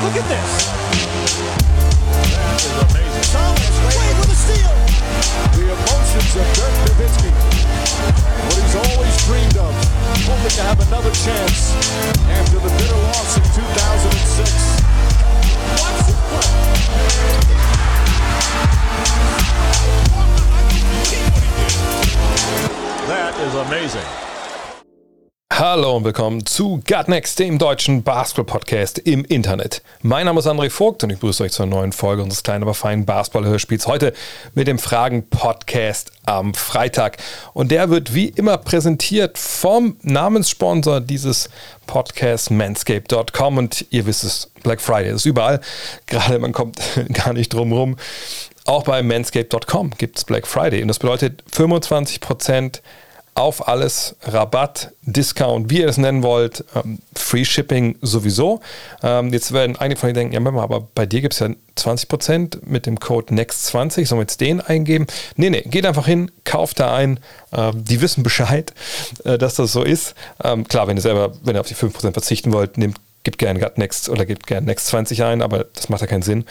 Look 0.00 0.16
at 0.16 0.24
this. 0.32 0.50
That 2.32 2.56
is 2.56 2.72
amazing. 2.88 3.26
Thomas 3.36 3.76
Wade 3.84 4.16
with 4.16 4.32
a 4.32 4.38
steal. 4.40 4.72
The 5.52 5.76
emotions 5.76 6.32
of 6.40 6.46
Dirk 6.56 6.72
Nowitzki. 6.88 7.28
What 8.48 8.56
he's 8.64 8.76
always 8.80 9.12
dreamed 9.28 9.60
of. 9.60 9.76
Hoping 10.24 10.56
to 10.56 10.62
have 10.64 10.80
another 10.88 11.12
chance 11.12 11.76
after 12.32 12.58
the 12.64 12.72
bitter 12.80 12.96
loss 13.12 13.36
in 13.36 13.44
2006. 13.44 14.80
Watch 15.84 16.00
this 16.08 16.16
play. 16.32 16.48
That 23.06 23.36
is 23.36 23.54
amazing. 23.54 24.29
Hallo 25.60 25.94
und 25.94 26.04
willkommen 26.04 26.46
zu 26.46 26.80
Gut 26.88 27.08
Next, 27.08 27.38
dem 27.38 27.58
deutschen 27.58 28.02
Basketball-Podcast 28.02 28.98
im 29.00 29.26
Internet. 29.26 29.82
Mein 30.00 30.24
Name 30.24 30.40
ist 30.40 30.46
André 30.46 30.70
Vogt 30.70 31.04
und 31.04 31.10
ich 31.10 31.18
begrüße 31.18 31.44
euch 31.44 31.52
zur 31.52 31.66
neuen 31.66 31.92
Folge 31.92 32.22
unseres 32.22 32.42
kleinen, 32.42 32.62
aber 32.62 32.72
feinen 32.72 33.04
Basketball-Hörspiels. 33.04 33.86
Heute 33.86 34.14
mit 34.54 34.68
dem 34.68 34.78
Fragen-Podcast 34.78 36.12
am 36.24 36.54
Freitag. 36.54 37.18
Und 37.52 37.72
der 37.72 37.90
wird 37.90 38.14
wie 38.14 38.28
immer 38.28 38.56
präsentiert 38.56 39.36
vom 39.36 39.98
Namenssponsor 40.00 41.02
dieses 41.02 41.50
Podcasts, 41.86 42.48
manscape.com. 42.48 43.58
Und 43.58 43.84
ihr 43.90 44.06
wisst 44.06 44.24
es, 44.24 44.50
Black 44.62 44.80
Friday 44.80 45.12
ist 45.12 45.26
überall. 45.26 45.60
Gerade 46.06 46.38
man 46.38 46.52
kommt 46.52 46.80
gar 47.12 47.34
nicht 47.34 47.52
drum 47.52 47.74
rum. 47.74 47.96
Auch 48.64 48.84
bei 48.84 49.02
manscape.com 49.02 49.90
gibt 49.98 50.16
es 50.16 50.24
Black 50.24 50.46
Friday. 50.46 50.80
Und 50.80 50.88
das 50.88 51.00
bedeutet 51.00 51.44
25% 51.52 52.80
auf 53.34 53.68
alles 53.68 54.16
Rabatt, 54.22 54.92
Discount, 55.02 55.70
wie 55.70 55.80
ihr 55.80 55.88
es 55.88 55.98
nennen 55.98 56.22
wollt, 56.22 56.64
ähm, 56.74 56.98
Free 57.14 57.44
Shipping 57.44 57.96
sowieso. 58.02 58.60
Ähm, 59.02 59.32
jetzt 59.32 59.52
werden 59.52 59.76
einige 59.76 59.98
von 59.98 60.08
euch 60.08 60.14
denken, 60.14 60.34
ja, 60.34 60.40
Mama, 60.40 60.62
aber 60.62 60.80
bei 60.94 61.06
dir 61.06 61.20
gibt 61.20 61.34
es 61.34 61.40
ja 61.40 61.48
20% 61.76 62.58
mit 62.66 62.86
dem 62.86 62.98
Code 63.00 63.32
NEXT20, 63.32 64.06
sollen 64.06 64.18
wir 64.18 64.22
jetzt 64.22 64.40
den 64.40 64.60
eingeben? 64.60 65.06
Nee, 65.36 65.50
nee, 65.50 65.62
geht 65.62 65.86
einfach 65.86 66.06
hin, 66.06 66.30
kauft 66.44 66.80
da 66.80 66.94
ein, 66.94 67.20
ähm, 67.52 67.84
die 67.84 68.00
wissen 68.00 68.22
Bescheid, 68.22 68.72
äh, 69.24 69.38
dass 69.38 69.54
das 69.54 69.72
so 69.72 69.82
ist. 69.82 70.14
Ähm, 70.42 70.66
klar, 70.66 70.88
wenn 70.88 70.96
ihr 70.96 71.02
selber, 71.02 71.32
wenn 71.42 71.56
ihr 71.56 71.60
auf 71.60 71.68
die 71.68 71.76
5% 71.76 72.12
verzichten 72.12 72.52
wollt, 72.52 72.78
nehmt, 72.78 72.98
gebt 73.22 73.38
gerne 73.38 73.70
Next 73.76 74.08
oder 74.08 74.26
gebt 74.26 74.46
gerne 74.46 74.70
Next20 74.70 75.24
ein, 75.24 75.42
aber 75.42 75.64
das 75.64 75.88
macht 75.88 76.00
ja 76.00 76.06
keinen 76.06 76.22
Sinn. 76.22 76.44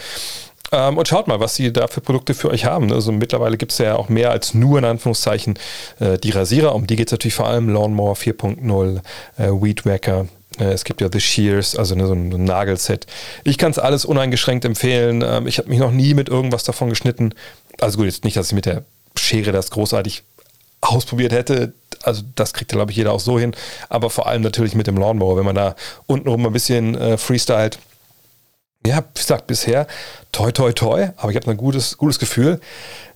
Ähm, 0.72 0.98
und 0.98 1.08
schaut 1.08 1.28
mal, 1.28 1.40
was 1.40 1.56
sie 1.56 1.74
da 1.74 1.88
für 1.88 2.02
Produkte 2.02 2.34
für 2.34 2.50
euch 2.50 2.66
haben. 2.66 2.92
Also 2.92 3.12
mittlerweile 3.12 3.58
gibt 3.58 3.72
es 3.72 3.78
ja 3.80 3.96
auch 3.96 4.10
mehr 4.10 4.32
als 4.32 4.54
nur 4.54 4.80
in 4.80 4.86
Anführungszeichen 4.86 5.58
äh, 6.00 6.18
die 6.18 6.32
Rasierer. 6.32 6.76
Um 6.76 6.88
die 6.88 6.96
geht 6.96 7.08
es 7.08 7.12
natürlich 7.12 7.36
vor 7.36 7.48
allem. 7.48 7.70
Lawnmower 7.70 8.16
4.0, 8.16 9.00
äh, 9.38 9.48
Weed 9.50 9.86
Wacker. 9.86 10.28
Äh, 10.60 10.66
es 10.66 10.84
gibt 10.84 11.02
ja 11.02 11.10
The 11.12 11.20
Shears, 11.20 11.76
also 11.76 11.96
ne, 11.96 12.08
so 12.08 12.14
ein, 12.14 12.30
Nagelset. 12.30 13.08
Ich 13.44 13.58
kann 13.58 13.72
es 13.72 13.80
alles 13.80 14.06
uneingeschränkt 14.06 14.66
empfehlen. 14.66 15.24
Ähm, 15.26 15.48
ich 15.48 15.58
habe 15.58 15.70
mich 15.70 15.80
noch 15.80 15.92
nie 15.92 16.14
mit 16.14 16.30
irgendwas 16.30 16.64
davon 16.64 16.90
geschnitten. 16.90 17.34
Also 17.80 17.98
gut, 17.98 18.06
jetzt 18.06 18.24
nicht, 18.24 18.38
dass 18.38 18.48
ich 18.48 18.54
mit 18.54 18.66
der 18.66 18.84
Schere 19.16 19.52
das 19.52 19.72
großartig 19.72 20.24
ausprobiert 20.82 21.32
hätte. 21.32 21.74
Also 22.04 22.24
das 22.36 22.54
kriegt 22.54 22.72
glaube 22.72 22.92
ich, 22.92 22.98
jeder 22.98 23.12
auch 23.12 23.20
so 23.20 23.40
hin. 23.40 23.56
Aber 23.90 24.10
vor 24.10 24.28
allem 24.28 24.42
natürlich 24.42 24.76
mit 24.76 24.88
dem 24.88 24.98
Lawnmower, 24.98 25.38
wenn 25.38 25.46
man 25.46 25.56
da 25.56 25.76
untenrum 26.08 26.46
ein 26.46 26.54
bisschen 26.54 26.96
äh, 26.96 27.18
freestylt 27.18 27.80
ja, 28.86 29.04
wie 29.14 29.20
gesagt, 29.20 29.48
bisher 29.48 29.88
toi 30.32 30.52
toi 30.52 30.72
toi, 30.72 31.10
aber 31.18 31.32
ich 31.32 31.36
habe 31.36 31.50
ein 31.52 31.58
gutes, 31.58 31.98
gutes 31.98 32.20
Gefühl. 32.20 32.60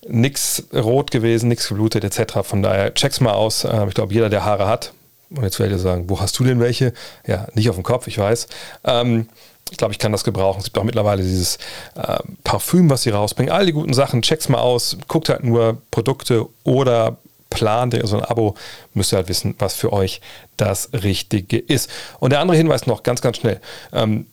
Nix 0.08 0.64
rot 0.74 1.12
gewesen, 1.12 1.48
nichts 1.48 1.70
geblutet 1.70 2.04
etc. 2.04 2.40
Von 2.44 2.62
daher 2.62 2.94
check's 2.94 3.22
mal 3.22 3.34
aus. 3.34 3.64
Ähm, 3.64 3.88
ich 3.88 3.96
glaube, 3.96 4.14
jeder, 4.14 4.30
der 4.30 4.44
Haare 4.44 4.68
hat, 4.68 4.94
und 5.30 5.44
jetzt 5.44 5.60
werdet 5.60 5.78
ihr 5.78 5.82
sagen, 5.82 6.10
wo 6.10 6.20
hast 6.20 6.38
du 6.38 6.44
denn 6.44 6.60
welche? 6.60 6.94
Ja, 7.26 7.48
nicht 7.54 7.70
auf 7.70 7.76
dem 7.76 7.84
Kopf, 7.84 8.08
ich 8.08 8.18
weiß. 8.18 8.48
Ähm, 8.84 9.30
ich 9.72 9.78
glaube, 9.78 9.94
ich 9.94 10.00
kann 10.00 10.12
das 10.12 10.24
gebrauchen. 10.24 10.60
Es 10.60 10.66
gibt 10.66 10.78
auch 10.78 10.84
mittlerweile 10.84 11.24
dieses 11.24 11.58
äh, 11.96 12.20
Parfüm, 12.44 12.90
was 12.90 13.04
sie 13.04 13.10
rausbringen. 13.10 13.52
All 13.52 13.66
die 13.66 13.72
guten 13.72 13.94
Sachen, 13.94 14.22
check's 14.22 14.50
mal 14.50 14.60
aus. 14.60 14.98
Guckt 15.08 15.30
halt 15.30 15.44
nur 15.44 15.82
Produkte 15.90 16.48
oder 16.64 17.18
plant 17.50 17.98
so 18.04 18.18
ein 18.18 18.26
Abo, 18.26 18.56
müsst 18.94 19.14
ihr 19.14 19.18
halt 19.18 19.30
wissen, 19.30 19.56
was 19.60 19.76
für 19.76 19.94
euch 19.94 20.22
das 20.58 20.90
Richtige 20.94 21.58
ist. 21.58 21.90
Und 22.20 22.32
der 22.32 22.40
andere 22.40 22.58
Hinweis 22.58 22.88
noch, 22.88 23.04
ganz, 23.04 23.22
ganz 23.22 23.38
schnell. 23.38 23.62
Ähm, 23.94 24.28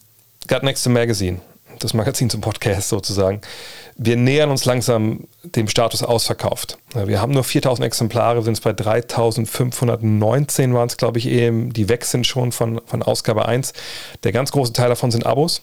Got 0.47 0.63
Next 0.63 0.87
Magazine, 0.89 1.39
das 1.79 1.93
Magazin 1.93 2.29
zum 2.29 2.41
Podcast 2.41 2.89
sozusagen. 2.89 3.41
Wir 3.95 4.15
nähern 4.15 4.49
uns 4.49 4.65
langsam 4.65 5.27
dem 5.43 5.67
Status 5.67 6.01
ausverkauft. 6.01 6.77
Wir 6.93 7.21
haben 7.21 7.33
nur 7.33 7.43
4000 7.43 7.85
Exemplare, 7.85 8.41
sind 8.41 8.53
es 8.53 8.61
bei 8.61 8.73
3519 8.73 10.73
waren 10.73 10.87
es, 10.87 10.97
glaube 10.97 11.19
ich, 11.19 11.27
eben. 11.27 11.71
Die 11.71 11.89
weg 11.89 12.05
sind 12.05 12.25
schon 12.25 12.51
von, 12.51 12.81
von 12.85 13.03
Ausgabe 13.03 13.45
1. 13.45 13.73
Der 14.23 14.31
ganz 14.31 14.51
große 14.51 14.73
Teil 14.73 14.89
davon 14.89 15.11
sind 15.11 15.25
Abos. 15.25 15.61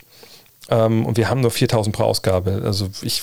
Ähm, 0.70 1.06
und 1.06 1.16
wir 1.16 1.28
haben 1.28 1.40
nur 1.40 1.50
4000 1.50 1.94
pro 1.94 2.04
Ausgabe. 2.04 2.62
Also 2.64 2.88
ich, 3.02 3.22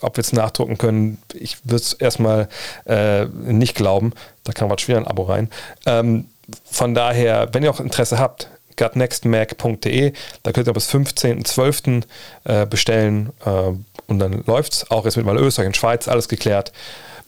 ob 0.00 0.16
wir 0.16 0.22
es 0.22 0.32
nachdrucken 0.32 0.78
können, 0.78 1.18
ich 1.34 1.58
würde 1.64 1.82
es 1.82 1.94
erstmal 1.94 2.48
äh, 2.86 3.26
nicht 3.26 3.74
glauben. 3.74 4.12
Da 4.44 4.52
kann 4.52 4.68
man 4.68 4.78
schwer 4.78 4.98
ein 4.98 5.06
Abo 5.06 5.24
rein. 5.24 5.50
Ähm, 5.86 6.26
von 6.64 6.94
daher, 6.94 7.48
wenn 7.52 7.62
ihr 7.62 7.70
auch 7.70 7.80
Interesse 7.80 8.18
habt, 8.18 8.48
gutnextmac.de. 8.76 10.12
Da 10.42 10.52
könnt 10.52 10.66
ihr 10.66 10.72
bis 10.72 10.88
15.12. 10.88 12.02
Äh, 12.44 12.66
bestellen 12.66 13.30
äh, 13.44 13.72
und 14.06 14.18
dann 14.18 14.42
läuft 14.46 14.72
es. 14.72 14.90
Auch 14.90 15.04
jetzt 15.04 15.16
mit 15.16 15.26
mal 15.26 15.36
Österreich 15.36 15.68
und 15.68 15.76
Schweiz, 15.76 16.08
alles 16.08 16.28
geklärt. 16.28 16.72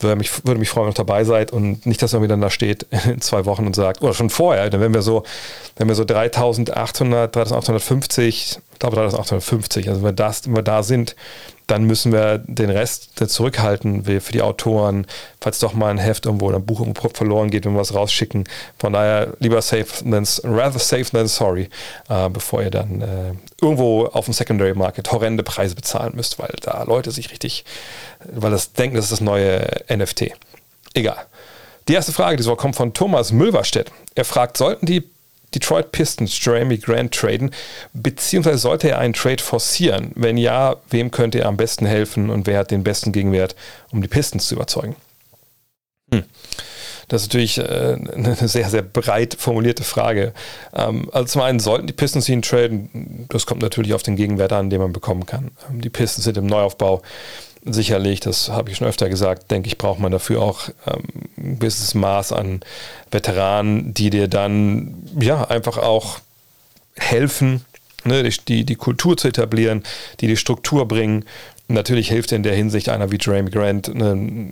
Würde 0.00 0.16
mich, 0.16 0.44
würde 0.44 0.58
mich 0.58 0.68
freuen, 0.68 0.86
wenn 0.86 0.92
ihr 0.92 0.96
dabei 0.96 1.22
seid 1.24 1.52
und 1.52 1.86
nicht, 1.86 2.02
dass 2.02 2.12
man 2.12 2.22
wieder 2.22 2.36
da 2.36 2.50
steht 2.50 2.84
in 3.04 3.20
zwei 3.20 3.44
Wochen 3.44 3.66
und 3.66 3.76
sagt, 3.76 4.02
oder 4.02 4.12
schon 4.12 4.28
vorher, 4.30 4.68
dann 4.70 4.80
wenn 4.80 4.92
wir 4.92 5.02
so, 5.02 5.22
wenn 5.76 5.86
wir 5.88 5.94
so 5.94 6.04
3800, 6.04 7.34
3850, 7.34 8.58
ich 8.74 8.78
glaube 8.80 8.96
3850, 8.96 9.88
also 9.88 10.00
wenn 10.00 10.08
wir, 10.08 10.12
das, 10.12 10.46
wenn 10.46 10.56
wir 10.56 10.62
da 10.62 10.82
sind, 10.82 11.14
dann 11.66 11.84
müssen 11.84 12.12
wir 12.12 12.38
den 12.38 12.70
Rest 12.70 13.18
zurückhalten 13.30 14.04
für 14.04 14.32
die 14.32 14.42
Autoren, 14.42 15.06
falls 15.40 15.58
doch 15.60 15.72
mal 15.72 15.90
ein 15.90 15.98
Heft 15.98 16.26
irgendwo 16.26 16.46
oder 16.46 16.56
ein 16.56 16.66
Buch 16.66 16.80
irgendwo 16.80 17.08
verloren 17.08 17.50
geht, 17.50 17.64
wenn 17.64 17.72
wir 17.72 17.80
was 17.80 17.94
rausschicken. 17.94 18.44
Von 18.78 18.92
daher 18.92 19.34
lieber 19.38 19.62
safe 19.62 19.86
than, 20.04 20.26
rather 20.44 20.78
safe 20.78 21.10
than 21.10 21.26
sorry, 21.26 21.70
äh, 22.08 22.28
bevor 22.28 22.62
ihr 22.62 22.70
dann 22.70 23.00
äh, 23.00 23.32
irgendwo 23.62 24.06
auf 24.06 24.26
dem 24.26 24.34
Secondary 24.34 24.74
Market 24.74 25.10
horrende 25.10 25.42
Preise 25.42 25.74
bezahlen 25.74 26.12
müsst, 26.14 26.38
weil 26.38 26.54
da 26.60 26.82
Leute 26.82 27.10
sich 27.10 27.30
richtig, 27.30 27.64
weil 28.30 28.50
das 28.50 28.72
denken, 28.72 28.96
das 28.96 29.06
ist 29.06 29.12
das 29.12 29.20
neue 29.20 29.66
NFT. 29.88 30.32
Egal. 30.92 31.26
Die 31.88 31.94
erste 31.94 32.12
Frage 32.12 32.36
diese 32.36 32.50
Woche 32.50 32.58
kommt 32.58 32.76
von 32.76 32.94
Thomas 32.94 33.32
Mülverstedt. 33.32 33.90
Er 34.14 34.24
fragt, 34.24 34.56
sollten 34.56 34.86
die 34.86 35.13
Detroit 35.54 35.92
Pistons 35.92 36.38
Jeremy 36.42 36.78
Grant 36.78 37.14
traden, 37.14 37.50
beziehungsweise 37.92 38.58
sollte 38.58 38.90
er 38.90 38.98
einen 38.98 39.14
Trade 39.14 39.42
forcieren? 39.42 40.12
Wenn 40.14 40.36
ja, 40.36 40.76
wem 40.90 41.10
könnte 41.10 41.40
er 41.40 41.46
am 41.46 41.56
besten 41.56 41.86
helfen 41.86 42.30
und 42.30 42.46
wer 42.46 42.58
hat 42.58 42.70
den 42.70 42.84
besten 42.84 43.12
Gegenwert, 43.12 43.54
um 43.92 44.02
die 44.02 44.08
Pistons 44.08 44.48
zu 44.48 44.54
überzeugen? 44.54 44.96
Hm. 46.12 46.24
Das 47.08 47.22
ist 47.22 47.28
natürlich 47.28 47.58
äh, 47.58 47.96
eine 48.14 48.34
sehr, 48.48 48.68
sehr 48.70 48.82
breit 48.82 49.36
formulierte 49.38 49.84
Frage. 49.84 50.32
Ähm, 50.74 51.08
also 51.12 51.26
zum 51.26 51.42
einen 51.42 51.60
sollten 51.60 51.86
die 51.86 51.92
Pistons 51.92 52.28
ihn 52.28 52.42
traden. 52.42 53.26
Das 53.28 53.46
kommt 53.46 53.62
natürlich 53.62 53.94
auf 53.94 54.02
den 54.02 54.16
Gegenwert 54.16 54.52
an, 54.52 54.70
den 54.70 54.80
man 54.80 54.92
bekommen 54.92 55.26
kann. 55.26 55.50
Ähm, 55.70 55.80
die 55.80 55.90
Pistons 55.90 56.24
sind 56.24 56.36
im 56.38 56.46
Neuaufbau 56.46 57.02
sicherlich, 57.64 58.20
das 58.20 58.50
habe 58.50 58.70
ich 58.70 58.76
schon 58.76 58.86
öfter 58.86 59.08
gesagt, 59.08 59.50
denke 59.50 59.68
ich, 59.68 59.78
braucht 59.78 60.00
man 60.00 60.12
dafür 60.12 60.42
auch 60.42 60.68
ähm, 60.86 61.02
ein 61.36 61.58
gewisses 61.58 61.94
Maß 61.94 62.32
an 62.32 62.60
Veteranen, 63.10 63.94
die 63.94 64.10
dir 64.10 64.28
dann 64.28 65.02
ja 65.18 65.44
einfach 65.44 65.78
auch 65.78 66.18
helfen, 66.96 67.64
ne, 68.04 68.28
die, 68.48 68.64
die 68.64 68.76
Kultur 68.76 69.16
zu 69.16 69.28
etablieren, 69.28 69.82
die 70.20 70.26
die 70.26 70.36
Struktur 70.36 70.86
bringen. 70.86 71.24
Natürlich 71.68 72.08
hilft 72.08 72.32
in 72.32 72.42
der 72.42 72.54
Hinsicht 72.54 72.88
einer 72.88 73.10
wie 73.10 73.18
Jeremy 73.20 73.50
Grant, 73.50 73.94
ne, 73.94 74.50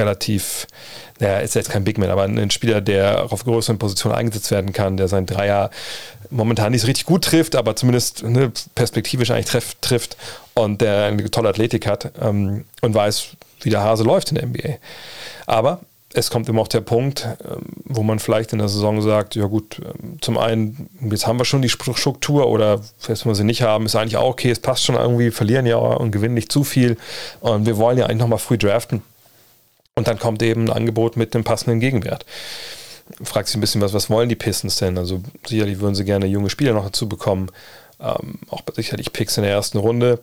relativ, 0.00 0.66
naja, 1.20 1.38
ist 1.38 1.54
jetzt 1.54 1.70
kein 1.70 1.84
Big 1.84 1.98
Man, 1.98 2.10
aber 2.10 2.24
ein 2.24 2.50
Spieler, 2.50 2.80
der 2.80 3.32
auf 3.32 3.44
größeren 3.44 3.78
Positionen 3.78 4.14
eingesetzt 4.14 4.50
werden 4.50 4.72
kann, 4.72 4.96
der 4.96 5.08
sein 5.08 5.26
Dreier 5.26 5.70
momentan 6.30 6.72
nicht 6.72 6.80
so 6.80 6.86
richtig 6.86 7.06
gut 7.06 7.24
trifft, 7.24 7.56
aber 7.56 7.76
zumindest 7.76 8.22
ne, 8.22 8.52
perspektivisch 8.74 9.30
eigentlich 9.30 9.46
treff, 9.46 9.76
trifft 9.80 10.16
und 10.54 10.80
der 10.80 11.04
eine 11.04 11.30
tolle 11.30 11.50
Athletik 11.50 11.86
hat 11.86 12.12
ähm, 12.20 12.64
und 12.80 12.94
weiß, 12.94 13.28
wie 13.60 13.70
der 13.70 13.82
Hase 13.82 14.04
läuft 14.04 14.30
in 14.30 14.36
der 14.36 14.46
NBA. 14.46 14.78
Aber 15.46 15.80
es 16.14 16.30
kommt 16.30 16.48
immer 16.48 16.62
auch 16.62 16.68
der 16.68 16.80
Punkt, 16.80 17.28
ähm, 17.44 17.62
wo 17.84 18.02
man 18.02 18.18
vielleicht 18.18 18.52
in 18.52 18.58
der 18.58 18.68
Saison 18.68 19.02
sagt, 19.02 19.34
ja 19.34 19.44
gut, 19.44 19.78
ähm, 19.78 20.18
zum 20.20 20.38
einen, 20.38 20.88
jetzt 21.10 21.26
haben 21.26 21.38
wir 21.38 21.44
schon 21.44 21.62
die 21.62 21.68
Struktur 21.68 22.48
oder 22.48 22.80
selbst 22.98 23.24
wenn 23.24 23.30
wir 23.30 23.36
sie 23.36 23.44
nicht 23.44 23.62
haben, 23.62 23.86
ist 23.86 23.94
eigentlich 23.94 24.16
auch 24.16 24.30
okay, 24.30 24.50
es 24.50 24.58
passt 24.58 24.84
schon 24.84 24.96
irgendwie, 24.96 25.30
verlieren 25.30 25.66
ja 25.66 25.76
und 25.76 26.10
gewinnen 26.12 26.34
nicht 26.34 26.50
zu 26.50 26.64
viel 26.64 26.96
und 27.40 27.66
wir 27.66 27.76
wollen 27.76 27.98
ja 27.98 28.06
eigentlich 28.06 28.18
nochmal 28.18 28.38
früh 28.38 28.58
draften. 28.58 29.02
Und 29.94 30.08
dann 30.08 30.18
kommt 30.18 30.42
eben 30.42 30.64
ein 30.64 30.70
Angebot 30.70 31.16
mit 31.16 31.34
einem 31.34 31.44
passenden 31.44 31.80
Gegenwert. 31.80 32.24
Fragt 33.22 33.48
sich 33.48 33.56
ein 33.56 33.60
bisschen, 33.60 33.80
was, 33.80 33.92
was 33.92 34.08
wollen 34.08 34.28
die 34.28 34.36
Pistons 34.36 34.76
denn? 34.76 34.96
Also 34.96 35.20
sicherlich 35.46 35.80
würden 35.80 35.94
sie 35.94 36.04
gerne 36.04 36.26
junge 36.26 36.50
Spieler 36.50 36.72
noch 36.72 36.84
dazu 36.84 37.08
bekommen. 37.08 37.50
Ähm, 38.00 38.38
auch 38.48 38.62
sicherlich 38.74 39.12
Picks 39.12 39.36
in 39.36 39.42
der 39.42 39.52
ersten 39.52 39.78
Runde. 39.78 40.20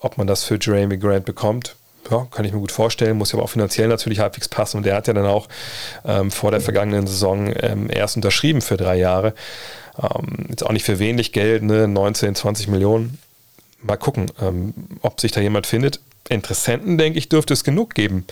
Ob 0.00 0.18
man 0.18 0.26
das 0.26 0.44
für 0.44 0.58
Jeremy 0.60 0.98
Grant 0.98 1.24
bekommt, 1.24 1.76
ja, 2.10 2.26
kann 2.30 2.44
ich 2.44 2.52
mir 2.52 2.60
gut 2.60 2.72
vorstellen, 2.72 3.16
muss 3.16 3.32
ja 3.32 3.38
aber 3.38 3.44
auch 3.44 3.50
finanziell 3.50 3.88
natürlich 3.88 4.20
halbwegs 4.20 4.48
passen. 4.48 4.76
Und 4.78 4.86
der 4.86 4.94
hat 4.94 5.06
ja 5.06 5.14
dann 5.14 5.26
auch 5.26 5.48
ähm, 6.04 6.30
vor 6.30 6.50
der 6.50 6.60
vergangenen 6.60 7.06
Saison 7.06 7.52
ähm, 7.60 7.88
erst 7.90 8.16
unterschrieben 8.16 8.60
für 8.60 8.76
drei 8.76 8.96
Jahre. 8.96 9.34
Ähm, 9.98 10.46
jetzt 10.50 10.64
auch 10.64 10.72
nicht 10.72 10.84
für 10.84 10.98
wenig 10.98 11.32
Geld, 11.32 11.62
ne? 11.62 11.88
19, 11.88 12.34
20 12.34 12.68
Millionen. 12.68 13.18
Mal 13.82 13.96
gucken, 13.96 14.30
ähm, 14.40 14.74
ob 15.02 15.20
sich 15.20 15.32
da 15.32 15.40
jemand 15.40 15.66
findet. 15.66 16.00
Interessenten, 16.28 16.98
denke 16.98 17.18
ich, 17.18 17.28
dürfte 17.28 17.52
es 17.52 17.62
genug 17.62 17.94
geben 17.94 18.24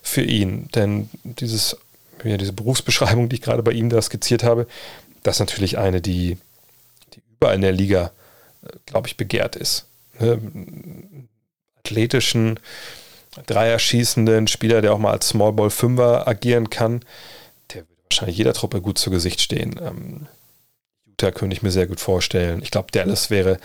für 0.00 0.22
ihn. 0.22 0.68
Denn 0.74 1.10
dieses, 1.22 1.76
ja, 2.24 2.36
diese 2.36 2.52
Berufsbeschreibung, 2.52 3.28
die 3.28 3.36
ich 3.36 3.42
gerade 3.42 3.62
bei 3.62 3.72
ihm 3.72 3.90
da 3.90 4.00
skizziert 4.00 4.42
habe, 4.42 4.66
das 5.22 5.36
ist 5.36 5.40
natürlich 5.40 5.78
eine, 5.78 6.00
die, 6.00 6.38
die 7.14 7.20
überall 7.36 7.54
in 7.54 7.62
der 7.62 7.72
Liga, 7.72 8.12
äh, 8.62 8.76
glaube 8.86 9.08
ich, 9.08 9.16
begehrt 9.16 9.56
ist. 9.56 9.86
Ne? 10.18 10.40
Athletischen, 11.78 12.58
Dreier-schießenden 13.46 14.46
Spieler, 14.46 14.82
der 14.82 14.92
auch 14.92 14.98
mal 14.98 15.12
als 15.12 15.28
Small 15.28 15.52
Ball 15.52 15.70
Fünfer 15.70 16.28
agieren 16.28 16.70
kann, 16.70 17.00
der 17.72 17.82
würde 17.82 18.02
wahrscheinlich 18.10 18.36
jeder 18.36 18.52
Truppe 18.52 18.80
gut 18.80 18.98
zu 18.98 19.10
Gesicht 19.10 19.40
stehen. 19.40 19.80
Ähm, 19.82 20.26
Utah 21.06 21.32
könnte 21.32 21.54
ich 21.54 21.62
mir 21.62 21.70
sehr 21.70 21.86
gut 21.86 22.00
vorstellen. 22.00 22.60
Ich 22.62 22.70
glaube, 22.70 22.88
Dallas 22.92 23.30
wäre 23.30 23.58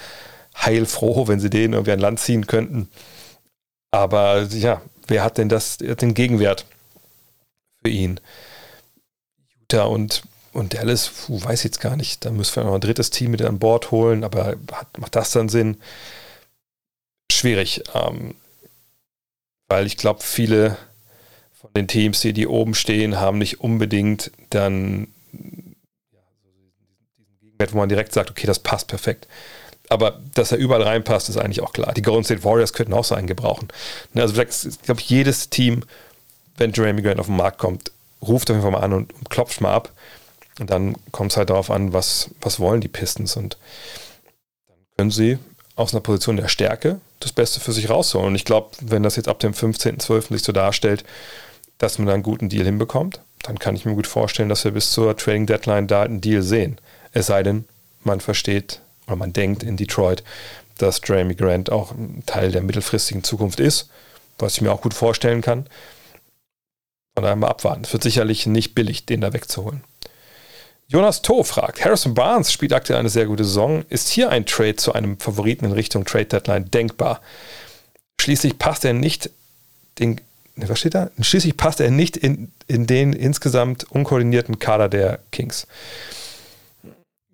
heilfroh, 0.66 1.28
wenn 1.28 1.40
sie 1.40 1.50
den 1.50 1.74
irgendwie 1.74 1.92
an 1.92 2.00
Land 2.00 2.20
ziehen 2.20 2.48
könnten. 2.48 2.90
Aber 3.92 4.44
ja, 4.44 4.82
wer 5.08 5.24
hat 5.24 5.38
denn 5.38 5.50
das, 5.50 5.78
den 5.78 6.14
Gegenwert 6.14 6.66
für 7.82 7.90
ihn? 7.90 8.20
Utah 9.62 9.86
und, 9.86 10.24
und 10.54 10.74
Dallas, 10.74 11.10
puh, 11.10 11.42
weiß 11.44 11.60
ich 11.60 11.66
jetzt 11.66 11.82
gar 11.82 11.96
nicht. 11.96 12.26
Da 12.26 12.32
müssen 12.32 12.56
wir 12.56 12.64
noch 12.64 12.76
ein 12.76 12.82
drittes 12.82 13.10
Team 13.10 13.32
mit 13.32 13.42
an 13.42 13.60
Bord 13.60 13.92
holen, 13.92 14.24
aber 14.24 14.56
hat, 14.72 14.98
macht 14.98 15.16
das 15.16 15.32
dann 15.32 15.50
Sinn? 15.50 15.78
Schwierig. 17.32 17.84
Ähm, 17.94 18.36
weil 19.68 19.86
ich 19.86 19.98
glaube, 19.98 20.24
viele 20.24 20.78
von 21.54 21.72
den 21.76 21.88
Teams, 21.88 22.22
die, 22.22 22.34
die 22.34 22.48
oben 22.48 22.76
stehen, 22.76 23.20
haben 23.20 23.38
nicht 23.38 23.60
unbedingt 23.60 24.32
dann 24.50 25.08
ja, 26.14 26.20
diesen 27.18 27.40
Gegenwert, 27.40 27.74
wo 27.74 27.78
man 27.78 27.90
direkt 27.90 28.14
sagt, 28.14 28.32
okay, 28.32 28.48
das 28.48 28.60
passt 28.60 28.88
perfekt. 28.88 29.28
Aber 29.90 30.20
dass 30.34 30.52
er 30.52 30.58
überall 30.58 30.84
reinpasst, 30.84 31.30
ist 31.30 31.38
eigentlich 31.38 31.62
auch 31.62 31.74
klar. 31.74 31.94
Die 31.94 32.02
Golden 32.02 32.24
State 32.24 32.44
Warriors 32.44 32.74
könnten 32.74 32.94
auch 32.94 33.06
so 33.06 33.16
einen 33.16 33.28
gebrauchen. 33.28 33.70
Ne, 34.14 34.22
also 34.22 34.42
ich 34.42 34.82
glaube, 34.82 35.02
jedes 35.06 35.50
Team, 35.50 35.84
wenn 36.58 36.74
Jeremy 36.74 37.02
Grant 37.02 37.20
auf 37.20 37.28
den 37.28 37.38
Markt 37.38 37.58
kommt, 37.58 37.92
ruft 38.22 38.50
auf 38.50 38.56
jeden 38.56 38.64
Fall 38.64 38.72
mal 38.72 38.84
an 38.84 38.94
und, 38.94 39.14
und 39.14 39.30
klopft 39.30 39.62
mal 39.62 39.74
ab. 39.74 39.92
Und 40.60 40.70
dann 40.70 40.96
kommt 41.12 41.32
es 41.32 41.38
halt 41.38 41.50
darauf 41.50 41.70
an, 41.70 41.94
was, 41.94 42.32
was 42.42 42.60
wollen 42.60 42.82
die 42.82 42.88
Pistons. 42.88 43.38
Und 43.38 43.58
dann 44.68 44.78
können 44.98 45.12
sie 45.12 45.38
aus 45.76 45.94
einer 45.94 46.02
Position 46.02 46.38
der 46.38 46.48
Stärke 46.48 47.00
das 47.20 47.32
Beste 47.32 47.60
für 47.60 47.72
sich 47.72 47.90
rausholen. 47.90 48.28
Und 48.28 48.36
ich 48.36 48.46
glaube, 48.46 48.72
wenn 48.82 49.04
das 49.04 49.16
jetzt 49.16 49.28
ab 49.28 49.40
dem 49.40 49.54
15.12. 49.54 50.34
sich 50.34 50.44
so 50.44 50.52
darstellt, 50.52 51.04
dass 51.78 52.00
man 52.00 52.08
da 52.08 52.14
einen 52.14 52.24
guten 52.24 52.50
Deal 52.50 52.66
hinbekommt, 52.66 53.22
dann 53.44 53.60
kann 53.60 53.76
ich 53.76 53.86
mir 53.86 53.94
gut 53.94 54.08
vorstellen, 54.08 54.50
dass 54.50 54.64
wir 54.64 54.72
bis 54.72 54.92
zur 54.92 55.16
Trading 55.16 55.46
Deadline 55.46 55.88
da 55.88 56.04
einen 56.04 56.22
Deal 56.22 56.42
sehen. 56.42 56.80
Es 57.14 57.28
sei 57.28 57.44
denn, 57.44 57.66
man 58.04 58.20
versteht 58.20 58.82
oder 59.08 59.16
man 59.16 59.34
denkt 59.34 59.64
in 59.64 59.78
Detroit, 59.78 60.24
dass 60.78 61.02
Jeremy 61.04 61.36
Grant 61.36 61.72
auch 61.72 61.92
ein 61.92 62.24
Teil 62.26 62.52
der 62.52 62.62
mittelfristigen 62.62 63.24
Zukunft 63.24 63.60
ist, 63.60 63.90
was 64.38 64.56
ich 64.56 64.62
mir 64.62 64.72
auch 64.72 64.82
gut 64.82 64.94
vorstellen 64.94 65.42
kann. 65.42 65.66
Von 67.16 67.24
daher 67.24 67.36
mal 67.36 67.48
abwarten. 67.48 67.84
Es 67.84 67.94
wird 67.94 68.04
sicherlich 68.04 68.46
nicht 68.46 68.76
billig, 68.76 69.06
den 69.06 69.22
da 69.22 69.34
wegzuholen. 69.34 69.84
Jonas 70.90 71.22
Toh 71.22 71.44
fragt, 71.44 71.84
Harrison 71.84 72.14
Barnes 72.14 72.52
spielt 72.52 72.72
aktuell 72.72 73.00
eine 73.00 73.10
sehr 73.10 73.26
gute 73.26 73.44
Saison. 73.44 73.84
Ist 73.90 74.08
hier 74.08 74.30
ein 74.30 74.46
Trade 74.46 74.76
zu 74.76 74.94
einem 74.94 75.20
Favoriten 75.20 75.66
in 75.66 75.72
Richtung 75.74 76.06
Trade 76.06 76.26
Deadline 76.26 76.72
denkbar? 76.72 77.22
Schließlich 78.22 78.58
passt 78.58 78.86
er 78.86 78.94
nicht 78.94 79.30
den, 80.00 80.22
ne, 80.56 80.70
was 80.70 80.80
steht 80.80 80.96
da? 80.96 81.10
Schließlich 81.20 81.58
passt 81.58 81.82
er 81.82 81.92
nicht 81.92 82.16
in, 82.16 82.52
in 82.68 82.88
den 82.88 83.12
insgesamt 83.12 83.84
unkoordinierten 83.92 84.60
Kader 84.60 84.88
der 84.88 85.20
Kings. 85.32 85.68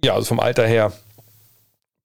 Ja, 0.03 0.15
also 0.15 0.25
vom 0.25 0.39
Alter 0.39 0.65
her 0.65 0.91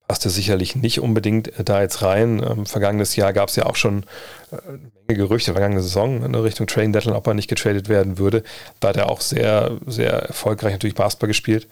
passte 0.09 0.31
sicherlich 0.31 0.75
nicht 0.75 0.99
unbedingt 0.99 1.51
da 1.63 1.81
jetzt 1.81 2.01
rein. 2.01 2.43
Ähm, 2.43 2.65
vergangenes 2.65 3.15
Jahr 3.15 3.31
gab 3.31 3.49
es 3.49 3.55
ja 3.55 3.67
auch 3.67 3.75
schon 3.75 4.03
äh, 4.51 4.55
eine 4.55 4.79
Menge 5.07 5.19
Gerüchte, 5.19 5.51
vergangene 5.51 5.83
Saison 5.83 6.25
in 6.25 6.33
Richtung 6.33 6.65
Trading 6.65 6.91
Deadline, 6.91 7.15
ob 7.15 7.27
er 7.27 7.35
nicht 7.35 7.47
getradet 7.47 7.89
werden 7.89 8.17
würde. 8.17 8.43
Da 8.79 8.89
hat 8.89 8.97
er 8.97 9.07
auch 9.07 9.21
sehr, 9.21 9.77
sehr 9.85 10.11
erfolgreich 10.11 10.73
natürlich 10.73 10.95
Basketball 10.95 11.27
gespielt. 11.27 11.67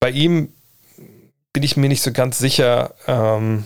Bei 0.00 0.10
ihm 0.10 0.52
bin 1.54 1.62
ich 1.62 1.78
mir 1.78 1.88
nicht 1.88 2.02
so 2.02 2.12
ganz 2.12 2.38
sicher, 2.38 2.94
ähm, 3.06 3.64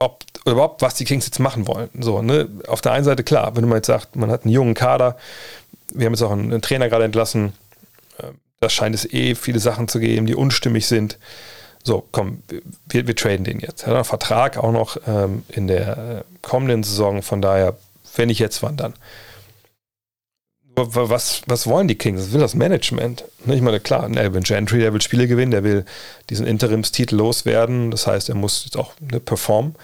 ob 0.00 0.24
überhaupt, 0.46 0.82
was 0.82 0.96
die 0.96 1.04
Kings 1.04 1.26
jetzt 1.26 1.38
machen 1.38 1.68
wollen. 1.68 1.90
So, 2.00 2.22
ne? 2.22 2.48
Auf 2.66 2.80
der 2.80 2.90
einen 2.90 3.04
Seite 3.04 3.22
klar, 3.22 3.54
wenn 3.54 3.68
man 3.68 3.78
jetzt 3.78 3.86
sagt, 3.86 4.16
man 4.16 4.32
hat 4.32 4.42
einen 4.42 4.52
jungen 4.52 4.74
Kader, 4.74 5.16
wir 5.94 6.06
haben 6.06 6.12
jetzt 6.12 6.22
auch 6.22 6.32
einen, 6.32 6.52
einen 6.52 6.60
Trainer 6.60 6.88
gerade 6.88 7.04
entlassen, 7.04 7.52
äh, 8.18 8.32
da 8.58 8.68
scheint 8.68 8.96
es 8.96 9.04
eh 9.12 9.36
viele 9.36 9.60
Sachen 9.60 9.86
zu 9.86 10.00
geben, 10.00 10.26
die 10.26 10.34
unstimmig 10.34 10.88
sind 10.88 11.18
so, 11.86 12.02
komm, 12.12 12.42
wir, 12.88 13.06
wir 13.06 13.14
traden 13.14 13.44
den 13.44 13.60
jetzt. 13.60 13.82
Er 13.82 13.88
hat 13.88 13.94
einen 13.94 14.04
Vertrag 14.04 14.56
auch 14.56 14.72
noch 14.72 14.96
ähm, 15.06 15.44
in 15.48 15.66
der 15.66 16.24
kommenden 16.40 16.82
Saison, 16.82 17.22
von 17.22 17.42
daher, 17.42 17.76
wenn 18.16 18.28
nicht 18.28 18.38
jetzt, 18.38 18.62
wann 18.62 18.76
dann? 18.76 18.94
Was, 20.76 21.42
was 21.46 21.66
wollen 21.68 21.86
die 21.86 21.94
Kings? 21.94 22.20
Was 22.20 22.32
will 22.32 22.40
das 22.40 22.54
Management? 22.54 23.24
Ich 23.46 23.60
meine, 23.60 23.78
klar, 23.78 24.10
Alvin 24.16 24.42
Gentry, 24.42 24.80
der 24.80 24.92
will 24.92 25.02
Spiele 25.02 25.28
gewinnen, 25.28 25.52
der 25.52 25.62
will 25.62 25.84
diesen 26.30 26.46
Interimstitel 26.46 27.14
loswerden. 27.14 27.92
Das 27.92 28.08
heißt, 28.08 28.28
er 28.28 28.34
muss 28.34 28.64
jetzt 28.64 28.76
auch 28.76 28.92
ne, 28.98 29.20
performen, 29.20 29.76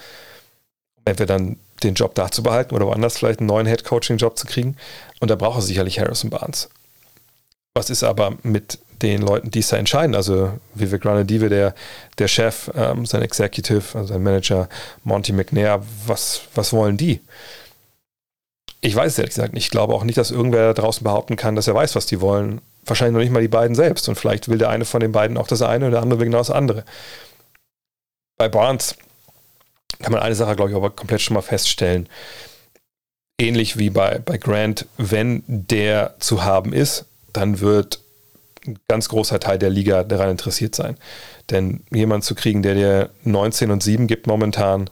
um 0.97 1.03
entweder 1.05 1.37
dann 1.37 1.57
den 1.83 1.93
Job 1.93 2.13
da 2.15 2.29
zu 2.29 2.43
behalten 2.43 2.75
oder 2.75 2.87
woanders 2.87 3.17
vielleicht 3.17 3.39
einen 3.39 3.47
neuen 3.47 3.67
Head-Coaching-Job 3.67 4.37
zu 4.37 4.47
kriegen. 4.47 4.75
Und 5.21 5.31
da 5.31 5.35
braucht 5.35 5.59
er 5.59 5.61
sicherlich 5.61 5.99
Harrison 5.99 6.29
Barnes. 6.29 6.69
Was 7.73 7.89
ist 7.89 8.03
aber 8.03 8.37
mit 8.43 8.79
den 9.01 9.21
Leuten, 9.21 9.51
die 9.51 9.59
es 9.59 9.69
da 9.69 9.77
entscheiden. 9.77 10.15
Also 10.15 10.53
Vivek 10.73 11.05
Ranadive, 11.05 11.49
der, 11.49 11.75
der 12.17 12.27
Chef, 12.27 12.71
ähm, 12.75 13.05
sein 13.05 13.21
Executive, 13.21 13.97
also 13.97 14.13
sein 14.13 14.23
Manager 14.23 14.69
Monty 15.03 15.33
McNair, 15.33 15.81
was, 16.05 16.41
was 16.55 16.73
wollen 16.73 16.97
die? 16.97 17.21
Ich 18.81 18.95
weiß 18.95 19.11
es 19.11 19.17
ehrlich 19.19 19.35
gesagt 19.35 19.53
nicht. 19.53 19.65
Ich 19.65 19.71
glaube 19.71 19.93
auch 19.93 20.03
nicht, 20.03 20.17
dass 20.17 20.31
irgendwer 20.31 20.73
draußen 20.73 21.03
behaupten 21.03 21.35
kann, 21.35 21.55
dass 21.55 21.67
er 21.67 21.75
weiß, 21.75 21.95
was 21.95 22.07
die 22.07 22.19
wollen. 22.19 22.61
Wahrscheinlich 22.85 23.13
noch 23.13 23.21
nicht 23.21 23.31
mal 23.31 23.41
die 23.41 23.47
beiden 23.47 23.75
selbst. 23.75 24.09
Und 24.09 24.15
vielleicht 24.15 24.47
will 24.47 24.57
der 24.57 24.69
eine 24.69 24.85
von 24.85 25.01
den 25.01 25.11
beiden 25.11 25.37
auch 25.37 25.47
das 25.47 25.61
eine 25.61 25.85
und 25.85 25.91
der 25.91 26.01
andere 26.01 26.19
will 26.19 26.25
genau 26.25 26.39
das 26.39 26.49
andere. 26.49 26.83
Bei 28.37 28.49
Barnes 28.49 28.95
kann 30.01 30.11
man 30.11 30.21
eine 30.21 30.33
Sache, 30.33 30.55
glaube 30.55 30.71
ich, 30.71 30.75
aber 30.75 30.89
komplett 30.89 31.21
schon 31.21 31.35
mal 31.35 31.41
feststellen. 31.41 32.09
Ähnlich 33.39 33.77
wie 33.77 33.91
bei, 33.91 34.17
bei 34.19 34.37
Grant, 34.37 34.87
wenn 34.97 35.43
der 35.47 36.15
zu 36.19 36.43
haben 36.43 36.73
ist, 36.73 37.05
dann 37.33 37.59
wird 37.59 37.99
ganz 38.87 39.09
großer 39.09 39.39
Teil 39.39 39.57
der 39.57 39.69
Liga 39.69 40.03
daran 40.03 40.31
interessiert 40.31 40.75
sein. 40.75 40.97
Denn 41.49 41.83
jemanden 41.91 42.23
zu 42.23 42.35
kriegen, 42.35 42.61
der 42.61 42.75
dir 42.75 43.09
19 43.23 43.71
und 43.71 43.81
7 43.81 44.07
gibt 44.07 44.27
momentan 44.27 44.89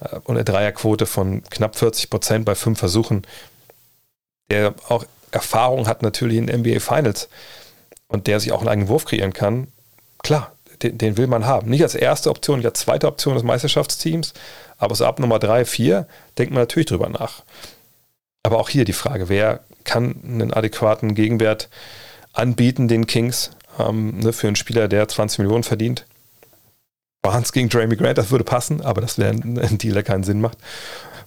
äh, 0.00 0.16
und 0.24 0.36
eine 0.36 0.44
Dreierquote 0.44 1.06
von 1.06 1.42
knapp 1.44 1.76
40 1.76 2.10
Prozent 2.10 2.44
bei 2.44 2.54
fünf 2.54 2.78
Versuchen, 2.78 3.22
der 4.50 4.74
auch 4.88 5.04
Erfahrung 5.30 5.86
hat 5.86 6.02
natürlich 6.02 6.36
in 6.36 6.46
NBA 6.46 6.80
Finals 6.80 7.28
und 8.08 8.26
der 8.26 8.40
sich 8.40 8.52
auch 8.52 8.60
einen 8.60 8.68
eigenen 8.68 8.88
Wurf 8.88 9.04
kreieren 9.06 9.32
kann, 9.32 9.68
klar, 10.22 10.52
den, 10.82 10.98
den, 10.98 11.16
will 11.16 11.26
man 11.26 11.46
haben. 11.46 11.70
Nicht 11.70 11.82
als 11.82 11.94
erste 11.94 12.28
Option, 12.28 12.58
nicht 12.58 12.66
als 12.66 12.80
zweite 12.80 13.06
Option 13.06 13.34
des 13.34 13.42
Meisterschaftsteams, 13.42 14.34
aber 14.78 14.94
so 14.94 15.06
ab 15.06 15.20
Nummer 15.20 15.38
3, 15.38 15.64
4 15.64 16.06
denkt 16.36 16.52
man 16.52 16.62
natürlich 16.62 16.86
drüber 16.86 17.08
nach. 17.08 17.42
Aber 18.42 18.58
auch 18.58 18.68
hier 18.68 18.84
die 18.84 18.92
Frage, 18.92 19.28
wer 19.28 19.60
kann 19.84 20.16
einen 20.24 20.52
adäquaten 20.52 21.14
Gegenwert 21.14 21.68
anbieten, 22.32 22.88
den 22.88 23.06
Kings, 23.06 23.50
ähm, 23.78 24.18
ne, 24.18 24.32
für 24.32 24.46
einen 24.46 24.56
Spieler, 24.56 24.88
der 24.88 25.08
20 25.08 25.40
Millionen 25.40 25.62
verdient. 25.62 26.06
Barnes 27.22 27.52
gegen 27.52 27.68
Jeremy 27.68 27.96
Grant, 27.96 28.18
das 28.18 28.30
würde 28.30 28.44
passen, 28.44 28.80
aber 28.80 29.00
das 29.00 29.16
wäre 29.16 29.30
ein, 29.30 29.78
Deal, 29.78 29.94
der 29.94 30.02
keinen 30.02 30.24
Sinn 30.24 30.40
macht. 30.40 30.58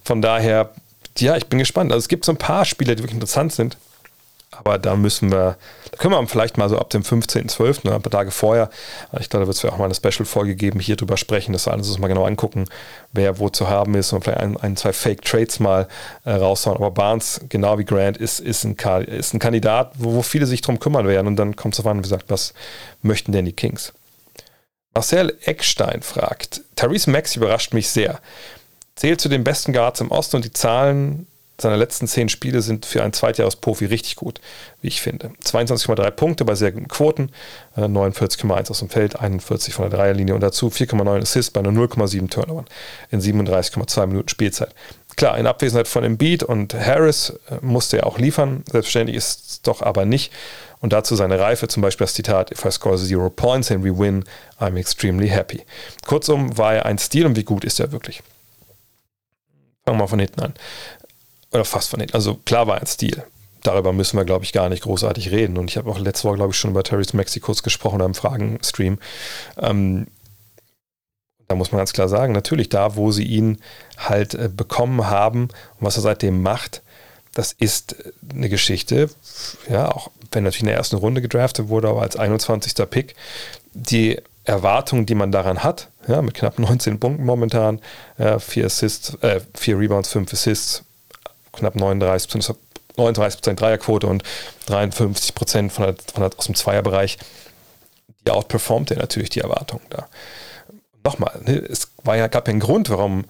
Von 0.04 0.20
daher, 0.20 0.72
ja, 1.18 1.36
ich 1.36 1.46
bin 1.46 1.58
gespannt. 1.58 1.90
Also 1.90 2.04
es 2.04 2.08
gibt 2.08 2.24
so 2.26 2.32
ein 2.32 2.38
paar 2.38 2.64
Spieler, 2.64 2.94
die 2.94 3.02
wirklich 3.02 3.14
interessant 3.14 3.52
sind. 3.52 3.78
Aber 4.52 4.78
da 4.78 4.96
müssen 4.96 5.30
wir, 5.30 5.56
da 5.90 5.96
können 5.98 6.14
wir 6.14 6.26
vielleicht 6.28 6.56
mal 6.56 6.68
so 6.68 6.78
ab 6.78 6.90
dem 6.90 7.02
15.12., 7.02 7.86
ne, 7.86 7.94
ein 7.94 8.02
paar 8.02 8.12
Tage 8.12 8.30
vorher, 8.30 8.70
ich 9.18 9.28
glaube, 9.28 9.44
da 9.44 9.48
wird 9.48 9.56
es 9.56 9.64
auch 9.64 9.76
mal 9.76 9.86
eine 9.86 9.94
Special-Folge 9.94 10.54
geben, 10.54 10.80
hier 10.80 10.96
drüber 10.96 11.16
sprechen, 11.16 11.52
dass 11.52 11.66
wir 11.66 11.72
alles 11.72 11.88
uns 11.88 11.98
mal 11.98 12.08
genau 12.08 12.24
angucken, 12.24 12.64
wer 13.12 13.38
wo 13.38 13.48
zu 13.48 13.68
haben 13.68 13.94
ist 13.94 14.12
und 14.12 14.22
vielleicht 14.22 14.40
ein, 14.40 14.56
ein 14.56 14.76
zwei 14.76 14.92
Fake-Trades 14.92 15.60
mal 15.60 15.88
äh, 16.24 16.32
raushauen. 16.32 16.76
Aber 16.76 16.90
Barnes, 16.92 17.40
genau 17.48 17.78
wie 17.78 17.84
Grant, 17.84 18.16
ist, 18.16 18.40
ist, 18.40 18.64
ein, 18.64 18.76
ist 19.06 19.34
ein 19.34 19.40
Kandidat, 19.40 19.92
wo, 19.98 20.14
wo 20.14 20.22
viele 20.22 20.46
sich 20.46 20.62
drum 20.62 20.78
kümmern 20.78 21.06
werden. 21.08 21.26
Und 21.26 21.36
dann 21.36 21.56
kommt 21.56 21.74
es 21.74 21.78
darauf 21.78 21.90
an, 21.90 21.98
wie 21.98 22.02
gesagt, 22.02 22.26
was 22.28 22.54
möchten 23.02 23.32
denn 23.32 23.44
die 23.44 23.52
Kings? 23.52 23.92
Marcel 24.94 25.36
Eckstein 25.42 26.00
fragt, 26.00 26.62
Therese 26.76 27.10
Max 27.10 27.36
überrascht 27.36 27.74
mich 27.74 27.90
sehr. 27.90 28.20
Zählt 28.94 29.20
zu 29.20 29.28
den 29.28 29.44
besten 29.44 29.74
Guards 29.74 30.00
im 30.00 30.10
Osten 30.10 30.36
und 30.36 30.44
die 30.46 30.52
Zahlen 30.52 31.26
seine 31.58 31.76
letzten 31.76 32.06
zehn 32.06 32.28
Spiele 32.28 32.60
sind 32.60 32.84
für 32.84 33.02
einen 33.02 33.12
Zweitjahresprofi 33.12 33.86
richtig 33.86 34.16
gut, 34.16 34.40
wie 34.82 34.88
ich 34.88 35.00
finde. 35.00 35.30
22,3 35.42 36.10
Punkte 36.10 36.44
bei 36.44 36.54
sehr 36.54 36.72
guten 36.72 36.88
Quoten, 36.88 37.30
49,1 37.76 38.66
äh, 38.66 38.70
aus 38.70 38.78
dem 38.80 38.90
Feld, 38.90 39.18
41 39.18 39.72
von 39.72 39.88
der 39.88 39.98
Dreierlinie 39.98 40.34
und 40.34 40.42
dazu 40.42 40.68
4,9 40.68 41.22
Assists 41.22 41.50
bei 41.50 41.62
nur 41.62 41.72
0,7 41.72 42.28
Turnovern 42.28 42.66
in 43.10 43.20
37,2 43.20 44.06
Minuten 44.06 44.28
Spielzeit. 44.28 44.74
klar, 45.16 45.38
in 45.38 45.46
Abwesenheit 45.46 45.88
von 45.88 46.04
Embiid 46.04 46.42
und 46.42 46.74
Harris 46.74 47.30
äh, 47.50 47.56
musste 47.62 47.98
er 47.98 48.06
auch 48.06 48.18
liefern. 48.18 48.62
Selbstverständlich 48.70 49.16
ist 49.16 49.50
es 49.50 49.62
doch 49.62 49.80
aber 49.80 50.04
nicht. 50.04 50.32
Und 50.80 50.92
dazu 50.92 51.16
seine 51.16 51.40
Reife, 51.40 51.68
zum 51.68 51.80
Beispiel 51.80 52.04
das 52.04 52.14
Zitat, 52.14 52.52
If 52.52 52.64
I 52.64 52.70
score 52.70 52.98
zero 52.98 53.30
points 53.30 53.70
and 53.70 53.82
we 53.82 53.98
win, 53.98 54.24
I'm 54.60 54.76
extremely 54.76 55.28
happy. 55.28 55.64
Kurzum 56.06 56.56
war 56.58 56.74
er 56.74 56.86
ein 56.86 56.98
Stil 56.98 57.24
und 57.24 57.36
wie 57.36 57.44
gut 57.44 57.64
ist 57.64 57.80
er 57.80 57.92
wirklich? 57.92 58.22
Fangen 59.86 59.98
wir 59.98 60.02
mal 60.02 60.08
von 60.08 60.18
hinten 60.18 60.40
an. 60.40 60.54
Oder 61.56 61.64
fast 61.64 61.88
von. 61.88 62.04
Also 62.12 62.34
klar 62.44 62.66
war 62.66 62.78
ein 62.78 62.86
Stil. 62.86 63.24
Darüber 63.62 63.94
müssen 63.94 64.18
wir, 64.18 64.26
glaube 64.26 64.44
ich, 64.44 64.52
gar 64.52 64.68
nicht 64.68 64.82
großartig 64.82 65.30
reden. 65.30 65.56
Und 65.56 65.70
ich 65.70 65.78
habe 65.78 65.90
auch 65.90 65.98
letzte 65.98 66.28
Woche, 66.28 66.36
glaube 66.36 66.52
ich, 66.52 66.58
schon 66.58 66.70
über 66.70 66.82
Terrence 66.82 67.14
Mexicos 67.14 67.62
gesprochen 67.62 68.02
am 68.02 68.14
Fragen-Stream. 68.14 68.98
Ähm, 69.58 70.06
da 71.48 71.54
muss 71.54 71.72
man 71.72 71.78
ganz 71.78 71.94
klar 71.94 72.08
sagen, 72.08 72.34
natürlich 72.34 72.68
da, 72.68 72.96
wo 72.96 73.10
sie 73.10 73.24
ihn 73.24 73.58
halt 73.96 74.34
äh, 74.34 74.50
bekommen 74.54 75.06
haben 75.06 75.44
und 75.44 75.80
was 75.80 75.96
er 75.96 76.02
seitdem 76.02 76.42
macht, 76.42 76.82
das 77.32 77.52
ist 77.52 77.94
äh, 77.94 78.12
eine 78.34 78.50
Geschichte, 78.50 79.08
ja, 79.68 79.90
auch 79.90 80.10
wenn 80.32 80.44
natürlich 80.44 80.62
in 80.62 80.68
der 80.68 80.76
ersten 80.76 80.96
Runde 80.96 81.22
gedraftet 81.22 81.68
wurde, 81.68 81.88
aber 81.88 82.02
als 82.02 82.16
21. 82.16 82.74
Pick, 82.90 83.14
die 83.72 84.20
Erwartung, 84.44 85.06
die 85.06 85.14
man 85.14 85.32
daran 85.32 85.62
hat, 85.62 85.88
ja, 86.06 86.20
mit 86.20 86.34
knapp 86.34 86.58
19 86.58 87.00
Punkten 87.00 87.24
momentan, 87.24 87.80
ja, 88.18 88.38
vier 88.38 88.66
Assists, 88.66 89.14
äh, 89.22 89.40
vier 89.54 89.78
Rebounds, 89.78 90.10
fünf 90.10 90.32
Assists, 90.32 90.84
knapp 91.56 91.76
39 91.76 92.56
39 92.96 93.40
Dreierquote 93.56 94.06
und 94.06 94.22
53 94.66 95.34
Prozent 95.34 95.72
von, 95.72 95.94
von 96.12 96.22
aus 96.36 96.46
dem 96.46 96.54
Zweierbereich, 96.54 97.18
die 98.26 98.30
outperformt 98.30 98.90
er 98.90 98.98
natürlich 98.98 99.30
die 99.30 99.40
Erwartungen 99.40 99.84
da. 99.90 100.06
Nochmal, 101.04 101.38
ne, 101.44 101.58
es 101.58 101.92
war 102.02 102.16
ja, 102.16 102.26
gab 102.26 102.48
ja 102.48 102.52
einen 102.52 102.60
Grund, 102.60 102.90
warum 102.90 103.24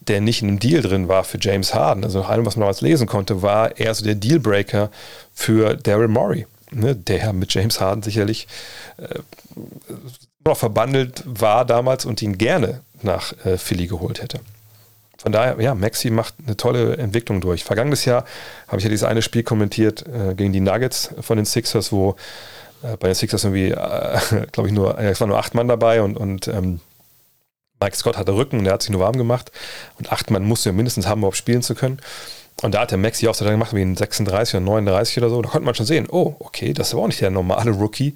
der 0.00 0.20
nicht 0.20 0.42
in 0.42 0.48
einem 0.48 0.58
Deal 0.58 0.82
drin 0.82 1.08
war 1.08 1.24
für 1.24 1.38
James 1.40 1.72
Harden. 1.72 2.04
Also 2.04 2.20
nach 2.20 2.28
allem, 2.28 2.44
was 2.44 2.56
man 2.56 2.62
damals 2.62 2.82
lesen 2.82 3.06
konnte, 3.06 3.40
war 3.40 3.78
er 3.78 3.94
so 3.94 4.04
der 4.04 4.14
Dealbreaker 4.14 4.90
für 5.32 5.76
Daryl 5.76 6.08
Morey, 6.08 6.46
ne, 6.70 6.94
der 6.94 7.32
mit 7.32 7.54
James 7.54 7.80
Harden 7.80 8.02
sicherlich 8.02 8.46
äh, 8.98 9.20
noch 10.44 10.58
verbandelt 10.58 11.22
war 11.24 11.64
damals 11.64 12.04
und 12.04 12.20
ihn 12.20 12.36
gerne 12.36 12.80
nach 13.00 13.32
äh, 13.46 13.56
Philly 13.56 13.86
geholt 13.86 14.20
hätte. 14.20 14.40
Von 15.24 15.32
daher, 15.32 15.58
ja, 15.58 15.74
Maxi 15.74 16.10
macht 16.10 16.34
eine 16.44 16.54
tolle 16.54 16.98
Entwicklung 16.98 17.40
durch. 17.40 17.64
Vergangenes 17.64 18.04
Jahr 18.04 18.26
habe 18.68 18.76
ich 18.76 18.84
ja 18.84 18.90
dieses 18.90 19.04
eine 19.04 19.22
Spiel 19.22 19.42
kommentiert 19.42 20.04
äh, 20.06 20.34
gegen 20.34 20.52
die 20.52 20.60
Nuggets 20.60 21.14
von 21.22 21.38
den 21.38 21.46
Sixers, 21.46 21.92
wo 21.92 22.16
äh, 22.82 22.98
bei 22.98 23.08
den 23.08 23.14
Sixers 23.14 23.42
irgendwie, 23.44 23.70
äh, 23.70 24.46
glaube 24.52 24.68
ich, 24.68 24.74
nur, 24.74 24.98
es 24.98 25.18
waren 25.22 25.30
nur 25.30 25.38
acht 25.38 25.54
Mann 25.54 25.66
dabei 25.66 26.02
und, 26.02 26.18
und 26.18 26.46
ähm, 26.48 26.80
Mike 27.80 27.96
Scott 27.96 28.18
hatte 28.18 28.34
Rücken 28.34 28.58
und 28.58 28.66
er 28.66 28.74
hat 28.74 28.82
sich 28.82 28.90
nur 28.90 29.00
warm 29.00 29.16
gemacht. 29.16 29.50
Und 29.98 30.12
acht 30.12 30.30
Mann 30.30 30.44
musste 30.44 30.68
ja 30.68 30.74
mindestens 30.74 31.06
haben, 31.06 31.24
um 31.24 31.32
spielen 31.32 31.62
zu 31.62 31.74
können. 31.74 32.00
Und 32.60 32.74
da 32.74 32.80
hat 32.82 32.90
der 32.90 32.98
Maxi 32.98 33.26
auch 33.26 33.34
so 33.34 33.46
gemacht, 33.46 33.74
wie 33.74 33.80
in 33.80 33.96
36 33.96 34.56
oder 34.56 34.64
39 34.64 35.16
oder 35.16 35.30
so. 35.30 35.40
Da 35.40 35.48
konnte 35.48 35.64
man 35.64 35.74
schon 35.74 35.86
sehen, 35.86 36.06
oh, 36.10 36.36
okay, 36.38 36.74
das 36.74 36.92
aber 36.92 37.02
auch 37.02 37.06
nicht 37.06 37.22
der 37.22 37.30
normale 37.30 37.70
Rookie. 37.70 38.14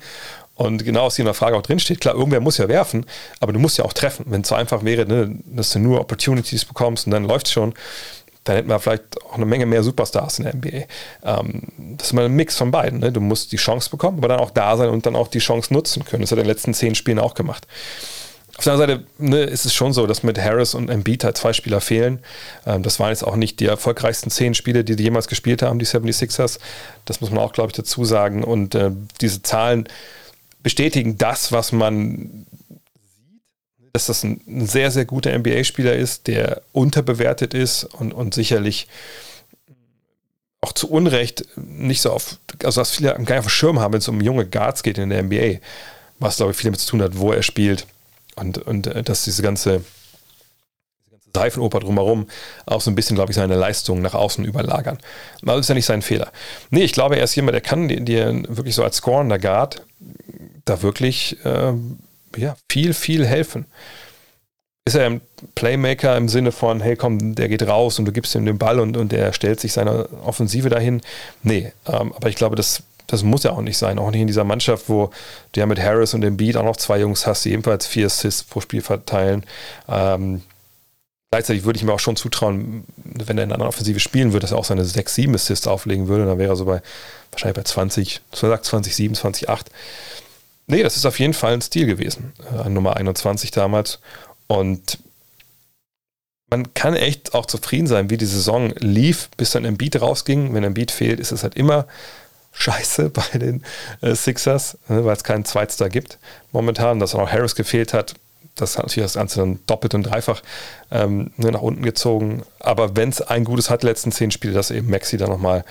Und 0.58 0.84
genau 0.84 1.02
aus 1.02 1.14
dieser 1.14 1.34
Frage 1.34 1.56
auch 1.56 1.62
drinsteht, 1.62 2.00
klar, 2.00 2.16
irgendwer 2.16 2.40
muss 2.40 2.58
ja 2.58 2.68
werfen, 2.68 3.06
aber 3.38 3.52
du 3.52 3.60
musst 3.60 3.78
ja 3.78 3.84
auch 3.84 3.92
treffen. 3.92 4.26
Wenn 4.28 4.40
es 4.40 4.48
so 4.48 4.56
einfach 4.56 4.84
wäre, 4.84 5.06
ne, 5.06 5.38
dass 5.46 5.70
du 5.70 5.78
nur 5.78 6.00
Opportunities 6.00 6.64
bekommst 6.64 7.06
und 7.06 7.12
dann 7.12 7.24
läuft 7.24 7.46
es 7.46 7.52
schon, 7.52 7.74
dann 8.42 8.56
hätten 8.56 8.68
wir 8.68 8.80
vielleicht 8.80 9.22
auch 9.22 9.34
eine 9.34 9.46
Menge 9.46 9.66
mehr 9.66 9.84
Superstars 9.84 10.40
in 10.40 10.46
der 10.46 10.56
NBA. 10.56 10.86
Ähm, 11.24 11.62
das 11.96 12.08
ist 12.08 12.12
mal 12.12 12.24
ein 12.24 12.32
Mix 12.32 12.56
von 12.56 12.72
beiden. 12.72 12.98
Ne? 12.98 13.12
Du 13.12 13.20
musst 13.20 13.52
die 13.52 13.56
Chance 13.56 13.88
bekommen, 13.88 14.18
aber 14.18 14.26
dann 14.26 14.40
auch 14.40 14.50
da 14.50 14.76
sein 14.76 14.88
und 14.88 15.06
dann 15.06 15.14
auch 15.14 15.28
die 15.28 15.38
Chance 15.38 15.72
nutzen 15.72 16.04
können. 16.04 16.22
Das 16.22 16.32
hat 16.32 16.38
er 16.38 16.42
in 16.42 16.48
den 16.48 16.54
letzten 16.54 16.74
zehn 16.74 16.96
Spielen 16.96 17.20
auch 17.20 17.34
gemacht. 17.34 17.64
Auf 18.56 18.64
der 18.64 18.72
anderen 18.72 18.90
Seite 18.90 19.06
ne, 19.18 19.44
ist 19.44 19.64
es 19.64 19.74
schon 19.74 19.92
so, 19.92 20.08
dass 20.08 20.24
mit 20.24 20.40
Harris 20.40 20.74
und 20.74 20.90
Embiid 20.90 21.22
halt 21.22 21.36
zwei 21.36 21.52
Spieler 21.52 21.80
fehlen. 21.80 22.18
Ähm, 22.66 22.82
das 22.82 22.98
waren 22.98 23.10
jetzt 23.10 23.22
auch 23.22 23.36
nicht 23.36 23.60
die 23.60 23.66
erfolgreichsten 23.66 24.28
zehn 24.28 24.54
Spiele, 24.54 24.82
die 24.82 24.96
die 24.96 25.04
jemals 25.04 25.28
gespielt 25.28 25.62
haben, 25.62 25.78
die 25.78 25.86
76ers. 25.86 26.58
Das 27.04 27.20
muss 27.20 27.30
man 27.30 27.38
auch, 27.38 27.52
glaube 27.52 27.68
ich, 27.68 27.76
dazu 27.76 28.04
sagen. 28.04 28.42
Und 28.42 28.74
äh, 28.74 28.90
diese 29.20 29.42
Zahlen 29.42 29.88
bestätigen 30.62 31.18
das, 31.18 31.52
was 31.52 31.72
man 31.72 32.46
sieht, 33.16 33.94
dass 33.94 34.06
das 34.06 34.24
ein, 34.24 34.66
sehr, 34.66 34.90
sehr 34.90 35.04
guter 35.04 35.36
NBA-Spieler 35.36 35.94
ist, 35.94 36.26
der 36.26 36.62
unterbewertet 36.72 37.54
ist 37.54 37.84
und, 37.84 38.12
und 38.12 38.34
sicherlich 38.34 38.88
auch 40.60 40.72
zu 40.72 40.90
Unrecht 40.90 41.44
nicht 41.56 42.00
so 42.00 42.12
auf, 42.12 42.36
also 42.64 42.80
was 42.80 42.96
viele 42.96 43.10
gar 43.10 43.18
nicht 43.18 43.30
auf 43.30 43.46
dem 43.46 43.50
Schirm 43.50 43.78
haben, 43.80 43.92
wenn 43.92 44.00
es 44.00 44.08
um 44.08 44.20
junge 44.20 44.46
Guards 44.46 44.82
geht 44.82 44.98
in 44.98 45.10
der 45.10 45.22
NBA, 45.22 45.60
was 46.18 46.36
glaube 46.36 46.52
ich 46.52 46.58
viel 46.58 46.66
damit 46.66 46.80
zu 46.80 46.88
tun 46.88 47.02
hat, 47.02 47.16
wo 47.18 47.32
er 47.32 47.42
spielt 47.42 47.86
und, 48.34 48.58
und 48.58 48.86
äh, 48.88 49.02
dass 49.02 49.24
diese 49.24 49.42
ganze, 49.42 49.70
diese 49.70 49.82
ganze 51.12 51.32
Seifenoper 51.34 51.80
drumherum 51.80 52.26
auch 52.66 52.80
so 52.80 52.90
ein 52.90 52.94
bisschen, 52.94 53.14
glaube 53.14 53.30
ich, 53.30 53.36
seine 53.36 53.54
Leistungen 53.54 54.02
nach 54.02 54.14
außen 54.14 54.44
überlagern. 54.44 54.98
Das 55.42 55.60
ist 55.60 55.68
ja 55.68 55.74
nicht 55.74 55.86
sein 55.86 56.02
Fehler. 56.02 56.32
Nee, 56.70 56.82
ich 56.82 56.92
glaube, 56.92 57.16
er 57.16 57.24
ist 57.24 57.34
jemand, 57.36 57.54
der 57.54 57.60
kann 57.60 57.88
dir 57.88 58.42
wirklich 58.48 58.74
so 58.74 58.82
als 58.82 58.96
scorender 58.96 59.38
Guard 59.38 59.82
da 60.68 60.82
wirklich 60.82 61.36
äh, 61.44 61.72
ja, 62.36 62.56
viel, 62.70 62.94
viel 62.94 63.26
helfen. 63.26 63.66
Ist 64.84 64.94
er 64.94 65.06
ein 65.06 65.20
Playmaker 65.54 66.16
im 66.16 66.28
Sinne 66.28 66.50
von, 66.50 66.80
hey 66.80 66.96
komm, 66.96 67.34
der 67.34 67.48
geht 67.48 67.66
raus 67.66 67.98
und 67.98 68.06
du 68.06 68.12
gibst 68.12 68.34
ihm 68.34 68.46
den 68.46 68.58
Ball 68.58 68.80
und, 68.80 68.96
und 68.96 69.12
der 69.12 69.32
stellt 69.32 69.60
sich 69.60 69.72
seine 69.72 70.08
Offensive 70.24 70.70
dahin? 70.70 71.02
Nee, 71.42 71.72
ähm, 71.86 72.12
aber 72.14 72.28
ich 72.28 72.36
glaube, 72.36 72.56
das 72.56 72.82
das 73.08 73.22
muss 73.22 73.42
ja 73.42 73.52
auch 73.52 73.62
nicht 73.62 73.78
sein, 73.78 73.98
auch 73.98 74.10
nicht 74.10 74.20
in 74.20 74.26
dieser 74.26 74.44
Mannschaft, 74.44 74.88
wo 74.88 75.10
du 75.52 75.60
ja 75.60 75.66
mit 75.66 75.80
Harris 75.80 76.14
und 76.14 76.20
dem 76.20 76.36
Beat 76.36 76.56
auch 76.56 76.64
noch 76.64 76.76
zwei 76.76 77.00
Jungs 77.00 77.26
hast, 77.26 77.44
die 77.44 77.52
ebenfalls 77.52 77.86
vier 77.86 78.06
Assists 78.06 78.44
pro 78.44 78.60
Spiel 78.60 78.82
verteilen. 78.82 79.44
Ähm, 79.88 80.42
gleichzeitig 81.30 81.64
würde 81.64 81.78
ich 81.78 81.84
mir 81.84 81.94
auch 81.94 82.00
schon 82.00 82.16
zutrauen, 82.16 82.84
wenn 82.96 83.38
er 83.38 83.44
in 83.44 83.52
einer 83.52 83.66
Offensive 83.66 83.98
spielen 83.98 84.34
würde, 84.34 84.44
dass 84.44 84.52
er 84.52 84.58
auch 84.58 84.64
seine 84.64 84.84
6, 84.84 85.14
7 85.14 85.34
Assists 85.34 85.66
auflegen 85.66 86.06
würde. 86.06 86.26
Dann 86.26 86.38
wäre 86.38 86.52
er 86.52 86.56
so 86.56 86.66
bei 86.66 86.82
wahrscheinlich 87.32 87.56
bei 87.56 87.62
20, 87.62 88.20
so 88.30 88.46
sagt 88.46 88.66
20, 88.66 88.94
7, 88.94 89.14
20, 89.14 89.48
8. 89.48 89.70
Nee, 90.68 90.82
das 90.82 90.96
ist 90.96 91.06
auf 91.06 91.18
jeden 91.18 91.34
Fall 91.34 91.54
ein 91.54 91.62
Stil 91.62 91.86
gewesen. 91.86 92.34
Äh, 92.64 92.68
Nummer 92.68 92.96
21 92.96 93.50
damals. 93.50 94.00
Und 94.46 94.98
man 96.50 96.72
kann 96.74 96.94
echt 96.94 97.34
auch 97.34 97.46
zufrieden 97.46 97.86
sein, 97.86 98.10
wie 98.10 98.18
die 98.18 98.26
Saison 98.26 98.72
lief, 98.78 99.30
bis 99.36 99.50
dann 99.50 99.66
ein 99.66 99.78
Beat 99.78 100.00
rausging. 100.00 100.54
Wenn 100.54 100.64
ein 100.64 100.74
Beat 100.74 100.90
fehlt, 100.90 101.20
ist 101.20 101.32
es 101.32 101.42
halt 101.42 101.56
immer 101.56 101.86
scheiße 102.52 103.10
bei 103.10 103.38
den 103.38 103.64
äh, 104.02 104.14
Sixers, 104.14 104.78
ne, 104.88 105.04
weil 105.04 105.16
es 105.16 105.24
keinen 105.24 105.46
Zweitstar 105.46 105.88
gibt 105.88 106.18
momentan. 106.52 106.98
Dass 107.00 107.14
auch 107.14 107.30
Harris 107.30 107.54
gefehlt 107.54 107.94
hat, 107.94 108.14
das 108.54 108.76
hat 108.76 108.84
natürlich 108.84 109.06
das 109.06 109.14
Ganze 109.14 109.40
dann 109.40 109.60
doppelt 109.66 109.94
und 109.94 110.02
dreifach 110.02 110.42
ähm, 110.90 111.30
ne, 111.38 111.50
nach 111.50 111.62
unten 111.62 111.82
gezogen. 111.82 112.42
Aber 112.60 112.94
wenn 112.94 113.08
es 113.08 113.22
ein 113.22 113.44
gutes 113.44 113.70
hat, 113.70 113.84
letzten 113.84 114.12
zehn 114.12 114.30
Spiele, 114.30 114.52
dass 114.52 114.70
eben 114.70 114.90
Maxi 114.90 115.16
da 115.16 115.28
nochmal 115.28 115.64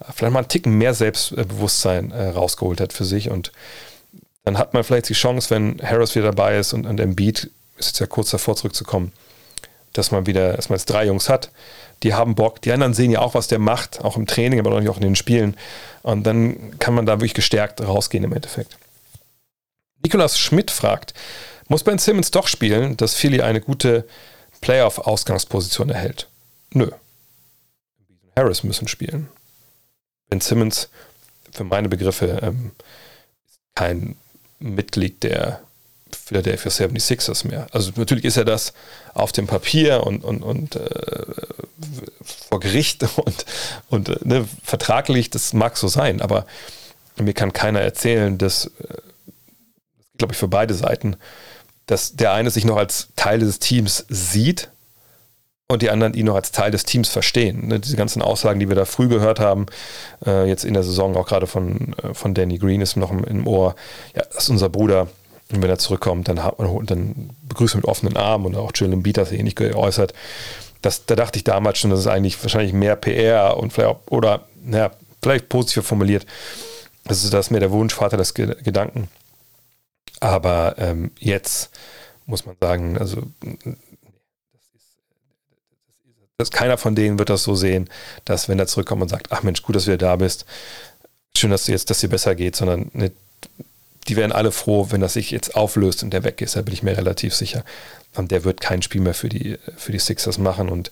äh, 0.00 0.12
vielleicht 0.14 0.32
mal 0.32 0.40
einen 0.40 0.48
Ticken 0.48 0.78
mehr 0.78 0.94
Selbstbewusstsein 0.94 2.12
äh, 2.12 2.28
rausgeholt 2.28 2.80
hat 2.80 2.92
für 2.92 3.04
sich. 3.04 3.30
Und 3.30 3.50
dann 4.44 4.58
hat 4.58 4.74
man 4.74 4.84
vielleicht 4.84 5.08
die 5.08 5.14
Chance, 5.14 5.50
wenn 5.50 5.80
Harris 5.82 6.14
wieder 6.14 6.26
dabei 6.26 6.58
ist 6.58 6.72
und, 6.72 6.86
und 6.86 7.00
Embiid 7.00 7.50
ist 7.76 7.88
jetzt 7.88 8.00
ja 8.00 8.06
kurz 8.06 8.30
davor 8.30 8.56
zurückzukommen, 8.56 9.12
dass 9.94 10.10
man 10.10 10.26
wieder, 10.26 10.52
man 10.68 10.78
jetzt 10.78 10.86
drei 10.86 11.06
Jungs 11.06 11.28
hat, 11.28 11.50
die 12.02 12.14
haben 12.14 12.34
Bock. 12.34 12.60
Die 12.60 12.72
anderen 12.72 12.94
sehen 12.94 13.10
ja 13.10 13.20
auch, 13.20 13.34
was 13.34 13.48
der 13.48 13.58
macht, 13.58 14.04
auch 14.04 14.16
im 14.16 14.26
Training, 14.26 14.60
aber 14.60 14.72
auch 14.72 14.96
in 14.96 15.02
den 15.02 15.16
Spielen. 15.16 15.56
Und 16.02 16.24
dann 16.24 16.78
kann 16.78 16.94
man 16.94 17.06
da 17.06 17.14
wirklich 17.14 17.34
gestärkt 17.34 17.80
rausgehen 17.80 18.24
im 18.24 18.32
Endeffekt. 18.32 18.76
Nikolas 20.02 20.38
Schmidt 20.38 20.70
fragt, 20.70 21.14
muss 21.68 21.82
Ben 21.82 21.98
Simmons 21.98 22.30
doch 22.30 22.46
spielen, 22.46 22.96
dass 22.98 23.14
Philly 23.14 23.40
eine 23.40 23.62
gute 23.62 24.06
Playoff-Ausgangsposition 24.60 25.88
erhält? 25.88 26.28
Nö. 26.72 26.90
Harris 28.36 28.64
müssen 28.64 28.88
spielen. 28.88 29.28
Ben 30.28 30.40
Simmons, 30.40 30.90
für 31.52 31.64
meine 31.64 31.88
Begriffe, 31.88 32.40
ähm, 32.42 32.72
kein 33.74 34.16
Mitglied 34.64 35.22
der 35.22 35.60
Philadelphia 36.24 36.70
76ers 36.70 37.46
mehr. 37.46 37.66
Also 37.72 37.92
natürlich 37.96 38.24
ist 38.24 38.36
er 38.36 38.44
das 38.44 38.72
auf 39.12 39.32
dem 39.32 39.46
Papier 39.46 40.06
und, 40.06 40.24
und, 40.24 40.42
und 40.42 40.76
äh, 40.76 41.24
vor 42.48 42.60
Gericht 42.60 43.04
und, 43.16 43.44
und 43.88 44.08
äh, 44.08 44.16
ne, 44.24 44.48
vertraglich, 44.62 45.30
das 45.30 45.52
mag 45.52 45.76
so 45.76 45.88
sein, 45.88 46.20
aber 46.20 46.46
mir 47.16 47.34
kann 47.34 47.52
keiner 47.52 47.80
erzählen, 47.80 48.38
dass, 48.38 48.66
äh, 48.66 48.70
glaube 50.18 50.32
ich 50.32 50.38
für 50.38 50.48
beide 50.48 50.74
Seiten, 50.74 51.16
dass 51.86 52.16
der 52.16 52.32
eine 52.32 52.50
sich 52.50 52.64
noch 52.64 52.76
als 52.76 53.08
Teil 53.16 53.40
des 53.40 53.58
Teams 53.58 54.06
sieht 54.08 54.70
und 55.74 55.82
die 55.82 55.90
anderen 55.90 56.14
ihn 56.14 56.26
noch 56.26 56.34
als 56.34 56.52
Teil 56.52 56.70
des 56.70 56.84
Teams 56.84 57.08
verstehen. 57.08 57.68
Ne, 57.68 57.80
diese 57.80 57.96
ganzen 57.96 58.22
Aussagen, 58.22 58.60
die 58.60 58.68
wir 58.68 58.76
da 58.76 58.84
früh 58.84 59.08
gehört 59.08 59.40
haben, 59.40 59.66
äh, 60.26 60.48
jetzt 60.48 60.64
in 60.64 60.74
der 60.74 60.82
Saison 60.82 61.16
auch 61.16 61.26
gerade 61.26 61.46
von, 61.46 61.94
äh, 62.02 62.14
von 62.14 62.34
Danny 62.34 62.58
Green 62.58 62.80
ist 62.80 62.96
noch 62.96 63.10
im, 63.10 63.24
im 63.24 63.46
Ohr, 63.46 63.74
ja, 64.14 64.22
das 64.24 64.44
ist 64.44 64.50
unser 64.50 64.68
Bruder, 64.68 65.08
und 65.52 65.62
wenn 65.62 65.70
er 65.70 65.78
zurückkommt, 65.78 66.28
dann, 66.28 66.40
dann 66.84 67.30
begrüßt 67.48 67.76
mit 67.76 67.84
offenen 67.84 68.16
Armen 68.16 68.46
und 68.46 68.56
auch 68.56 68.72
Jalen 68.74 69.02
Beat 69.02 69.18
hat 69.18 69.28
sich 69.28 69.38
ähnlich 69.38 69.54
geäußert. 69.54 70.14
Das, 70.80 71.06
da 71.06 71.16
dachte 71.16 71.38
ich 71.38 71.44
damals 71.44 71.78
schon, 71.78 71.90
dass 71.90 72.00
es 72.00 72.06
eigentlich 72.06 72.42
wahrscheinlich 72.42 72.72
mehr 72.72 72.96
PR 72.96 73.56
und 73.56 73.72
vielleicht 73.72 73.90
auch, 73.90 74.00
oder 74.10 74.46
naja, 74.64 74.90
vielleicht 75.22 75.48
positiv 75.48 75.86
formuliert. 75.86 76.26
Das 77.04 77.24
ist 77.24 77.32
das 77.34 77.50
mehr 77.50 77.60
der 77.60 77.70
Wunsch, 77.70 77.94
Vater 77.94 78.16
des 78.16 78.34
Gedanken. 78.34 79.08
Aber 80.20 80.76
ähm, 80.78 81.10
jetzt 81.18 81.70
muss 82.26 82.46
man 82.46 82.56
sagen, 82.60 82.96
also 82.98 83.22
dass 86.38 86.50
keiner 86.50 86.78
von 86.78 86.94
denen 86.94 87.18
wird 87.18 87.30
das 87.30 87.44
so 87.44 87.54
sehen, 87.54 87.88
dass 88.24 88.48
wenn 88.48 88.58
er 88.58 88.66
zurückkommt 88.66 89.02
und 89.02 89.08
sagt, 89.08 89.28
ach 89.30 89.42
Mensch, 89.42 89.62
gut, 89.62 89.76
dass 89.76 89.84
du 89.84 89.92
wieder 89.92 89.98
da 89.98 90.16
bist, 90.16 90.44
schön, 91.36 91.50
dass 91.50 91.64
du 91.64 91.72
jetzt, 91.72 91.90
dass 91.90 92.00
dir 92.00 92.08
besser 92.08 92.34
geht, 92.34 92.56
sondern 92.56 92.90
ne, 92.92 93.12
die 94.08 94.16
werden 94.16 94.32
alle 94.32 94.52
froh, 94.52 94.88
wenn 94.90 95.00
das 95.00 95.14
sich 95.14 95.30
jetzt 95.30 95.56
auflöst 95.56 96.02
und 96.02 96.10
der 96.10 96.24
weg 96.24 96.40
ist, 96.40 96.56
da 96.56 96.62
bin 96.62 96.74
ich 96.74 96.82
mir 96.82 96.96
relativ 96.96 97.34
sicher. 97.34 97.64
Und 98.14 98.30
der 98.30 98.44
wird 98.44 98.60
kein 98.60 98.82
Spiel 98.82 99.00
mehr 99.00 99.14
für 99.14 99.28
die, 99.28 99.58
für 99.76 99.92
die 99.92 99.98
Sixers 99.98 100.38
machen 100.38 100.68
und 100.68 100.90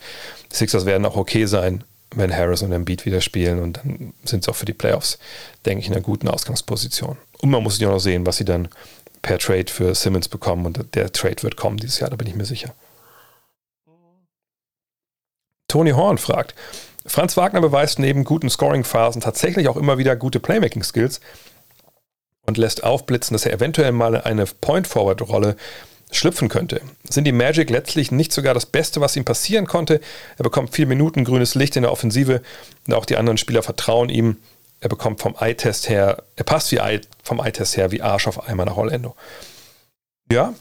die 0.51 0.57
Sixers 0.57 0.87
werden 0.87 1.05
auch 1.05 1.17
okay 1.17 1.47
sein, 1.47 1.85
wenn 2.15 2.35
Harris 2.35 2.63
und 2.63 2.73
Embiid 2.73 3.05
wieder 3.05 3.21
spielen 3.21 3.61
und 3.61 3.79
dann 3.79 4.13
sind 4.25 4.45
sie 4.45 4.51
auch 4.51 4.57
für 4.57 4.67
die 4.67 4.73
Playoffs, 4.73 5.19
denke 5.67 5.81
ich, 5.81 5.89
in 5.89 5.95
einer 5.95 6.03
guten 6.03 6.29
Ausgangsposition. 6.29 7.17
Und 7.41 7.51
man 7.51 7.63
muss 7.63 7.79
ja 7.79 7.89
auch 7.89 7.93
noch 7.93 8.01
sehen, 8.01 8.27
was 8.27 8.37
sie 8.37 8.45
dann 8.45 8.69
per 9.23 9.39
Trade 9.39 9.71
für 9.71 9.95
Simmons 9.95 10.29
bekommen 10.29 10.67
und 10.67 10.95
der 10.95 11.13
Trade 11.13 11.43
wird 11.43 11.57
kommen 11.57 11.77
dieses 11.77 12.01
Jahr, 12.01 12.11
da 12.11 12.17
bin 12.17 12.29
ich 12.29 12.35
mir 12.35 12.45
sicher. 12.45 12.75
Tony 15.73 15.93
Horn 15.93 16.19
fragt, 16.19 16.55
Franz 17.07 17.35
Wagner 17.39 17.63
beweist 17.63 17.99
neben 17.99 18.25
guten 18.25 18.51
Scoring-Phasen 18.51 19.23
tatsächlich 19.23 19.69
auch 19.69 19.79
immer 19.79 19.97
wieder 19.97 20.17
gute 20.17 20.39
Playmaking-Skills 20.39 21.21
und 22.47 22.59
lässt 22.59 22.85
aufblitzen, 22.85 23.35
dass 23.35 23.47
er 23.47 23.55
eventuell 23.55 23.93
mal 23.93 24.21
eine 24.21 24.45
Point-Forward-Rolle 24.45 25.57
schlüpfen 26.11 26.51
könnte. 26.51 26.83
Sind 27.09 27.25
die 27.25 27.33
Magic 27.33 27.71
letztlich 27.71 28.13
nicht 28.13 28.35
sogar 28.35 28.53
das 28.53 28.67
Beste, 28.67 29.01
was 29.01 29.17
ihm 29.17 29.25
passieren 29.25 29.67
konnte? 29.67 30.03
Er 30.37 30.43
bekommt 30.43 30.75
vier 30.75 30.87
Minuten 30.87 31.25
grünes 31.25 31.55
Licht 31.55 31.75
in 31.77 31.85
der 31.85 31.93
Offensive 31.93 32.43
und 32.87 32.93
auch 32.93 33.07
die 33.07 33.17
anderen 33.17 33.39
Spieler 33.39 33.63
vertrauen 33.63 34.11
ihm. 34.11 34.37
Er 34.81 34.91
bekommt 34.91 35.23
vom 35.23 35.37
Eye-Test 35.41 35.89
her, 35.89 36.23
er 36.37 36.45
passt 36.45 36.71
wie 36.71 36.77
Eye, 36.77 37.01
vom 37.23 37.41
Eye-Test 37.41 37.79
her 37.79 37.93
wie 37.93 38.03
Arsch 38.03 38.27
auf 38.29 38.47
einmal 38.47 38.67
nach 38.67 38.77
Orlando. 38.77 39.17
Ja, 40.31 40.53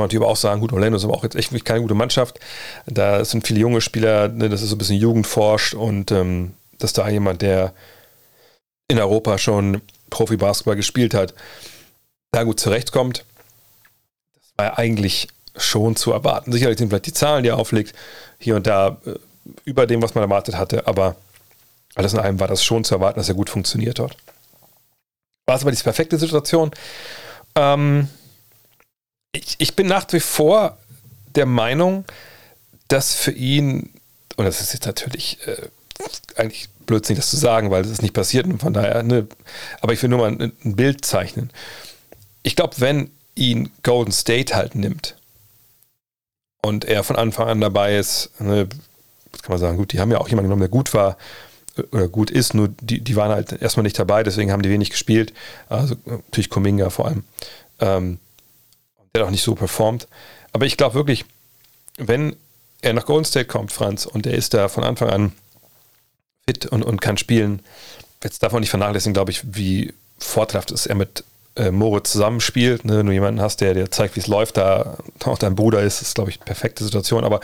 man 0.00 0.06
natürlich 0.06 0.26
auch 0.26 0.36
sagen, 0.36 0.60
gut, 0.60 0.72
Orlando 0.72 0.96
ist 0.96 1.04
aber 1.04 1.14
auch 1.14 1.22
jetzt 1.22 1.36
echt 1.36 1.64
keine 1.64 1.82
gute 1.82 1.94
Mannschaft. 1.94 2.40
Da 2.86 3.24
sind 3.24 3.46
viele 3.46 3.60
junge 3.60 3.80
Spieler, 3.80 4.28
ne, 4.28 4.48
das 4.48 4.62
ist 4.62 4.70
so 4.70 4.74
ein 4.74 4.78
bisschen 4.78 4.98
Jugendforscht 4.98 5.74
und 5.74 6.10
ähm, 6.10 6.54
dass 6.78 6.92
da 6.92 7.08
jemand, 7.08 7.42
der 7.42 7.72
in 8.88 8.98
Europa 8.98 9.38
schon 9.38 9.80
Profi-Basketball 10.10 10.76
gespielt 10.76 11.14
hat, 11.14 11.34
da 12.32 12.42
gut 12.42 12.60
zurechtkommt. 12.60 13.24
Das 14.34 14.52
war 14.56 14.66
ja 14.66 14.78
eigentlich 14.78 15.28
schon 15.56 15.96
zu 15.96 16.12
erwarten. 16.12 16.52
Sicherlich 16.52 16.78
sind 16.78 16.88
vielleicht 16.88 17.06
die 17.06 17.12
Zahlen, 17.12 17.42
die 17.42 17.50
er 17.50 17.58
auflegt, 17.58 17.94
hier 18.38 18.56
und 18.56 18.66
da 18.66 18.98
äh, 19.04 19.14
über 19.64 19.86
dem, 19.86 20.02
was 20.02 20.14
man 20.14 20.24
erwartet 20.24 20.56
hatte, 20.56 20.86
aber 20.86 21.16
alles 21.94 22.12
in 22.12 22.20
allem 22.20 22.40
war 22.40 22.48
das 22.48 22.64
schon 22.64 22.84
zu 22.84 22.94
erwarten, 22.94 23.18
dass 23.18 23.28
er 23.28 23.34
gut 23.34 23.50
funktioniert 23.50 23.98
hat. 23.98 24.16
War 25.46 25.56
es 25.56 25.62
aber 25.62 25.72
die 25.72 25.82
perfekte 25.82 26.18
Situation? 26.18 26.70
Ähm, 27.56 28.08
ich, 29.32 29.56
ich 29.58 29.76
bin 29.76 29.86
nach 29.86 30.06
wie 30.10 30.20
vor 30.20 30.78
der 31.34 31.46
Meinung, 31.46 32.04
dass 32.88 33.14
für 33.14 33.32
ihn, 33.32 33.90
und 34.36 34.44
das 34.44 34.60
ist 34.60 34.72
jetzt 34.72 34.86
natürlich 34.86 35.38
äh, 35.46 35.68
eigentlich 36.36 36.68
blödsinnig, 36.86 37.20
das 37.20 37.30
zu 37.30 37.36
sagen, 37.36 37.70
weil 37.70 37.82
das 37.82 37.92
ist 37.92 38.02
nicht 38.02 38.14
passiert 38.14 38.46
und 38.46 38.58
von 38.58 38.72
daher, 38.72 39.02
ne, 39.02 39.26
aber 39.80 39.92
ich 39.92 40.02
will 40.02 40.10
nur 40.10 40.18
mal 40.18 40.30
ein, 40.30 40.52
ein 40.64 40.76
Bild 40.76 41.04
zeichnen. 41.04 41.50
Ich 42.42 42.56
glaube, 42.56 42.74
wenn 42.78 43.10
ihn 43.36 43.70
Golden 43.82 44.12
State 44.12 44.54
halt 44.54 44.74
nimmt 44.74 45.16
und 46.62 46.84
er 46.84 47.04
von 47.04 47.16
Anfang 47.16 47.48
an 47.48 47.60
dabei 47.60 47.96
ist, 47.96 48.30
ne, 48.40 48.66
kann 49.42 49.50
man 49.50 49.58
sagen, 49.58 49.76
gut, 49.76 49.92
die 49.92 50.00
haben 50.00 50.10
ja 50.10 50.18
auch 50.18 50.28
jemanden 50.28 50.48
genommen, 50.48 50.62
der 50.62 50.68
gut 50.68 50.92
war, 50.92 51.16
oder 51.92 52.08
gut 52.08 52.30
ist, 52.30 52.54
nur 52.54 52.68
die, 52.80 53.00
die 53.00 53.16
waren 53.16 53.30
halt 53.30 53.62
erstmal 53.62 53.84
nicht 53.84 53.98
dabei, 53.98 54.22
deswegen 54.22 54.52
haben 54.52 54.62
die 54.62 54.70
wenig 54.70 54.90
gespielt. 54.90 55.32
Also 55.68 55.94
natürlich 56.04 56.50
Kuminga 56.50 56.90
vor 56.90 57.06
allem. 57.06 57.24
Ähm, 57.78 58.18
der 59.14 59.22
hat 59.22 59.28
auch 59.28 59.32
nicht 59.32 59.42
so 59.42 59.54
performt. 59.54 60.06
Aber 60.52 60.66
ich 60.66 60.76
glaube 60.76 60.94
wirklich, 60.94 61.24
wenn 61.96 62.36
er 62.82 62.92
nach 62.92 63.06
Golden 63.06 63.24
State 63.24 63.46
kommt, 63.46 63.72
Franz, 63.72 64.06
und 64.06 64.26
er 64.26 64.34
ist 64.34 64.54
da 64.54 64.68
von 64.68 64.84
Anfang 64.84 65.10
an 65.10 65.32
fit 66.46 66.66
und, 66.66 66.82
und 66.82 67.00
kann 67.00 67.16
spielen, 67.16 67.62
jetzt 68.22 68.42
darf 68.42 68.52
man 68.52 68.60
nicht 68.60 68.70
vernachlässigen, 68.70 69.14
glaube 69.14 69.30
ich, 69.30 69.42
wie 69.54 69.92
vorteilhaft 70.18 70.70
ist 70.70 70.86
er 70.86 70.94
mit 70.94 71.24
äh, 71.56 71.70
Moritz 71.70 72.12
zusammenspielt. 72.12 72.84
Ne? 72.84 72.98
Wenn 72.98 73.06
du 73.06 73.12
jemanden 73.12 73.40
hast, 73.40 73.60
der 73.60 73.74
dir 73.74 73.90
zeigt, 73.90 74.16
wie 74.16 74.20
es 74.20 74.26
läuft, 74.26 74.56
da 74.56 74.98
auch 75.24 75.38
dein 75.38 75.54
Bruder 75.54 75.82
ist, 75.82 76.02
ist, 76.02 76.14
glaube 76.14 76.30
ich, 76.30 76.38
eine 76.38 76.44
perfekte 76.44 76.84
Situation. 76.84 77.24
Aber 77.24 77.40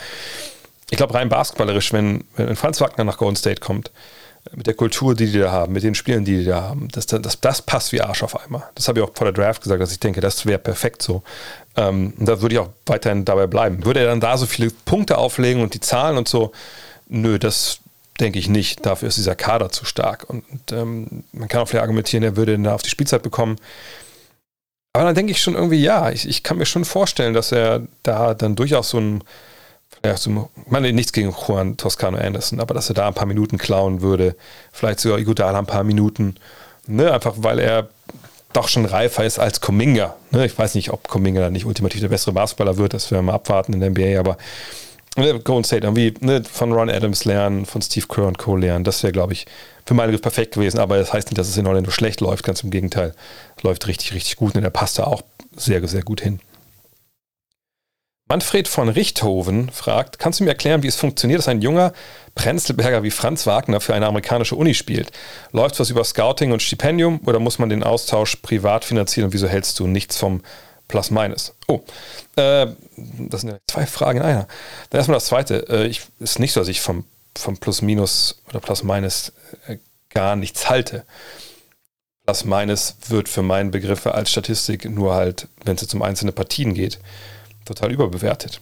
ich 0.90 0.96
glaube, 0.96 1.14
rein 1.14 1.28
basketballerisch, 1.28 1.92
wenn, 1.92 2.24
wenn 2.36 2.56
Franz 2.56 2.80
Wagner 2.80 3.04
nach 3.04 3.18
Golden 3.18 3.36
State 3.36 3.60
kommt, 3.60 3.90
mit 4.54 4.66
der 4.66 4.74
Kultur, 4.74 5.14
die 5.14 5.30
die 5.30 5.38
da 5.38 5.50
haben, 5.50 5.72
mit 5.72 5.82
den 5.82 5.94
Spielen, 5.94 6.24
die 6.24 6.38
die 6.38 6.44
da 6.44 6.62
haben, 6.62 6.88
das, 6.92 7.06
das, 7.06 7.40
das 7.40 7.62
passt 7.62 7.92
wie 7.92 8.00
Arsch 8.00 8.22
auf 8.22 8.38
einmal. 8.38 8.64
Das 8.74 8.88
habe 8.88 9.00
ich 9.00 9.04
auch 9.04 9.10
vor 9.14 9.30
der 9.30 9.32
Draft 9.32 9.62
gesagt, 9.62 9.80
dass 9.80 9.92
ich 9.92 10.00
denke, 10.00 10.20
das 10.20 10.46
wäre 10.46 10.58
perfekt 10.58 11.02
so. 11.02 11.22
Ähm, 11.76 12.14
und 12.18 12.26
da 12.26 12.40
würde 12.40 12.54
ich 12.54 12.58
auch 12.58 12.70
weiterhin 12.86 13.24
dabei 13.24 13.46
bleiben. 13.46 13.84
Würde 13.84 14.00
er 14.00 14.06
dann 14.06 14.20
da 14.20 14.36
so 14.36 14.46
viele 14.46 14.70
Punkte 14.70 15.18
auflegen 15.18 15.62
und 15.62 15.74
die 15.74 15.80
Zahlen 15.80 16.16
und 16.16 16.28
so? 16.28 16.52
Nö, 17.08 17.38
das 17.38 17.78
denke 18.20 18.38
ich 18.38 18.48
nicht. 18.48 18.86
Dafür 18.86 19.08
ist 19.08 19.18
dieser 19.18 19.34
Kader 19.34 19.70
zu 19.70 19.84
stark. 19.84 20.28
Und, 20.28 20.44
und 20.50 20.72
ähm, 20.72 21.24
man 21.32 21.48
kann 21.48 21.60
auch 21.60 21.68
vielleicht 21.68 21.82
argumentieren, 21.82 22.22
er 22.22 22.36
würde 22.36 22.58
da 22.58 22.74
auf 22.74 22.82
die 22.82 22.90
Spielzeit 22.90 23.22
bekommen. 23.22 23.56
Aber 24.92 25.04
dann 25.04 25.14
denke 25.14 25.32
ich 25.32 25.42
schon 25.42 25.54
irgendwie, 25.54 25.82
ja, 25.82 26.10
ich, 26.10 26.26
ich 26.26 26.42
kann 26.42 26.56
mir 26.56 26.64
schon 26.64 26.86
vorstellen, 26.86 27.34
dass 27.34 27.52
er 27.52 27.82
da 28.02 28.32
dann 28.32 28.56
durchaus 28.56 28.90
so 28.90 28.98
ein 28.98 29.22
ja, 30.04 30.14
ich 30.14 30.28
meine, 30.68 30.92
nichts 30.92 31.12
gegen 31.12 31.34
Juan 31.34 31.76
Toscano 31.76 32.18
Anderson, 32.18 32.60
aber 32.60 32.74
dass 32.74 32.88
er 32.88 32.94
da 32.94 33.08
ein 33.08 33.14
paar 33.14 33.26
Minuten 33.26 33.58
klauen 33.58 34.00
würde, 34.02 34.36
vielleicht 34.72 35.00
sogar 35.00 35.18
Iguodala 35.18 35.58
ein 35.58 35.66
paar 35.66 35.84
Minuten, 35.84 36.36
ne, 36.86 37.12
einfach 37.12 37.34
weil 37.38 37.58
er 37.58 37.88
doch 38.52 38.68
schon 38.68 38.86
reifer 38.86 39.24
ist 39.24 39.38
als 39.38 39.60
Kuminga. 39.60 40.16
Ne? 40.30 40.46
Ich 40.46 40.58
weiß 40.58 40.74
nicht, 40.76 40.90
ob 40.90 41.08
Kuminga 41.08 41.40
dann 41.40 41.52
nicht 41.52 41.66
ultimativ 41.66 42.00
der 42.00 42.08
bessere 42.08 42.32
Basketballer 42.32 42.78
wird, 42.78 42.94
das 42.94 43.10
werden 43.10 43.26
wir 43.26 43.32
mal 43.32 43.36
abwarten 43.36 43.72
in 43.72 43.80
der 43.80 43.90
NBA, 43.90 44.18
aber 44.18 44.38
ne, 45.16 45.38
Golden 45.40 45.64
State 45.64 45.86
irgendwie 45.86 46.14
ne, 46.20 46.42
von 46.44 46.72
Ron 46.72 46.90
Adams 46.90 47.24
lernen, 47.24 47.66
von 47.66 47.82
Steve 47.82 48.06
Kerr 48.06 48.26
und 48.26 48.38
Co. 48.38 48.56
lernen, 48.56 48.84
das 48.84 49.02
wäre, 49.02 49.12
glaube 49.12 49.32
ich, 49.32 49.46
für 49.86 49.94
meine 49.94 50.12
Griff 50.12 50.22
perfekt 50.22 50.54
gewesen, 50.54 50.78
aber 50.78 50.98
das 50.98 51.12
heißt 51.12 51.28
nicht, 51.28 51.38
dass 51.38 51.48
es 51.48 51.56
in 51.56 51.66
Orlando 51.66 51.90
schlecht 51.90 52.20
läuft, 52.20 52.44
ganz 52.44 52.62
im 52.62 52.70
Gegenteil. 52.70 53.14
Läuft 53.62 53.86
richtig, 53.86 54.12
richtig 54.14 54.36
gut 54.36 54.56
und 54.56 54.64
er 54.64 54.70
passt 54.70 54.98
da 54.98 55.04
auch 55.04 55.22
sehr, 55.56 55.86
sehr 55.86 56.02
gut 56.02 56.20
hin. 56.20 56.40
Manfred 58.28 58.66
von 58.66 58.88
Richthoven 58.88 59.70
fragt, 59.70 60.18
kannst 60.18 60.40
du 60.40 60.44
mir 60.44 60.50
erklären, 60.50 60.82
wie 60.82 60.88
es 60.88 60.96
funktioniert, 60.96 61.38
dass 61.38 61.46
ein 61.46 61.62
junger 61.62 61.92
Prenzlberger 62.34 63.04
wie 63.04 63.12
Franz 63.12 63.46
Wagner 63.46 63.80
für 63.80 63.94
eine 63.94 64.06
amerikanische 64.06 64.56
Uni 64.56 64.74
spielt? 64.74 65.12
Läuft 65.52 65.78
was 65.78 65.90
über 65.90 66.02
Scouting 66.02 66.50
und 66.50 66.60
Stipendium 66.60 67.20
oder 67.24 67.38
muss 67.38 67.60
man 67.60 67.68
den 67.68 67.84
Austausch 67.84 68.36
privat 68.36 68.84
finanzieren 68.84 69.26
und 69.26 69.32
wieso 69.32 69.46
hältst 69.46 69.78
du 69.78 69.86
nichts 69.86 70.16
vom 70.16 70.42
Plus 70.88 71.12
Minus? 71.12 71.54
Oh, 71.68 71.82
äh, 72.34 72.66
das 72.96 73.42
sind 73.42 73.50
ja 73.50 73.58
zwei 73.68 73.86
Fragen 73.86 74.18
in 74.18 74.24
einer. 74.24 74.48
Dann 74.90 74.98
erstmal 74.98 75.16
das 75.16 75.26
zweite. 75.26 75.68
Äh, 75.68 75.86
ich, 75.86 76.02
ist 76.18 76.40
nicht 76.40 76.52
so, 76.52 76.60
dass 76.60 76.68
ich 76.68 76.80
vom, 76.80 77.04
vom 77.36 77.58
Plus 77.58 77.80
Minus 77.80 78.42
oder 78.48 78.58
Plus 78.58 78.82
Minus 78.82 79.32
äh, 79.68 79.78
gar 80.10 80.34
nichts 80.34 80.68
halte. 80.68 81.04
Plus 82.24 82.44
Minus 82.44 82.96
wird 83.08 83.28
für 83.28 83.42
meinen 83.42 83.70
Begriffe 83.70 84.14
als 84.14 84.32
Statistik 84.32 84.84
nur 84.84 85.14
halt, 85.14 85.46
wenn 85.64 85.76
es 85.76 85.94
um 85.94 86.02
einzelne 86.02 86.32
Partien 86.32 86.74
geht, 86.74 86.98
total 87.66 87.92
überbewertet. 87.92 88.60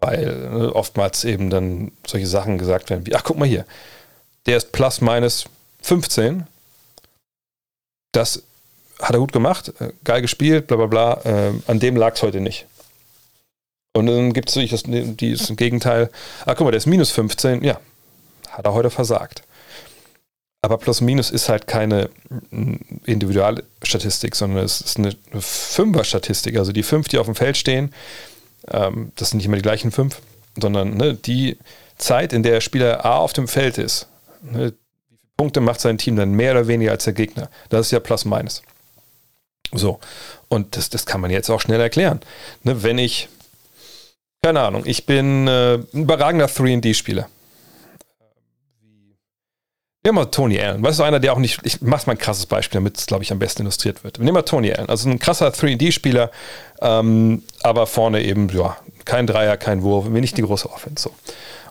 Weil 0.00 0.48
ne, 0.50 0.74
oftmals 0.74 1.24
eben 1.24 1.50
dann 1.50 1.92
solche 2.06 2.26
Sachen 2.26 2.58
gesagt 2.58 2.90
werden 2.90 3.06
wie, 3.06 3.14
ach 3.14 3.24
guck 3.24 3.38
mal 3.38 3.48
hier, 3.48 3.64
der 4.46 4.56
ist 4.56 4.72
plus 4.72 5.00
minus 5.00 5.46
15. 5.82 6.46
Das 8.12 8.42
hat 9.00 9.12
er 9.12 9.18
gut 9.20 9.32
gemacht, 9.32 9.72
äh, 9.80 9.92
geil 10.04 10.22
gespielt, 10.22 10.66
bla 10.66 10.76
bla 10.76 10.86
bla. 10.86 11.20
Äh, 11.24 11.52
an 11.66 11.78
dem 11.80 11.96
lag 11.96 12.14
es 12.14 12.22
heute 12.22 12.40
nicht. 12.40 12.66
Und 13.94 14.06
dann 14.06 14.32
gibt 14.32 14.54
es 14.54 14.70
das, 14.70 14.82
dieses 14.84 15.56
Gegenteil. 15.56 16.10
Ah, 16.46 16.54
guck 16.54 16.64
mal, 16.64 16.70
der 16.70 16.78
ist 16.78 16.86
minus 16.86 17.10
15. 17.10 17.64
Ja, 17.64 17.80
hat 18.48 18.64
er 18.64 18.74
heute 18.74 18.90
versagt. 18.90 19.42
Aber 20.60 20.78
Plus 20.78 21.00
Minus 21.00 21.30
ist 21.30 21.48
halt 21.48 21.66
keine 21.66 22.10
Individualstatistik, 23.04 24.34
sondern 24.34 24.64
es 24.64 24.80
ist 24.80 24.98
eine 24.98 25.14
Fünfer-Statistik. 25.38 26.56
Also 26.56 26.72
die 26.72 26.82
fünf, 26.82 27.08
die 27.08 27.18
auf 27.18 27.26
dem 27.26 27.36
Feld 27.36 27.56
stehen, 27.56 27.94
ähm, 28.70 29.12
das 29.14 29.30
sind 29.30 29.38
nicht 29.38 29.46
immer 29.46 29.56
die 29.56 29.62
gleichen 29.62 29.92
fünf, 29.92 30.20
sondern 30.60 30.96
ne, 30.96 31.14
die 31.14 31.58
Zeit, 31.96 32.32
in 32.32 32.42
der 32.42 32.60
Spieler 32.60 33.04
A 33.04 33.18
auf 33.18 33.32
dem 33.32 33.46
Feld 33.46 33.78
ist, 33.78 34.08
ne, 34.42 34.52
wie 34.52 34.58
viele 34.58 34.74
Punkte 35.36 35.60
macht 35.60 35.80
sein 35.80 35.98
Team 35.98 36.16
dann 36.16 36.32
mehr 36.32 36.52
oder 36.52 36.66
weniger 36.66 36.90
als 36.90 37.04
der 37.04 37.12
Gegner. 37.12 37.48
Das 37.68 37.86
ist 37.86 37.92
ja 37.92 38.00
Plus 38.00 38.24
Minus. 38.24 38.62
So, 39.72 40.00
und 40.48 40.76
das, 40.76 40.90
das 40.90 41.06
kann 41.06 41.20
man 41.20 41.30
jetzt 41.30 41.50
auch 41.50 41.60
schnell 41.60 41.80
erklären. 41.80 42.20
Ne, 42.64 42.82
wenn 42.82 42.98
ich, 42.98 43.28
keine 44.42 44.60
Ahnung, 44.60 44.82
ich 44.86 45.06
bin 45.06 45.46
äh, 45.46 45.74
ein 45.74 45.86
überragender 45.92 46.46
3D-Spieler 46.46 47.28
Nehmen 50.04 50.18
wir 50.18 50.30
Tony 50.30 50.60
Allen. 50.60 50.82
Weißt 50.82 51.00
du, 51.00 51.02
einer, 51.02 51.20
der 51.20 51.32
auch 51.32 51.38
nicht, 51.38 51.60
ich 51.64 51.82
mach's 51.82 52.06
mal 52.06 52.12
ein 52.12 52.18
krasses 52.18 52.46
Beispiel, 52.46 52.78
damit 52.78 52.98
es, 52.98 53.06
glaube 53.06 53.24
ich, 53.24 53.32
am 53.32 53.38
besten 53.38 53.62
illustriert 53.62 54.04
wird. 54.04 54.18
Nehmen 54.18 54.36
wir 54.36 54.44
Tony 54.44 54.72
Allen. 54.72 54.88
Also 54.88 55.08
ein 55.08 55.18
krasser 55.18 55.48
3D-Spieler, 55.48 56.30
ähm, 56.80 57.42
aber 57.62 57.86
vorne 57.86 58.22
eben, 58.22 58.48
ja, 58.50 58.76
kein 59.04 59.26
Dreier, 59.26 59.56
kein 59.56 59.82
Wurf, 59.82 60.06
mir 60.06 60.20
nicht 60.20 60.36
die 60.38 60.42
große 60.42 60.70
Offense. 60.70 61.04
So. 61.04 61.14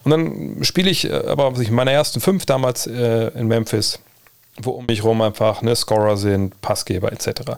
Und 0.03 0.11
dann 0.11 0.63
spiele 0.63 0.89
ich, 0.89 1.09
äh, 1.09 1.13
aber 1.13 1.53
in 1.57 1.73
meiner 1.73 1.91
ersten 1.91 2.19
fünf 2.19 2.45
damals 2.45 2.85
äh, 2.85 3.27
in 3.29 3.47
Memphis, 3.47 3.99
wo 4.61 4.71
um 4.71 4.85
mich 4.87 5.03
rum 5.03 5.21
einfach 5.21 5.61
ne, 5.61 5.75
Scorer 5.75 6.17
sind, 6.17 6.59
Passgeber 6.61 7.11
etc. 7.13 7.53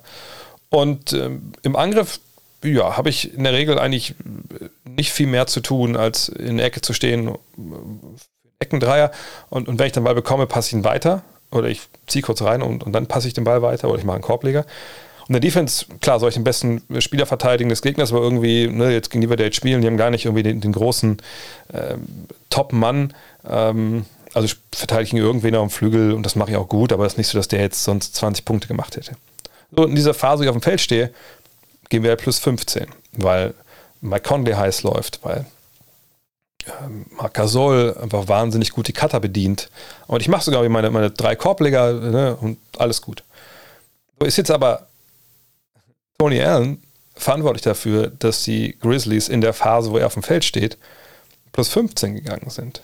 Und 0.70 1.14
ähm, 1.14 1.54
im 1.64 1.76
Angriff 1.76 2.20
ja, 2.64 2.98
habe 2.98 3.10
ich 3.10 3.34
in 3.34 3.44
der 3.44 3.54
Regel 3.54 3.80
eigentlich 3.80 4.16
nicht 4.84 5.12
viel 5.12 5.28
mehr 5.28 5.48
zu 5.48 5.62
tun, 5.62 5.96
als 5.96 6.30
in 6.30 6.58
der 6.58 6.66
Ecke 6.66 6.82
zu 6.82 6.94
stehen, 6.94 7.36
Eckendreier. 8.60 9.12
Und, 9.50 9.68
und 9.68 9.80
wenn 9.80 9.88
ich 9.88 9.94
den 9.94 10.04
Ball 10.04 10.16
bekomme, 10.16 10.46
passe 10.46 10.70
ich 10.70 10.74
ihn 10.74 10.84
weiter. 10.84 11.24
Oder 11.52 11.70
ich 11.70 11.82
ziehe 12.08 12.22
kurz 12.22 12.42
rein 12.42 12.62
und, 12.62 12.84
und 12.84 12.94
dann 12.94 13.08
passe 13.08 13.28
ich 13.28 13.34
den 13.34 13.44
Ball 13.44 13.62
weiter 13.62 13.90
oder 13.90 13.98
ich 13.98 14.06
mache 14.06 14.16
einen 14.16 14.24
Korbleger. 14.24 14.66
Und 15.28 15.34
der 15.34 15.40
Defense, 15.40 15.86
klar, 16.02 16.20
soll 16.20 16.30
ich 16.30 16.36
den 16.36 16.44
besten 16.44 16.82
Spieler 17.00 17.26
verteidigen 17.26 17.70
des 17.70 17.82
Gegners, 17.82 18.12
aber 18.12 18.22
irgendwie, 18.22 18.68
ne, 18.68 18.92
jetzt 18.92 19.10
gegen 19.10 19.22
die 19.22 19.30
wir 19.30 19.38
jetzt 19.38 19.56
spielen, 19.56 19.82
die 19.82 19.88
haben 19.88 19.98
gar 19.98 20.10
nicht 20.10 20.26
irgendwie 20.26 20.44
den, 20.44 20.60
den 20.60 20.72
großen 20.72 21.18
ähm, 21.74 22.08
Top-Mann. 22.50 23.14
Ähm, 23.48 24.06
also 24.34 24.46
ich 24.46 24.58
verteidige 24.72 25.18
ihn 25.18 25.24
irgendwen 25.24 25.56
auf 25.56 25.68
dem 25.68 25.72
Flügel 25.72 26.14
und 26.14 26.26
das 26.26 26.36
mache 26.36 26.52
ich 26.52 26.58
auch 26.58 26.68
gut, 26.68 26.92
aber 26.92 27.06
es 27.06 27.14
ist 27.14 27.18
nicht 27.18 27.28
so, 27.28 27.38
dass 27.38 27.48
der 27.48 27.62
jetzt 27.62 27.84
sonst 27.84 28.16
20 28.16 28.46
Punkte 28.46 28.68
gemacht 28.68 28.96
hätte. 28.96 29.16
So 29.72 29.86
in 29.86 29.96
dieser 29.96 30.14
Phase, 30.14 30.40
wo 30.40 30.44
ich 30.44 30.50
auf 30.50 30.56
dem 30.56 30.62
Feld 30.62 30.82
stehe, 30.82 31.12
gehen 31.90 32.04
wir 32.04 32.16
plus 32.16 32.40
15, 32.40 32.88
weil 33.14 33.54
Mike 34.02 34.28
Conley 34.28 34.54
heiß 34.54 34.84
läuft, 34.84 35.20
weil 35.24 35.46
Marc 37.12 37.34
Gasol 37.34 37.96
einfach 38.02 38.28
wahnsinnig 38.28 38.72
gut 38.72 38.88
die 38.88 38.94
Cutter 38.94 39.20
bedient. 39.20 39.70
Und 40.08 40.22
ich 40.22 40.28
mache 40.28 40.44
sogar 40.44 40.68
meine, 40.70 40.90
meine 40.92 41.12
drei 41.12 41.36
Korbleger 41.36 41.94
ne, 41.94 42.36
und 42.36 42.58
alles 42.78 43.02
gut. 43.02 43.24
So 44.20 44.26
ist 44.26 44.38
jetzt 44.38 44.52
aber 44.52 44.88
Tony 46.18 46.42
Allen 46.42 46.82
verantwortlich 47.16 47.64
dafür, 47.64 48.08
dass 48.08 48.44
die 48.44 48.78
Grizzlies 48.80 49.30
in 49.30 49.42
der 49.42 49.54
Phase, 49.54 49.92
wo 49.92 49.98
er 49.98 50.08
auf 50.08 50.14
dem 50.14 50.24
Feld 50.24 50.44
steht, 50.44 50.78
plus 51.52 51.70
15 51.70 52.16
gegangen 52.16 52.50
sind. 52.50 52.82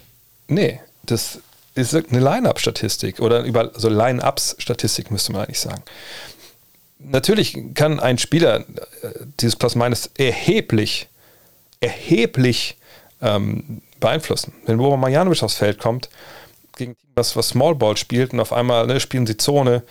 Nee, 0.48 0.80
das 1.04 1.40
ist 1.76 1.94
eine 1.94 2.20
Line-Up-Statistik 2.20 3.20
oder 3.20 3.44
über 3.44 3.72
also 3.74 3.90
Line-Ups-Statistik 3.90 5.12
müsste 5.12 5.34
man 5.34 5.44
eigentlich 5.44 5.60
sagen. 5.60 5.84
Natürlich 7.00 7.58
kann 7.74 8.00
ein 8.00 8.18
Spieler 8.18 8.62
äh, 8.62 8.64
dieses 9.42 9.58
Plus-Minus 9.58 10.10
erheblich, 10.18 11.08
erheblich 11.82 12.78
ähm, 13.26 13.82
beeinflussen. 14.00 14.54
Wenn 14.66 14.78
Boba 14.78 14.98
Marjanovic 14.98 15.44
aufs 15.44 15.56
Feld 15.56 15.80
kommt, 15.80 16.10
gegen 16.78 16.96
was, 17.16 17.36
was 17.36 17.50
Small 17.50 17.76
Ball 17.76 17.98
spielt 17.98 18.34
und 18.34 18.40
auf 18.40 18.54
einmal 18.54 18.86
ne, 18.88 19.00
spielen 19.00 19.26
sie 19.26 19.38
Zone 19.38 19.84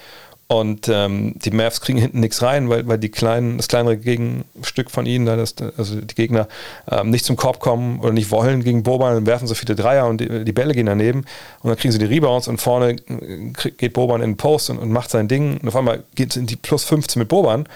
und 0.47 0.89
ähm, 0.89 1.35
die 1.37 1.51
Mavs 1.51 1.81
kriegen 1.81 1.99
hinten 1.99 2.21
nichts 2.21 2.43
rein, 2.43 2.69
weil, 2.69 2.87
weil 2.87 2.99
die 2.99 3.09
kleinen, 3.09 3.57
das 3.57 3.67
kleinere 3.67 3.97
Gegenstück 3.97 4.91
von 4.91 5.07
ihnen, 5.07 5.25
das, 5.25 5.55
also 5.79 6.01
die 6.01 6.15
Gegner, 6.15 6.49
ähm, 6.91 7.09
nicht 7.11 7.25
zum 7.25 7.37
Korb 7.37 7.61
kommen 7.61 8.01
oder 8.01 8.13
nicht 8.13 8.31
wollen 8.31 8.63
gegen 8.63 8.83
Boban, 8.83 9.15
dann 9.15 9.27
werfen 9.27 9.49
so 9.49 9.55
viele 9.55 9.75
Dreier 9.75 10.07
und 10.07 10.21
die, 10.21 10.45
die, 10.45 10.53
Bälle 10.53 10.75
gehen 10.75 10.87
daneben 10.87 11.25
und 11.63 11.71
dann 11.71 11.79
kriegen 11.79 11.93
sie 11.93 11.99
die 11.99 12.05
Rebounds 12.05 12.47
und 12.47 12.61
vorne 12.61 12.91
äh, 12.91 13.71
geht 13.79 13.95
Boban 13.95 14.21
in 14.21 14.33
den 14.33 14.37
Post 14.37 14.69
und, 14.69 14.79
und 14.79 14.91
macht 14.91 15.11
sein 15.11 15.29
Ding 15.29 15.59
und 15.63 15.69
auf 15.69 15.77
einmal 15.77 16.05
geht 16.15 16.31
es 16.31 16.37
in 16.37 16.47
die 16.47 16.57
plus 16.57 16.85
15 16.85 17.21
mit 17.21 17.29
Boban. 17.29 17.67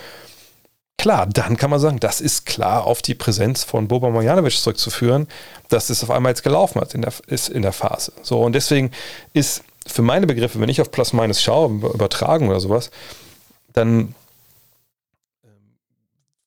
Klar, 0.98 1.26
dann 1.26 1.56
kann 1.56 1.70
man 1.70 1.78
sagen, 1.78 2.00
das 2.00 2.20
ist 2.20 2.44
klar 2.44 2.84
auf 2.84 3.02
die 3.02 3.14
Präsenz 3.14 3.62
von 3.62 3.86
Boban 3.86 4.12
Marjanovic 4.12 4.54
zurückzuführen, 4.54 5.28
dass 5.68 5.90
es 5.90 6.02
auf 6.02 6.10
einmal 6.10 6.32
jetzt 6.32 6.42
gelaufen 6.42 6.80
hat 6.80 6.92
in 6.92 7.02
der, 7.02 7.12
ist 7.28 7.48
in 7.48 7.62
der 7.62 7.72
Phase. 7.72 8.12
So, 8.22 8.42
und 8.42 8.52
deswegen 8.52 8.90
ist 9.32 9.62
für 9.86 10.02
meine 10.02 10.26
Begriffe, 10.26 10.60
wenn 10.60 10.68
ich 10.68 10.80
auf 10.80 10.90
Plus 10.90 11.12
Minus 11.12 11.40
schaue, 11.40 11.70
übertragen 11.70 12.48
oder 12.48 12.58
sowas, 12.58 12.90
dann 13.74 14.12
ähm, 15.44 15.52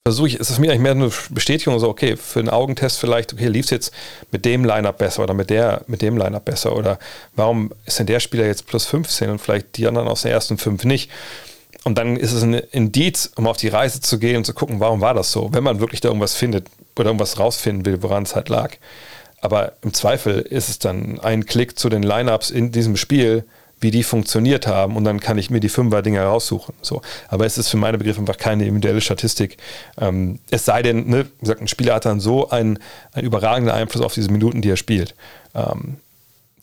versuche 0.06 0.28
ich, 0.28 0.36
ist 0.36 0.50
es 0.50 0.60
mir 0.60 0.72
eigentlich 0.72 0.82
mehr 0.82 0.92
eine 0.92 1.12
Bestätigung, 1.30 1.80
so, 1.80 1.88
okay, 1.88 2.18
für 2.18 2.40
einen 2.40 2.50
Augentest 2.50 3.00
vielleicht, 3.00 3.32
okay, 3.32 3.48
lief 3.48 3.68
es 3.68 3.72
jetzt 3.72 3.94
mit 4.32 4.44
dem 4.44 4.66
Lineup 4.66 4.98
besser 4.98 5.24
oder 5.24 5.34
mit, 5.34 5.50
der, 5.50 5.84
mit 5.88 6.02
dem 6.02 6.18
Lineup 6.18 6.44
besser 6.44 6.76
oder 6.76 7.00
warum 7.38 7.72
ist 7.86 8.00
denn 8.00 8.06
der 8.06 8.20
Spieler 8.20 8.48
jetzt 8.48 8.68
plus 8.68 8.86
15 8.86 9.30
und 9.30 9.40
vielleicht 9.40 9.78
die 9.78 9.88
anderen 9.88 10.10
aus 10.10 10.24
den 10.24 10.32
ersten 10.32 10.58
fünf 10.58 10.84
nicht? 10.84 11.10
Und 11.84 11.98
dann 11.98 12.16
ist 12.16 12.32
es 12.32 12.44
ein 12.44 12.54
Indiz, 12.54 13.32
um 13.36 13.48
auf 13.48 13.58
die 13.58 13.68
Reise 13.68 14.02
zu 14.02 14.20
gehen 14.20 14.38
und 14.38 14.46
zu 14.46 14.54
gucken, 14.54 14.80
warum 14.80 15.02
war 15.02 15.14
das 15.14 15.32
so, 15.32 15.50
wenn 15.52 15.64
man 15.64 15.80
wirklich 15.80 16.00
da 16.02 16.10
irgendwas 16.10 16.36
findet 16.36 16.68
oder 16.96 17.08
irgendwas 17.08 17.40
rausfinden 17.40 17.86
will, 17.86 18.04
woran 18.04 18.24
es 18.24 18.36
halt 18.36 18.50
lag. 18.50 18.76
Aber 19.42 19.74
im 19.82 19.94
Zweifel 19.94 20.40
ist 20.40 20.70
es 20.70 20.78
dann 20.78 21.20
ein 21.20 21.48
Klick 21.48 21.80
zu 21.80 21.90
den 21.90 22.04
Lineups 22.04 22.52
in 22.52 22.72
diesem 22.72 22.96
Spiel, 22.96 23.44
wie 23.82 23.90
die 23.90 24.04
funktioniert 24.04 24.68
haben 24.68 24.96
und 24.96 25.04
dann 25.04 25.20
kann 25.20 25.40
ich 25.40 25.50
mir 25.50 25.60
die 25.60 25.70
Fünfer-Dinger 25.70 26.24
raussuchen. 26.24 26.76
So. 26.84 27.02
Aber 27.28 27.48
es 27.48 27.58
ist 27.58 27.70
für 27.70 27.78
meine 27.78 27.98
Begriffe 27.98 28.20
einfach 28.20 28.38
keine 28.38 28.64
individuelle 28.64 29.02
Statistik. 29.02 29.58
Ähm, 30.00 30.40
es 30.52 30.66
sei 30.66 30.84
denn, 30.84 31.08
ne, 31.10 31.26
wie 31.26 31.42
gesagt, 31.42 31.62
ein 31.62 31.68
Spieler 31.68 31.96
hat 31.96 32.06
dann 32.06 32.20
so 32.20 32.50
einen, 32.52 32.78
einen 33.14 33.26
überragenden 33.26 33.74
Einfluss 33.74 34.06
auf 34.06 34.14
diese 34.14 34.32
Minuten, 34.32 34.62
die 34.62 34.70
er 34.70 34.78
spielt. 34.78 35.16
Ähm, 35.56 35.98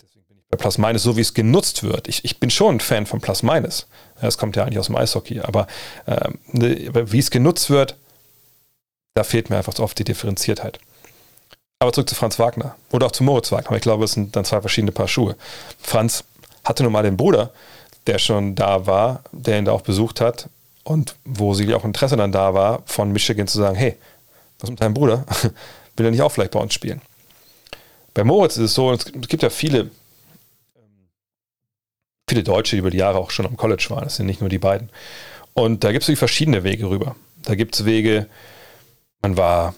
deswegen 0.01 0.25
bin 0.29 0.38
ich 0.38 0.38
bei 0.38 0.38
Plus 0.57 0.79
Minus, 0.79 1.03
so 1.03 1.17
wie 1.17 1.21
es 1.21 1.35
genutzt 1.35 1.83
wird. 1.83 2.09
Ich, 2.09 2.25
ich 2.25 2.41
bin 2.41 2.49
schon 2.49 2.77
ein 2.77 2.81
Fan 2.81 3.07
von 3.07 3.21
Plus 3.21 3.43
Minus. 3.43 3.87
Das 4.21 4.39
kommt 4.39 4.57
ja 4.57 4.65
eigentlich 4.65 4.79
aus 4.79 4.87
dem 4.87 4.97
Eishockey. 4.97 5.41
Aber 5.41 5.67
ne, 6.53 6.91
wie 7.13 7.19
es 7.19 7.31
genutzt 7.31 7.69
wird, 7.69 7.97
da 9.15 9.25
fehlt 9.25 9.51
mir 9.51 9.59
einfach 9.59 9.79
oft 9.79 9.99
die 9.99 10.05
Differenziertheit. 10.05 10.79
Aber 11.81 11.93
zurück 11.93 12.09
zu 12.09 12.15
Franz 12.15 12.39
Wagner 12.39 12.77
oder 12.91 13.07
auch 13.07 13.13
zu 13.13 13.23
Moritz 13.23 13.53
Wagner. 13.53 13.77
Ich 13.77 13.83
glaube, 13.83 14.05
es 14.05 14.13
sind 14.13 14.35
dann 14.35 14.45
zwei 14.45 14.61
verschiedene 14.61 14.93
Paar 14.93 15.07
Schuhe. 15.07 15.37
Franz 15.81 16.25
hatte 16.65 16.83
nun 16.83 16.93
mal 16.93 17.03
den 17.03 17.17
Bruder, 17.17 17.51
der 18.07 18.19
schon 18.19 18.55
da 18.55 18.87
war, 18.87 19.23
der 19.33 19.59
ihn 19.59 19.65
da 19.65 19.73
auch 19.73 19.83
besucht 19.83 20.21
hat 20.21 20.49
und 20.83 21.15
wo 21.25 21.55
sicherlich 21.55 21.77
auch 21.77 21.85
Interesse 21.85 22.17
dann 22.17 22.33
da 22.33 22.55
war, 22.55 22.83
von 22.87 23.13
Michigan 23.13 23.47
zu 23.47 23.59
sagen: 23.59 23.77
Hey, 23.77 23.97
was 24.59 24.71
mit 24.71 24.81
deinem 24.81 24.95
Bruder? 24.95 25.25
Will 25.97 26.07
er 26.07 26.11
nicht 26.11 26.23
auch 26.23 26.33
vielleicht 26.33 26.53
bei 26.53 26.61
uns 26.61 26.75
spielen? 26.75 27.01
Bei 28.15 28.25
Moritz 28.25 28.57
ist 28.57 28.65
es 28.65 28.75
so, 28.75 28.93
es 28.93 29.05
gibt 29.05 29.43
ja 29.43 29.51
viele, 29.51 29.91
viele 32.29 32.43
Deutsche, 32.43 32.77
die 32.77 32.81
über 32.81 32.91
die 32.91 32.99
Jahre 32.99 33.19
auch 33.19 33.31
schon 33.31 33.47
am 33.47 33.57
College 33.57 33.87
waren. 33.91 34.05
Das 34.05 34.17
sind 34.17 34.27
nicht 34.27 34.41
nur 34.41 34.51
die 34.51 34.59
beiden. 34.59 34.91
Und 35.55 35.85
da 35.85 35.93
gibt 35.93 36.09
es 36.09 36.19
verschiedene 36.19 36.63
Wege 36.65 36.89
rüber. 36.89 37.17
Da 37.43 37.55
gibt 37.55 37.75
es 37.75 37.85
Wege, 37.85 38.27
man 39.23 39.37
war 39.37 39.75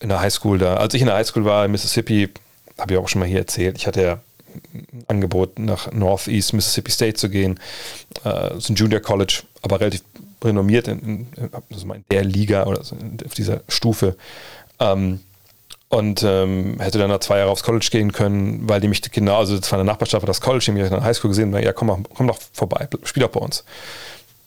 in 0.00 0.08
der 0.08 0.20
Highschool 0.20 0.58
da. 0.58 0.76
Als 0.76 0.94
ich 0.94 1.02
in 1.02 1.06
der 1.06 1.16
Highschool 1.16 1.44
war 1.44 1.64
in 1.64 1.72
Mississippi, 1.72 2.28
habe 2.78 2.94
ich 2.94 2.98
auch 2.98 3.08
schon 3.08 3.20
mal 3.20 3.28
hier 3.28 3.40
erzählt, 3.40 3.76
ich 3.76 3.86
hatte 3.86 4.02
ja 4.02 4.20
ein 4.72 5.04
Angebot 5.08 5.58
nach 5.58 5.92
Northeast 5.92 6.52
Mississippi 6.52 6.90
State 6.90 7.14
zu 7.14 7.28
gehen. 7.28 7.60
Äh, 8.24 8.50
das 8.50 8.58
ist 8.58 8.70
ein 8.70 8.76
Junior 8.76 9.00
College, 9.00 9.42
aber 9.62 9.80
relativ 9.80 10.02
renommiert 10.42 10.88
in, 10.88 11.00
in, 11.00 11.26
in 11.36 12.04
der 12.10 12.24
Liga 12.24 12.64
oder 12.64 12.80
auf 12.80 13.34
dieser 13.34 13.62
Stufe. 13.68 14.16
Ähm, 14.78 15.20
und 15.90 16.22
ähm, 16.22 16.78
hätte 16.78 16.98
dann 16.98 17.10
nach 17.10 17.18
zwei 17.18 17.38
Jahre 17.38 17.50
aufs 17.50 17.64
College 17.64 17.88
gehen 17.90 18.12
können, 18.12 18.68
weil 18.68 18.80
die 18.80 18.86
mich 18.86 19.02
genau, 19.02 19.38
also 19.38 19.58
das 19.58 19.70
war 19.72 19.78
eine 19.78 19.86
Nachbarschaft, 19.86 20.22
war 20.22 20.26
das 20.28 20.40
College, 20.40 20.64
die 20.66 20.72
mich 20.72 20.84
in 20.84 20.90
der 20.90 21.02
Highschool 21.02 21.30
gesehen 21.30 21.52
und 21.52 21.62
ja, 21.62 21.72
komm, 21.72 22.06
komm 22.14 22.28
doch 22.28 22.38
vorbei, 22.52 22.88
spiel 23.02 23.24
doch 23.24 23.30
bei 23.30 23.40
uns. 23.40 23.64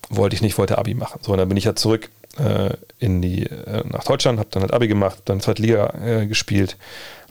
Wollte 0.09 0.35
ich 0.35 0.41
nicht, 0.41 0.57
wollte 0.57 0.77
Abi 0.77 0.93
machen. 0.93 1.19
So, 1.21 1.33
und 1.33 1.37
dann 1.37 1.49
bin 1.49 1.57
ich 1.57 1.65
ja 1.65 1.75
zurück 1.75 2.09
äh, 2.37 2.75
in 2.99 3.21
die, 3.21 3.43
äh, 3.43 3.83
nach 3.89 4.05
Deutschland, 4.05 4.39
habe 4.39 4.49
dann 4.51 4.61
halt 4.61 4.73
Abi 4.73 4.87
gemacht, 4.87 5.19
dann 5.25 5.41
zweite 5.41 5.61
Liga 5.61 5.93
äh, 6.01 6.27
gespielt. 6.27 6.77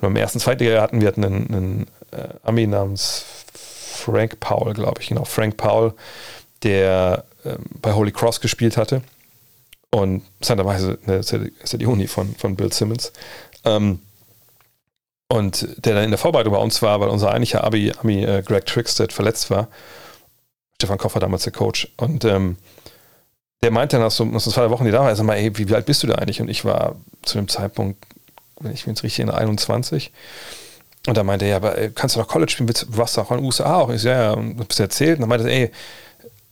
Und 0.01 0.09
im 0.09 0.17
ersten, 0.17 0.41
zweiten 0.41 0.63
Liga 0.63 0.83
hatten 0.83 1.01
wir 1.01 1.09
hatten 1.09 1.25
einen, 1.25 1.55
einen 1.55 1.87
äh, 2.11 2.29
Ami 2.43 2.67
namens 2.67 3.25
Frank 3.55 4.41
Powell, 4.41 4.75
glaube 4.75 5.01
ich, 5.01 5.09
genau, 5.09 5.25
Frank 5.25 5.57
Powell, 5.57 5.95
der 6.65 7.25
ähm, 7.47 7.65
bei 7.81 7.95
Holy 7.95 8.13
Cross 8.13 8.43
gespielt 8.43 8.77
hatte. 8.77 9.01
Und 9.91 10.23
interessanterweise 10.39 10.99
ist 11.07 11.33
ja 11.33 11.79
die 11.79 11.87
Uni 11.87 12.07
von, 12.07 12.35
von 12.37 12.57
Bill 12.57 12.73
Simmons. 12.73 13.13
Ähm, 13.65 14.01
und 15.29 15.67
der 15.85 15.95
dann 15.95 16.05
in 16.05 16.11
der 16.11 16.19
Vorbereitung 16.19 16.53
bei 16.53 16.59
uns 16.59 16.83
war, 16.83 17.01
weil 17.01 17.09
unser 17.09 17.31
eigentlicher 17.31 17.65
Abi, 17.65 17.93
Ami 17.99 18.23
äh, 18.25 18.43
Greg 18.43 18.67
Trickstead 18.67 19.13
verletzt 19.13 19.51
war. 19.51 19.69
Stefan 20.75 20.99
Koffer 20.99 21.21
damals 21.21 21.45
der 21.45 21.53
Coach. 21.53 21.89
Und 21.97 22.25
ähm, 22.25 22.57
der 23.63 23.71
meinte 23.71 23.99
nach 23.99 24.11
so, 24.11 24.25
nach 24.25 24.41
so 24.41 24.51
zwei 24.51 24.69
Wochen, 24.71 24.85
die 24.85 24.91
da 24.91 25.01
war, 25.01 25.09
er 25.09 25.17
sagte 25.17 25.27
mal, 25.27 25.37
ey, 25.37 25.57
wie, 25.57 25.69
wie, 25.69 25.75
alt 25.75 25.87
bist 25.87 26.03
du 26.03 26.07
da 26.07 26.17
eigentlich? 26.17 26.41
Und 26.41 26.49
ich 26.49 26.65
war 26.65 26.97
zu 27.23 27.39
dem 27.39 27.49
Zeitpunkt, 27.49 28.05
wenn 28.61 28.73
ich 28.73 28.87
mich 28.87 28.95
jetzt 28.95 29.05
richtig 29.05 29.21
in 29.21 29.31
21. 29.31 30.13
Und 31.07 31.17
da 31.17 31.25
meinte 31.25 31.47
er, 31.47 31.51
ja, 31.53 31.57
aber 31.57 31.79
ey, 31.79 31.91
kannst 31.91 32.17
du 32.17 32.21
doch 32.21 32.29
College 32.29 32.53
spielen? 32.53 32.67
Du 32.67 32.99
warst 32.99 33.17
doch 33.17 33.31
in 33.31 33.39
den 33.39 33.47
USA 33.47 33.77
auch. 33.77 33.91
Ich 33.91 34.03
so, 34.03 34.09
ja, 34.09 34.23
ja, 34.23 34.33
und 34.33 34.61
hab 34.61 34.71
es 34.71 34.81
erzählt. 34.81 35.17
Und 35.17 35.23
dann 35.23 35.29
meinte 35.31 35.49
er, 35.49 35.63
ey, 35.63 35.71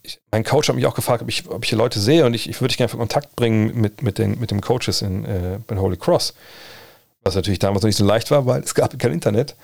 ich, 0.03 0.19
mein 0.31 0.45
Coach 0.45 0.69
hat 0.69 0.77
mich 0.77 0.87
auch 0.87 0.95
gefragt, 0.95 1.23
ob 1.23 1.29
ich, 1.29 1.49
ob 1.49 1.63
ich 1.65 1.71
hier 1.71 1.79
Leute 1.79 2.01
sehe 2.01 2.25
und 2.25 2.35
ich, 2.35 2.49
ich 2.49 2.61
würde 2.61 2.69
dich 2.69 2.79
gerne 2.79 2.93
in 2.93 2.99
Kontakt 2.99 3.37
bringen 3.37 3.79
mit, 3.79 4.03
mit, 4.03 4.19
den, 4.19 4.41
mit 4.41 4.51
dem 4.51 4.61
Coaches 4.61 5.03
in, 5.03 5.25
äh, 5.25 5.59
in 5.69 5.81
Holy 5.81 5.97
Cross. 5.97 6.35
Was 7.23 7.35
natürlich 7.35 7.59
damals 7.59 7.83
noch 7.83 7.89
nicht 7.89 7.97
so 7.97 8.05
leicht 8.05 8.31
war, 8.31 8.47
weil 8.47 8.63
es 8.63 8.75
gab 8.75 8.99
kein 8.99 9.13
Internet. 9.13 9.55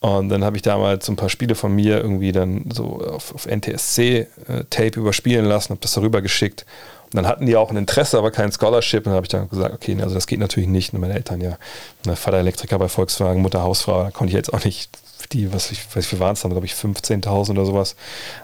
Und 0.00 0.28
dann 0.28 0.44
habe 0.44 0.56
ich 0.56 0.62
damals 0.62 1.06
so 1.06 1.12
ein 1.12 1.16
paar 1.16 1.30
Spiele 1.30 1.54
von 1.54 1.74
mir 1.74 1.98
irgendwie 1.98 2.32
dann 2.32 2.70
so 2.70 3.00
auf, 3.00 3.34
auf 3.34 3.46
NTSC-Tape 3.46 4.96
äh, 4.96 5.00
überspielen 5.00 5.46
lassen, 5.46 5.70
habe 5.70 5.80
das 5.80 5.92
darüber 5.92 6.20
geschickt. 6.20 6.66
Und 7.06 7.14
dann 7.14 7.26
hatten 7.26 7.46
die 7.46 7.56
auch 7.56 7.70
ein 7.70 7.76
Interesse, 7.76 8.18
aber 8.18 8.30
kein 8.30 8.52
Scholarship. 8.52 9.06
Und 9.06 9.12
dann 9.12 9.14
habe 9.14 9.24
ich 9.24 9.30
dann 9.30 9.48
gesagt, 9.48 9.72
okay, 9.72 9.96
also 10.02 10.14
das 10.14 10.26
geht 10.26 10.40
natürlich 10.40 10.68
nicht. 10.68 10.92
Und 10.92 11.00
meine 11.00 11.14
Eltern 11.14 11.40
ja, 11.40 11.56
mein 12.04 12.16
Vater 12.16 12.38
Elektriker 12.38 12.78
bei 12.78 12.88
Volkswagen, 12.88 13.40
Mutter 13.40 13.62
Hausfrau, 13.62 14.02
da 14.02 14.10
konnte 14.10 14.32
ich 14.32 14.34
jetzt 14.34 14.52
auch 14.52 14.64
nicht 14.64 14.90
die, 15.32 15.52
was 15.54 15.70
ich, 15.70 15.80
weiß 15.94 16.12
wie 16.12 16.20
waren 16.20 16.34
es 16.34 16.42
dann, 16.42 16.50
glaube 16.50 16.66
ich, 16.66 16.74
15.000 16.74 17.52
oder 17.52 17.64
sowas 17.64 17.96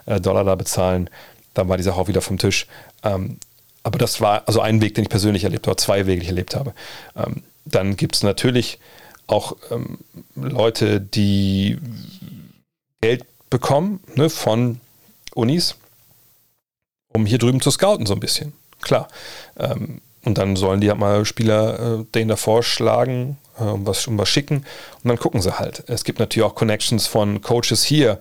äh, 0.07 0.19
Dollar 0.19 0.43
da 0.43 0.55
bezahlen. 0.55 1.09
Dann 1.53 1.69
war 1.69 1.77
die 1.77 1.83
Sache 1.83 1.99
auch 1.99 2.07
wieder 2.07 2.21
vom 2.21 2.39
Tisch. 2.39 2.65
Ähm, 3.03 3.37
aber 3.83 3.99
das 3.99 4.21
war 4.21 4.43
also 4.47 4.61
ein 4.61 4.81
Weg, 4.81 4.95
den 4.95 5.03
ich 5.03 5.09
persönlich 5.09 5.43
erlebt 5.43 5.67
habe, 5.67 5.75
zwei 5.75 6.05
Wege, 6.05 6.21
die 6.21 6.23
ich 6.23 6.29
erlebt 6.29 6.55
habe. 6.55 6.73
Dann 7.65 7.95
gibt 7.95 8.15
es 8.15 8.23
natürlich 8.23 8.79
auch 9.27 9.55
ähm, 9.69 9.99
Leute, 10.35 10.99
die 10.99 11.77
Geld 13.01 13.25
bekommen 13.49 13.99
ne, 14.15 14.29
von 14.29 14.79
Unis, 15.35 15.75
um 17.13 17.25
hier 17.25 17.37
drüben 17.37 17.61
zu 17.61 17.71
scouten 17.71 18.05
so 18.05 18.13
ein 18.13 18.19
bisschen 18.19 18.53
klar. 18.81 19.07
Ähm, 19.57 20.01
Und 20.23 20.37
dann 20.37 20.55
sollen 20.55 20.81
die 20.81 20.89
halt 20.89 20.99
mal 20.99 21.25
Spieler 21.25 21.99
äh, 22.01 22.05
denen 22.13 22.29
da 22.29 22.35
vorschlagen, 22.35 23.37
äh, 23.57 23.63
was, 23.63 24.05
um 24.07 24.17
was 24.17 24.29
schicken. 24.29 24.57
Und 24.57 25.07
dann 25.07 25.17
gucken 25.17 25.41
sie 25.41 25.57
halt. 25.57 25.83
Es 25.87 26.03
gibt 26.03 26.19
natürlich 26.19 26.47
auch 26.47 26.55
Connections 26.55 27.07
von 27.07 27.41
Coaches 27.41 27.83
hier 27.83 28.19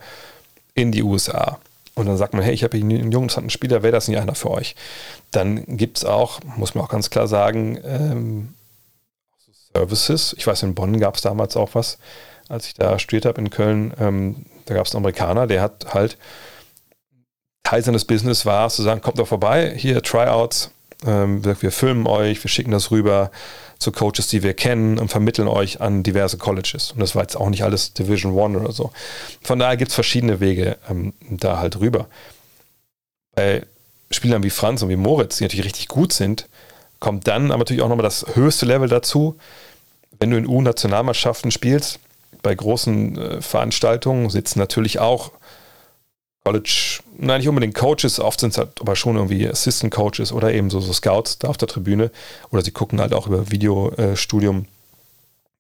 in 0.74 0.92
die 0.92 1.03
USA. 1.03 1.59
Und 1.94 2.07
dann 2.07 2.16
sagt 2.16 2.33
man, 2.33 2.42
hey, 2.42 2.55
ich 2.55 2.62
habe 2.62 2.76
hier 2.76 2.87
einen 2.87 3.12
jungen, 3.12 3.24
interessanten 3.24 3.50
Spieler, 3.50 3.83
wäre 3.83 3.92
das 3.92 4.09
nicht 4.09 4.18
einer 4.18 4.35
für 4.35 4.50
euch? 4.50 4.76
Dann 5.31 5.64
gibt 5.76 5.98
es 5.98 6.05
auch, 6.05 6.40
muss 6.57 6.74
man 6.74 6.85
auch 6.85 6.88
ganz 6.88 7.11
klar 7.11 7.29
sagen, 7.29 7.79
ähm, 7.85 8.55
Services. 9.74 10.35
Ich 10.38 10.46
weiß, 10.46 10.62
in 10.62 10.74
Bonn 10.74 10.98
gab 11.00 11.16
es 11.16 11.22
damals 11.22 11.56
auch 11.56 11.74
was, 11.74 11.98
als 12.48 12.66
ich 12.66 12.74
da 12.74 12.98
studiert 12.98 13.26
habe 13.26 13.40
in 13.40 13.50
Köln. 13.50 13.94
Ähm, 13.98 14.46
da 14.66 14.74
gab 14.74 14.87
es 14.87 14.94
einen 14.94 15.04
Amerikaner, 15.04 15.46
der 15.46 15.62
hat 15.62 15.94
halt 15.94 16.16
Teil 17.62 17.83
seines 17.83 18.04
Business 18.04 18.46
war, 18.46 18.68
zu 18.68 18.83
sagen, 18.83 19.00
kommt 19.00 19.18
doch 19.18 19.28
vorbei, 19.28 19.72
hier 19.76 20.02
Tryouts, 20.02 20.70
ähm, 21.06 21.44
wir 21.44 21.72
filmen 21.72 22.06
euch, 22.06 22.42
wir 22.42 22.48
schicken 22.48 22.72
das 22.72 22.90
rüber 22.90 23.30
zu 23.78 23.92
Coaches, 23.92 24.28
die 24.28 24.42
wir 24.42 24.54
kennen 24.54 24.98
und 24.98 25.09
vermitteln 25.09 25.48
euch 25.48 25.80
an 25.80 26.02
diverse 26.02 26.37
Colleges. 26.37 26.92
Und 26.92 27.00
das 27.00 27.14
war 27.14 27.22
jetzt 27.22 27.37
auch 27.37 27.48
nicht 27.48 27.64
alles 27.64 27.94
Division 27.94 28.33
One 28.33 28.59
oder 28.59 28.72
so. 28.72 28.92
Von 29.42 29.59
daher 29.59 29.76
gibt 29.76 29.90
es 29.90 29.94
verschiedene 29.94 30.40
Wege 30.40 30.76
ähm, 30.88 31.14
da 31.30 31.59
halt 31.59 31.80
rüber. 31.80 32.09
Bei 33.35 33.64
Spielern 34.11 34.42
wie 34.42 34.50
Franz 34.50 34.83
und 34.83 34.88
wie 34.90 34.96
Moritz, 34.96 35.38
die 35.38 35.44
natürlich 35.44 35.66
richtig 35.66 35.88
gut 35.88 36.12
sind, 36.12 36.48
kommt 36.98 37.26
dann 37.26 37.50
aber 37.50 37.61
natürlich 37.61 37.83
auch 37.83 37.88
nochmal 37.88 38.04
das 38.04 38.26
höchste 38.35 38.66
Level 38.66 38.88
dazu. 38.88 39.38
Wenn 40.20 40.30
du 40.30 40.37
in 40.37 40.46
U-Nationalmannschaften 40.46 41.50
spielst, 41.50 41.98
bei 42.42 42.54
großen 42.54 43.18
äh, 43.18 43.42
Veranstaltungen 43.42 44.30
sitzen 44.30 44.59
natürlich 44.59 44.98
auch 44.98 45.33
College, 46.44 47.00
nein, 47.18 47.38
nicht 47.38 47.48
unbedingt 47.48 47.74
Coaches, 47.74 48.18
oft 48.18 48.40
sind 48.40 48.50
es 48.50 48.59
halt 48.59 48.80
aber 48.80 48.96
schon 48.96 49.16
irgendwie 49.16 49.46
Assistant 49.48 49.92
Coaches 49.92 50.33
oder 50.33 50.52
eben 50.52 50.70
so, 50.70 50.80
so 50.80 50.92
Scouts 50.92 51.38
da 51.38 51.48
auf 51.48 51.59
der 51.59 51.68
Tribüne. 51.68 52.11
Oder 52.50 52.62
sie 52.62 52.70
gucken 52.70 53.00
halt 53.00 53.12
auch 53.12 53.26
über 53.26 53.50
Videostudium 53.50 54.66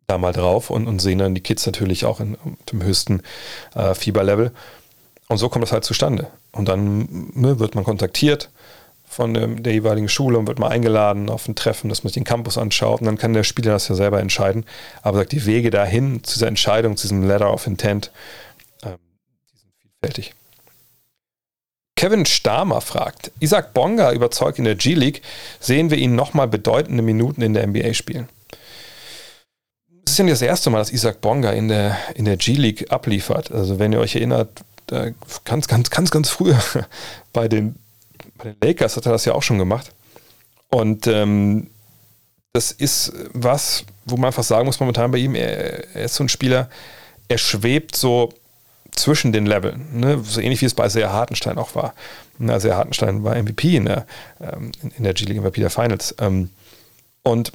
da 0.06 0.18
mal 0.18 0.32
drauf 0.32 0.70
und, 0.70 0.86
und 0.86 1.00
sehen 1.00 1.18
dann 1.18 1.34
die 1.34 1.42
Kids 1.42 1.66
natürlich 1.66 2.04
auch 2.04 2.20
in, 2.20 2.36
dem 2.72 2.82
höchsten 2.82 3.22
äh, 3.74 3.94
Fieberlevel. 3.94 4.52
Und 5.28 5.38
so 5.38 5.48
kommt 5.48 5.62
das 5.62 5.72
halt 5.72 5.84
zustande. 5.84 6.28
Und 6.52 6.68
dann 6.68 7.30
ne, 7.34 7.60
wird 7.60 7.74
man 7.74 7.84
kontaktiert 7.84 8.50
von 9.10 9.34
dem, 9.34 9.64
der 9.64 9.72
jeweiligen 9.72 10.08
Schule 10.08 10.38
und 10.38 10.46
wird 10.46 10.60
mal 10.60 10.68
eingeladen 10.68 11.30
auf 11.30 11.48
ein 11.48 11.56
Treffen, 11.56 11.88
dass 11.88 12.04
man 12.04 12.10
sich 12.10 12.14
den 12.14 12.24
Campus 12.24 12.56
anschaut 12.56 13.00
und 13.00 13.06
dann 13.06 13.18
kann 13.18 13.32
der 13.32 13.42
Spieler 13.42 13.72
das 13.72 13.88
ja 13.88 13.96
selber 13.96 14.20
entscheiden. 14.20 14.64
Aber 15.02 15.18
sagt, 15.18 15.32
die 15.32 15.46
Wege 15.46 15.70
dahin 15.70 16.22
zu 16.22 16.34
dieser 16.34 16.46
Entscheidung, 16.46 16.96
zu 16.96 17.08
diesem 17.08 17.26
Letter 17.26 17.52
of 17.52 17.66
Intent, 17.66 18.12
äh, 18.82 18.90
die 19.52 19.58
sind 19.58 19.72
vielfältig. 19.80 20.34
Kevin 21.96 22.24
Stamer 22.24 22.80
fragt, 22.80 23.32
Isaac 23.40 23.74
Bonga 23.74 24.12
überzeugt 24.12 24.60
in 24.60 24.64
der 24.64 24.76
G-League, 24.76 25.22
sehen 25.58 25.90
wir 25.90 25.98
ihn 25.98 26.14
nochmal 26.14 26.46
bedeutende 26.46 27.02
Minuten 27.02 27.42
in 27.42 27.52
der 27.52 27.66
NBA 27.66 27.94
spielen? 27.94 28.28
Das 30.04 30.12
ist 30.12 30.18
ja 30.18 30.24
nicht 30.24 30.34
das 30.34 30.42
erste 30.42 30.70
Mal, 30.70 30.78
dass 30.78 30.92
Isaac 30.92 31.20
Bonga 31.20 31.50
in 31.50 31.66
der, 31.66 31.98
in 32.14 32.26
der 32.26 32.36
G-League 32.36 32.92
abliefert. 32.92 33.50
Also 33.50 33.80
wenn 33.80 33.92
ihr 33.92 33.98
euch 33.98 34.14
erinnert, 34.14 34.48
ganz, 35.44 35.66
ganz, 35.66 35.90
ganz, 35.90 36.10
ganz 36.12 36.30
früher 36.30 36.60
bei 37.32 37.48
den, 37.48 37.74
bei 38.42 38.52
den 38.52 38.56
Lakers 38.60 38.96
hat 38.96 39.06
er 39.06 39.12
das 39.12 39.24
ja 39.24 39.34
auch 39.34 39.42
schon 39.42 39.58
gemacht. 39.58 39.92
Und 40.68 41.06
ähm, 41.06 41.68
das 42.52 42.72
ist 42.72 43.12
was, 43.32 43.84
wo 44.04 44.16
man 44.16 44.26
einfach 44.26 44.42
sagen 44.42 44.66
muss, 44.66 44.80
momentan 44.80 45.10
bei 45.10 45.18
ihm, 45.18 45.34
er, 45.34 45.94
er 45.94 46.04
ist 46.04 46.14
so 46.14 46.24
ein 46.24 46.28
Spieler, 46.28 46.68
er 47.28 47.38
schwebt 47.38 47.96
so 47.96 48.32
zwischen 48.92 49.32
den 49.32 49.46
Leveln. 49.46 49.86
Ne? 49.92 50.22
So 50.24 50.40
ähnlich 50.40 50.60
wie 50.60 50.66
es 50.66 50.74
bei 50.74 50.88
Sehr 50.88 51.12
Hartenstein 51.12 51.58
auch 51.58 51.74
war. 51.74 51.94
Na, 52.38 52.58
Sehr 52.58 52.76
Hartenstein 52.76 53.22
war 53.22 53.40
MVP 53.40 53.76
in 53.76 53.84
der, 53.84 54.06
ähm, 54.40 54.72
in 54.96 55.04
der 55.04 55.14
G-League 55.14 55.40
MVP 55.40 55.60
der 55.60 55.70
Finals. 55.70 56.14
Ähm, 56.18 56.50
und 57.22 57.52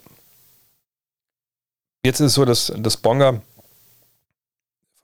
jetzt 2.06 2.20
ist 2.20 2.28
es 2.28 2.34
so, 2.36 2.46
dass, 2.46 2.72
dass 2.78 2.98
Bonga 2.98 3.42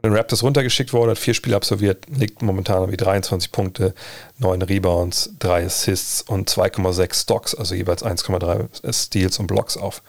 den 0.10 0.16
Raptors 0.16 0.44
runtergeschickt 0.44 0.94
wurde, 0.94 1.12
hat 1.12 1.20
vier 1.20 1.34
Spiele 1.34 1.56
absolviert, 1.56 2.06
liegt 2.10 2.42
momentan 2.42 2.92
wie 2.92 2.98
23 2.98 3.52
Punkte, 3.52 3.94
9 4.40 4.62
Rebounds, 4.64 5.32
3 5.40 5.66
Assists 5.66 6.22
und 6.24 6.50
2,6 6.50 7.22
Stocks, 7.22 7.56
also 7.56 7.76
jeweils 7.76 8.04
1,3 8.04 8.94
Steals 8.94 9.38
und 9.40 9.48
Blocks 9.48 9.78
auf. 9.78 10.02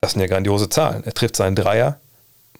Das 0.00 0.12
sind 0.12 0.20
ja 0.20 0.26
grandiose 0.26 0.68
Zahlen. 0.68 1.04
Er 1.04 1.14
trifft 1.14 1.36
seinen 1.36 1.56
Dreier 1.56 1.98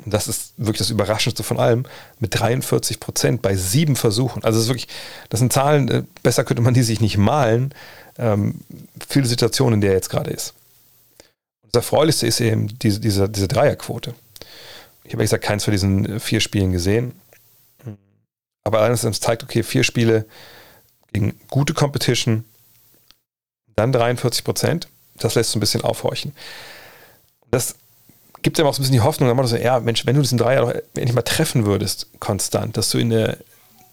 das 0.06 0.28
ist 0.28 0.54
wirklich 0.56 0.78
das 0.78 0.90
Überraschendste 0.90 1.42
von 1.42 1.58
allem, 1.58 1.84
mit 2.18 2.38
43 2.38 3.00
Prozent 3.00 3.42
bei 3.42 3.56
sieben 3.56 3.96
Versuchen. 3.96 4.42
Also 4.44 4.58
das 4.58 4.64
ist 4.64 4.68
wirklich, 4.68 4.88
das 5.28 5.40
sind 5.40 5.52
Zahlen, 5.52 5.88
äh, 5.88 6.02
besser 6.22 6.44
könnte 6.44 6.62
man 6.62 6.74
die 6.74 6.82
sich 6.82 7.00
nicht 7.00 7.18
malen, 7.18 7.74
ähm, 8.18 8.60
viele 9.08 9.26
Situationen, 9.26 9.74
in 9.74 9.80
der 9.80 9.90
er 9.90 9.96
jetzt 9.96 10.10
gerade 10.10 10.30
ist. 10.30 10.54
Und 11.62 11.74
das 11.74 11.80
Erfreulichste 11.80 12.26
ist 12.26 12.40
eben 12.40 12.78
diese, 12.78 13.00
diese, 13.00 13.28
diese 13.28 13.48
Dreierquote. 13.48 14.14
Ich 15.04 15.12
habe, 15.12 15.22
gesagt, 15.22 15.44
keins 15.44 15.64
von 15.64 15.72
diesen 15.72 16.06
äh, 16.06 16.20
vier 16.20 16.40
Spielen 16.40 16.72
gesehen. 16.72 17.12
Aber 18.64 18.88
dass 18.88 19.02
es 19.02 19.20
zeigt, 19.20 19.42
okay, 19.42 19.62
vier 19.62 19.82
Spiele 19.82 20.26
gegen 21.12 21.38
gute 21.48 21.74
Competition, 21.74 22.44
dann 23.74 23.92
43 23.92 24.44
Prozent, 24.44 24.88
das 25.16 25.34
lässt 25.34 25.50
so 25.50 25.58
ein 25.58 25.60
bisschen 25.60 25.82
aufhorchen. 25.82 26.32
Das 27.50 27.74
gibt 28.42 28.58
ja 28.58 28.64
auch 28.64 28.74
so 28.74 28.80
ein 28.80 28.82
bisschen 28.82 28.94
die 28.94 29.00
Hoffnung, 29.00 29.34
dann 29.34 29.46
so, 29.46 29.56
ja, 29.56 29.80
Mensch, 29.80 30.06
wenn 30.06 30.16
du 30.16 30.22
diesen 30.22 30.38
Dreier 30.38 30.60
doch 30.60 30.74
endlich 30.94 31.14
mal 31.14 31.22
treffen 31.22 31.64
würdest, 31.64 32.08
konstant, 32.20 32.76
dass 32.76 32.90
du 32.90 32.98
in 32.98 33.10
der, 33.10 33.38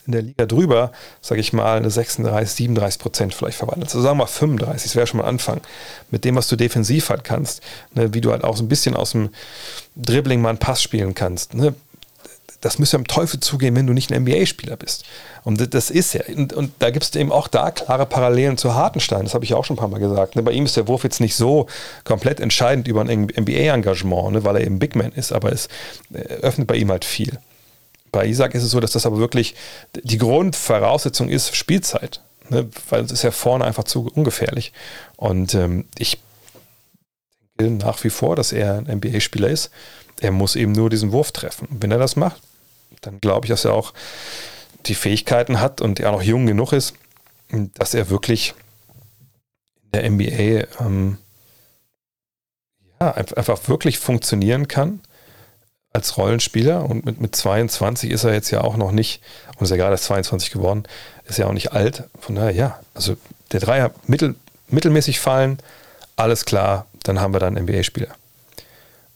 in 0.10 0.13
der 0.13 0.22
Liga 0.24 0.45
drüber, 0.48 0.91
sage 1.22 1.39
ich 1.39 1.54
mal, 1.54 1.78
eine 1.78 1.91
36, 1.91 2.50
37 2.56 3.00
Prozent 3.00 3.34
vielleicht 3.34 3.58
verwandelst. 3.58 3.95
Also 3.95 4.04
sagen 4.04 4.17
wir 4.17 4.24
mal 4.24 4.28
35, 4.28 4.84
das 4.84 4.95
wäre 4.95 5.06
schon 5.06 5.19
mal 5.19 5.26
ein 5.26 5.30
Anfang. 5.30 5.62
Mit 6.10 6.26
dem, 6.26 6.36
was 6.36 6.48
du 6.48 6.56
defensiv 6.56 7.10
halt 7.10 7.24
kannst, 7.24 7.62
ne, 7.93 8.13
wie 8.13 8.22
du 8.22 8.32
halt 8.32 8.43
auch 8.43 8.58
so 8.58 8.63
ein 8.63 8.69
bisschen 8.69 8.95
aus 8.95 9.12
dem 9.12 9.30
Dribbling 9.95 10.41
mal 10.41 10.50
einen 10.50 10.58
Pass 10.58 10.82
spielen 10.82 11.13
kannst. 11.13 11.54
Ne, 11.54 11.76
das 12.62 12.80
müsste 12.80 12.98
am 12.98 13.06
Teufel 13.06 13.39
zugehen, 13.39 13.76
wenn 13.76 13.86
du 13.86 13.93
nicht 13.93 14.12
ein 14.12 14.24
NBA-Spieler 14.24 14.76
bist. 14.76 15.06
Und 15.43 15.74
das 15.74 15.91
ist 15.91 16.13
ja. 16.13 16.22
Und, 16.36 16.54
und 16.54 16.72
da 16.80 16.89
gibt 16.89 17.06
es 17.06 17.15
eben 17.15 17.32
auch 17.32 17.48
da 17.48 17.69
klare 17.69 18.06
Parallelen 18.08 18.58
zu 18.58 18.74
Hartenstein. 18.74 19.24
Das 19.24 19.36
habe 19.36 19.45
ich 19.45 19.54
auch 19.54 19.63
schon 19.63 19.76
ein 19.76 19.80
paar 19.80 19.88
Mal 19.88 20.00
gesagt. 20.00 20.36
Ne? 20.36 20.41
Bei 20.41 20.52
ihm 20.52 20.65
ist 20.65 20.76
der 20.76 20.88
Wurf 20.88 21.04
jetzt 21.04 21.22
nicht 21.22 21.36
so 21.36 21.67
komplett 22.04 22.39
entscheidend 22.39 22.88
über 22.88 23.02
ein 23.02 23.28
NBA-Engagement, 23.28 24.34
ne? 24.34 24.43
weil 24.43 24.58
er 24.58 24.65
eben 24.65 24.80
Big 24.80 24.95
Man 24.95 25.12
ist, 25.12 25.32
aber 25.32 25.54
es 25.54 25.69
äh, 26.13 26.17
öffnet 26.17 26.67
bei 26.67 26.76
ihm 26.76 26.89
halt 26.89 27.06
viel. 27.06 27.38
Bei 28.12 28.26
Isaac 28.26 28.56
ist 28.56 28.63
es 28.63 28.72
so, 28.72 28.80
dass 28.80 28.91
das 28.91 29.06
aber 29.06 29.17
wirklich 29.17 29.56
die 29.93 30.17
Grundvoraussetzung 30.17 31.30
ist, 31.30 31.56
Spielzeit. 31.56 32.22
Ne? 32.50 32.69
Weil 32.89 33.04
es 33.04 33.12
ist 33.12 33.24
ja 33.24 33.32
vorne 33.32 33.65
einfach 33.65 33.84
zu 33.84 34.10
ungefährlich. 34.13 34.74
Und 35.17 35.54
ähm, 35.54 35.86
ich 35.98 36.19
denke 37.60 37.86
nach 37.86 38.04
wie 38.04 38.10
vor, 38.10 38.36
dass 38.36 38.52
er 38.52 38.78
ein 38.78 38.98
NBA-Spieler 38.98 39.50
ist. 39.50 39.69
Er 40.22 40.32
muss 40.32 40.56
eben 40.56 40.72
nur 40.72 40.89
diesen 40.89 41.12
Wurf 41.12 41.32
treffen. 41.32 41.67
Und 41.67 41.84
wenn 41.84 41.91
er 41.91 41.98
das 41.98 42.15
macht, 42.15 42.41
dann 43.02 43.22
glaube 43.22 43.45
ich, 43.45 43.50
dass 43.50 43.65
er 43.65 43.74
auch 43.74 43.93
die 44.86 44.95
Fähigkeiten 44.95 45.60
hat 45.60 45.82
und 45.82 46.00
er 46.00 46.12
noch 46.12 46.22
jung 46.22 46.45
genug 46.45 46.74
ist, 46.74 46.93
dass 47.76 47.93
er 47.93 48.10
wirklich 48.10 48.54
in 49.84 49.91
der 49.91 50.10
NBA 50.10 50.84
ähm, 50.86 51.17
ja, 53.00 53.12
einfach 53.12 53.67
wirklich 53.67 54.00
funktionieren 54.00 54.67
kann 54.67 55.02
als 55.93 56.17
Rollenspieler. 56.17 56.89
Und 56.89 57.06
mit, 57.06 57.19
mit 57.21 57.36
22 57.36 58.12
ist 58.12 58.23
er 58.23 58.34
jetzt 58.34 58.52
ja 58.52 58.62
auch 58.62 58.78
noch 58.78 58.91
nicht, 58.91 59.21
und 59.58 59.63
ist 59.63 59.71
ja 59.71 59.78
gerade 59.78 59.97
22 59.97 60.52
geworden, 60.52 60.84
ist 61.25 61.38
ja 61.38 61.47
auch 61.47 61.54
nicht 61.54 61.73
alt. 61.73 62.04
Von 62.19 62.36
daher, 62.36 62.52
ja, 62.52 62.80
also 62.93 63.17
der 63.52 63.60
Dreier 63.60 63.91
mittel, 64.06 64.36
mittelmäßig 64.69 65.19
fallen, 65.19 65.60
alles 66.15 66.45
klar, 66.45 66.86
dann 67.04 67.19
haben 67.19 67.34
wir 67.34 67.39
dann 67.39 67.56
NBA-Spieler. 67.56 68.10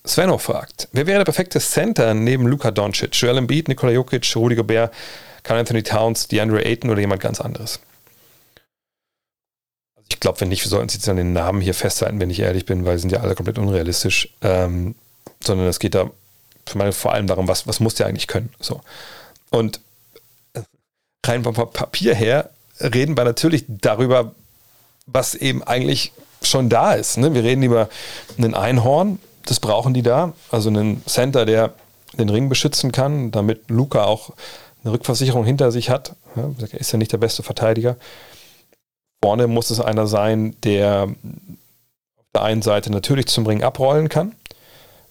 Svenno 0.06 0.38
fragt, 0.38 0.90
wer 0.92 1.08
wäre 1.08 1.20
der 1.20 1.26
perfekte 1.26 1.60
Center 1.60 2.14
neben 2.14 2.46
Luka 2.48 2.72
Doncic? 2.72 3.16
Joel 3.16 3.38
Embiid, 3.38 3.70
Nikola 3.70 3.94
Jokic, 3.94 4.36
Rudy 4.36 4.56
Gobert, 4.56 4.94
Carl 5.44 5.60
Anthony 5.60 5.84
Towns, 5.84 6.28
DeAndre 6.28 6.66
Ayton 6.66 6.90
oder 6.90 7.00
jemand 7.00 7.22
ganz 7.22 7.40
anderes? 7.40 7.80
Also 9.96 10.08
ich 10.10 10.20
glaube, 10.20 10.42
wenn 10.42 10.50
nicht, 10.50 10.64
wir 10.64 10.70
sollten 10.70 10.84
uns 10.84 10.94
jetzt 10.94 11.08
an 11.08 11.16
den 11.16 11.32
Namen 11.32 11.62
hier 11.62 11.74
festhalten, 11.74 12.20
wenn 12.20 12.30
ich 12.30 12.40
ehrlich 12.42 12.66
bin, 12.66 12.86
weil 12.86 12.98
sie 12.98 13.04
sind 13.04 13.12
ja 13.14 13.22
alle 13.22 13.36
komplett 13.36 13.58
unrealistisch. 13.58 14.34
Ähm, 14.42 14.96
sondern 15.42 15.68
es 15.68 15.80
geht 15.80 15.96
da 15.96 16.10
vor 16.66 17.14
allem 17.14 17.28
darum, 17.28 17.48
was, 17.48 17.68
was 17.68 17.80
muss 17.80 17.96
der 17.96 18.08
eigentlich 18.08 18.28
können. 18.28 18.54
So. 18.60 18.82
Und 19.50 19.80
rein 21.26 21.44
vom 21.44 21.54
Papier 21.54 22.16
her 22.16 22.50
reden 22.80 23.18
wir 23.18 23.24
natürlich 23.24 23.66
darüber, 23.68 24.34
was 25.06 25.36
eben 25.36 25.64
eigentlich 25.64 26.12
schon 26.42 26.70
da 26.70 26.94
ist. 26.94 27.18
Ne? 27.18 27.34
Wir 27.34 27.44
reden 27.44 27.64
über 27.64 27.90
einen 28.38 28.54
Einhorn, 28.54 29.20
das 29.46 29.60
brauchen 29.60 29.94
die 29.94 30.02
da. 30.02 30.34
Also 30.52 30.70
einen 30.70 31.04
Center, 31.06 31.46
der 31.46 31.74
den 32.14 32.30
Ring 32.30 32.50
beschützen 32.50 32.92
kann, 32.92 33.32
damit 33.32 33.70
Luca 33.70 34.06
auch 34.06 34.32
eine 34.84 34.94
Rückversicherung 34.94 35.46
hinter 35.46 35.72
sich 35.72 35.90
hat. 35.90 36.16
er 36.36 36.80
ist 36.80 36.92
ja 36.92 36.98
nicht 36.98 37.12
der 37.12 37.18
beste 37.18 37.44
Verteidiger. 37.44 37.98
Vorne 39.24 39.48
muss 39.48 39.70
es 39.70 39.80
einer 39.80 40.08
sein, 40.08 40.56
der 40.64 41.04
auf 41.04 42.26
der 42.36 42.44
einen 42.44 42.62
Seite 42.62 42.92
natürlich 42.92 43.28
zum 43.28 43.46
Ring 43.46 43.64
abrollen 43.64 44.10
kann, 44.10 44.36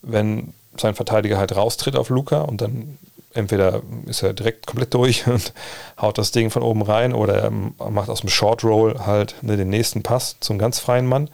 wenn 0.03 0.53
sein 0.77 0.95
Verteidiger 0.95 1.39
halt 1.39 1.55
raustritt 1.55 1.97
auf 1.97 2.09
Luca 2.09 2.43
und 2.43 2.61
dann 2.61 2.99
entweder 3.35 3.83
ist 4.07 4.23
er 4.23 4.33
direkt 4.33 4.67
komplett 4.67 4.95
durch 4.95 5.27
und 5.27 5.53
haut 6.01 6.19
das 6.19 6.33
Ding 6.33 6.51
von 6.51 6.63
oben 6.63 6.83
rein 6.83 7.13
oder 7.13 7.35
er 7.35 7.51
macht 7.51 8.09
aus 8.09 8.21
dem 8.21 8.29
Short 8.29 8.65
Roll 8.65 8.99
halt 9.01 9.35
den 9.43 9.71
nächsten 9.71 10.03
Pass 10.03 10.37
zum 10.41 10.59
ganz 10.59 10.79
freien 10.79 11.07
Mann. 11.07 11.29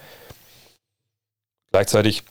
Gleichzeitig, 1.71 2.23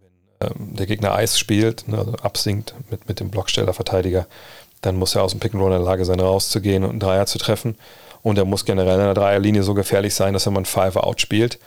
wenn 0.00 0.50
ähm, 0.50 0.76
der 0.76 0.86
Gegner 0.86 1.14
Eis 1.14 1.38
spielt, 1.38 1.86
ne, 1.86 1.98
also 1.98 2.12
absinkt 2.14 2.74
mit, 2.90 3.08
mit 3.08 3.20
dem 3.20 3.30
Blockstellerverteidiger, 3.30 4.26
dann 4.80 4.96
muss 4.96 5.14
er 5.14 5.22
aus 5.22 5.30
dem 5.30 5.40
Pick 5.40 5.54
and 5.54 5.62
Roll 5.62 5.72
in 5.72 5.78
der 5.78 5.86
Lage 5.86 6.04
sein, 6.04 6.18
rauszugehen 6.18 6.82
und 6.82 6.90
einen 6.90 7.00
Dreier 7.00 7.26
zu 7.26 7.38
treffen. 7.38 7.78
Und 8.22 8.38
er 8.38 8.44
muss 8.44 8.64
generell 8.64 8.98
in 8.98 9.04
der 9.04 9.14
Dreierlinie 9.14 9.62
so 9.62 9.74
gefährlich 9.74 10.14
sein, 10.14 10.32
dass 10.32 10.46
wenn 10.46 10.52
man 10.52 10.64
Five-Out 10.64 11.20
spielt, 11.20 11.58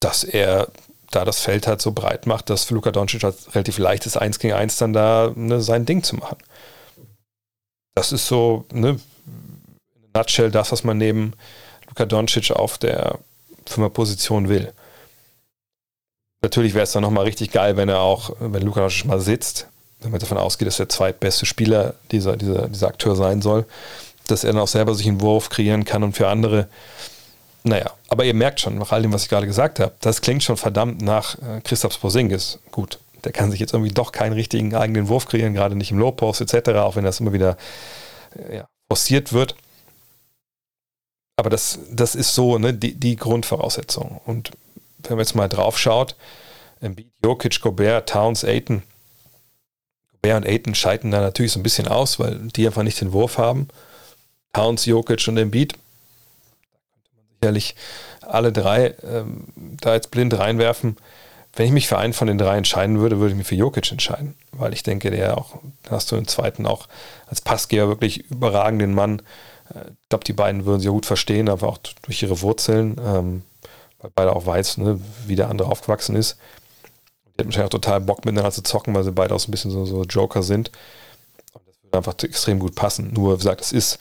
dass 0.00 0.24
er 0.24 0.68
da 1.10 1.24
das 1.24 1.40
Feld 1.40 1.66
halt 1.66 1.80
so 1.80 1.92
breit 1.92 2.26
macht, 2.26 2.50
dass 2.50 2.64
für 2.64 2.74
Luka 2.74 2.90
Doncic 2.90 3.22
halt 3.22 3.36
relativ 3.54 3.78
leicht 3.78 4.06
ist, 4.06 4.16
1 4.16 4.38
gegen 4.38 4.54
1 4.54 4.76
dann 4.76 4.92
da 4.92 5.32
ne, 5.34 5.60
sein 5.60 5.86
Ding 5.86 6.02
zu 6.02 6.16
machen. 6.16 6.36
Das 7.94 8.12
ist 8.12 8.26
so, 8.28 8.64
ne, 8.72 8.90
in 8.90 10.10
nutshell 10.14 10.50
das, 10.50 10.70
was 10.72 10.84
man 10.84 10.98
neben 10.98 11.32
Luka 11.88 12.04
Doncic 12.04 12.50
auf 12.50 12.78
der 12.78 13.18
Fünferposition 13.66 14.48
will. 14.48 14.72
Natürlich 16.42 16.74
wäre 16.74 16.84
es 16.84 16.92
dann 16.92 17.02
nochmal 17.02 17.24
richtig 17.24 17.50
geil, 17.50 17.76
wenn 17.76 17.88
er 17.88 18.00
auch, 18.00 18.36
wenn 18.38 18.62
Luka 18.62 18.80
Doncic 18.80 19.06
mal 19.06 19.20
sitzt, 19.20 19.66
wenn 20.00 20.10
man 20.10 20.20
davon 20.20 20.38
ausgeht, 20.38 20.68
dass 20.68 20.76
der 20.76 20.88
zweitbeste 20.88 21.46
Spieler 21.46 21.94
dieser, 22.12 22.36
dieser, 22.36 22.68
dieser 22.68 22.88
Akteur 22.88 23.16
sein 23.16 23.42
soll, 23.42 23.64
dass 24.26 24.44
er 24.44 24.52
dann 24.52 24.62
auch 24.62 24.68
selber 24.68 24.94
sich 24.94 25.08
einen 25.08 25.20
Wurf 25.20 25.48
kreieren 25.48 25.84
kann 25.84 26.02
und 26.02 26.16
für 26.16 26.28
andere. 26.28 26.68
Naja, 27.68 27.90
aber 28.08 28.24
ihr 28.24 28.32
merkt 28.32 28.60
schon, 28.60 28.78
nach 28.78 28.92
all 28.92 29.02
dem, 29.02 29.12
was 29.12 29.24
ich 29.24 29.28
gerade 29.28 29.46
gesagt 29.46 29.78
habe, 29.78 29.92
das 30.00 30.22
klingt 30.22 30.42
schon 30.42 30.56
verdammt 30.56 31.02
nach 31.02 31.36
äh, 31.36 31.60
Christoph 31.62 32.00
Porzingis. 32.00 32.60
Gut, 32.70 32.98
der 33.24 33.32
kann 33.32 33.50
sich 33.50 33.60
jetzt 33.60 33.74
irgendwie 33.74 33.92
doch 33.92 34.10
keinen 34.10 34.32
richtigen 34.32 34.74
eigenen 34.74 35.08
Wurf 35.08 35.26
kreieren, 35.26 35.52
gerade 35.52 35.76
nicht 35.76 35.90
im 35.90 35.98
Low-Post 35.98 36.40
etc., 36.40 36.70
auch 36.78 36.96
wenn 36.96 37.04
das 37.04 37.20
immer 37.20 37.34
wieder 37.34 37.58
äh, 38.36 38.56
ja, 38.56 38.68
forciert 38.88 39.34
wird. 39.34 39.54
Aber 41.36 41.50
das, 41.50 41.78
das 41.92 42.14
ist 42.14 42.34
so 42.34 42.56
ne, 42.56 42.72
die, 42.72 42.94
die 42.94 43.16
Grundvoraussetzung. 43.16 44.22
Und 44.24 44.50
wenn 45.02 45.16
man 45.16 45.20
jetzt 45.20 45.34
mal 45.34 45.48
drauf 45.48 45.78
schaut, 45.78 46.16
Embiid, 46.80 47.10
Jokic, 47.22 47.60
Gobert, 47.60 48.08
Towns, 48.08 48.44
Aiton, 48.44 48.82
Gobert 50.12 50.38
und 50.38 50.46
Aiton 50.46 50.74
scheiden 50.74 51.10
da 51.10 51.20
natürlich 51.20 51.52
so 51.52 51.60
ein 51.60 51.64
bisschen 51.64 51.86
aus, 51.86 52.18
weil 52.18 52.38
die 52.56 52.66
einfach 52.66 52.82
nicht 52.82 52.98
den 53.02 53.12
Wurf 53.12 53.36
haben. 53.36 53.68
Towns, 54.54 54.86
Jokic 54.86 55.28
und 55.28 55.36
Embiid. 55.36 55.74
Sicherlich 57.40 57.76
alle 58.22 58.52
drei 58.52 58.94
ähm, 59.02 59.46
da 59.80 59.94
jetzt 59.94 60.10
blind 60.10 60.38
reinwerfen. 60.38 60.96
Wenn 61.54 61.66
ich 61.66 61.72
mich 61.72 61.88
für 61.88 61.98
einen 61.98 62.12
von 62.12 62.28
den 62.28 62.38
drei 62.38 62.56
entscheiden 62.56 63.00
würde, 63.00 63.18
würde 63.18 63.32
ich 63.32 63.36
mich 63.38 63.46
für 63.46 63.54
Jokic 63.54 63.90
entscheiden, 63.90 64.36
weil 64.52 64.72
ich 64.72 64.82
denke, 64.82 65.10
der 65.10 65.38
auch, 65.38 65.58
hast 65.90 66.12
du 66.12 66.16
den 66.16 66.28
zweiten 66.28 66.66
auch 66.66 66.88
als 67.26 67.40
Passgeber 67.40 67.88
wirklich 67.88 68.30
überragenden 68.30 68.94
Mann. 68.94 69.22
Äh, 69.74 69.90
ich 69.90 70.08
glaube, 70.08 70.24
die 70.24 70.32
beiden 70.32 70.64
würden 70.64 70.80
sich 70.80 70.90
gut 70.90 71.06
verstehen, 71.06 71.48
aber 71.48 71.68
auch 71.68 71.78
durch 72.02 72.22
ihre 72.22 72.40
Wurzeln, 72.42 72.96
ähm, 73.04 73.42
weil 74.00 74.10
beide 74.14 74.36
auch 74.36 74.46
weiß, 74.46 74.78
ne, 74.78 75.00
wie 75.26 75.36
der 75.36 75.48
andere 75.48 75.70
aufgewachsen 75.70 76.16
ist. 76.16 76.38
Die 77.26 77.42
hätten 77.42 77.48
wahrscheinlich 77.48 77.66
auch 77.66 77.80
total 77.80 78.00
Bock 78.00 78.24
miteinander 78.24 78.52
zu 78.52 78.62
zocken, 78.62 78.94
weil 78.94 79.04
sie 79.04 79.12
beide 79.12 79.34
auch 79.34 79.40
so 79.40 79.48
ein 79.48 79.52
bisschen 79.52 79.70
so, 79.70 79.84
so 79.84 80.02
Joker 80.04 80.42
sind. 80.42 80.70
Und 81.54 81.62
das 81.66 81.74
würde 81.82 81.98
einfach 81.98 82.14
extrem 82.22 82.58
gut 82.58 82.74
passen. 82.74 83.12
Nur, 83.12 83.34
wie 83.34 83.38
gesagt, 83.38 83.62
es 83.62 83.72
ist 83.72 83.98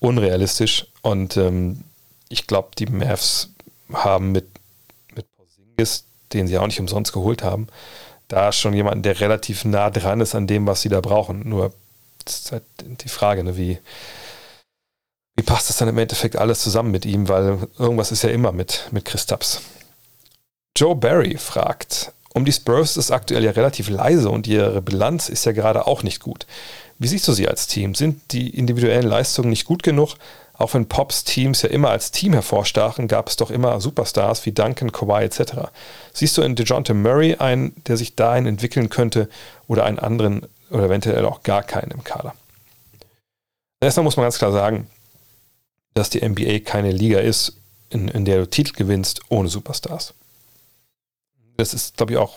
unrealistisch. 0.00 0.86
Und 1.02 1.36
ähm, 1.36 1.84
ich 2.28 2.46
glaube, 2.46 2.70
die 2.78 2.86
Mavs 2.86 3.50
haben 3.92 4.32
mit, 4.32 4.46
mit 5.14 5.26
Porzingis, 5.36 6.04
den 6.32 6.46
sie 6.46 6.58
auch 6.58 6.66
nicht 6.66 6.80
umsonst 6.80 7.12
geholt 7.12 7.42
haben, 7.42 7.68
da 8.28 8.52
schon 8.52 8.74
jemanden, 8.74 9.02
der 9.02 9.20
relativ 9.20 9.64
nah 9.64 9.90
dran 9.90 10.20
ist 10.20 10.34
an 10.34 10.46
dem, 10.46 10.66
was 10.66 10.82
sie 10.82 10.88
da 10.88 11.00
brauchen. 11.00 11.48
Nur 11.48 11.72
ist 12.26 12.52
halt 12.52 12.64
die 12.80 13.08
Frage, 13.08 13.42
ne, 13.42 13.56
wie, 13.56 13.78
wie 15.36 15.42
passt 15.42 15.70
das 15.70 15.78
dann 15.78 15.88
im 15.88 15.98
Endeffekt 15.98 16.36
alles 16.36 16.60
zusammen 16.60 16.90
mit 16.90 17.06
ihm, 17.06 17.28
weil 17.28 17.68
irgendwas 17.78 18.12
ist 18.12 18.22
ja 18.22 18.30
immer 18.30 18.52
mit, 18.52 18.88
mit 18.90 19.04
Christaps. 19.04 19.62
Joe 20.76 20.94
Barry 20.94 21.38
fragt, 21.38 22.12
um 22.34 22.44
die 22.44 22.52
Spurs 22.52 22.96
ist 22.96 23.10
aktuell 23.10 23.44
ja 23.44 23.52
relativ 23.52 23.88
leise 23.88 24.30
und 24.30 24.46
ihre 24.46 24.82
Bilanz 24.82 25.28
ist 25.28 25.44
ja 25.46 25.52
gerade 25.52 25.86
auch 25.86 26.02
nicht 26.02 26.20
gut. 26.20 26.46
Wie 26.98 27.08
siehst 27.08 27.26
du 27.28 27.32
sie 27.32 27.48
als 27.48 27.66
Team? 27.66 27.94
Sind 27.94 28.32
die 28.32 28.50
individuellen 28.50 29.06
Leistungen 29.06 29.50
nicht 29.50 29.64
gut 29.64 29.82
genug? 29.82 30.16
Auch 30.58 30.74
wenn 30.74 30.88
Pops 30.88 31.22
Teams 31.22 31.62
ja 31.62 31.68
immer 31.68 31.90
als 31.90 32.10
Team 32.10 32.32
hervorstachen, 32.32 33.06
gab 33.06 33.28
es 33.28 33.36
doch 33.36 33.50
immer 33.50 33.80
Superstars 33.80 34.44
wie 34.44 34.52
Duncan, 34.52 34.90
Kawhi 34.90 35.22
etc. 35.22 35.70
Siehst 36.12 36.36
du 36.36 36.42
in 36.42 36.56
DeJounte 36.56 36.94
Murray 36.94 37.36
einen, 37.36 37.80
der 37.86 37.96
sich 37.96 38.16
dahin 38.16 38.46
entwickeln 38.46 38.90
könnte 38.90 39.28
oder 39.68 39.84
einen 39.84 40.00
anderen 40.00 40.46
oder 40.70 40.84
eventuell 40.84 41.24
auch 41.26 41.44
gar 41.44 41.62
keinen 41.62 41.92
im 41.92 42.02
Kader? 42.02 42.34
Erstmal 43.80 44.02
muss 44.02 44.16
man 44.16 44.24
ganz 44.24 44.38
klar 44.38 44.50
sagen, 44.50 44.88
dass 45.94 46.10
die 46.10 46.28
NBA 46.28 46.58
keine 46.64 46.90
Liga 46.90 47.20
ist, 47.20 47.56
in, 47.90 48.08
in 48.08 48.24
der 48.24 48.38
du 48.38 48.50
Titel 48.50 48.72
gewinnst 48.72 49.20
ohne 49.28 49.48
Superstars. 49.48 50.12
Das 51.56 51.72
ist, 51.72 51.96
glaube 51.96 52.12
ich, 52.12 52.18
auch 52.18 52.36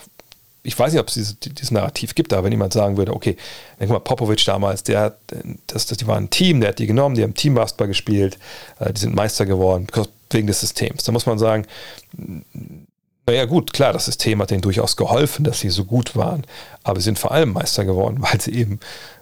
ich 0.64 0.78
weiß 0.78 0.94
nicht, 0.94 1.02
ob 1.02 1.08
es 1.08 1.16
dieses, 1.16 1.40
dieses 1.40 1.72
Narrativ 1.72 2.14
gibt, 2.14 2.34
aber 2.34 2.44
wenn 2.44 2.52
jemand 2.52 2.74
sagen 2.74 2.98
würde, 2.98 3.14
okay, 3.14 3.36
denk 3.80 3.90
mal, 3.92 4.00
Popovic 4.00 4.44
damals, 4.46 4.84
der, 4.84 5.18
das, 5.68 5.88
das, 5.88 5.98
die 5.98 6.08
waren 6.08 6.26
ein 6.26 6.30
Team, 6.30 6.62
der 6.62 6.70
hat 6.70 6.80
die 6.80 6.88
genommen, 6.88 7.16
die 7.16 7.24
haben 7.24 7.34
Teambasketball 7.34 7.88
gespielt, 7.88 8.38
äh, 8.80 8.94
die 8.94 9.02
sind 9.02 9.16
Meister 9.16 9.46
geworden, 9.46 9.88
wegen 10.30 10.48
des 10.48 10.60
Systems. 10.60 11.04
Da 11.04 11.12
muss 11.12 11.26
man 11.26 11.40
sagen, 11.40 11.66
naja 13.28 13.46
gut, 13.46 13.74
klar, 13.74 13.94
das 13.94 14.06
System 14.06 14.42
hat 14.42 14.52
denen 14.52 14.62
durchaus 14.62 14.96
geholfen, 14.96 15.44
dass 15.44 15.60
sie 15.60 15.70
so 15.70 15.86
gut 15.86 16.16
waren, 16.16 16.46
aber 16.84 17.00
sie 17.00 17.06
sind 17.06 17.20
vor 17.20 17.32
allem 17.32 17.54
Meister 17.54 17.86
geworden, 17.86 18.18
weil 18.20 18.40
sie 18.40 18.54
eben 18.54 18.80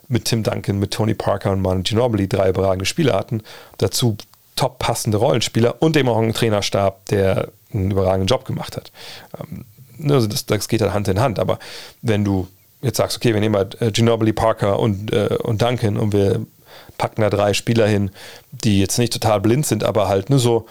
mit 0.08 0.26
Tim 0.26 0.44
Duncan, 0.44 0.80
mit 0.80 0.92
Tony 0.92 1.14
Parker 1.14 1.52
und 1.52 1.62
Manu 1.62 1.84
Ginobili 1.84 2.28
drei 2.28 2.50
überragende 2.50 2.86
Spieler 2.86 3.14
hatten, 3.14 3.44
dazu 3.78 4.18
top 4.56 4.80
passende 4.80 5.18
Rollenspieler 5.18 5.82
und 5.82 5.96
eben 5.96 6.10
auch 6.10 6.18
einen 6.18 6.34
Trainerstab, 6.34 7.06
der 7.06 7.50
einen 7.72 7.92
überragenden 7.92 8.28
Job 8.28 8.44
gemacht 8.46 8.76
hat. 8.76 8.92
Ne, 10.00 10.14
also 10.14 10.28
das, 10.28 10.46
das 10.46 10.68
geht 10.68 10.82
halt 10.82 10.94
Hand 10.94 11.08
in 11.08 11.20
Hand. 11.20 11.40
Aber 11.40 11.60
wenn 12.02 12.24
du 12.24 12.48
jetzt 12.82 12.98
sagst, 12.98 13.18
okay, 13.18 13.34
wir 13.34 13.42
nehmen 13.42 13.56
halt 13.56 13.82
äh, 13.82 13.92
Ginobili, 13.92 14.34
Parker 14.34 14.80
und, 14.80 15.12
äh, 15.14 15.38
und 15.44 15.62
Duncan 15.62 15.98
und 15.98 16.14
wir 16.14 16.46
packen 16.98 17.22
da 17.22 17.30
drei 17.30 17.54
Spieler 17.54 17.88
hin, 17.88 18.12
die 18.52 18.80
jetzt 18.80 18.98
nicht 18.98 19.14
total 19.14 19.42
blind 19.42 19.66
sind, 19.66 19.84
aber 19.84 20.08
halt 20.08 20.30
nur 20.30 20.40
so 20.40 20.68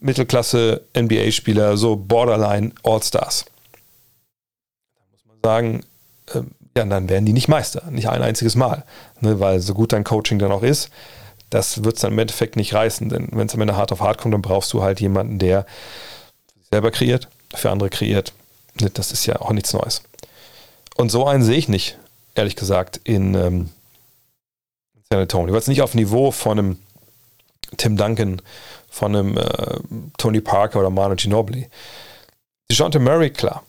Mittelklasse 0.00 0.82
NBA-Spieler, 0.96 1.76
so 1.76 1.96
Borderline 1.96 2.72
All-Stars. 2.82 3.44
Da 4.94 5.00
muss 5.10 5.24
man 5.26 5.36
sagen, 5.42 5.80
äh, 6.34 6.42
ja, 6.76 6.86
dann 6.86 7.08
werden 7.08 7.26
die 7.26 7.34
nicht 7.34 7.48
Meister, 7.48 7.82
nicht 7.90 8.08
ein 8.08 8.22
einziges 8.22 8.54
Mal. 8.54 8.84
Ne, 9.20 9.38
weil 9.40 9.60
so 9.60 9.74
gut 9.74 9.92
dein 9.92 10.04
Coaching 10.04 10.38
dann 10.38 10.52
auch 10.52 10.62
ist, 10.62 10.90
das 11.50 11.84
wird 11.84 11.96
es 11.96 12.02
dann 12.02 12.12
im 12.12 12.18
Endeffekt 12.18 12.56
nicht 12.56 12.72
reißen. 12.72 13.10
Denn 13.10 13.28
wenn 13.32 13.46
es 13.46 13.54
am 13.54 13.60
Ende 13.60 13.76
hart 13.76 13.92
auf 13.92 14.00
hart 14.00 14.18
kommt, 14.18 14.32
dann 14.32 14.42
brauchst 14.42 14.72
du 14.72 14.82
halt 14.82 15.00
jemanden, 15.00 15.38
der 15.38 15.66
selber 16.70 16.90
kreiert, 16.90 17.28
für 17.54 17.70
andere 17.70 17.90
kreiert 17.90 18.32
das 18.74 19.12
ist 19.12 19.26
ja 19.26 19.40
auch 19.40 19.52
nichts 19.52 19.72
Neues. 19.72 20.02
Und 20.96 21.10
so 21.10 21.26
einen 21.26 21.42
sehe 21.42 21.56
ich 21.56 21.68
nicht, 21.68 21.98
ehrlich 22.34 22.56
gesagt, 22.56 23.00
in 23.04 23.34
ähm, 23.34 23.70
San 25.10 25.20
Antonio. 25.20 25.54
Es 25.56 25.68
nicht 25.68 25.82
auf 25.82 25.94
Niveau 25.94 26.30
von 26.30 26.58
einem 26.58 26.78
Tim 27.76 27.96
Duncan, 27.96 28.42
von 28.90 29.16
einem 29.16 29.36
äh, 29.36 29.78
Tony 30.18 30.40
Parker 30.40 30.80
oder 30.80 30.90
Manu 30.90 31.16
Ginobili. 31.16 31.68
DeJounte 32.70 32.98
Murray, 32.98 33.30
klar. 33.30 33.62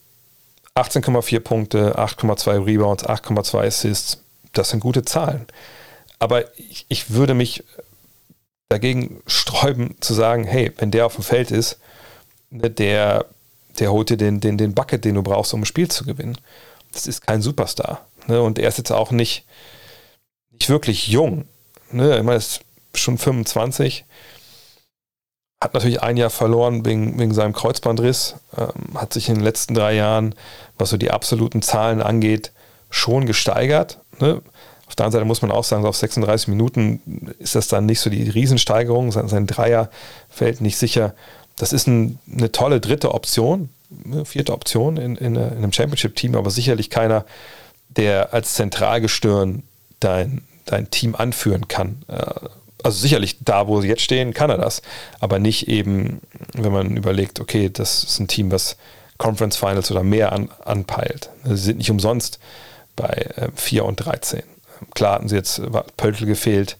18,4 0.75 1.39
Punkte, 1.39 1.97
8,2 1.97 2.65
Rebounds, 2.65 3.05
8,2 3.05 3.67
Assists. 3.67 4.19
Das 4.53 4.69
sind 4.69 4.79
gute 4.79 5.03
Zahlen. 5.03 5.45
Aber 6.19 6.57
ich, 6.57 6.85
ich 6.89 7.11
würde 7.11 7.33
mich 7.33 7.63
dagegen 8.69 9.21
sträuben 9.27 9.95
zu 10.01 10.13
sagen, 10.13 10.45
hey, 10.45 10.71
wenn 10.77 10.91
der 10.91 11.05
auf 11.05 11.15
dem 11.15 11.23
Feld 11.23 11.51
ist, 11.51 11.79
ne, 12.49 12.69
der 12.69 13.25
der 13.79 13.91
holt 13.91 14.09
dir 14.09 14.17
den, 14.17 14.39
den, 14.39 14.57
den 14.57 14.73
Bucket, 14.73 15.05
den 15.05 15.15
du 15.15 15.23
brauchst, 15.23 15.53
um 15.53 15.61
ein 15.61 15.65
Spiel 15.65 15.89
zu 15.89 16.05
gewinnen. 16.05 16.37
Das 16.91 17.07
ist 17.07 17.25
kein 17.25 17.41
Superstar. 17.41 18.05
Ne? 18.27 18.41
Und 18.41 18.59
er 18.59 18.69
ist 18.69 18.77
jetzt 18.77 18.91
auch 18.91 19.11
nicht, 19.11 19.45
nicht 20.51 20.69
wirklich 20.69 21.07
jung. 21.07 21.45
Ne? 21.91 22.19
Ich 22.19 22.25
er 22.25 22.35
ist 22.35 22.61
schon 22.95 23.17
25. 23.17 24.05
Hat 25.61 25.73
natürlich 25.73 26.01
ein 26.01 26.17
Jahr 26.17 26.29
verloren 26.29 26.85
wegen, 26.85 27.17
wegen 27.19 27.33
seinem 27.33 27.53
Kreuzbandriss. 27.53 28.35
Ähm, 28.57 28.99
hat 28.99 29.13
sich 29.13 29.29
in 29.29 29.35
den 29.35 29.43
letzten 29.43 29.73
drei 29.73 29.95
Jahren, 29.95 30.35
was 30.77 30.89
so 30.89 30.97
die 30.97 31.11
absoluten 31.11 31.61
Zahlen 31.61 32.01
angeht, 32.01 32.51
schon 32.89 33.25
gesteigert. 33.25 33.99
Ne? 34.19 34.41
Auf 34.87 34.95
der 34.95 35.05
anderen 35.05 35.21
Seite 35.21 35.25
muss 35.25 35.41
man 35.41 35.51
auch 35.51 35.63
sagen, 35.63 35.81
so 35.81 35.89
auf 35.89 35.97
36 35.97 36.49
Minuten 36.49 37.33
ist 37.39 37.55
das 37.55 37.67
dann 37.67 37.87
nicht 37.87 37.99
so 37.99 38.09
die 38.09 38.29
Riesensteigerung. 38.29 39.11
Sein 39.11 39.47
Dreier 39.47 39.89
fällt 40.29 40.61
nicht 40.61 40.77
sicher 40.77 41.15
das 41.63 41.71
ist 41.71 41.87
ein, 41.87 42.19
eine 42.29 42.51
tolle 42.51 42.81
dritte 42.81 43.13
Option, 43.13 43.69
eine 44.03 44.25
vierte 44.25 44.51
Option 44.51 44.97
in, 44.97 45.15
in, 45.15 45.35
in 45.35 45.41
einem 45.41 45.71
Championship-Team, 45.71 46.35
aber 46.35 46.49
sicherlich 46.49 46.89
keiner, 46.89 47.23
der 47.87 48.33
als 48.33 48.55
Zentralgestirn 48.55 49.63
dein, 50.01 50.41
dein 50.65 50.91
Team 50.91 51.15
anführen 51.15 51.69
kann. 51.69 52.03
Äh, 52.09 52.49
also 52.83 52.99
sicherlich 52.99 53.37
da, 53.45 53.69
wo 53.69 53.79
sie 53.79 53.87
jetzt 53.87 54.01
stehen, 54.01 54.33
kann 54.33 54.49
er 54.49 54.57
das, 54.57 54.81
aber 55.21 55.39
nicht 55.39 55.69
eben, 55.69 56.19
wenn 56.51 56.73
man 56.73 56.97
überlegt, 56.97 57.39
okay, 57.39 57.69
das 57.69 58.03
ist 58.03 58.19
ein 58.19 58.27
Team, 58.27 58.51
was 58.51 58.75
Conference 59.17 59.55
Finals 59.55 59.89
oder 59.89 60.03
mehr 60.03 60.33
an, 60.33 60.49
anpeilt. 60.65 61.29
Sie 61.45 61.55
sind 61.55 61.77
nicht 61.77 61.91
umsonst 61.91 62.39
bei 62.97 63.07
äh, 63.37 63.47
4 63.55 63.85
und 63.85 63.95
13. 63.95 64.43
Klar 64.95 65.13
hatten 65.13 65.29
sie 65.29 65.37
jetzt 65.37 65.61
Pöltl 65.95 66.25
gefehlt, 66.25 66.77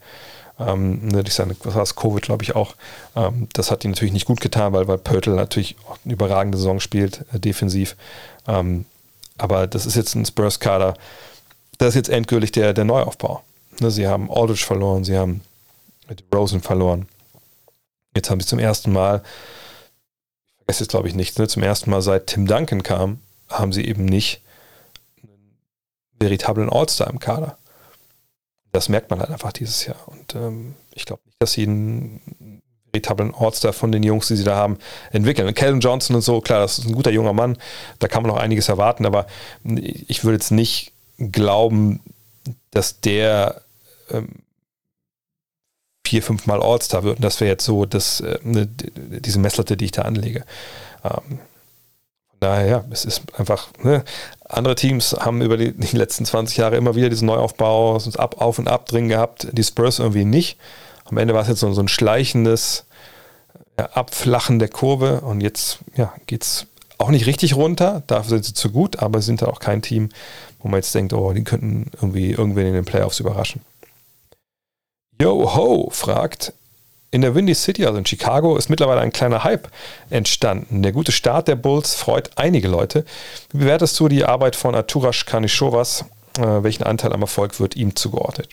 Ähm, 0.60 1.08
ne, 1.08 1.24
ich 1.26 1.34
sage, 1.34 1.56
was 1.64 1.76
war 1.76 1.86
Covid, 1.86 2.22
glaube 2.22 2.44
ich 2.44 2.56
auch. 2.56 2.76
Ähm, 3.16 3.48
das 3.54 3.72
hat 3.72 3.84
ihm 3.84 3.92
natürlich 3.92 4.14
nicht 4.14 4.26
gut 4.26 4.42
getan, 4.42 4.74
weil, 4.74 4.88
weil 4.88 4.98
Pörtl 4.98 5.32
natürlich 5.32 5.76
auch 5.88 5.98
eine 6.04 6.14
überragende 6.14 6.58
Saison 6.58 6.80
spielt, 6.80 7.26
äh, 7.34 7.40
defensiv. 7.40 7.96
Ähm, 8.48 8.86
aber 9.38 9.68
das 9.68 9.86
ist 9.86 9.96
jetzt 9.96 10.16
ein 10.16 10.26
Spurs-Kader. 10.26 10.96
Das 11.80 11.90
ist 11.90 11.96
jetzt 11.96 12.10
endgültig 12.10 12.52
der, 12.52 12.74
der 12.74 12.86
Neuaufbau. 12.86 13.44
Ne, 13.80 13.90
sie 13.90 14.08
haben 14.08 14.32
Aldridge 14.32 14.66
verloren, 14.66 15.04
sie 15.04 15.18
haben 15.18 15.42
Rosen 16.34 16.62
verloren. 16.62 17.08
Jetzt 18.16 18.30
haben 18.30 18.40
sie 18.40 18.48
zum 18.48 18.60
ersten 18.60 18.92
Mal, 18.92 19.24
ich 19.24 20.66
vergesse 20.66 20.84
jetzt 20.84 20.92
glaube 20.92 21.08
ich 21.08 21.16
nicht, 21.16 21.40
ne, 21.40 21.48
zum 21.48 21.64
ersten 21.64 21.90
Mal 21.90 22.02
seit 22.02 22.28
Tim 22.28 22.46
Duncan 22.46 22.84
kam, 22.84 23.20
haben 23.50 23.74
sie 23.74 23.86
eben 23.86 24.06
nicht 24.06 24.42
einen 25.24 25.58
veritablen 26.20 26.70
All-Star 26.70 27.10
im 27.10 27.20
Kader. 27.20 27.58
Das 28.74 28.90
merkt 28.90 29.10
man 29.10 29.20
halt 29.20 29.30
einfach 29.30 29.54
dieses 29.54 29.86
Jahr. 29.86 30.08
Und 30.08 30.36
ähm, 30.36 30.76
ich 30.94 31.06
glaube 31.06 31.22
nicht, 31.26 31.42
dass 31.42 31.54
sie 31.54 31.64
einen 31.64 32.62
veritablen 32.92 33.34
All-Star 33.34 33.72
von 33.72 33.92
den 33.92 34.04
Jungs, 34.04 34.28
die 34.28 34.36
sie 34.36 34.44
da 34.44 34.56
haben, 34.56 34.78
entwickeln. 35.12 35.48
Und 35.48 35.56
Calvin 35.56 35.80
Johnson 35.80 36.16
und 36.16 36.22
so, 36.22 36.42
klar, 36.42 36.60
das 36.60 36.80
ist 36.80 36.86
ein 36.86 36.94
guter 36.94 37.12
junger 37.12 37.34
Mann, 37.34 37.58
da 38.00 38.08
kann 38.08 38.24
man 38.24 38.32
noch 38.32 38.40
einiges 38.40 38.70
erwarten, 38.70 39.06
aber 39.06 39.26
ich 39.64 40.24
würde 40.24 40.36
jetzt 40.36 40.52
nicht 40.52 40.92
glauben, 41.18 42.02
dass 42.72 43.00
der 43.00 43.62
ähm, 44.10 44.30
vier, 46.06 46.22
fünf 46.22 46.46
Mal 46.46 46.62
All-Star 46.62 47.04
wird. 47.04 47.18
Und 47.18 47.24
das 47.24 47.40
wäre 47.40 47.52
jetzt 47.52 47.66
so 47.66 47.86
das, 47.86 48.20
äh, 48.20 48.38
ne, 48.44 48.68
diese 48.68 49.40
Messlatte, 49.40 49.78
die 49.78 49.86
ich 49.86 49.92
da 49.92 50.04
anlege. 50.04 50.46
Ähm, 51.04 51.40
von 52.30 52.40
daher, 52.40 52.68
ja, 52.68 52.86
es 52.92 53.06
ist 53.06 53.22
einfach, 53.38 53.70
ne, 53.84 54.04
andere 54.54 54.76
Teams 54.76 55.14
haben 55.20 55.42
über 55.42 55.58
die, 55.58 55.72
die, 55.74 55.98
letzten 55.98 56.26
20 56.26 56.58
Jahre 56.58 56.78
immer 56.78 56.96
wieder 56.96 57.10
diesen 57.10 57.26
Neuaufbau, 57.26 57.98
ab, 58.18 58.42
auf 58.42 58.60
und 58.60 58.68
ab 58.68 58.86
drin 58.86 59.10
gehabt, 59.10 59.48
die 59.52 59.64
Spurs 59.64 60.00
irgendwie 60.00 60.26
nicht. 60.26 60.58
Am 61.06 61.18
Ende 61.18 61.34
war 61.34 61.42
es 61.42 61.48
jetzt 61.48 61.60
so, 61.60 61.72
so 61.74 61.82
ein 61.82 61.88
schleichendes 61.88 62.86
ja, 63.78 63.86
Abflachen 63.88 64.60
der 64.60 64.70
Kurve 64.70 65.22
und 65.22 65.42
jetzt 65.42 65.80
ja, 65.96 66.14
geht 66.28 66.44
es 66.44 66.68
auch 66.98 67.10
nicht 67.10 67.26
richtig 67.26 67.56
runter, 67.56 68.04
dafür 68.08 68.30
sind 68.30 68.46
sie 68.46 68.54
zu 68.54 68.70
gut, 68.70 69.00
aber 69.00 69.20
sie 69.20 69.28
sind 69.28 69.42
da 69.42 69.48
auch 69.48 69.60
kein 69.60 69.82
Team, 69.82 70.10
wo 70.60 70.70
man 70.70 70.78
jetzt 70.78 70.96
denkt, 70.96 71.14
oh, 71.14 71.34
die 71.34 71.44
könnten 71.44 71.92
irgendwie 71.96 72.32
irgendwen 72.32 72.68
in 72.68 72.74
den 72.74 72.86
Playoffs 72.86 73.20
überraschen. 73.20 73.62
Yo 75.22 75.56
Ho 75.56 75.90
fragt, 75.92 76.54
in 77.14 77.22
der 77.22 77.36
Windy 77.36 77.54
City, 77.54 77.86
also 77.86 78.00
in 78.00 78.08
Chicago, 78.08 78.58
ist 78.58 78.70
mittlerweile 78.70 79.02
ein 79.02 79.14
kleiner 79.14 79.44
Hype 79.44 79.70
entstanden. 80.10 80.82
Der 80.82 80.92
gute 80.92 81.12
Start 81.12 81.48
der 81.48 81.56
Bulls 81.56 81.94
freut 81.94 82.32
einige 82.38 82.68
Leute. 82.68 83.06
Wie 83.52 83.60
bewertest 83.60 84.00
du 84.00 84.08
die 84.08 84.26
Arbeit 84.26 84.56
von 84.56 84.74
Arturas 84.74 85.24
Kanishovas? 85.24 86.06
Äh, 86.40 86.64
welchen 86.64 86.82
Anteil 86.82 87.14
am 87.14 87.22
Erfolg 87.22 87.60
wird 87.60 87.76
ihm 87.76 87.96
zugeordnet? 87.96 88.50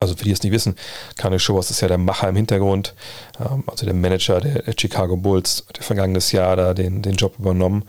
Also 0.00 0.16
für 0.16 0.24
die 0.24 0.32
es 0.32 0.42
nicht 0.42 0.52
wissen, 0.52 0.74
Kanishovas 1.16 1.70
ist 1.70 1.80
ja 1.80 1.86
der 1.86 1.98
Macher 1.98 2.28
im 2.28 2.34
Hintergrund, 2.34 2.94
ähm, 3.38 3.62
also 3.68 3.86
der 3.86 3.94
Manager 3.94 4.40
der, 4.40 4.62
der 4.62 4.74
Chicago 4.76 5.16
Bulls, 5.16 5.64
hat 5.68 5.78
vergangenes 5.78 6.32
Jahr 6.32 6.56
da 6.56 6.74
den, 6.74 7.00
den 7.00 7.14
Job 7.14 7.38
übernommen 7.38 7.84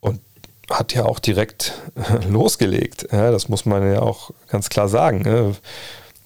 und 0.00 0.20
hat 0.68 0.94
ja 0.94 1.04
auch 1.04 1.20
direkt 1.20 1.74
losgelegt. 2.28 3.06
Ja, 3.12 3.30
das 3.30 3.48
muss 3.48 3.66
man 3.66 3.88
ja 3.92 4.02
auch 4.02 4.32
ganz 4.48 4.68
klar 4.68 4.88
sagen. 4.88 5.22
Ne? 5.22 5.54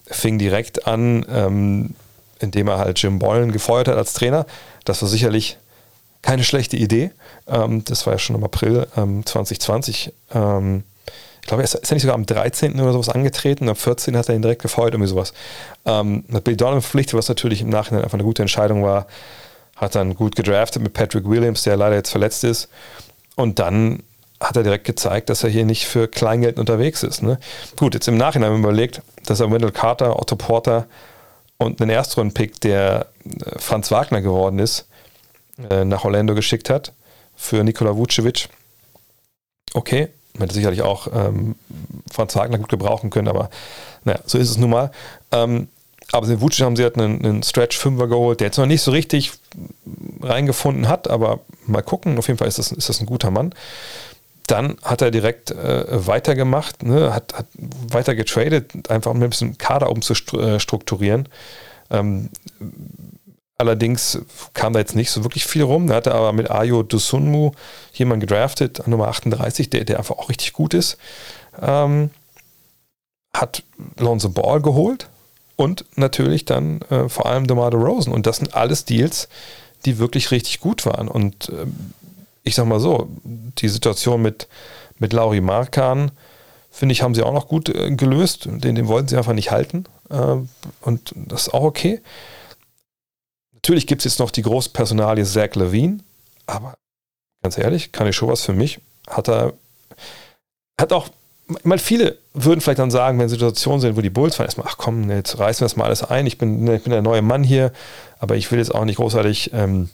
fing 0.06 0.38
direkt 0.38 0.86
an, 0.86 1.24
ähm, 1.30 1.94
indem 2.40 2.68
er 2.68 2.78
halt 2.78 3.00
Jim 3.00 3.18
Boylan 3.18 3.52
gefeuert 3.52 3.88
hat 3.88 3.96
als 3.96 4.12
Trainer. 4.12 4.46
Das 4.84 5.02
war 5.02 5.08
sicherlich 5.08 5.58
keine 6.22 6.44
schlechte 6.44 6.76
Idee. 6.76 7.10
Ähm, 7.46 7.84
das 7.84 8.06
war 8.06 8.14
ja 8.14 8.18
schon 8.18 8.36
im 8.36 8.44
April 8.44 8.86
ähm, 8.96 9.24
2020. 9.24 10.12
Ähm, 10.34 10.84
ich 11.42 11.48
glaube, 11.48 11.62
ist, 11.62 11.74
ist 11.74 11.90
er 11.90 11.94
nicht 11.94 12.02
sogar 12.02 12.14
am 12.14 12.24
13. 12.24 12.80
oder 12.80 12.92
sowas 12.92 13.10
angetreten, 13.10 13.68
am 13.68 13.76
14. 13.76 14.16
hat 14.16 14.30
er 14.30 14.34
ihn 14.34 14.40
direkt 14.40 14.62
gefeuert, 14.62 14.94
irgendwie 14.94 15.10
sowas. 15.10 15.34
Ähm, 15.84 16.24
hat 16.32 16.44
Billy 16.44 16.56
Donovan 16.56 16.80
verpflichtet, 16.80 17.14
was 17.14 17.28
natürlich 17.28 17.60
im 17.60 17.68
Nachhinein 17.68 18.02
einfach 18.02 18.14
eine 18.14 18.24
gute 18.24 18.40
Entscheidung 18.40 18.82
war. 18.82 19.06
Hat 19.76 19.94
dann 19.94 20.14
gut 20.14 20.36
gedraftet 20.36 20.82
mit 20.82 20.94
Patrick 20.94 21.28
Williams, 21.28 21.62
der 21.62 21.76
leider 21.76 21.96
jetzt 21.96 22.10
verletzt 22.10 22.44
ist. 22.44 22.70
Und 23.36 23.58
dann 23.58 24.02
hat 24.40 24.56
er 24.56 24.62
direkt 24.62 24.84
gezeigt, 24.84 25.28
dass 25.28 25.44
er 25.44 25.50
hier 25.50 25.66
nicht 25.66 25.86
für 25.86 26.08
Kleingeld 26.08 26.58
unterwegs 26.58 27.02
ist. 27.02 27.22
Ne? 27.22 27.38
Gut, 27.76 27.92
jetzt 27.92 28.08
im 28.08 28.16
Nachhinein 28.16 28.50
haben 28.50 28.62
wir 28.62 28.68
überlegt, 28.70 29.02
dass 29.26 29.40
er 29.40 29.50
Wendell 29.50 29.70
Carter, 29.72 30.18
Otto 30.18 30.36
Porter 30.36 30.86
und 31.58 31.80
einen 31.80 31.90
Erstrunden-Pick, 31.90 32.60
der 32.60 33.08
äh, 33.24 33.58
Franz 33.58 33.90
Wagner 33.90 34.20
geworden 34.20 34.58
ist, 34.58 34.86
äh, 35.70 35.84
nach 35.84 36.04
Orlando 36.04 36.34
geschickt 36.34 36.70
hat 36.70 36.92
für 37.36 37.62
Nikola 37.64 37.96
Vucevic. 37.96 38.48
Okay, 39.72 40.08
man 40.34 40.42
hätte 40.42 40.54
sicherlich 40.54 40.82
auch 40.82 41.08
ähm, 41.12 41.56
Franz 42.10 42.34
Wagner 42.36 42.58
gut 42.58 42.68
gebrauchen 42.68 43.10
können, 43.10 43.28
aber 43.28 43.50
naja, 44.04 44.20
so 44.26 44.38
ist 44.38 44.50
es 44.50 44.56
nun 44.56 44.70
mal. 44.70 44.90
Ähm, 45.32 45.68
aber 46.12 46.28
in 46.28 46.40
Vucic 46.40 46.64
haben 46.64 46.76
sie 46.76 46.82
halt 46.82 46.98
einen, 46.98 47.24
einen 47.24 47.42
Stretch-Fünfer 47.42 48.08
geholt, 48.08 48.40
der 48.40 48.48
jetzt 48.48 48.58
noch 48.58 48.66
nicht 48.66 48.82
so 48.82 48.90
richtig 48.90 49.32
reingefunden 50.20 50.86
hat, 50.86 51.08
aber 51.08 51.40
mal 51.66 51.82
gucken. 51.82 52.18
Auf 52.18 52.28
jeden 52.28 52.38
Fall 52.38 52.48
ist 52.48 52.58
das, 52.58 52.72
ist 52.72 52.88
das 52.88 53.00
ein 53.00 53.06
guter 53.06 53.30
Mann 53.30 53.54
dann 54.46 54.76
hat 54.82 55.02
er 55.02 55.10
direkt 55.10 55.50
äh, 55.50 56.06
weitergemacht, 56.06 56.82
ne, 56.82 57.14
hat, 57.14 57.34
hat 57.34 57.46
weiter 57.88 58.14
getradet, 58.14 58.90
einfach 58.90 59.10
um 59.10 59.22
ein 59.22 59.30
bisschen 59.30 59.58
Kader 59.58 59.90
umzustrukturieren. 59.90 61.28
Ähm, 61.90 62.30
allerdings 63.58 64.20
kam 64.52 64.72
da 64.72 64.80
jetzt 64.80 64.96
nicht 64.96 65.10
so 65.10 65.24
wirklich 65.24 65.46
viel 65.46 65.62
rum. 65.62 65.86
Da 65.86 65.94
hat 65.94 66.06
er 66.06 66.14
aber 66.14 66.32
mit 66.32 66.50
Ayo 66.50 66.82
Dusunmu 66.82 67.52
jemanden 67.92 68.26
gedraftet, 68.26 68.86
Nummer 68.86 69.08
38, 69.08 69.70
der, 69.70 69.84
der 69.84 69.98
einfach 69.98 70.16
auch 70.16 70.28
richtig 70.28 70.52
gut 70.52 70.74
ist. 70.74 70.98
Ähm, 71.60 72.10
hat 73.34 73.62
Lonzo 73.98 74.28
Ball 74.28 74.60
geholt 74.60 75.08
und 75.56 75.84
natürlich 75.96 76.44
dann 76.44 76.82
äh, 76.90 77.08
vor 77.08 77.26
allem 77.26 77.46
DeMar 77.46 77.72
Rosen. 77.72 78.12
Und 78.12 78.26
das 78.26 78.38
sind 78.38 78.54
alles 78.54 78.84
Deals, 78.84 79.28
die 79.84 79.98
wirklich 79.98 80.30
richtig 80.30 80.60
gut 80.60 80.86
waren. 80.86 81.08
Und 81.08 81.48
ähm, 81.50 81.92
ich 82.44 82.54
sag 82.54 82.66
mal 82.66 82.78
so, 82.78 83.08
die 83.24 83.68
Situation 83.68 84.22
mit, 84.22 84.46
mit 84.98 85.12
Lauri 85.12 85.40
Markan, 85.40 86.12
finde 86.70 86.92
ich, 86.92 87.02
haben 87.02 87.14
sie 87.14 87.22
auch 87.22 87.32
noch 87.32 87.48
gut 87.48 87.68
äh, 87.68 87.90
gelöst. 87.90 88.44
Den, 88.46 88.74
den 88.74 88.86
wollten 88.86 89.08
sie 89.08 89.16
einfach 89.16 89.32
nicht 89.32 89.50
halten. 89.50 89.86
Äh, 90.10 90.36
und 90.82 91.12
das 91.14 91.46
ist 91.46 91.54
auch 91.54 91.62
okay. 91.62 92.00
Natürlich 93.54 93.86
gibt 93.86 94.02
es 94.02 94.04
jetzt 94.04 94.18
noch 94.18 94.30
die 94.30 94.42
Großpersonalie 94.42 95.24
Zach 95.24 95.54
Levine, 95.54 96.00
aber 96.46 96.74
ganz 97.42 97.56
ehrlich, 97.56 97.92
kann 97.92 98.06
ich 98.06 98.14
schon 98.14 98.28
was 98.28 98.42
für 98.42 98.52
mich. 98.52 98.78
Hat 99.08 99.28
er, 99.28 99.54
hat 100.78 100.92
auch, 100.92 101.08
ich 101.48 101.64
meine, 101.64 101.80
viele 101.80 102.18
würden 102.34 102.60
vielleicht 102.60 102.78
dann 102.78 102.90
sagen, 102.90 103.18
wenn 103.18 103.30
Situationen 103.30 103.80
sind, 103.80 103.96
wo 103.96 104.02
die 104.02 104.10
Bulls 104.10 104.36
fahren, 104.36 104.46
erstmal, 104.46 104.66
ach 104.68 104.76
komm, 104.76 105.10
jetzt 105.10 105.38
reißen 105.38 105.60
wir 105.62 105.66
das 105.66 105.76
mal 105.76 105.86
alles 105.86 106.02
ein, 106.02 106.26
ich 106.26 106.36
bin, 106.36 106.66
ich 106.66 106.82
bin 106.82 106.90
der 106.90 107.00
neue 107.00 107.22
Mann 107.22 107.42
hier, 107.42 107.72
aber 108.18 108.36
ich 108.36 108.50
will 108.50 108.58
jetzt 108.58 108.74
auch 108.74 108.84
nicht 108.84 108.96
großartig, 108.96 109.52
ähm, 109.54 109.88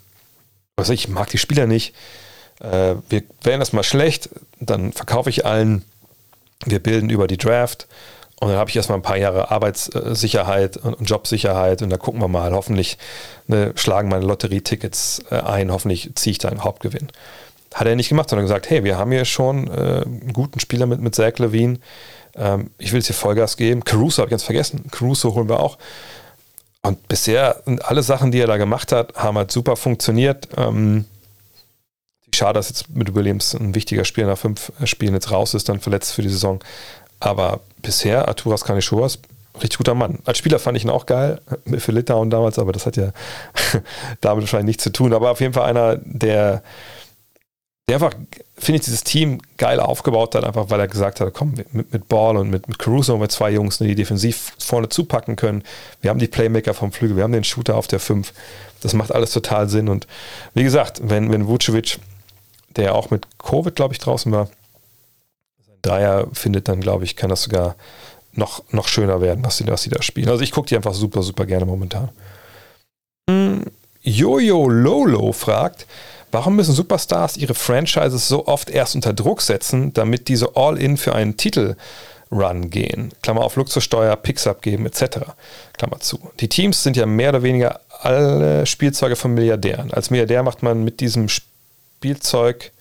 was 0.76 0.88
ich, 0.90 1.04
ich 1.04 1.08
mag 1.08 1.28
die 1.28 1.38
Spieler 1.38 1.66
nicht 1.66 1.94
äh, 2.60 2.94
wir 3.08 3.22
werden 3.42 3.60
das 3.60 3.72
mal 3.72 3.82
schlecht, 3.82 4.30
dann 4.58 4.92
verkaufe 4.92 5.30
ich 5.30 5.46
allen, 5.46 5.84
wir 6.66 6.78
bilden 6.78 7.10
über 7.10 7.26
die 7.26 7.38
Draft 7.38 7.86
und 8.40 8.48
dann 8.48 8.56
habe 8.56 8.70
ich 8.70 8.76
erstmal 8.76 8.98
ein 8.98 9.02
paar 9.02 9.18
Jahre 9.18 9.50
Arbeitssicherheit 9.50 10.78
und 10.78 11.08
Jobsicherheit 11.08 11.82
und 11.82 11.90
da 11.90 11.98
gucken 11.98 12.22
wir 12.22 12.28
mal. 12.28 12.52
Hoffentlich 12.52 12.96
ne, 13.46 13.72
schlagen 13.76 14.08
meine 14.08 14.24
Lotterietickets 14.24 15.24
äh, 15.30 15.36
ein, 15.40 15.70
hoffentlich 15.70 16.12
ziehe 16.14 16.32
ich 16.32 16.38
da 16.38 16.48
einen 16.48 16.64
Hauptgewinn. 16.64 17.08
Hat 17.74 17.86
er 17.86 17.96
nicht 17.96 18.08
gemacht, 18.08 18.30
sondern 18.30 18.46
gesagt, 18.46 18.70
hey, 18.70 18.82
wir 18.82 18.96
haben 18.96 19.12
hier 19.12 19.26
schon 19.26 19.68
äh, 19.68 20.02
einen 20.04 20.32
guten 20.32 20.58
Spieler 20.58 20.86
mit, 20.86 21.00
mit 21.00 21.14
Zach 21.14 21.38
Levine. 21.38 21.78
Ähm, 22.34 22.70
ich 22.78 22.92
will 22.92 23.00
jetzt 23.00 23.08
hier 23.08 23.14
Vollgas 23.14 23.58
geben. 23.58 23.84
Caruso 23.84 24.22
habe 24.22 24.28
ich 24.28 24.30
ganz 24.30 24.42
vergessen. 24.42 24.86
Caruso 24.90 25.34
holen 25.34 25.48
wir 25.48 25.60
auch. 25.60 25.76
Und 26.82 27.08
bisher 27.08 27.62
alle 27.82 28.02
Sachen, 28.02 28.32
die 28.32 28.40
er 28.40 28.46
da 28.46 28.56
gemacht 28.56 28.90
hat, 28.90 29.14
haben 29.16 29.36
halt 29.36 29.52
super 29.52 29.76
funktioniert. 29.76 30.48
Ähm, 30.56 31.04
Schade, 32.40 32.54
dass 32.54 32.70
jetzt 32.70 32.88
mit 32.88 33.14
Williams 33.14 33.54
ein 33.54 33.74
wichtiger 33.74 34.06
Spieler 34.06 34.28
nach 34.28 34.38
fünf 34.38 34.72
Spielen 34.84 35.12
jetzt 35.12 35.30
raus 35.30 35.52
ist, 35.52 35.68
dann 35.68 35.78
verletzt 35.78 36.14
für 36.14 36.22
die 36.22 36.30
Saison. 36.30 36.58
Aber 37.18 37.60
bisher, 37.82 38.28
Arturas 38.28 38.64
Kanischoas, 38.64 39.18
richtig 39.56 39.76
guter 39.76 39.94
Mann. 39.94 40.20
Als 40.24 40.38
Spieler 40.38 40.58
fand 40.58 40.78
ich 40.78 40.84
ihn 40.84 40.88
auch 40.88 41.04
geil, 41.04 41.42
für 41.78 41.92
Litauen 41.92 42.30
damals, 42.30 42.58
aber 42.58 42.72
das 42.72 42.86
hat 42.86 42.96
ja 42.96 43.12
damit 44.22 44.44
wahrscheinlich 44.44 44.68
nichts 44.68 44.84
zu 44.84 44.90
tun. 44.90 45.12
Aber 45.12 45.32
auf 45.32 45.40
jeden 45.42 45.52
Fall 45.52 45.68
einer, 45.68 45.96
der, 45.96 46.62
der 47.90 47.96
einfach, 47.96 48.14
finde 48.56 48.78
ich, 48.78 48.84
dieses 48.86 49.04
Team 49.04 49.42
geil 49.58 49.78
aufgebaut 49.78 50.34
hat, 50.34 50.44
einfach 50.44 50.70
weil 50.70 50.80
er 50.80 50.88
gesagt 50.88 51.20
hat, 51.20 51.34
komm, 51.34 51.52
mit, 51.72 51.92
mit 51.92 52.08
Ball 52.08 52.38
und 52.38 52.48
mit, 52.48 52.68
mit 52.68 52.78
Caruso 52.78 53.18
mit 53.18 53.30
zwei 53.30 53.50
Jungs, 53.50 53.76
die 53.76 53.94
defensiv 53.94 54.54
vorne 54.58 54.88
zupacken 54.88 55.36
können. 55.36 55.62
Wir 56.00 56.08
haben 56.08 56.18
die 56.18 56.26
Playmaker 56.26 56.72
vom 56.72 56.90
Flügel, 56.90 57.18
wir 57.18 57.24
haben 57.24 57.32
den 57.32 57.44
Shooter 57.44 57.76
auf 57.76 57.86
der 57.86 58.00
5. 58.00 58.32
Das 58.80 58.94
macht 58.94 59.12
alles 59.12 59.30
total 59.30 59.68
Sinn. 59.68 59.90
Und 59.90 60.06
wie 60.54 60.62
gesagt, 60.62 61.02
wenn, 61.04 61.30
wenn 61.30 61.46
Vucevic 61.46 61.98
der 62.76 62.84
ja 62.84 62.92
auch 62.92 63.10
mit 63.10 63.26
Covid, 63.38 63.74
glaube 63.74 63.94
ich, 63.94 64.00
draußen 64.00 64.30
war. 64.32 64.48
Dreier 65.82 66.26
findet 66.32 66.68
dann, 66.68 66.80
glaube 66.80 67.04
ich, 67.04 67.16
kann 67.16 67.30
das 67.30 67.42
sogar 67.42 67.76
noch, 68.32 68.62
noch 68.70 68.88
schöner 68.88 69.20
werden, 69.20 69.44
was 69.44 69.56
sie, 69.56 69.66
was 69.66 69.82
sie 69.82 69.90
da 69.90 70.02
spielen. 70.02 70.28
Also 70.28 70.42
ich 70.42 70.52
gucke 70.52 70.68
die 70.68 70.76
einfach 70.76 70.94
super, 70.94 71.22
super 71.22 71.46
gerne 71.46 71.64
momentan. 71.66 72.10
Hm, 73.28 73.64
Jojo 74.02 74.68
Lolo 74.68 75.32
fragt, 75.32 75.86
warum 76.30 76.56
müssen 76.56 76.74
Superstars 76.74 77.36
ihre 77.36 77.54
Franchises 77.54 78.28
so 78.28 78.46
oft 78.46 78.70
erst 78.70 78.94
unter 78.94 79.12
Druck 79.12 79.42
setzen, 79.42 79.92
damit 79.92 80.28
diese 80.28 80.56
All-In 80.56 80.96
für 80.96 81.14
einen 81.14 81.36
Titel 81.36 81.76
Run 82.32 82.70
gehen. 82.70 83.10
Klammer 83.22 83.42
auf 83.42 83.56
Luxussteuer, 83.56 84.14
Picks 84.16 84.46
abgeben 84.46 84.86
etc. 84.86 85.18
Klammer 85.72 85.98
zu. 85.98 86.20
Die 86.38 86.48
Teams 86.48 86.82
sind 86.82 86.96
ja 86.96 87.04
mehr 87.04 87.30
oder 87.30 87.42
weniger 87.42 87.80
alle 88.00 88.66
Spielzeuge 88.66 89.16
von 89.16 89.34
Milliardären. 89.34 89.92
Als 89.92 90.10
Milliardär 90.10 90.42
macht 90.42 90.62
man 90.62 90.84
mit 90.84 91.00
diesem 91.00 91.28
Spielzeug, 92.00 92.72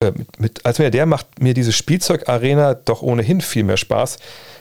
äh, 0.00 0.12
mit, 0.12 0.38
mit, 0.38 0.66
als 0.66 0.78
Milliardär 0.78 1.04
macht 1.04 1.42
mir 1.42 1.52
diese 1.52 1.72
Spielzeugarena 1.72 2.74
doch 2.74 3.02
ohnehin 3.02 3.40
viel 3.40 3.64
mehr 3.64 3.76
Spaß, 3.76 4.18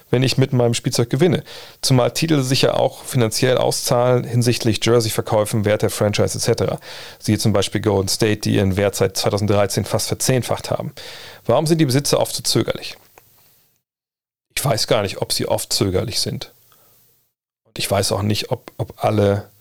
wenn 0.09 0.23
ich 0.23 0.39
mit 0.39 0.53
meinem 0.53 0.73
Spielzeug 0.73 1.11
gewinne. 1.11 1.43
Zumal 1.83 2.09
Titel 2.09 2.41
sich 2.41 2.63
ja 2.63 2.73
auch 2.73 3.03
finanziell 3.03 3.59
auszahlen 3.59 4.23
hinsichtlich 4.23 4.83
Jersey-Verkäufen, 4.83 5.65
Wert 5.65 5.83
der 5.83 5.91
Franchise 5.91 6.39
etc. 6.39 6.77
Siehe 7.19 7.37
zum 7.37 7.53
Beispiel 7.53 7.79
Golden 7.79 8.07
State, 8.07 8.37
die 8.37 8.55
ihren 8.55 8.75
Wert 8.75 8.95
seit 8.95 9.15
2013 9.15 9.85
fast 9.85 10.07
verzehnfacht 10.07 10.71
haben. 10.71 10.93
Warum 11.45 11.67
sind 11.67 11.77
die 11.77 11.85
Besitzer 11.85 12.19
oft 12.19 12.35
so 12.35 12.41
zögerlich? 12.41 12.97
Ich 14.55 14.65
weiß 14.65 14.87
gar 14.87 15.03
nicht, 15.03 15.21
ob 15.21 15.31
sie 15.31 15.47
oft 15.47 15.71
zögerlich 15.71 16.19
sind. 16.19 16.53
Und 17.65 17.77
ich 17.77 17.89
weiß 17.89 18.13
auch 18.13 18.23
nicht, 18.23 18.49
ob, 18.49 18.71
ob 18.77 18.95
alle 19.03 19.51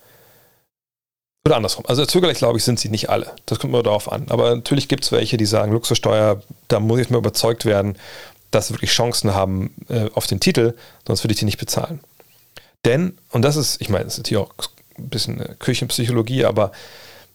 oder 1.49 1.57
andersrum. 1.57 1.85
Also 1.87 2.05
zögerlich, 2.05 2.39
glaube 2.39 2.59
ich, 2.59 2.65
sind 2.65 2.79
sie 2.79 2.89
nicht 2.89 3.11
alle. 3.11 3.33
Das 3.47 3.59
kommt 3.59 3.73
immer 3.73 3.83
darauf 3.83 4.11
an. 4.11 4.27
Aber 4.29 4.55
natürlich 4.55 4.89
gibt 4.89 5.05
es 5.05 5.13
welche, 5.13 5.37
die 5.37 5.47
sagen, 5.47 5.73
Luxussteuer, 5.73 6.43
da 6.69 6.81
muss 6.81 7.01
ich 7.01 7.11
mir 7.11 7.19
überzeugt 7.19 7.65
werden, 7.65 7.97
dass 8.51 8.69
sie 8.69 8.75
wirklich 8.75 8.91
Chancen 8.91 9.35
haben 9.35 9.75
äh, 9.89 10.09
auf 10.15 10.27
den 10.27 10.41
Titel, 10.41 10.75
sonst 11.07 11.25
würde 11.25 11.33
ich 11.33 11.39
die 11.39 11.45
nicht 11.45 11.59
bezahlen. 11.59 12.01
Denn, 12.85 13.19
und 13.31 13.43
das 13.43 13.57
ist, 13.57 13.81
ich 13.81 13.89
meine, 13.89 14.05
das 14.05 14.15
ist 14.15 14.19
natürlich 14.19 14.45
auch 14.45 14.55
ein 14.97 15.09
bisschen 15.09 15.59
Küchenpsychologie, 15.59 16.45
aber 16.45 16.73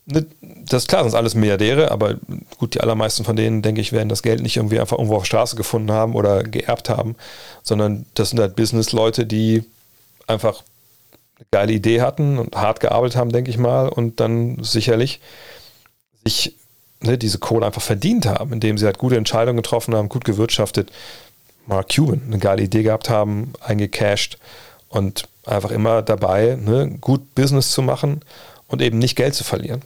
ne, 0.05 0.26
das 0.41 0.84
ist 0.84 0.88
klar, 0.88 1.03
sind 1.03 1.16
alles 1.16 1.36
Milliardäre, 1.36 1.91
aber 1.91 2.16
gut, 2.57 2.76
die 2.76 2.82
allermeisten 2.82 3.26
von 3.26 3.36
denen, 3.36 3.61
denke 3.61 3.82
ich, 3.82 3.91
werden 3.91 4.09
das 4.09 4.24
Geld 4.24 4.41
nicht 4.41 4.57
irgendwie 4.57 4.80
einfach 4.80 4.97
irgendwo 4.97 5.16
auf 5.16 5.24
der 5.24 5.28
Straße 5.28 5.55
gefunden 5.55 5.91
haben 5.91 6.16
oder 6.16 6.43
geerbt 6.43 6.89
haben, 6.89 7.16
sondern 7.61 8.05
das 8.14 8.30
sind 8.30 8.39
halt 8.39 8.55
Business-Leute, 8.55 9.26
die 9.26 9.64
einfach 10.28 10.64
eine 11.52 11.62
geile 11.62 11.74
Idee 11.74 12.02
hatten 12.02 12.38
und 12.38 12.56
hart 12.56 12.80
gearbeitet 12.80 13.18
haben, 13.18 13.32
denke 13.32 13.52
ich 13.52 13.58
mal, 13.58 13.88
und 13.89 14.20
dann 14.20 14.64
sicherlich 14.64 15.20
sich 16.26 16.56
ne, 17.02 17.18
diese 17.18 17.39
Kohle 17.39 17.66
einfach 17.66 17.82
verdient 17.82 18.26
haben, 18.26 18.54
indem 18.54 18.78
sie 18.78 18.86
halt 18.86 18.98
gute 18.98 19.18
Entscheidungen 19.18 19.58
getroffen 19.58 19.96
haben, 19.96 20.10
gut 20.10 20.26
gewirtschaftet. 20.26 20.91
Mark 21.66 21.94
Cuban 21.94 22.22
eine 22.26 22.39
geile 22.39 22.64
Idee 22.64 22.84
gehabt 22.84 23.10
haben, 23.10 23.54
eingecashed 23.62 24.38
und 24.89 25.24
einfach 25.46 25.72
immer 25.72 26.02
dabei, 26.02 26.58
ne, 26.60 26.98
gut 27.00 27.36
Business 27.36 27.72
zu 27.72 27.82
machen 27.82 28.22
und 28.68 28.82
eben 28.82 29.00
nicht 29.00 29.16
Geld 29.16 29.34
zu 29.34 29.44
verlieren. 29.44 29.82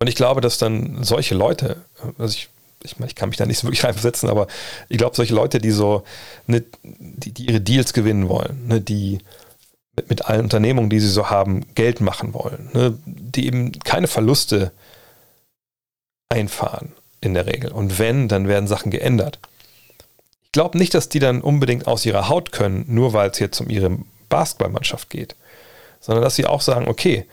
Und 0.00 0.08
ich 0.08 0.16
glaube, 0.16 0.40
dass 0.40 0.58
dann 0.58 1.04
solche 1.04 1.34
Leute, 1.36 1.76
also 2.18 2.34
ich, 2.34 2.48
ich 2.82 2.98
meine, 2.98 3.08
ich 3.08 3.14
kann 3.14 3.28
mich 3.28 3.38
da 3.38 3.46
nicht 3.46 3.58
so 3.58 3.66
wirklich 3.66 3.84
reinversetzen, 3.84 4.28
aber 4.28 4.48
ich 4.88 4.98
glaube, 4.98 5.14
solche 5.14 5.34
Leute, 5.34 5.58
die 5.58 5.70
so, 5.70 6.02
ne, 6.46 6.64
die, 6.82 7.32
die 7.32 7.46
ihre 7.46 7.60
Deals 7.60 7.92
gewinnen 7.92 8.28
wollen, 8.28 8.66
ne, 8.66 8.80
die 8.80 9.18
mit, 9.96 10.08
mit 10.08 10.26
allen 10.26 10.42
Unternehmungen, 10.42 10.90
die 10.90 11.00
sie 11.00 11.08
so 11.08 11.30
haben, 11.30 11.66
Geld 11.74 12.00
machen 12.00 12.34
wollen, 12.34 12.70
ne, 12.72 12.98
die 13.04 13.46
eben 13.46 13.72
keine 13.72 14.06
Verluste 14.06 14.72
einfahren 16.28 16.92
in 17.20 17.34
der 17.34 17.46
Regel. 17.46 17.70
Und 17.72 17.98
wenn, 17.98 18.28
dann 18.28 18.48
werden 18.48 18.66
Sachen 18.66 18.90
geändert. 18.90 19.38
Ich 20.44 20.52
glaube 20.52 20.78
nicht, 20.78 20.94
dass 20.94 21.08
die 21.08 21.18
dann 21.18 21.40
unbedingt 21.40 21.86
aus 21.86 22.04
ihrer 22.04 22.28
Haut 22.28 22.52
können, 22.52 22.84
nur 22.88 23.12
weil 23.12 23.30
es 23.30 23.38
jetzt 23.38 23.60
um 23.60 23.70
ihre 23.70 23.98
Basketballmannschaft 24.28 25.10
geht, 25.10 25.36
sondern 26.00 26.24
dass 26.24 26.36
sie 26.36 26.46
auch 26.46 26.62
sagen, 26.62 26.88
okay, 26.88 27.26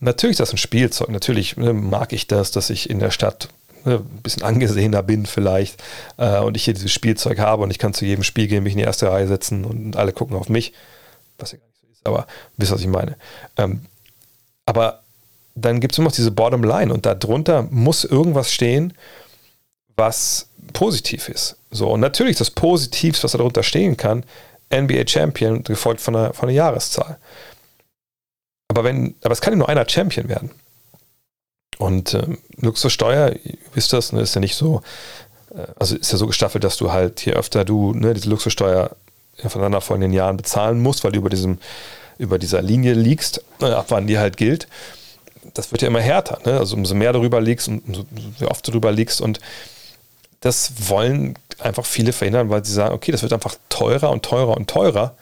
natürlich 0.00 0.34
ist 0.34 0.40
das 0.40 0.52
ein 0.52 0.58
Spielzeug, 0.58 1.10
natürlich 1.10 1.56
ne, 1.56 1.72
mag 1.72 2.12
ich 2.12 2.26
das, 2.26 2.50
dass 2.50 2.70
ich 2.70 2.88
in 2.88 2.98
der 2.98 3.10
Stadt 3.10 3.48
ne, 3.84 3.96
ein 3.96 4.22
bisschen 4.22 4.42
angesehener 4.42 5.02
bin 5.02 5.26
vielleicht 5.26 5.82
äh, 6.16 6.38
und 6.40 6.56
ich 6.56 6.64
hier 6.64 6.74
dieses 6.74 6.92
Spielzeug 6.92 7.38
habe 7.38 7.62
und 7.62 7.70
ich 7.70 7.78
kann 7.78 7.94
zu 7.94 8.06
jedem 8.06 8.24
Spiel 8.24 8.48
gehen, 8.48 8.64
mich 8.64 8.72
in 8.72 8.78
die 8.78 8.84
erste 8.84 9.10
Reihe 9.10 9.28
setzen 9.28 9.64
und 9.64 9.96
alle 9.96 10.12
gucken 10.12 10.36
auf 10.36 10.48
mich, 10.48 10.72
was 11.38 11.52
ja 11.52 11.58
ist, 12.00 12.06
aber 12.06 12.26
wisst, 12.56 12.72
was 12.72 12.80
ich 12.80 12.86
meine. 12.86 13.16
Ähm, 13.56 13.86
aber 14.66 15.02
dann 15.54 15.80
gibt 15.80 15.92
es 15.92 15.98
immer 15.98 16.06
noch 16.06 16.14
diese 16.14 16.30
Bottom 16.30 16.64
Line 16.64 16.92
und 16.92 17.06
darunter 17.06 17.62
muss 17.70 18.04
irgendwas 18.04 18.52
stehen, 18.52 18.94
was 19.96 20.48
positiv 20.72 21.28
ist. 21.28 21.56
So, 21.70 21.90
und 21.90 22.00
natürlich 22.00 22.36
das 22.36 22.50
Positivste, 22.50 23.24
was 23.24 23.32
darunter 23.32 23.62
stehen 23.62 23.96
kann, 23.96 24.24
NBA 24.72 25.06
Champion, 25.06 25.64
gefolgt 25.64 26.00
von 26.00 26.16
einer, 26.16 26.32
von 26.32 26.48
einer 26.48 26.56
Jahreszahl. 26.56 27.18
Aber 28.68 28.84
wenn, 28.84 29.16
aber 29.22 29.32
es 29.32 29.40
kann 29.40 29.52
ja 29.52 29.58
nur 29.58 29.68
einer 29.68 29.88
Champion 29.88 30.28
werden. 30.28 30.50
Und 31.78 32.14
ähm, 32.14 32.38
Luxussteuer, 32.56 33.32
ihr 33.44 33.58
wisst 33.74 33.92
das, 33.92 34.12
ne, 34.12 34.20
ist 34.20 34.34
ja 34.34 34.40
nicht 34.40 34.54
so, 34.54 34.82
äh, 35.52 35.66
also 35.78 35.96
ist 35.96 36.12
ja 36.12 36.18
so 36.18 36.26
gestaffelt, 36.26 36.62
dass 36.62 36.76
du 36.76 36.92
halt 36.92 37.20
hier 37.20 37.34
öfter 37.34 37.64
du 37.64 37.94
ne, 37.94 38.14
diese 38.14 38.28
Luxussteuer 38.28 38.96
voneinander 39.48 39.80
folgenden 39.80 40.12
Jahren 40.12 40.36
bezahlen 40.36 40.82
musst, 40.82 41.04
weil 41.04 41.12
du 41.12 41.18
über 41.18 41.30
diesem, 41.30 41.58
über 42.18 42.38
dieser 42.38 42.60
Linie 42.60 42.92
liegst, 42.92 43.42
äh, 43.62 43.66
ab 43.66 43.86
wann 43.88 44.06
die 44.06 44.18
halt 44.18 44.36
gilt 44.36 44.68
das 45.54 45.72
wird 45.72 45.82
ja 45.82 45.88
immer 45.88 46.00
härter. 46.00 46.38
Ne? 46.44 46.58
Also 46.58 46.76
umso 46.76 46.94
mehr 46.94 47.12
darüber 47.12 47.40
liegst, 47.40 47.68
umso 47.68 48.04
oft 48.46 48.66
du 48.66 48.72
darüber 48.72 48.92
liegst 48.92 49.20
und 49.20 49.40
das 50.40 50.72
wollen 50.88 51.34
einfach 51.58 51.84
viele 51.84 52.12
verhindern, 52.12 52.48
weil 52.48 52.64
sie 52.64 52.72
sagen, 52.72 52.94
okay, 52.94 53.12
das 53.12 53.22
wird 53.22 53.32
einfach 53.32 53.56
teurer 53.68 54.10
und 54.10 54.24
teurer 54.24 54.56
und 54.56 54.70
teurer. 54.70 55.14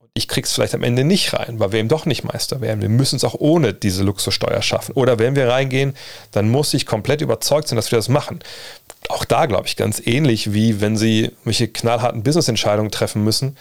Und 0.00 0.08
ich 0.14 0.26
krieg's 0.26 0.52
vielleicht 0.52 0.74
am 0.74 0.82
Ende 0.82 1.04
nicht 1.04 1.32
rein, 1.32 1.60
weil 1.60 1.70
wir 1.70 1.78
eben 1.78 1.88
doch 1.88 2.06
nicht 2.06 2.24
Meister 2.24 2.60
werden. 2.60 2.82
Wir 2.82 2.88
müssen 2.88 3.16
es 3.16 3.24
auch 3.24 3.36
ohne 3.38 3.72
diese 3.72 4.02
Luxussteuer 4.02 4.60
schaffen. 4.60 4.92
Oder 4.92 5.20
wenn 5.20 5.36
wir 5.36 5.48
reingehen, 5.48 5.94
dann 6.32 6.50
muss 6.50 6.74
ich 6.74 6.86
komplett 6.86 7.20
überzeugt 7.20 7.68
sein, 7.68 7.76
dass 7.76 7.92
wir 7.92 7.98
das 7.98 8.08
machen. 8.08 8.40
Auch 9.08 9.24
da 9.24 9.46
glaube 9.46 9.66
ich 9.66 9.76
ganz 9.76 10.00
ähnlich 10.04 10.52
wie 10.52 10.80
wenn 10.80 10.96
sie 10.96 11.32
welche 11.44 11.68
knallharten 11.68 12.22
Business-Entscheidungen 12.22 12.90
treffen 12.90 13.24
müssen, 13.24 13.56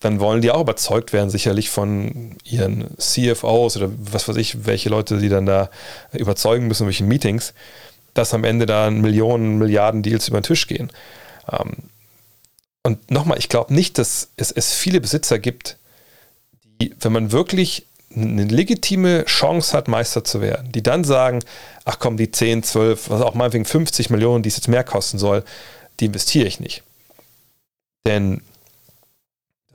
dann 0.00 0.20
wollen 0.20 0.42
die 0.42 0.50
auch 0.50 0.60
überzeugt 0.60 1.12
werden, 1.12 1.30
sicherlich 1.30 1.70
von 1.70 2.36
ihren 2.44 2.96
CFOs 2.98 3.76
oder 3.76 3.90
was 3.98 4.28
weiß 4.28 4.36
ich, 4.36 4.66
welche 4.66 4.88
Leute 4.88 5.18
sie 5.18 5.28
dann 5.28 5.46
da 5.46 5.70
überzeugen 6.12 6.66
müssen, 6.66 6.86
welche 6.86 7.04
Meetings, 7.04 7.54
dass 8.14 8.34
am 8.34 8.44
Ende 8.44 8.66
da 8.66 8.90
Millionen, 8.90 9.58
Milliarden 9.58 10.02
Deals 10.02 10.28
über 10.28 10.40
den 10.40 10.44
Tisch 10.44 10.66
gehen. 10.66 10.90
Ähm, 11.50 11.76
und 12.82 13.10
nochmal, 13.10 13.38
ich 13.38 13.48
glaube 13.48 13.74
nicht, 13.74 13.98
dass 13.98 14.28
es, 14.36 14.52
es 14.52 14.72
viele 14.72 15.00
Besitzer 15.00 15.38
gibt, 15.38 15.76
die, 16.80 16.94
wenn 17.00 17.12
man 17.12 17.32
wirklich 17.32 17.86
eine 18.16 18.44
legitime 18.44 19.24
Chance 19.26 19.76
hat, 19.76 19.88
Meister 19.88 20.24
zu 20.24 20.40
werden, 20.40 20.72
die 20.72 20.82
dann 20.82 21.04
sagen, 21.04 21.40
ach 21.84 21.98
komm, 21.98 22.16
die 22.16 22.30
10, 22.30 22.62
12, 22.62 23.10
was 23.10 23.20
auch 23.20 23.34
meinetwegen 23.34 23.64
50 23.64 24.10
Millionen, 24.10 24.42
die 24.42 24.48
es 24.48 24.56
jetzt 24.56 24.68
mehr 24.68 24.84
kosten 24.84 25.18
soll, 25.18 25.44
die 26.00 26.06
investiere 26.06 26.46
ich 26.46 26.60
nicht. 26.60 26.82
Denn 28.06 28.42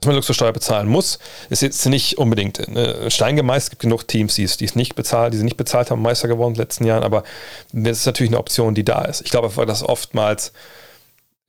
dass 0.01 0.07
man 0.07 0.15
Luxussteuer 0.15 0.51
bezahlen 0.51 0.87
muss, 0.87 1.19
ist 1.51 1.61
jetzt 1.61 1.85
nicht 1.85 2.17
unbedingt 2.17 2.57
äh, 2.57 3.11
steingemeißelt. 3.11 3.65
Es 3.65 3.69
gibt 3.69 3.81
genug 3.83 4.07
Teams, 4.07 4.33
die 4.33 4.43
es, 4.43 4.57
die 4.57 4.65
es 4.65 4.75
nicht 4.75 4.95
bezahlen, 4.95 5.31
die 5.31 5.37
sie 5.37 5.43
nicht 5.43 5.57
bezahlt 5.57 5.91
haben, 5.91 6.01
Meister 6.01 6.27
geworden 6.27 6.53
in 6.53 6.55
den 6.55 6.63
letzten 6.63 6.85
Jahren, 6.85 7.03
aber 7.03 7.23
das 7.71 7.99
ist 7.99 8.05
natürlich 8.07 8.31
eine 8.31 8.39
Option, 8.39 8.73
die 8.73 8.83
da 8.83 9.05
ist. 9.05 9.21
Ich 9.21 9.29
glaube, 9.29 9.65
dass 9.67 9.83
oftmals 9.83 10.53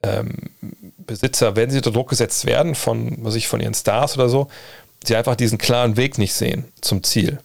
ähm, 0.03 0.34
Besitzer, 0.99 1.57
wenn 1.57 1.70
sie 1.70 1.78
unter 1.78 1.93
Druck 1.93 2.11
gesetzt 2.11 2.45
werden 2.45 2.74
von, 2.74 3.16
was 3.24 3.36
ich, 3.36 3.49
von 3.49 3.61
ihren 3.61 3.74
Stars 3.74 4.18
oder 4.18 4.28
so, 4.28 4.49
sie 5.07 5.16
einfach 5.16 5.36
diesen 5.36 5.59
klaren 5.59 5.96
Weg 5.96 6.18
nicht 6.18 6.34
sehen 6.34 6.64
zum 6.80 7.03
Ziel. 7.03 7.38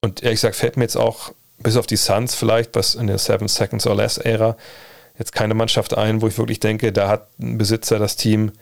Und 0.00 0.22
ehrlich 0.22 0.38
gesagt, 0.38 0.56
fällt 0.56 0.76
mir 0.76 0.84
jetzt 0.84 0.96
auch, 0.96 1.32
bis 1.58 1.76
auf 1.76 1.86
die 1.86 1.96
Suns 1.96 2.34
vielleicht, 2.34 2.74
was 2.74 2.94
in 2.94 3.06
der 3.06 3.18
Seven 3.18 3.48
Seconds 3.48 3.86
or 3.86 3.96
Less 3.96 4.18
Ära, 4.18 4.56
jetzt 5.18 5.32
keine 5.32 5.54
Mannschaft 5.54 5.96
ein, 5.96 6.22
wo 6.22 6.28
ich 6.28 6.38
wirklich 6.38 6.60
denke, 6.60 6.92
da 6.92 7.08
hat 7.08 7.28
ein 7.38 7.58
Besitzer 7.58 7.98
das 7.98 8.16
Team 8.16 8.52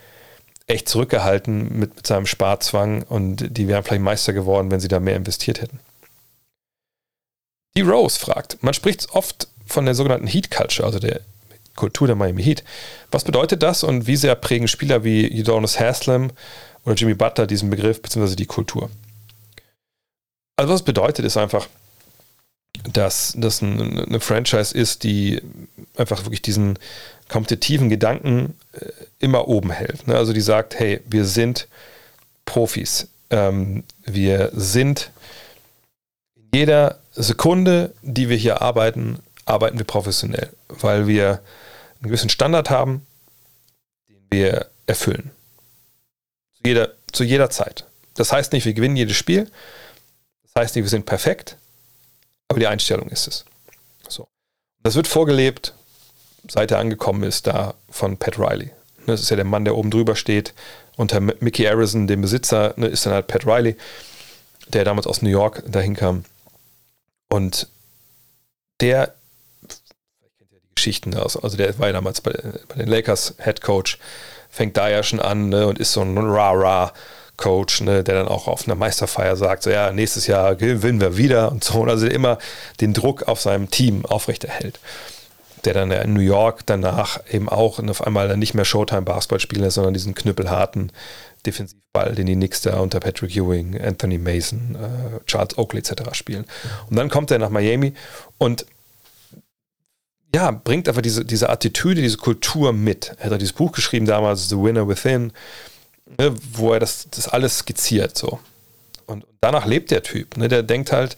echt 0.67 0.89
zurückgehalten 0.89 1.79
mit, 1.79 1.97
mit 1.97 2.07
seinem 2.07 2.27
Sparzwang 2.27 3.03
und 3.03 3.57
die 3.57 3.69
wären 3.69 3.83
vielleicht 3.83 4.03
Meister 4.03 4.33
geworden, 4.33 4.71
wenn 4.71 4.81
sie 4.81 4.89
da 4.89 5.01
mehr 5.01 5.17
investiert 5.17 5.61
hätten. 5.61 5.81
Die 7.77 7.83
Rose 7.83 8.19
fragt, 8.19 8.63
man 8.63 8.73
spricht 8.73 9.11
oft 9.11 9.49
von 9.67 9.85
der 9.85 9.95
sogenannten 9.95 10.29
Heat 10.29 10.51
Culture, 10.51 10.87
also 10.87 10.99
der 10.99 11.21
Kultur 11.75 12.07
der 12.07 12.17
Miami 12.17 12.43
Heat. 12.43 12.63
Was 13.11 13.25
bedeutet 13.25 13.63
das 13.63 13.83
und 13.83 14.07
wie 14.07 14.17
sehr 14.17 14.37
prägen 14.37 14.69
Spieler 14.69 15.05
wie 15.05 15.41
Udonis 15.41 15.81
Haslam 15.81 16.31
oder 16.85 16.95
Jimmy 16.95 17.15
Butler 17.15 17.47
diesen 17.47 17.71
Begriff 17.71 18.01
bzw. 18.01 18.37
die 18.37 18.47
Kultur? 18.47 18.91
Also 20.57 20.73
was 20.73 20.81
es 20.81 20.85
bedeutet, 20.85 21.25
ist 21.25 21.37
einfach, 21.37 21.67
dass 22.93 23.35
das 23.37 23.63
eine 23.63 24.21
Franchise 24.21 24.77
ist, 24.77 25.03
die 25.03 25.41
einfach 25.97 26.25
wirklich 26.25 26.43
diesen 26.43 26.79
kompetitiven 27.29 27.89
Gedanken 27.89 28.55
äh, 28.73 28.87
immer 29.19 29.49
oben 29.49 29.71
hält. 29.71 30.07
Ne? 30.07 30.17
Also 30.17 30.33
die 30.33 30.41
sagt, 30.41 30.79
hey, 30.79 31.01
wir 31.07 31.25
sind 31.25 31.69
Profis. 32.45 33.09
Ähm, 33.31 33.85
wir 34.05 34.51
sind 34.55 35.11
in 36.37 36.49
jeder 36.53 36.99
Sekunde, 37.13 37.93
die 38.03 38.29
wir 38.29 38.37
hier 38.37 38.61
arbeiten, 38.61 39.19
arbeiten 39.47 39.79
wir 39.79 39.87
professionell, 39.87 40.51
weil 40.69 41.07
wir 41.07 41.41
einen 41.97 42.11
gewissen 42.11 42.29
Standard 42.29 42.71
haben, 42.71 43.07
den 44.09 44.23
wir 44.31 44.67
erfüllen. 44.87 45.31
Jeder, 46.65 46.93
zu 47.13 47.25
jeder 47.25 47.51
Zeit. 47.51 47.85
Das 48.15 48.33
heißt 48.33 48.53
nicht, 48.53 48.65
wir 48.65 48.75
gewinnen 48.75 48.97
jedes 48.97 49.17
Spiel. 49.17 49.51
Das 50.45 50.63
heißt 50.63 50.77
nicht, 50.77 50.85
wir 50.85 50.91
sind 50.91 51.07
perfekt. 51.07 51.57
Aber 52.49 52.61
die 52.61 52.67
Einstellung 52.67 53.09
ist 53.09 53.27
es. 53.27 53.45
So. 54.09 54.29
Das 54.83 54.95
wird 54.95 55.07
vorgelebt 55.07 55.75
seit 56.49 56.71
er 56.71 56.79
angekommen 56.79 57.23
ist, 57.23 57.47
da 57.47 57.75
von 57.91 58.17
Pat 58.17 58.39
Riley. 58.39 58.71
Das 59.07 59.21
ist 59.21 59.31
ja 59.31 59.37
der 59.37 59.45
Mann, 59.45 59.65
der 59.65 59.77
oben 59.77 59.91
drüber 59.91 60.17
steht. 60.17 60.55
Unter 60.97 61.21
Mickey 61.21 61.65
Harrison, 61.65 62.07
dem 62.07 62.21
Besitzer, 62.21 62.75
ne, 62.77 62.87
ist 62.87 63.07
dann 63.07 63.15
halt 63.15 63.27
Pat 63.27 63.47
Riley, 63.47 63.77
der 64.69 64.85
damals 64.85 65.07
aus 65.07 65.23
New 65.23 65.29
York 65.29 65.63
dahin 65.67 65.97
kam. 65.97 66.25
Und 67.29 67.69
der, 68.81 69.15
vielleicht 69.63 70.39
kennt 70.39 70.53
ihr 70.53 70.61
die 70.61 70.75
Geschichten, 70.75 71.15
also 71.17 71.57
der 71.57 71.79
war 71.79 71.89
ja 71.89 71.93
damals 71.93 72.21
bei, 72.21 72.33
bei 72.69 72.77
den 72.77 72.89
Lakers 72.89 73.35
Head 73.43 73.61
Coach, 73.61 73.99
fängt 74.55 74.77
da 74.77 74.89
ja 74.89 75.03
schon 75.03 75.21
an 75.21 75.49
ne, 75.49 75.67
und 75.67 75.79
ist 75.79 75.93
so 75.93 76.01
ein 76.01 76.17
Ra-Ra. 76.17 76.93
Coach, 77.37 77.81
ne, 77.81 78.05
der 78.05 78.15
dann 78.15 78.29
auch 78.29 78.47
auf 78.47 78.69
einer 78.69 78.77
Meisterfeier 78.77 79.35
sagt, 79.35 79.65
so 79.65 79.71
ja, 79.71 79.91
nächstes 79.91 80.29
Jahr 80.29 80.55
gewinnen 80.55 81.01
wir 81.01 81.17
wieder 81.17 81.51
und 81.51 81.65
so. 81.65 81.83
Also 81.83 82.07
immer 82.07 82.39
den 82.81 82.95
Druck 82.95 83.25
auf 83.25 83.41
seinem 83.41 83.71
Team 83.71 84.07
aufrechterhält. 84.07 84.79
Der 85.65 85.75
dann 85.75 85.91
in 85.91 86.13
New 86.13 86.21
York 86.21 86.61
danach 86.67 87.19
eben 87.29 87.49
auch 87.49 87.81
auf 87.81 88.07
einmal 88.07 88.29
dann 88.29 88.39
nicht 88.39 88.55
mehr 88.55 88.65
Showtime-Basketball 88.65 89.41
spielen 89.41 89.63
lässt, 89.63 89.75
sondern 89.75 89.95
diesen 89.95 90.15
knüppelharten 90.15 90.93
Defensivball, 91.45 92.15
den 92.15 92.27
die 92.27 92.37
Knicks 92.37 92.61
da 92.63 92.79
unter 92.79 93.01
Patrick 93.01 93.35
Ewing, 93.35 93.81
Anthony 93.81 94.19
Mason, 94.19 94.77
äh, 94.77 95.25
Charles 95.27 95.59
Oakley 95.59 95.81
etc. 95.81 96.15
spielen. 96.15 96.45
Und 96.89 96.97
dann 96.97 97.11
kommt 97.11 97.33
er 97.33 97.39
nach 97.39 97.51
Miami 97.51 97.95
und 98.39 98.65
ja, 100.35 100.51
bringt 100.51 100.89
einfach 100.89 101.01
diese, 101.01 101.25
diese 101.25 101.49
Attitüde, 101.49 102.03
diese 102.03 102.17
Kultur 102.17 102.73
mit. 102.73 103.15
Er 103.19 103.31
hat 103.31 103.41
dieses 103.41 103.53
Buch 103.53 103.71
geschrieben 103.71 104.05
damals, 104.05 104.49
The 104.49 104.57
Winner 104.57 104.89
Within, 104.89 105.33
ne, 106.19 106.35
wo 106.53 106.73
er 106.73 106.81
das, 106.81 107.07
das 107.09 107.29
alles 107.29 107.59
skizziert 107.59 108.19
so. 108.19 108.41
Und 109.07 109.25
danach 109.41 109.65
lebt 109.65 109.93
der 109.93 110.03
Typ. 110.03 110.37
Ne, 110.37 110.49
der 110.49 110.65
denkt 110.65 110.91
halt, 110.91 111.17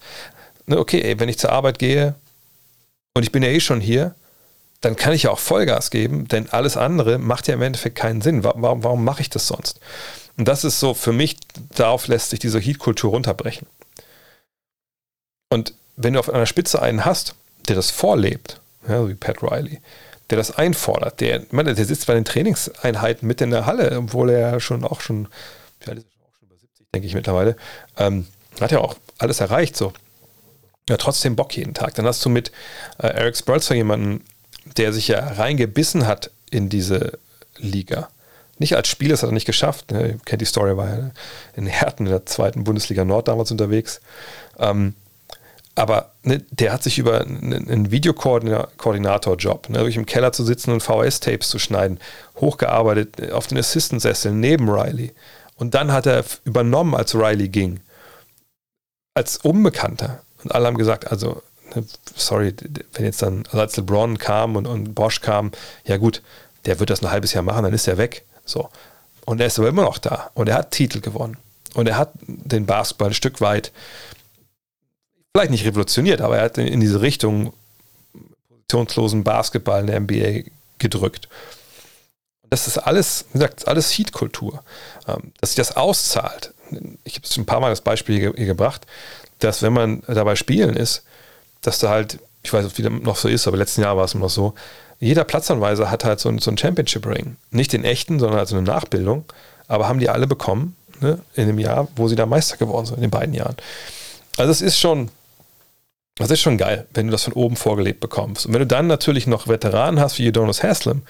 ne, 0.67 0.77
okay, 0.77 1.01
ey, 1.01 1.19
wenn 1.19 1.29
ich 1.29 1.39
zur 1.39 1.51
Arbeit 1.51 1.79
gehe 1.79 2.13
und 3.15 3.23
ich 3.23 3.31
bin 3.31 3.41
ja 3.41 3.49
eh 3.49 3.59
schon 3.59 3.81
hier, 3.81 4.13
dann 4.81 4.95
kann 4.95 5.13
ich 5.13 5.23
ja 5.23 5.31
auch 5.31 5.39
Vollgas 5.39 5.89
geben, 5.89 6.27
denn 6.27 6.49
alles 6.51 6.77
andere 6.77 7.17
macht 7.17 7.47
ja 7.47 7.55
im 7.55 7.63
Endeffekt 7.63 7.95
keinen 7.95 8.21
Sinn. 8.21 8.43
Warum, 8.43 8.83
warum 8.83 9.03
mache 9.03 9.21
ich 9.21 9.31
das 9.31 9.47
sonst? 9.47 9.79
Und 10.37 10.47
das 10.47 10.63
ist 10.63 10.79
so 10.79 10.93
für 10.93 11.11
mich, 11.11 11.37
darauf 11.73 12.07
lässt 12.07 12.29
sich 12.29 12.37
diese 12.37 12.59
Heat-Kultur 12.59 13.09
runterbrechen. 13.09 13.65
Und 15.49 15.73
wenn 15.95 16.13
du 16.13 16.19
auf 16.19 16.29
einer 16.29 16.45
Spitze 16.45 16.79
einen 16.79 17.03
hast, 17.03 17.33
der 17.67 17.75
das 17.75 17.89
vorlebt, 17.89 18.61
ja, 18.87 19.07
wie 19.07 19.15
Pat 19.15 19.41
Riley, 19.43 19.81
der 20.29 20.37
das 20.37 20.51
einfordert, 20.51 21.19
der, 21.21 21.43
meine, 21.51 21.73
der 21.73 21.85
sitzt 21.85 22.07
bei 22.07 22.13
den 22.13 22.25
Trainingseinheiten 22.25 23.27
mit 23.27 23.41
in 23.41 23.51
der 23.51 23.65
Halle, 23.65 23.97
obwohl 23.97 24.29
er 24.29 24.59
schon 24.59 24.83
auch 24.83 25.01
schon, 25.01 25.27
vielleicht 25.79 25.99
ist 25.99 26.07
er 26.19 26.25
auch 26.25 26.33
schon 26.39 26.47
über 26.47 26.57
70, 26.59 26.85
denke 26.93 27.07
ich 27.07 27.13
mittlerweile, 27.13 27.55
ähm, 27.97 28.27
hat 28.59 28.71
ja 28.71 28.79
auch 28.79 28.95
alles 29.17 29.39
erreicht 29.39 29.75
so. 29.75 29.93
Ja, 30.89 30.97
trotzdem 30.97 31.35
Bock 31.35 31.55
jeden 31.55 31.73
Tag. 31.73 31.95
Dann 31.95 32.05
hast 32.05 32.23
du 32.23 32.29
mit 32.29 32.51
äh, 32.97 33.07
Eric 33.07 33.35
Spurzer 33.35 33.75
jemanden, 33.75 34.23
der 34.77 34.93
sich 34.93 35.09
ja 35.09 35.19
reingebissen 35.19 36.07
hat 36.07 36.31
in 36.49 36.69
diese 36.69 37.19
Liga. 37.57 38.09
Nicht 38.57 38.75
als 38.75 38.87
Spieler, 38.87 39.11
das 39.11 39.21
hat 39.21 39.29
er 39.29 39.33
nicht 39.33 39.45
geschafft. 39.45 39.91
Ne? 39.91 40.17
Kennt 40.25 40.41
die 40.41 40.45
Story, 40.45 40.77
war 40.77 40.87
ja 40.87 41.11
in 41.55 41.67
Herten 41.67 42.05
in 42.05 42.11
der 42.11 42.25
zweiten 42.25 42.63
Bundesliga 42.63 43.03
Nord 43.03 43.27
damals 43.27 43.51
unterwegs. 43.51 43.99
Ähm, 44.57 44.95
aber 45.77 46.13
ne, 46.23 46.43
der 46.51 46.73
hat 46.73 46.83
sich 46.83 46.97
über 46.97 47.21
einen 47.21 47.91
Videokoordinator-Job, 47.91 49.69
ne, 49.69 49.79
durch 49.79 49.95
im 49.95 50.05
Keller 50.05 50.31
zu 50.31 50.43
sitzen 50.43 50.71
und 50.71 50.81
VS-Tapes 50.81 51.49
zu 51.49 51.59
schneiden, 51.59 51.99
hochgearbeitet 52.37 53.31
auf 53.31 53.47
den 53.47 53.57
Assistant-Sessel 53.57 54.31
neben 54.31 54.69
Riley. 54.69 55.13
Und 55.55 55.73
dann 55.73 55.91
hat 55.91 56.05
er 56.05 56.23
übernommen, 56.43 56.95
als 56.95 57.15
Riley 57.15 57.49
ging, 57.49 57.79
als 59.13 59.37
Unbekannter. 59.37 60.21
Und 60.43 60.53
alle 60.53 60.67
haben 60.67 60.77
gesagt, 60.77 61.09
also 61.11 61.41
Ne, 61.75 61.83
sorry, 62.15 62.53
wenn 62.93 63.05
jetzt 63.05 63.21
dann, 63.21 63.43
also 63.47 63.59
als 63.59 63.77
LeBron 63.77 64.17
kam 64.17 64.55
und, 64.55 64.67
und 64.67 64.95
Bosch 64.95 65.21
kam, 65.21 65.51
ja 65.85 65.97
gut, 65.97 66.21
der 66.65 66.79
wird 66.79 66.89
das 66.89 67.01
ein 67.01 67.11
halbes 67.11 67.33
Jahr 67.33 67.43
machen, 67.43 67.63
dann 67.63 67.73
ist 67.73 67.87
er 67.87 67.97
weg. 67.97 68.25
So. 68.45 68.69
Und 69.25 69.41
er 69.41 69.47
ist 69.47 69.59
aber 69.59 69.67
immer 69.67 69.83
noch 69.83 69.97
da. 69.97 70.31
Und 70.33 70.47
er 70.47 70.55
hat 70.55 70.71
Titel 70.71 71.01
gewonnen. 71.01 71.37
Und 71.73 71.87
er 71.87 71.97
hat 71.97 72.13
den 72.25 72.65
Basketball 72.65 73.09
ein 73.09 73.13
Stück 73.13 73.41
weit, 73.41 73.71
vielleicht 75.33 75.51
nicht 75.51 75.65
revolutioniert, 75.65 76.21
aber 76.21 76.37
er 76.37 76.45
hat 76.45 76.57
in 76.57 76.79
diese 76.79 77.01
Richtung 77.01 77.53
positionslosen 78.67 79.23
Basketball 79.23 79.81
in 79.81 79.87
der 79.87 79.99
NBA 79.99 80.49
gedrückt. 80.77 81.27
Das 82.49 82.67
ist 82.67 82.77
alles, 82.77 83.25
wie 83.29 83.39
gesagt, 83.39 83.67
alles 83.67 83.91
Heat-Kultur. 83.91 84.63
Ähm, 85.07 85.31
dass 85.39 85.51
sich 85.51 85.57
das 85.57 85.75
auszahlt. 85.75 86.53
Ich 87.03 87.15
habe 87.15 87.25
es 87.25 87.37
ein 87.37 87.45
paar 87.45 87.59
Mal 87.59 87.69
das 87.69 87.81
Beispiel 87.81 88.33
hier 88.35 88.45
gebracht, 88.45 88.85
dass 89.39 89.61
wenn 89.61 89.73
man 89.73 90.03
dabei 90.07 90.35
spielen 90.35 90.75
ist, 90.75 91.03
dass 91.61 91.79
da 91.79 91.89
halt, 91.89 92.19
ich 92.43 92.51
weiß 92.51 92.65
nicht, 92.65 92.77
wie 92.77 92.83
das 92.83 92.91
noch 92.91 93.15
so 93.15 93.27
ist, 93.27 93.47
aber 93.47 93.57
letzten 93.57 93.81
Jahr 93.81 93.97
war 93.97 94.05
es 94.05 94.13
noch 94.13 94.29
so, 94.29 94.53
jeder 94.99 95.23
Platzanweiser 95.23 95.91
hat 95.91 96.03
halt 96.03 96.19
so, 96.19 96.29
ein, 96.29 96.39
so 96.39 96.49
einen 96.49 96.57
Championship-Ring. 96.57 97.37
Nicht 97.51 97.71
den 97.73 97.85
echten, 97.85 98.19
sondern 98.19 98.39
halt 98.39 98.49
so 98.49 98.55
eine 98.55 98.65
Nachbildung. 98.65 99.25
Aber 99.67 99.87
haben 99.87 99.99
die 99.99 100.09
alle 100.09 100.27
bekommen 100.27 100.75
ne, 101.01 101.19
in 101.35 101.47
dem 101.47 101.59
Jahr, 101.59 101.87
wo 101.95 102.07
sie 102.07 102.15
da 102.15 102.25
Meister 102.25 102.57
geworden 102.57 102.85
sind, 102.85 102.95
in 102.95 103.01
den 103.01 103.11
beiden 103.11 103.33
Jahren. 103.33 103.55
Also 104.37 104.51
es 104.51 104.61
ist 104.61 104.79
schon, 104.79 105.09
das 106.17 106.31
ist 106.31 106.41
schon 106.41 106.57
geil, 106.57 106.87
wenn 106.93 107.07
du 107.07 107.11
das 107.11 107.23
von 107.23 107.33
oben 107.33 107.55
vorgelebt 107.55 107.99
bekommst. 107.99 108.45
Und 108.45 108.53
wenn 108.53 108.59
du 108.59 108.67
dann 108.67 108.87
natürlich 108.87 109.27
noch 109.27 109.47
Veteranen 109.47 109.99
hast 109.99 110.17
wie 110.17 110.27
Udonis 110.27 110.63
Haslam, 110.63 111.03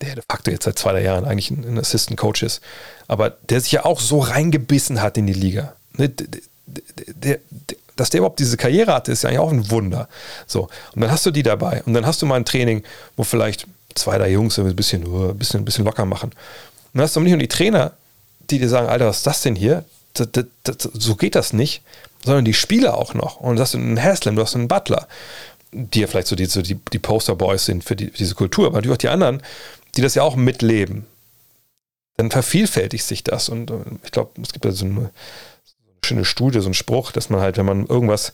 der 0.00 0.16
de 0.16 0.24
facto 0.28 0.50
jetzt 0.50 0.64
seit 0.64 0.78
zwei, 0.78 0.92
drei 0.92 1.02
Jahren 1.02 1.24
eigentlich 1.24 1.50
ein, 1.50 1.78
Assistant 1.78 2.18
Coach 2.18 2.42
ist, 2.42 2.60
aber 3.06 3.30
der 3.30 3.60
sich 3.60 3.72
ja 3.72 3.84
auch 3.84 4.00
so 4.00 4.18
reingebissen 4.18 5.00
hat 5.02 5.16
in 5.16 5.26
die 5.26 5.32
Liga. 5.32 5.74
Ne, 5.96 6.12
der, 6.66 7.38
dass 7.96 8.10
der 8.10 8.18
überhaupt 8.18 8.38
diese 8.38 8.56
Karriere 8.56 8.94
hatte, 8.94 9.12
ist 9.12 9.22
ja 9.22 9.28
eigentlich 9.28 9.40
auch 9.40 9.52
ein 9.52 9.70
Wunder. 9.70 10.08
So, 10.46 10.68
und 10.94 11.02
dann 11.02 11.10
hast 11.10 11.26
du 11.26 11.30
die 11.30 11.42
dabei 11.42 11.82
und 11.84 11.94
dann 11.94 12.06
hast 12.06 12.22
du 12.22 12.26
mal 12.26 12.36
ein 12.36 12.44
Training, 12.44 12.84
wo 13.16 13.24
vielleicht 13.24 13.66
zwei, 13.94 14.18
drei 14.18 14.30
Jungs 14.30 14.58
ein 14.58 14.76
bisschen, 14.76 15.02
ein 15.02 15.36
bisschen, 15.36 15.60
ein 15.60 15.64
bisschen 15.64 15.84
locker 15.84 16.04
machen. 16.04 16.30
Und 16.30 16.94
dann 16.94 17.02
hast 17.02 17.16
du 17.16 17.20
nicht 17.20 17.32
nur 17.32 17.40
die 17.40 17.48
Trainer, 17.48 17.92
die 18.50 18.58
dir 18.58 18.68
sagen, 18.68 18.88
Alter, 18.88 19.06
was 19.06 19.18
ist 19.18 19.26
das 19.26 19.42
denn 19.42 19.56
hier? 19.56 19.84
Das, 20.14 20.28
das, 20.32 20.44
das, 20.62 20.76
so 20.94 21.16
geht 21.16 21.34
das 21.34 21.52
nicht, 21.52 21.82
sondern 22.24 22.44
die 22.44 22.54
Spieler 22.54 22.96
auch 22.96 23.14
noch. 23.14 23.36
Und 23.40 23.56
du 23.56 23.62
hast 23.62 23.74
einen 23.74 24.02
Haslam, 24.02 24.36
du 24.36 24.42
hast 24.42 24.54
einen 24.54 24.68
Butler, 24.68 25.08
die 25.72 26.00
ja 26.00 26.06
vielleicht 26.06 26.28
so 26.28 26.36
die, 26.36 26.46
so 26.46 26.62
die, 26.62 26.78
die 26.92 26.98
Posterboys 26.98 27.64
sind 27.64 27.84
für, 27.84 27.96
die, 27.96 28.06
für 28.06 28.18
diese 28.18 28.34
Kultur, 28.34 28.66
aber 28.66 28.76
natürlich 28.76 28.94
auch 28.94 28.98
die 28.98 29.08
anderen, 29.08 29.42
die 29.96 30.02
das 30.02 30.14
ja 30.14 30.22
auch 30.22 30.36
mitleben. 30.36 31.06
Dann 32.16 32.30
vervielfältigt 32.30 33.04
sich 33.04 33.22
das. 33.22 33.48
Und 33.48 33.70
äh, 33.70 33.76
ich 34.04 34.10
glaube, 34.10 34.30
es 34.42 34.52
gibt 34.52 34.64
ja 34.64 34.72
so 34.72 34.84
eine, 34.84 35.10
schöne 36.04 36.24
Studie, 36.24 36.60
so 36.60 36.68
ein 36.68 36.74
Spruch, 36.74 37.12
dass 37.12 37.30
man 37.30 37.40
halt, 37.40 37.56
wenn 37.56 37.66
man 37.66 37.86
irgendwas 37.86 38.32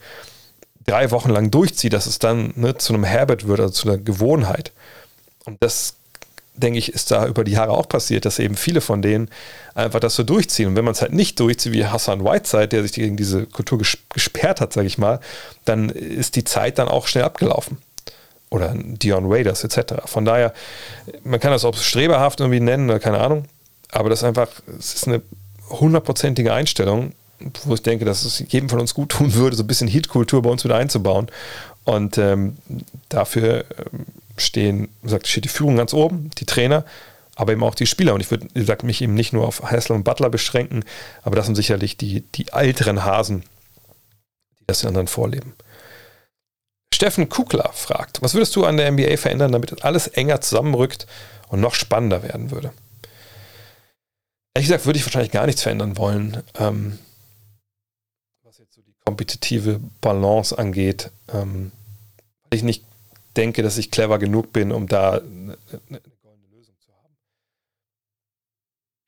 drei 0.86 1.10
Wochen 1.10 1.30
lang 1.30 1.50
durchzieht, 1.50 1.92
dass 1.92 2.06
es 2.06 2.18
dann 2.18 2.52
ne, 2.56 2.76
zu 2.76 2.94
einem 2.94 3.06
Habit 3.06 3.46
wird, 3.46 3.60
also 3.60 3.72
zu 3.72 3.88
einer 3.88 3.98
Gewohnheit. 3.98 4.72
Und 5.44 5.62
das, 5.62 5.94
denke 6.54 6.78
ich, 6.78 6.92
ist 6.92 7.10
da 7.10 7.26
über 7.26 7.44
die 7.44 7.52
Jahre 7.52 7.72
auch 7.72 7.88
passiert, 7.88 8.24
dass 8.24 8.38
eben 8.38 8.56
viele 8.56 8.80
von 8.80 9.02
denen 9.02 9.28
einfach 9.74 10.00
das 10.00 10.14
so 10.14 10.22
durchziehen. 10.22 10.68
Und 10.68 10.76
wenn 10.76 10.84
man 10.84 10.92
es 10.92 11.02
halt 11.02 11.12
nicht 11.12 11.40
durchzieht, 11.40 11.72
wie 11.72 11.86
Hassan 11.86 12.24
Whiteside, 12.24 12.68
der 12.68 12.82
sich 12.82 12.92
gegen 12.92 13.16
diese 13.16 13.46
Kultur 13.46 13.80
gesperrt 14.12 14.60
hat, 14.60 14.72
sage 14.72 14.86
ich 14.86 14.98
mal, 14.98 15.20
dann 15.64 15.88
ist 15.88 16.36
die 16.36 16.44
Zeit 16.44 16.78
dann 16.78 16.88
auch 16.88 17.06
schnell 17.06 17.24
abgelaufen. 17.24 17.78
Oder 18.50 18.72
Dion 18.76 19.24
Raiders 19.26 19.64
etc. 19.64 19.94
Von 20.06 20.24
daher, 20.24 20.52
man 21.24 21.40
kann 21.40 21.50
das 21.50 21.64
auch 21.64 21.76
streberhaft 21.76 22.38
irgendwie 22.40 22.60
nennen 22.60 22.88
oder 22.88 23.00
keine 23.00 23.18
Ahnung, 23.18 23.46
aber 23.90 24.10
das 24.10 24.20
ist 24.20 24.24
einfach, 24.24 24.48
es 24.78 24.94
ist 24.94 25.08
eine 25.08 25.22
hundertprozentige 25.70 26.52
Einstellung, 26.52 27.12
wo 27.64 27.74
ich 27.74 27.82
denke, 27.82 28.04
dass 28.04 28.24
es 28.24 28.44
jedem 28.48 28.68
von 28.68 28.80
uns 28.80 28.94
gut 28.94 29.10
tun 29.10 29.34
würde, 29.34 29.56
so 29.56 29.64
ein 29.64 29.66
bisschen 29.66 29.88
Heat-Kultur 29.88 30.42
bei 30.42 30.50
uns 30.50 30.64
wieder 30.64 30.76
einzubauen. 30.76 31.26
Und 31.84 32.16
ähm, 32.16 32.56
dafür 33.08 33.64
ähm, 33.78 34.06
stehen, 34.36 34.88
wie 35.00 35.06
gesagt, 35.06 35.26
steht 35.28 35.44
die 35.44 35.48
Führung 35.48 35.76
ganz 35.76 35.92
oben, 35.92 36.30
die 36.38 36.46
Trainer, 36.46 36.84
aber 37.36 37.52
eben 37.52 37.62
auch 37.62 37.74
die 37.74 37.86
Spieler. 37.86 38.14
Und 38.14 38.20
ich 38.20 38.30
würde, 38.30 38.46
wie 38.54 38.60
gesagt, 38.60 38.82
mich 38.82 39.02
eben 39.02 39.14
nicht 39.14 39.32
nur 39.32 39.46
auf 39.46 39.62
Hassler 39.70 39.96
und 39.96 40.04
Butler 40.04 40.30
beschränken, 40.30 40.84
aber 41.22 41.36
das 41.36 41.46
sind 41.46 41.54
sicherlich 41.54 41.96
die, 41.96 42.20
die 42.20 42.48
älteren 42.48 43.04
Hasen, 43.04 43.44
die 44.60 44.64
das 44.66 44.80
den 44.80 44.88
anderen 44.88 45.08
vorleben. 45.08 45.54
Steffen 46.92 47.28
Kukler 47.28 47.70
fragt, 47.72 48.22
was 48.22 48.34
würdest 48.34 48.54
du 48.54 48.64
an 48.64 48.76
der 48.76 48.90
NBA 48.90 49.16
verändern, 49.16 49.52
damit 49.52 49.84
alles 49.84 50.06
enger 50.06 50.40
zusammenrückt 50.40 51.06
und 51.48 51.60
noch 51.60 51.74
spannender 51.74 52.22
werden 52.22 52.50
würde? 52.50 52.72
Ehrlich 54.54 54.68
gesagt, 54.68 54.86
würde 54.86 55.00
ich 55.00 55.04
wahrscheinlich 55.04 55.32
gar 55.32 55.46
nichts 55.46 55.62
verändern 55.62 55.98
wollen. 55.98 56.42
Ähm, 56.56 56.98
kompetitive 59.04 59.80
Balance 60.00 60.56
angeht, 60.56 61.10
ähm, 61.32 61.72
weil 62.44 62.58
ich 62.58 62.62
nicht 62.62 62.84
denke, 63.36 63.62
dass 63.62 63.78
ich 63.78 63.90
clever 63.90 64.18
genug 64.18 64.52
bin, 64.52 64.72
um 64.72 64.86
da 64.86 65.12
eine, 65.12 65.56
goldene 66.22 66.48
Lösung 66.52 66.74
zu 66.78 66.92
haben. 66.92 67.14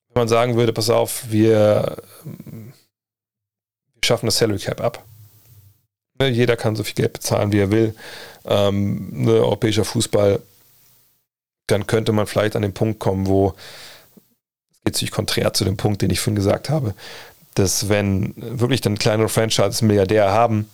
Wenn 0.08 0.20
man 0.20 0.28
sagen 0.28 0.56
würde, 0.56 0.72
pass 0.72 0.90
auf, 0.90 1.30
wir, 1.30 1.96
wir 2.24 2.72
schaffen 4.04 4.26
das 4.26 4.38
Salary 4.38 4.58
Cap 4.58 4.80
ab. 4.80 5.04
Ne, 6.18 6.28
jeder 6.28 6.56
kann 6.56 6.76
so 6.76 6.84
viel 6.84 6.94
Geld 6.94 7.12
bezahlen, 7.12 7.52
wie 7.52 7.60
er 7.60 7.70
will. 7.70 7.94
Ähm, 8.44 9.24
ne, 9.24 9.32
europäischer 9.32 9.84
Fußball, 9.84 10.40
dann 11.66 11.86
könnte 11.86 12.12
man 12.12 12.26
vielleicht 12.26 12.56
an 12.56 12.62
den 12.62 12.74
Punkt 12.74 13.00
kommen, 13.00 13.26
wo 13.26 13.54
es 14.86 14.92
geht 14.92 14.96
sich 14.96 15.10
konträr 15.10 15.52
zu 15.52 15.64
dem 15.64 15.76
Punkt, 15.76 16.00
den 16.00 16.10
ich 16.10 16.20
vorhin 16.20 16.36
gesagt 16.36 16.70
habe, 16.70 16.94
dass 17.54 17.88
wenn 17.88 18.34
wirklich 18.36 18.80
dann 18.80 18.98
kleinere 18.98 19.28
Franchises 19.28 19.82
Milliardär 19.82 20.30
haben, 20.30 20.68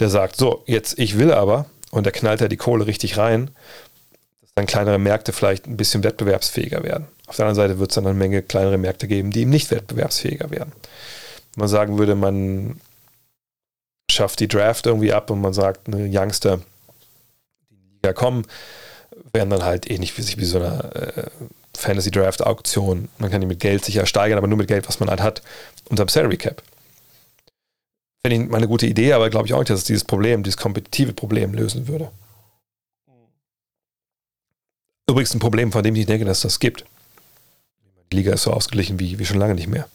der 0.00 0.08
sagt, 0.08 0.36
so, 0.36 0.64
jetzt 0.66 0.98
ich 0.98 1.18
will 1.18 1.32
aber, 1.32 1.66
und 1.94 2.04
der 2.04 2.12
knallt 2.12 2.40
da 2.40 2.48
die 2.48 2.56
Kohle 2.56 2.86
richtig 2.86 3.16
rein, 3.18 3.50
dass 4.40 4.50
dann 4.56 4.66
kleinere 4.66 4.98
Märkte 4.98 5.32
vielleicht 5.32 5.66
ein 5.66 5.76
bisschen 5.76 6.02
wettbewerbsfähiger 6.02 6.82
werden. 6.82 7.06
Auf 7.26 7.36
der 7.36 7.46
anderen 7.46 7.68
Seite 7.68 7.78
wird 7.78 7.90
es 7.90 7.94
dann 7.94 8.06
eine 8.06 8.18
Menge 8.18 8.42
kleinere 8.42 8.78
Märkte 8.78 9.06
geben, 9.06 9.30
die 9.30 9.42
eben 9.42 9.50
nicht 9.50 9.70
wettbewerbsfähiger 9.70 10.50
werden. 10.50 10.72
Wenn 11.54 11.60
man 11.60 11.68
sagen 11.68 11.98
würde, 11.98 12.16
man 12.16 12.80
schafft 14.10 14.40
die 14.40 14.48
Draft 14.48 14.86
irgendwie 14.86 15.12
ab 15.12 15.30
und 15.30 15.40
man 15.40 15.52
sagt, 15.52 15.86
eine 15.86 16.08
Youngster, 16.10 16.58
die 17.70 17.74
in 17.74 17.82
die 17.82 17.94
Liga 17.96 18.12
kommen, 18.12 18.44
werden 19.32 19.50
dann 19.50 19.64
halt 19.64 19.88
ähnlich 19.88 20.18
wie 20.18 20.22
sich 20.22 20.36
wie 20.38 20.44
so 20.44 20.58
eine 20.58 20.94
äh, 20.94 21.30
Fantasy 21.76 22.10
Draft 22.10 22.44
Auktion. 22.44 23.08
Man 23.18 23.30
kann 23.30 23.40
die 23.40 23.46
mit 23.46 23.60
Geld 23.60 23.84
sicher 23.84 24.04
steigern, 24.04 24.38
aber 24.38 24.48
nur 24.48 24.58
mit 24.58 24.68
Geld, 24.68 24.88
was 24.88 24.98
man 24.98 25.08
halt 25.08 25.22
hat, 25.22 25.42
unterm 25.88 26.08
Salary 26.08 26.38
Cap. 26.38 26.60
Finde 28.26 28.42
ich 28.42 28.50
mal 28.50 28.56
eine 28.56 28.68
gute 28.68 28.86
Idee, 28.86 29.12
aber 29.12 29.28
glaube 29.28 29.46
ich 29.46 29.52
auch 29.52 29.58
nicht, 29.58 29.68
dass 29.68 29.80
es 29.80 29.84
dieses 29.84 30.04
Problem, 30.04 30.42
dieses 30.42 30.56
kompetitive 30.56 31.12
Problem 31.12 31.52
lösen 31.52 31.88
würde. 31.88 32.10
Übrigens 35.06 35.34
ein 35.34 35.40
Problem, 35.40 35.72
von 35.72 35.84
dem 35.84 35.94
ich 35.94 36.06
denke, 36.06 36.24
dass 36.24 36.40
das 36.40 36.58
gibt. 36.58 36.86
Die 38.10 38.16
Liga 38.16 38.32
ist 38.32 38.44
so 38.44 38.52
ausgeglichen 38.52 38.98
wie, 38.98 39.18
wie 39.18 39.26
schon 39.26 39.38
lange 39.38 39.54
nicht 39.54 39.68
mehr. 39.68 39.88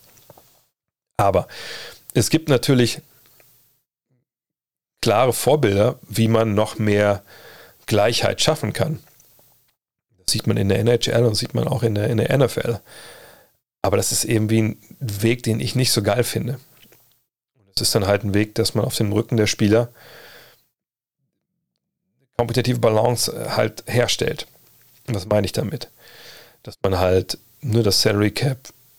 Aber 1.17 1.47
es 2.13 2.29
gibt 2.29 2.49
natürlich 2.49 3.01
klare 5.01 5.33
Vorbilder, 5.33 5.97
wie 6.07 6.27
man 6.27 6.53
noch 6.53 6.77
mehr 6.77 7.23
Gleichheit 7.87 8.41
schaffen 8.41 8.73
kann. 8.73 8.99
Das 10.19 10.33
sieht 10.33 10.45
man 10.45 10.57
in 10.57 10.69
der 10.69 10.79
NHL 10.79 11.25
und 11.25 11.33
sieht 11.33 11.55
man 11.55 11.67
auch 11.67 11.81
in 11.81 11.95
der, 11.95 12.09
in 12.09 12.17
der 12.17 12.37
NFL. 12.37 12.79
Aber 13.81 13.97
das 13.97 14.11
ist 14.11 14.25
eben 14.25 14.51
wie 14.51 14.61
ein 14.61 14.77
Weg, 14.99 15.41
den 15.41 15.59
ich 15.59 15.73
nicht 15.73 15.91
so 15.91 16.03
geil 16.03 16.23
finde. 16.23 16.59
Ist 17.81 17.95
dann 17.95 18.07
halt 18.07 18.23
ein 18.23 18.33
Weg, 18.33 18.55
dass 18.55 18.75
man 18.75 18.85
auf 18.85 18.95
dem 18.95 19.11
Rücken 19.11 19.37
der 19.37 19.47
Spieler 19.47 19.89
kompetitive 22.37 22.79
Balance 22.79 23.31
äh, 23.33 23.49
halt 23.49 23.83
herstellt. 23.85 24.47
Und 25.07 25.15
was 25.15 25.25
meine 25.25 25.45
ich 25.45 25.51
damit? 25.51 25.89
Dass 26.63 26.75
man 26.81 26.97
halt 26.97 27.37
nur 27.61 27.83
das 27.83 28.01
Salary 28.01 28.31
Cap 28.31 28.57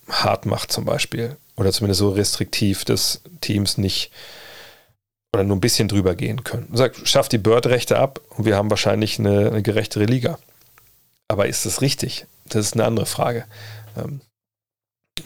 hart 0.08 0.44
macht 0.44 0.70
zum 0.70 0.84
Beispiel. 0.84 1.36
Oder 1.56 1.72
zumindest 1.72 2.00
so 2.00 2.10
restriktiv, 2.10 2.84
dass 2.84 3.22
Teams 3.40 3.78
nicht 3.78 4.10
oder 5.32 5.44
nur 5.44 5.56
ein 5.56 5.60
bisschen 5.60 5.88
drüber 5.88 6.14
gehen 6.14 6.44
können. 6.44 6.66
Man 6.68 6.76
sagt, 6.76 7.08
schafft 7.08 7.32
die 7.32 7.38
Bird-Rechte 7.38 7.98
ab 7.98 8.20
und 8.30 8.44
wir 8.44 8.56
haben 8.56 8.70
wahrscheinlich 8.70 9.18
eine, 9.18 9.48
eine, 9.48 9.62
gerechtere 9.62 10.04
Liga. 10.04 10.38
Aber 11.28 11.46
ist 11.46 11.64
das 11.64 11.80
richtig? 11.80 12.26
Das 12.46 12.66
ist 12.66 12.74
eine 12.74 12.84
andere 12.84 13.06
Frage. 13.06 13.44
Ähm, 13.96 14.20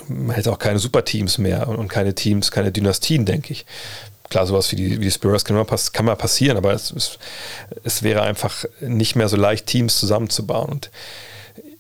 man 0.08 0.34
hätte 0.34 0.52
auch 0.52 0.58
keine 0.58 0.78
Superteams 0.78 1.38
mehr 1.38 1.68
und, 1.68 1.88
keine 1.88 2.14
Teams, 2.14 2.50
keine 2.50 2.72
Dynastien, 2.72 3.24
denke 3.24 3.52
ich. 3.52 3.66
Klar, 4.30 4.46
sowas 4.46 4.72
wie 4.72 4.76
die, 4.76 5.00
wie 5.00 5.04
die 5.04 5.10
Spurs 5.10 5.44
kann 5.44 5.56
mal, 5.56 5.66
kann 5.92 6.06
mal 6.06 6.16
passieren, 6.16 6.56
aber 6.56 6.72
es, 6.72 6.90
es, 6.90 7.18
es 7.82 8.02
wäre 8.02 8.22
einfach 8.22 8.64
nicht 8.80 9.16
mehr 9.16 9.28
so 9.28 9.36
leicht, 9.36 9.66
Teams 9.66 9.98
zusammenzubauen. 9.98 10.70
Und 10.70 10.90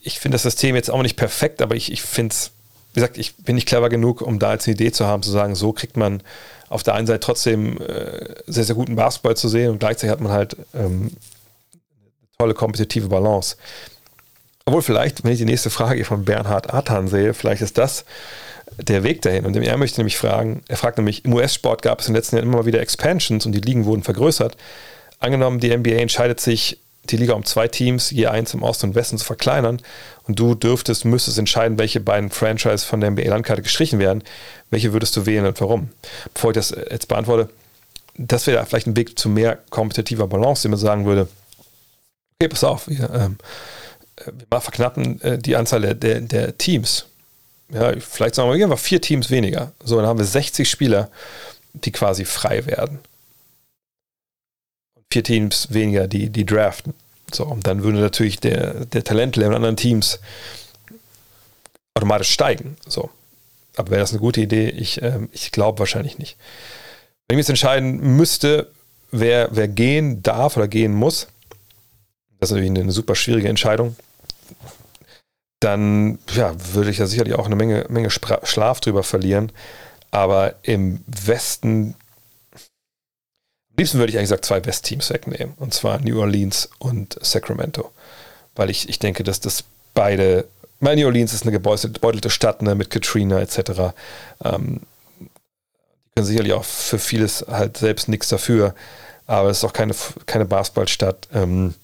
ich 0.02 0.20
finde 0.20 0.36
das 0.36 0.42
System 0.42 0.76
jetzt 0.76 0.90
auch 0.90 1.02
nicht 1.02 1.16
perfekt, 1.16 1.62
aber 1.62 1.74
ich, 1.74 1.90
ich 1.90 2.02
finde 2.02 2.32
es, 2.32 2.50
wie 2.92 3.00
gesagt, 3.00 3.18
ich 3.18 3.36
bin 3.36 3.56
nicht 3.56 3.66
clever 3.66 3.88
genug, 3.88 4.20
um 4.20 4.38
da 4.38 4.52
jetzt 4.52 4.66
eine 4.66 4.74
Idee 4.74 4.92
zu 4.92 5.06
haben, 5.06 5.22
zu 5.22 5.30
sagen, 5.30 5.54
so 5.54 5.72
kriegt 5.72 5.96
man 5.96 6.22
auf 6.68 6.82
der 6.82 6.94
einen 6.94 7.06
Seite 7.06 7.20
trotzdem 7.20 7.80
äh, 7.80 8.34
sehr, 8.46 8.64
sehr 8.64 8.74
guten 8.74 8.96
Basketball 8.96 9.36
zu 9.36 9.48
sehen 9.48 9.70
und 9.70 9.78
gleichzeitig 9.78 10.10
hat 10.10 10.20
man 10.20 10.32
halt 10.32 10.56
ähm, 10.74 11.10
tolle 12.38 12.54
kompetitive 12.54 13.08
Balance. 13.08 13.56
Obwohl 14.66 14.82
vielleicht, 14.82 15.24
wenn 15.24 15.32
ich 15.32 15.38
die 15.38 15.44
nächste 15.44 15.70
Frage 15.70 16.04
von 16.04 16.24
Bernhard 16.24 16.72
Athan 16.72 17.08
sehe, 17.08 17.34
vielleicht 17.34 17.62
ist 17.62 17.76
das 17.76 18.04
der 18.78 19.02
Weg 19.02 19.22
dahin. 19.22 19.44
Und 19.44 19.56
er 19.56 19.76
möchte 19.76 20.00
nämlich 20.00 20.16
fragen, 20.16 20.62
er 20.68 20.76
fragt 20.76 20.96
nämlich, 20.96 21.24
im 21.24 21.34
US-Sport 21.34 21.82
gab 21.82 22.00
es 22.00 22.06
in 22.06 22.12
den 22.12 22.16
letzten 22.16 22.36
Jahren 22.36 22.48
immer 22.48 22.58
mal 22.58 22.66
wieder 22.66 22.80
Expansions 22.80 23.44
und 23.44 23.52
die 23.52 23.60
Ligen 23.60 23.84
wurden 23.84 24.02
vergrößert. 24.02 24.56
Angenommen, 25.18 25.60
die 25.60 25.76
NBA 25.76 25.96
entscheidet 25.96 26.40
sich, 26.40 26.78
die 27.10 27.18
Liga 27.18 27.34
um 27.34 27.44
zwei 27.44 27.68
Teams, 27.68 28.10
je 28.10 28.26
eins 28.26 28.54
im 28.54 28.62
Osten 28.62 28.86
und 28.86 28.94
Westen 28.94 29.18
zu 29.18 29.24
verkleinern 29.26 29.82
und 30.26 30.38
du 30.38 30.54
dürftest, 30.54 31.04
müsstest 31.04 31.38
entscheiden, 31.38 31.78
welche 31.78 32.00
beiden 32.00 32.30
Franchise 32.30 32.86
von 32.86 33.00
der 33.00 33.10
NBA-Landkarte 33.10 33.60
gestrichen 33.60 33.98
werden, 33.98 34.24
welche 34.70 34.94
würdest 34.94 35.14
du 35.16 35.26
wählen 35.26 35.44
und 35.44 35.60
warum? 35.60 35.90
Bevor 36.32 36.50
ich 36.50 36.54
das 36.54 36.70
jetzt 36.70 37.08
beantworte, 37.08 37.50
das 38.16 38.46
wäre 38.46 38.64
vielleicht 38.64 38.86
ein 38.86 38.96
Weg 38.96 39.18
zu 39.18 39.28
mehr 39.28 39.58
kompetitiver 39.68 40.26
Balance, 40.26 40.62
den 40.62 40.70
man 40.70 40.80
sagen 40.80 41.04
würde, 41.04 41.28
okay, 42.40 42.48
pass 42.48 42.64
auf, 42.64 42.88
wir 42.88 43.10
ähm, 43.10 43.36
wir 44.50 44.60
verknappen 44.60 45.20
äh, 45.22 45.38
die 45.38 45.56
Anzahl 45.56 45.80
der, 45.80 45.94
der, 45.94 46.20
der, 46.20 46.58
Teams. 46.58 47.06
Ja, 47.70 47.92
vielleicht 47.98 48.34
sagen 48.34 48.50
wir, 48.52 48.68
wir 48.68 48.76
vier 48.76 49.00
Teams 49.00 49.30
weniger. 49.30 49.72
So, 49.82 49.96
dann 49.96 50.06
haben 50.06 50.18
wir 50.18 50.26
60 50.26 50.68
Spieler, 50.68 51.10
die 51.72 51.92
quasi 51.92 52.24
frei 52.24 52.66
werden. 52.66 53.00
Und 54.94 55.04
vier 55.10 55.24
Teams 55.24 55.72
weniger, 55.72 56.06
die, 56.06 56.30
die 56.30 56.46
draften. 56.46 56.94
So, 57.32 57.44
und 57.44 57.66
dann 57.66 57.82
würde 57.82 57.98
natürlich 57.98 58.38
der, 58.38 58.84
der 58.86 59.02
Talentlevel 59.02 59.50
in 59.50 59.56
anderen 59.56 59.76
Teams 59.76 60.20
automatisch 61.94 62.30
steigen. 62.30 62.76
So. 62.86 63.10
Aber 63.76 63.90
wäre 63.90 64.00
das 64.00 64.10
eine 64.10 64.20
gute 64.20 64.40
Idee? 64.40 64.68
Ich, 64.68 65.02
ähm, 65.02 65.28
ich 65.32 65.50
glaube 65.50 65.80
wahrscheinlich 65.80 66.18
nicht. 66.18 66.36
Wenn 67.26 67.38
ich 67.38 67.44
jetzt 67.44 67.50
entscheiden 67.50 68.16
müsste, 68.16 68.70
wer, 69.10 69.48
wer 69.52 69.68
gehen 69.68 70.22
darf 70.22 70.56
oder 70.56 70.68
gehen 70.68 70.92
muss, 70.92 71.26
das 72.38 72.50
ist 72.50 72.56
natürlich 72.56 72.78
eine 72.78 72.92
super 72.92 73.14
schwierige 73.14 73.48
Entscheidung, 73.48 73.96
dann 75.64 76.18
ja, 76.34 76.54
würde 76.74 76.90
ich 76.90 76.98
ja 76.98 77.06
sicherlich 77.06 77.34
auch 77.34 77.46
eine 77.46 77.56
Menge, 77.56 77.86
Menge 77.88 78.10
Schlaf 78.10 78.80
drüber 78.80 79.02
verlieren. 79.02 79.50
Aber 80.10 80.56
im 80.62 81.02
Westen, 81.06 81.94
am 82.52 83.76
liebsten 83.78 83.98
würde 83.98 84.10
ich 84.10 84.18
eigentlich 84.18 84.28
sagen, 84.28 84.42
zwei 84.42 84.64
Westteams 84.64 85.10
wegnehmen. 85.10 85.54
Und 85.56 85.72
zwar 85.72 86.00
New 86.00 86.20
Orleans 86.20 86.68
und 86.78 87.16
Sacramento. 87.24 87.90
Weil 88.54 88.68
ich, 88.68 88.88
ich 88.90 88.98
denke, 88.98 89.24
dass 89.24 89.40
das 89.40 89.64
beide, 89.94 90.46
weil 90.80 90.96
New 90.96 91.06
Orleans 91.06 91.32
ist 91.32 91.42
eine 91.42 91.52
gebeutelte 91.52 92.30
Stadt 92.30 92.60
ne, 92.60 92.74
mit 92.74 92.90
Katrina 92.90 93.40
etc. 93.40 93.94
Ähm, 94.44 94.82
die 95.18 95.30
können 96.14 96.26
sicherlich 96.26 96.52
auch 96.52 96.64
für 96.64 96.98
vieles 96.98 97.46
halt 97.48 97.78
selbst 97.78 98.08
nichts 98.08 98.28
dafür. 98.28 98.74
Aber 99.26 99.48
es 99.48 99.58
ist 99.58 99.64
auch 99.64 99.72
keine, 99.72 99.94
keine 100.26 100.44
Basketballstadt. 100.44 101.28
Ähm, 101.32 101.74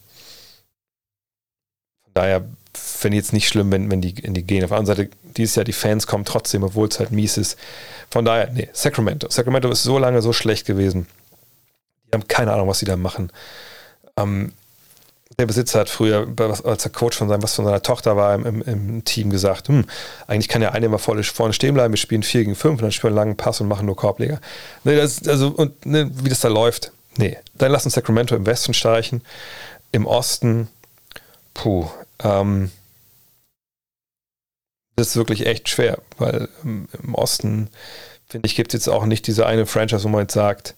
daher 2.14 2.44
fände 2.74 3.16
ich 3.16 3.24
jetzt 3.24 3.32
nicht 3.32 3.48
schlimm, 3.48 3.70
wenn, 3.72 3.90
wenn 3.90 4.00
die 4.00 4.14
in 4.20 4.34
die 4.34 4.44
gehen. 4.44 4.62
Auf 4.64 4.70
der 4.70 4.78
anderen 4.78 4.96
Seite, 4.96 5.10
dieses 5.36 5.56
Jahr 5.56 5.64
die 5.64 5.72
Fans 5.72 6.06
kommen 6.06 6.24
trotzdem, 6.24 6.62
obwohl 6.62 6.88
es 6.88 6.98
halt 6.98 7.10
mies 7.10 7.36
ist. 7.36 7.58
Von 8.10 8.24
daher, 8.24 8.50
nee, 8.52 8.68
Sacramento. 8.72 9.28
Sacramento 9.30 9.70
ist 9.70 9.82
so 9.82 9.98
lange 9.98 10.22
so 10.22 10.32
schlecht 10.32 10.66
gewesen. 10.66 11.06
Die 12.08 12.14
haben 12.14 12.28
keine 12.28 12.52
Ahnung, 12.52 12.68
was 12.68 12.78
sie 12.78 12.86
da 12.86 12.96
machen. 12.96 13.32
Ähm, 14.16 14.52
der 15.38 15.46
Besitzer 15.46 15.80
hat 15.80 15.88
früher, 15.88 16.26
als 16.64 16.82
der 16.82 16.92
Coach 16.92 17.16
von 17.16 17.28
seinem, 17.28 17.42
was 17.42 17.54
von 17.54 17.64
seiner 17.64 17.82
Tochter 17.82 18.16
war, 18.16 18.34
im, 18.34 18.62
im, 18.62 19.04
Team 19.04 19.30
gesagt, 19.30 19.68
hm, 19.68 19.86
eigentlich 20.26 20.48
kann 20.48 20.60
der 20.60 20.74
eine 20.74 20.86
immer 20.86 20.98
vorne, 20.98 21.22
stehen 21.22 21.74
bleiben, 21.74 21.92
wir 21.92 21.98
spielen 21.98 22.22
4 22.22 22.42
gegen 22.42 22.54
5 22.54 22.74
und 22.74 22.82
dann 22.82 22.92
spielen 22.92 23.14
wir 23.14 23.20
einen 23.20 23.28
langen 23.28 23.36
Pass 23.36 23.60
und 23.60 23.68
machen 23.68 23.86
nur 23.86 23.96
Korbleger. 23.96 24.40
Nee, 24.84 24.96
das, 24.96 25.26
also, 25.26 25.48
und 25.48 25.86
ne, 25.86 26.10
wie 26.22 26.28
das 26.28 26.40
da 26.40 26.48
läuft, 26.48 26.92
nee. 27.16 27.38
Dann 27.54 27.72
lassen 27.72 27.90
Sacramento 27.90 28.36
im 28.36 28.44
Westen 28.44 28.74
streichen. 28.74 29.22
Im 29.92 30.06
Osten, 30.06 30.68
puh, 31.54 31.88
ähm, 32.22 32.70
das 34.96 35.08
ist 35.08 35.16
wirklich 35.16 35.46
echt 35.46 35.68
schwer, 35.68 35.98
weil 36.18 36.48
im 36.62 37.14
Osten, 37.14 37.68
finde 38.28 38.46
ich, 38.46 38.54
gibt 38.54 38.74
es 38.74 38.84
jetzt 38.84 38.88
auch 38.88 39.06
nicht 39.06 39.26
diese 39.26 39.46
eine 39.46 39.66
Franchise, 39.66 40.04
wo 40.04 40.08
man 40.08 40.22
jetzt 40.22 40.34
sagt, 40.34 40.74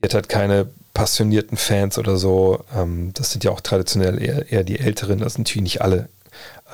die 0.00 0.06
hat 0.06 0.14
halt 0.14 0.28
keine 0.28 0.68
passionierten 0.94 1.56
Fans 1.56 1.98
oder 1.98 2.16
so. 2.16 2.64
Ähm, 2.74 3.12
das 3.14 3.30
sind 3.30 3.44
ja 3.44 3.50
auch 3.50 3.60
traditionell 3.60 4.20
eher, 4.20 4.50
eher 4.50 4.64
die 4.64 4.80
Älteren, 4.80 5.20
das 5.20 5.34
sind 5.34 5.46
natürlich 5.46 5.62
nicht 5.62 5.82
alle. 5.82 6.08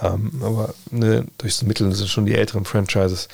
Ähm, 0.02 0.40
aber 0.42 0.74
ne, 0.90 1.26
durchs 1.38 1.62
Mittel 1.62 1.94
sind 1.94 2.08
schon 2.08 2.26
die 2.26 2.34
älteren 2.34 2.64
Franchises. 2.64 3.28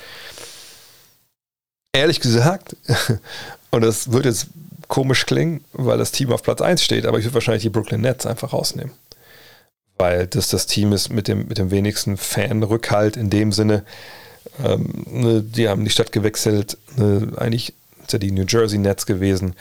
Ehrlich 1.93 2.19
gesagt, 2.19 2.75
und 3.71 3.81
das 3.81 4.11
wird 4.11 4.25
jetzt 4.25 4.47
komisch 4.87 5.25
klingen, 5.25 5.63
weil 5.71 5.97
das 5.97 6.11
Team 6.11 6.31
auf 6.33 6.43
Platz 6.43 6.61
1 6.61 6.83
steht, 6.83 7.05
aber 7.05 7.17
ich 7.17 7.25
würde 7.25 7.35
wahrscheinlich 7.35 7.63
die 7.63 7.69
Brooklyn 7.69 8.01
Nets 8.01 8.25
einfach 8.25 8.51
rausnehmen 8.51 8.91
weil 10.01 10.25
das 10.25 10.49
das 10.49 10.65
Team 10.65 10.93
ist 10.93 11.09
mit 11.09 11.27
dem, 11.27 11.47
mit 11.47 11.59
dem 11.59 11.69
wenigsten 11.69 12.17
Fanrückhalt 12.17 13.17
in 13.17 13.29
dem 13.29 13.51
Sinne. 13.51 13.83
Ähm, 14.63 15.05
ne, 15.05 15.43
die 15.43 15.69
haben 15.69 15.85
die 15.85 15.91
Stadt 15.91 16.11
gewechselt, 16.11 16.75
ne, 16.97 17.31
eigentlich 17.37 17.75
ist 18.01 18.11
ja 18.11 18.17
die 18.17 18.31
New 18.31 18.45
Jersey 18.47 18.79
Nets 18.79 19.05
gewesen. 19.05 19.53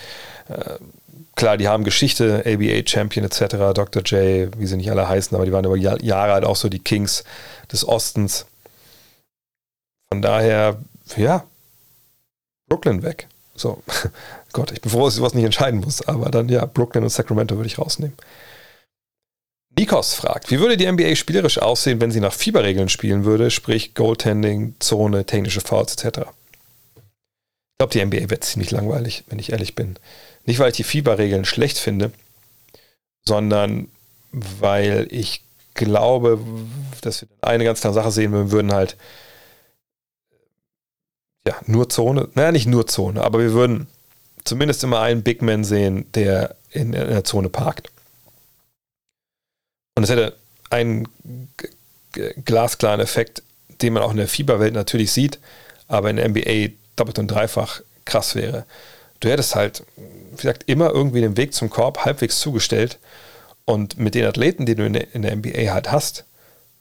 Äh, 0.48 0.76
klar, 1.36 1.58
die 1.58 1.68
haben 1.68 1.84
Geschichte, 1.84 2.42
ABA 2.46 2.86
Champion 2.86 3.26
etc., 3.26 3.74
Dr. 3.74 4.02
J, 4.02 4.50
wie 4.58 4.66
sie 4.66 4.78
nicht 4.78 4.90
alle 4.90 5.06
heißen, 5.06 5.34
aber 5.34 5.44
die 5.44 5.52
waren 5.52 5.66
über 5.66 5.76
Jahre 5.76 6.32
halt 6.32 6.44
auch 6.44 6.56
so 6.56 6.70
die 6.70 6.78
Kings 6.78 7.22
des 7.70 7.86
Ostens. 7.86 8.46
Von 10.10 10.22
daher, 10.22 10.78
ja, 11.18 11.44
Brooklyn 12.66 13.02
weg. 13.02 13.28
So, 13.54 13.82
Gott, 14.54 14.72
ich 14.72 14.80
bin 14.80 14.90
froh, 14.90 15.04
dass 15.04 15.16
ich 15.16 15.22
was 15.22 15.34
nicht 15.34 15.44
entscheiden 15.44 15.80
muss, 15.80 16.00
aber 16.08 16.30
dann 16.30 16.48
ja, 16.48 16.64
Brooklyn 16.64 17.04
und 17.04 17.10
Sacramento 17.10 17.56
würde 17.56 17.66
ich 17.66 17.78
rausnehmen. 17.78 18.16
Nikos 19.80 20.12
fragt, 20.12 20.50
wie 20.50 20.60
würde 20.60 20.76
die 20.76 20.90
NBA 20.92 21.16
spielerisch 21.16 21.56
aussehen, 21.56 22.02
wenn 22.02 22.10
sie 22.10 22.20
nach 22.20 22.34
Fieberregeln 22.34 22.90
spielen 22.90 23.24
würde, 23.24 23.50
sprich 23.50 23.94
Goaltending, 23.94 24.74
Zone, 24.78 25.24
technische 25.24 25.62
Fouls 25.62 25.94
etc.? 25.94 26.18
Ich 26.96 27.78
glaube, 27.78 27.92
die 27.94 28.04
NBA 28.04 28.28
wird 28.28 28.44
ziemlich 28.44 28.70
langweilig, 28.72 29.24
wenn 29.28 29.38
ich 29.38 29.52
ehrlich 29.52 29.74
bin. 29.74 29.96
Nicht, 30.44 30.58
weil 30.58 30.68
ich 30.70 30.76
die 30.76 30.84
Fieberregeln 30.84 31.46
schlecht 31.46 31.78
finde, 31.78 32.12
sondern 33.24 33.88
weil 34.32 35.08
ich 35.10 35.42
glaube, 35.72 36.38
dass 37.00 37.22
wir 37.22 37.28
eine 37.40 37.64
ganz 37.64 37.80
klare 37.80 37.94
Sache 37.94 38.10
sehen, 38.10 38.34
wir 38.34 38.50
würden 38.50 38.74
halt 38.74 38.98
ja, 41.46 41.56
nur 41.64 41.88
Zone, 41.88 42.28
naja, 42.34 42.52
nicht 42.52 42.66
nur 42.66 42.86
Zone, 42.86 43.22
aber 43.22 43.38
wir 43.38 43.54
würden 43.54 43.86
zumindest 44.44 44.84
immer 44.84 45.00
einen 45.00 45.22
Big 45.22 45.40
Man 45.40 45.64
sehen, 45.64 46.04
der 46.12 46.56
in, 46.68 46.92
in 46.92 47.08
der 47.08 47.24
Zone 47.24 47.48
parkt. 47.48 47.90
Und 49.94 50.04
es 50.04 50.10
hätte 50.10 50.36
einen 50.70 51.08
glasklaren 52.44 53.00
Effekt, 53.00 53.42
den 53.82 53.92
man 53.92 54.02
auch 54.02 54.10
in 54.10 54.16
der 54.16 54.28
Fieberwelt 54.28 54.74
natürlich 54.74 55.12
sieht, 55.12 55.38
aber 55.88 56.10
in 56.10 56.16
der 56.16 56.28
NBA 56.28 56.74
doppelt 56.96 57.18
und 57.18 57.28
dreifach 57.28 57.80
krass 58.04 58.34
wäre. 58.34 58.66
Du 59.20 59.28
hättest 59.28 59.54
halt, 59.54 59.84
wie 59.96 60.36
gesagt, 60.36 60.64
immer 60.66 60.90
irgendwie 60.90 61.20
den 61.20 61.36
Weg 61.36 61.54
zum 61.54 61.70
Korb 61.70 62.04
halbwegs 62.04 62.40
zugestellt 62.40 62.98
und 63.64 63.98
mit 63.98 64.14
den 64.14 64.24
Athleten, 64.24 64.66
die 64.66 64.74
du 64.74 64.84
in 64.84 64.94
der, 64.94 65.14
in 65.14 65.22
der 65.22 65.36
NBA 65.36 65.72
halt 65.72 65.92
hast, 65.92 66.24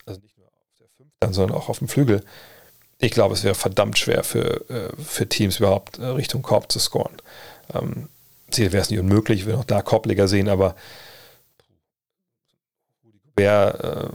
also 0.06 0.20
nicht 0.20 0.36
nur 0.38 0.46
auf 0.46 0.52
der 0.78 0.86
Fünften, 0.96 1.32
sondern 1.34 1.56
auch 1.56 1.68
auf 1.68 1.78
dem 1.78 1.88
Flügel, 1.88 2.24
ich 2.98 3.12
glaube, 3.12 3.34
es 3.34 3.44
wäre 3.44 3.54
verdammt 3.54 3.98
schwer 3.98 4.24
für, 4.24 4.68
äh, 4.68 5.02
für 5.02 5.28
Teams 5.28 5.58
überhaupt 5.58 5.98
äh, 5.98 6.04
Richtung 6.04 6.42
Korb 6.42 6.70
zu 6.70 6.78
scoren. 6.78 7.16
Ähm, 7.74 8.08
Ziel 8.50 8.72
wäre 8.72 8.82
es 8.82 8.90
nicht 8.90 9.00
unmöglich, 9.00 9.40
ich 9.40 9.46
will 9.46 9.54
auch 9.54 9.64
da 9.64 9.80
Korbleger 9.80 10.28
sehen, 10.28 10.48
aber 10.48 10.74
wer 13.36 14.10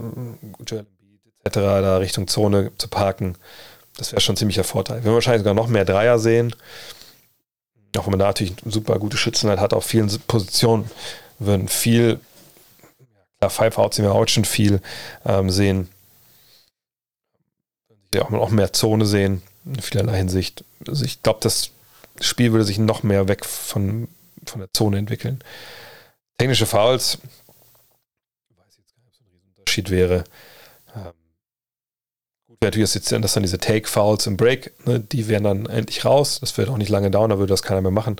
äh, 0.70 0.76
etc. 1.44 1.54
da 1.54 1.96
Richtung 1.98 2.28
Zone 2.28 2.72
zu 2.78 2.88
parken, 2.88 3.36
das 3.96 4.12
wäre 4.12 4.20
schon 4.20 4.34
ein 4.34 4.38
ziemlicher 4.38 4.64
Vorteil. 4.64 4.98
Wir 4.98 5.04
werden 5.04 5.14
wahrscheinlich 5.14 5.40
sogar 5.40 5.54
noch 5.54 5.68
mehr 5.68 5.84
Dreier 5.84 6.18
sehen. 6.18 6.54
Auch 7.96 8.04
wenn 8.04 8.10
man 8.10 8.18
da 8.18 8.26
natürlich 8.26 8.54
super 8.66 8.98
gute 8.98 9.16
Schützen 9.16 9.48
hat, 9.48 9.58
hat 9.58 9.72
auf 9.72 9.86
vielen 9.86 10.08
Positionen, 10.26 10.90
würden 11.38 11.68
viel, 11.68 12.20
klar, 13.38 13.50
Five 13.50 13.78
Outs 13.78 13.96
sehen 13.96 14.04
wir 14.04 14.12
auch 14.12 14.28
schon 14.28 14.44
viel 14.44 14.80
ähm, 15.24 15.50
sehen 15.50 15.88
ja 18.16 18.24
auch 18.24 18.30
noch 18.30 18.50
mehr 18.50 18.72
Zone 18.72 19.06
sehen, 19.06 19.42
in 19.64 19.80
vielerlei 19.80 20.16
Hinsicht. 20.16 20.64
Also 20.86 21.04
ich 21.04 21.22
glaube, 21.22 21.40
das 21.42 21.70
Spiel 22.20 22.52
würde 22.52 22.64
sich 22.64 22.78
noch 22.78 23.02
mehr 23.02 23.28
weg 23.28 23.44
von, 23.44 24.08
von 24.44 24.60
der 24.60 24.72
Zone 24.72 24.98
entwickeln. 24.98 25.40
Technische 26.38 26.66
Fouls, 26.66 27.18
ich 28.50 28.56
weiß 28.56 28.78
jetzt 28.78 28.94
gar 28.96 29.04
Riesenunterschied 29.66 29.90
wäre. 29.90 30.24
Ähm, 30.94 31.12
gut 32.48 32.62
natürlich, 32.62 32.94
jetzt, 32.94 33.12
dass 33.12 33.34
dann 33.34 33.42
diese 33.42 33.58
Take-Fouls 33.58 34.26
im 34.26 34.36
Break, 34.36 34.72
ne, 34.86 35.00
die 35.00 35.28
wären 35.28 35.44
dann 35.44 35.66
endlich 35.66 36.04
raus. 36.04 36.38
Das 36.40 36.56
würde 36.56 36.72
auch 36.72 36.78
nicht 36.78 36.90
lange 36.90 37.10
dauern, 37.10 37.30
da 37.30 37.38
würde 37.38 37.52
das 37.52 37.62
keiner 37.62 37.80
mehr 37.80 37.90
machen. 37.90 38.16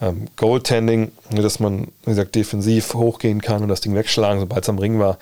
Ähm, 0.00 0.28
Goaltending, 0.36 1.12
ne, 1.30 1.42
dass 1.42 1.60
man, 1.60 1.88
wie 2.04 2.10
gesagt, 2.10 2.34
defensiv 2.34 2.94
hochgehen 2.94 3.40
kann 3.42 3.62
und 3.62 3.68
das 3.68 3.80
Ding 3.80 3.94
wegschlagen, 3.94 4.40
sobald 4.40 4.64
es 4.64 4.68
am 4.68 4.78
Ring 4.78 4.98
war 4.98 5.18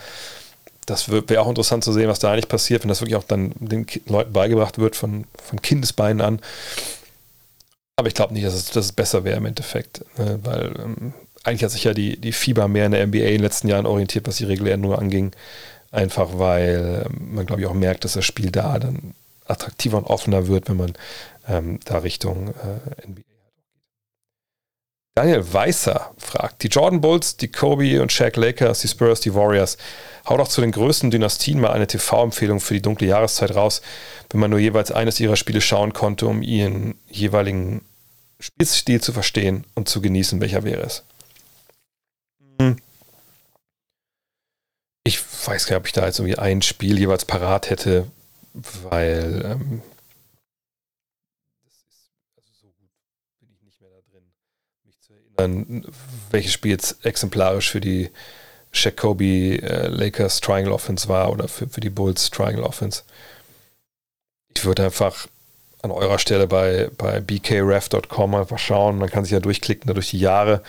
das 0.86 1.11
wäre 1.11 1.42
auch 1.42 1.48
interessant 1.50 1.84
zu 1.84 1.92
sehen, 1.92 2.09
was 2.09 2.18
da 2.18 2.32
eigentlich 2.32 2.48
passiert, 2.48 2.82
wenn 2.82 2.88
das 2.88 3.02
wirklich 3.02 3.16
auch 3.16 3.24
dann 3.24 3.52
den 3.59 3.84
Leuten 4.06 4.32
beigebracht 4.32 4.78
wird 4.78 4.96
von, 4.96 5.26
von 5.36 5.61
Kindesbeinen 5.61 6.22
an. 6.22 6.40
Aber 7.96 8.09
ich 8.09 8.14
glaube 8.14 8.32
nicht, 8.32 8.46
dass 8.46 8.54
es, 8.54 8.70
dass 8.70 8.86
es 8.86 8.92
besser 8.92 9.22
wäre 9.22 9.36
im 9.36 9.44
Endeffekt, 9.44 10.02
ne? 10.16 10.38
weil 10.44 10.72
ähm, 10.82 11.12
eigentlich 11.45 11.64
hat 11.64 11.70
sich 11.70 11.84
ja 11.84 11.95
die, 11.95 12.18
die 12.18 12.32
Fieber 12.32 12.68
mehr 12.68 12.86
in 12.86 12.93
der 12.93 13.07
NBA 13.07 13.18
in 13.18 13.32
den 13.34 13.43
letzten 13.43 13.68
Jahren 13.68 13.86
orientiert, 13.86 14.26
was 14.26 14.36
die 14.36 14.76
nur 14.76 14.99
anging. 14.99 15.32
Einfach 15.91 16.39
weil 16.39 17.07
ähm, 17.07 17.34
man, 17.34 17.47
glaube 17.47 17.62
ich, 17.62 17.66
auch 17.66 17.74
merkt, 17.74 18.05
dass 18.05 18.12
das 18.12 18.24
Spiel 18.24 18.51
da 18.51 18.78
dann 18.78 19.14
attraktiver 19.47 19.97
und 19.97 20.05
offener 20.05 20.47
wird, 20.47 20.68
wenn 20.68 20.76
man 20.76 20.93
ähm, 21.49 21.80
da 21.84 21.99
Richtung 21.99 22.49
äh, 22.49 23.09
NBA 23.09 23.22
Daniel 25.18 25.53
Weißer 25.53 26.12
fragt, 26.16 26.62
die 26.62 26.68
Jordan 26.68 27.01
Bulls, 27.01 27.36
die 27.36 27.51
Kobe 27.51 28.01
und 28.01 28.12
Shaq 28.12 28.36
Lakers, 28.36 28.82
die 28.82 28.86
Spurs, 28.86 29.20
die 29.20 29.34
Warriors, 29.34 29.76
hau 30.28 30.36
doch 30.36 30.47
zu 30.47 30.61
den 30.61 30.70
größten 30.70 31.11
Dynastien 31.11 31.59
mal 31.59 31.72
eine 31.72 31.89
TV-Empfehlung 31.89 32.61
für 32.61 32.74
die 32.74 32.82
dunkle 32.82 33.09
Jahreszeit 33.09 33.53
raus, 33.57 33.82
wenn 34.30 34.41
man 34.41 34.49
nur 34.49 34.61
jeweils 34.61 34.93
eines 34.93 35.18
ihrer 35.18 35.34
Spiele 35.34 35.61
schauen 35.61 35.93
konnte, 35.93 36.28
um 36.28 36.41
ihren 36.41 36.95
jeweiligen 37.11 37.84
Spielstil 38.39 39.01
zu 39.01 39.12
verstehen 39.12 39.64
und 39.74 39.89
zu 39.89 40.01
genießen. 40.01 40.41
Welcher 40.41 40.62
wäre 40.62 40.82
es? 40.82 41.03
Hm. 42.61 42.76
Ich 45.03 45.18
weiß 45.49 45.66
gar 45.66 45.76
nicht, 45.76 45.80
ob 45.80 45.86
ich 45.86 45.92
da 45.92 46.07
jetzt 46.07 46.18
irgendwie 46.18 46.38
ein 46.38 46.62
Spiel 46.62 46.99
jeweils 46.99 47.24
parat 47.24 47.70
hätte, 47.70 48.07
weil 48.90 49.59
ähm, 55.38 55.82
welches 56.30 56.53
Spiel 56.53 56.72
jetzt 56.72 57.05
exemplarisch 57.05 57.70
für 57.70 57.80
die 57.80 58.11
Kobe 58.96 59.62
äh, 59.62 59.86
Lakers 59.88 60.40
Triangle 60.40 60.72
Offense 60.72 61.09
war 61.09 61.32
oder 61.32 61.49
für, 61.49 61.68
für 61.68 61.80
die 61.80 61.90
Bulls 61.90 62.30
Triangle 62.30 62.64
Offense. 62.64 63.03
Ich 64.55 64.64
würde 64.64 64.84
einfach 64.84 65.28
an 65.80 65.90
eurer 65.90 66.18
Stelle 66.18 66.46
bei, 66.46 66.90
bei 66.99 67.20
bkref.com 67.20 68.34
einfach 68.34 68.59
schauen. 68.59 68.99
Man 68.99 69.09
kann 69.09 69.24
sich 69.24 69.32
ja 69.32 69.40
durchklicken, 69.40 69.86
da 69.86 69.94
durch 69.94 70.11
die 70.11 70.18
Jahre, 70.18 70.62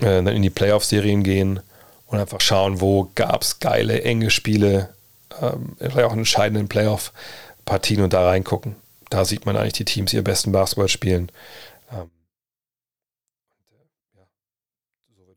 äh, 0.00 0.04
dann 0.04 0.28
in 0.28 0.42
die 0.42 0.50
Playoff-Serien 0.50 1.22
gehen 1.22 1.60
und 2.06 2.18
einfach 2.18 2.40
schauen, 2.40 2.80
wo 2.80 3.10
gab 3.14 3.42
es 3.42 3.58
geile, 3.58 4.02
enge 4.02 4.30
Spiele, 4.30 4.94
ähm, 5.40 5.76
vielleicht 5.78 6.06
auch 6.06 6.12
entscheidenden 6.12 6.68
Playoff-Partien 6.68 8.02
und 8.02 8.12
da 8.12 8.26
reingucken. 8.26 8.76
Da 9.10 9.24
sieht 9.24 9.46
man 9.46 9.56
eigentlich 9.56 9.74
die 9.74 9.84
Teams, 9.84 10.10
die 10.10 10.16
ihr 10.16 10.24
besten 10.24 10.52
Basketball 10.52 10.88
spielen. 10.88 11.30
Ähm, 11.92 12.10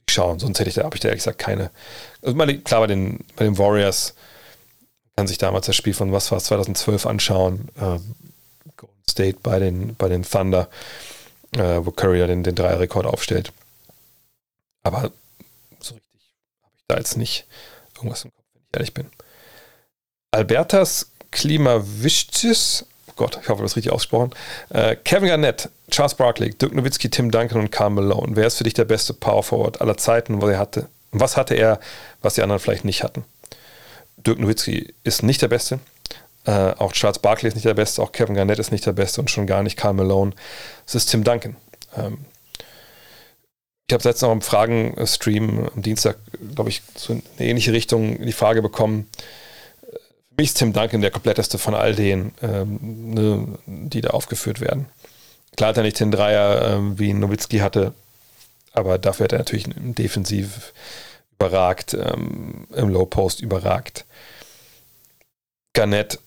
schauen, 0.10 0.40
sonst 0.40 0.60
hätte 0.60 0.70
ich 0.70 0.76
da, 0.76 0.84
habe 0.84 0.96
ich 0.96 1.02
da 1.02 1.10
ehrlich 1.10 1.24
gesagt 1.24 1.40
keine. 1.40 1.72
Also 2.22 2.36
meine, 2.36 2.58
klar, 2.60 2.82
bei 2.82 2.88
den, 2.88 3.20
bei 3.36 3.46
den 3.46 3.58
Warriors 3.58 4.16
kann 5.16 5.28
sich 5.28 5.38
damals 5.38 5.66
das 5.66 5.76
Spiel 5.76 5.94
von 5.94 6.12
was 6.12 6.32
war 6.32 6.38
es, 6.38 6.46
2012 6.46 7.06
anschauen. 7.06 7.70
Ähm, 7.80 8.16
Golden 8.78 9.04
State 9.10 9.40
bei 9.44 9.60
den, 9.60 9.96
bei 9.96 10.08
den 10.08 10.24
Thunder, 10.24 10.70
äh, 11.58 11.80
wo 11.84 11.92
Curry 11.92 12.20
ja 12.20 12.28
den, 12.28 12.44
den 12.44 12.56
Dreierrekord 12.56 13.06
aufstellt. 13.06 13.52
Aber 14.82 15.12
so 15.80 15.96
richtig 15.96 16.32
habe 16.64 16.74
ich 16.76 16.79
da 16.90 16.98
jetzt 16.98 17.18
nicht 17.18 17.48
irgendwas 17.96 18.26
im 18.26 18.32
Kopf, 18.32 18.46
wenn 18.54 18.62
ich 18.62 18.76
ehrlich 18.76 18.94
bin. 18.94 19.10
Albertas 20.32 21.12
Klimawischtis 21.32 22.86
Gott, 23.20 23.38
ich 23.44 23.50
hoffe, 23.50 23.62
das 23.64 23.76
richtig 23.76 23.92
ausgesprochen. 23.92 24.32
Äh, 24.70 24.96
Kevin 24.96 25.28
Garnett, 25.28 25.68
Charles 25.92 26.16
Barkley, 26.16 26.52
Dirk 26.52 26.74
Nowitzki, 26.74 27.10
Tim 27.10 27.32
Duncan 27.32 27.60
und 27.60 27.70
Carl 27.70 27.90
Malone. 27.90 28.38
Wer 28.38 28.48
ist 28.48 28.58
für 28.58 28.64
dich 28.64 28.76
der 28.76 28.86
beste 28.86 29.14
Power 29.14 29.44
Forward 29.44 29.82
aller 29.82 29.98
Zeiten, 29.98 30.42
was 30.42 30.50
er 30.50 30.58
hatte? 30.58 30.88
Und 31.12 31.20
was 31.20 31.36
hatte 31.36 31.54
er, 31.54 31.82
was 32.22 32.36
die 32.36 32.42
anderen 32.42 32.62
vielleicht 32.62 32.86
nicht 32.86 33.04
hatten? 33.04 33.26
Dirk 34.16 34.40
Nowitzki 34.40 34.94
ist 35.04 35.22
nicht 35.22 35.42
der 35.42 35.50
Beste. 35.50 35.80
Äh, 36.46 36.72
auch 36.78 36.94
Charles 36.94 37.20
Barkley 37.20 37.50
ist 37.50 37.56
nicht 37.56 37.66
der 37.66 37.74
Beste. 37.74 38.02
Auch 38.02 38.14
Kevin 38.14 38.36
Garnett 38.36 38.58
ist 38.58 38.72
nicht 38.72 38.86
der 38.86 38.94
Beste 38.94 39.20
und 39.20 39.30
schon 39.30 39.48
gar 39.48 39.64
nicht 39.64 39.76
Carl 39.76 39.96
Malone. 39.96 40.32
Es 40.88 40.96
ist 40.96 41.08
Tim 41.08 41.26
Duncan. 41.26 41.58
Ähm, 41.98 42.20
ich 43.90 43.94
habe 43.94 44.04
letztens 44.04 44.22
noch 44.22 44.32
im 44.34 44.42
Fragen-Stream 44.44 45.68
am 45.76 45.82
Dienstag, 45.82 46.18
glaube 46.54 46.70
ich, 46.70 46.84
so 46.96 47.14
in 47.14 47.24
eine 47.38 47.48
ähnliche 47.48 47.74
Richtung 47.74 48.24
die 48.24 48.34
Frage 48.34 48.62
bekommen, 48.62 49.10
mich 50.38 50.50
ist 50.50 50.60
Tim 50.60 50.74
Duncan 50.74 51.02
der 51.02 51.10
kompletteste 51.10 51.58
von 51.58 51.74
all 51.74 51.96
denen, 51.96 52.32
ähm, 52.44 52.78
ne, 53.16 53.58
die 53.66 54.02
da 54.02 54.12
aufgeführt 54.12 54.62
werden. 54.62 54.86
Klar 55.58 55.70
hat 55.70 55.78
er 55.78 55.84
nicht 55.84 56.00
den 56.00 56.12
Dreier, 56.12 56.76
ähm, 56.76 57.00
wie 57.00 57.14
Nowitzki 57.14 57.58
hatte, 57.58 57.94
aber 58.74 59.00
dafür 59.00 59.24
hat 59.24 59.32
er 59.32 59.40
natürlich 59.40 59.66
Defensiv 59.76 60.72
überragt, 61.40 61.96
ähm, 61.96 62.68
im 62.76 62.90
Low 62.90 63.08
Post 63.08 63.42
überragt. 63.42 64.06
Garnett, 65.74 66.20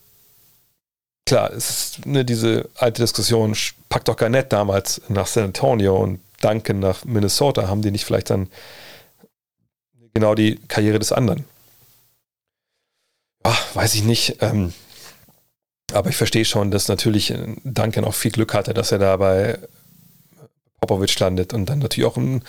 klar, 1.25 1.53
es 1.53 1.69
ist 1.69 2.05
ne, 2.05 2.25
diese 2.25 2.67
alte 2.75 3.01
Diskussion, 3.01 3.55
packt 3.87 4.09
doch 4.09 4.17
Garnett 4.17 4.51
damals 4.51 5.01
nach 5.07 5.27
San 5.27 5.45
Antonio 5.45 5.95
und 5.95 6.19
Duncan 6.43 6.79
nach 6.79 7.05
Minnesota, 7.05 7.67
haben 7.67 7.81
die 7.81 7.91
nicht 7.91 8.05
vielleicht 8.05 8.29
dann 8.29 8.49
genau 10.13 10.35
die 10.35 10.59
Karriere 10.67 10.99
des 10.99 11.11
anderen? 11.11 11.45
Ach, 13.43 13.75
weiß 13.75 13.95
ich 13.95 14.03
nicht. 14.03 14.37
Ähm, 14.41 14.73
aber 15.91 16.09
ich 16.09 16.15
verstehe 16.15 16.45
schon, 16.45 16.71
dass 16.71 16.87
natürlich 16.87 17.31
äh, 17.31 17.55
Duncan 17.63 18.05
auch 18.05 18.13
viel 18.13 18.31
Glück 18.31 18.53
hatte, 18.53 18.73
dass 18.73 18.91
er 18.91 18.99
da 18.99 19.17
bei 19.17 19.59
Popovic 20.79 21.17
landet 21.19 21.53
und 21.53 21.67
dann 21.67 21.79
natürlich 21.79 22.09
auch 22.09 22.17
ein, 22.17 22.43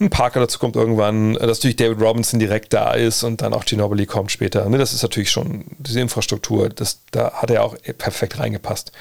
ein 0.00 0.10
Parker 0.10 0.40
dazu 0.40 0.58
kommt 0.58 0.76
irgendwann, 0.76 1.36
äh, 1.36 1.46
dass 1.46 1.58
natürlich 1.58 1.76
David 1.76 2.00
Robinson 2.00 2.38
direkt 2.38 2.72
da 2.72 2.92
ist 2.92 3.22
und 3.24 3.42
dann 3.42 3.54
auch 3.54 3.64
Ginobili 3.64 4.06
kommt 4.06 4.30
später. 4.30 4.68
Ne, 4.68 4.78
das 4.78 4.92
ist 4.92 5.02
natürlich 5.02 5.30
schon 5.30 5.64
diese 5.78 6.00
Infrastruktur, 6.00 6.68
das, 6.68 7.00
da 7.10 7.32
hat 7.32 7.50
er 7.50 7.64
auch 7.64 7.76
perfekt 7.98 8.38
reingepasst. 8.38 8.92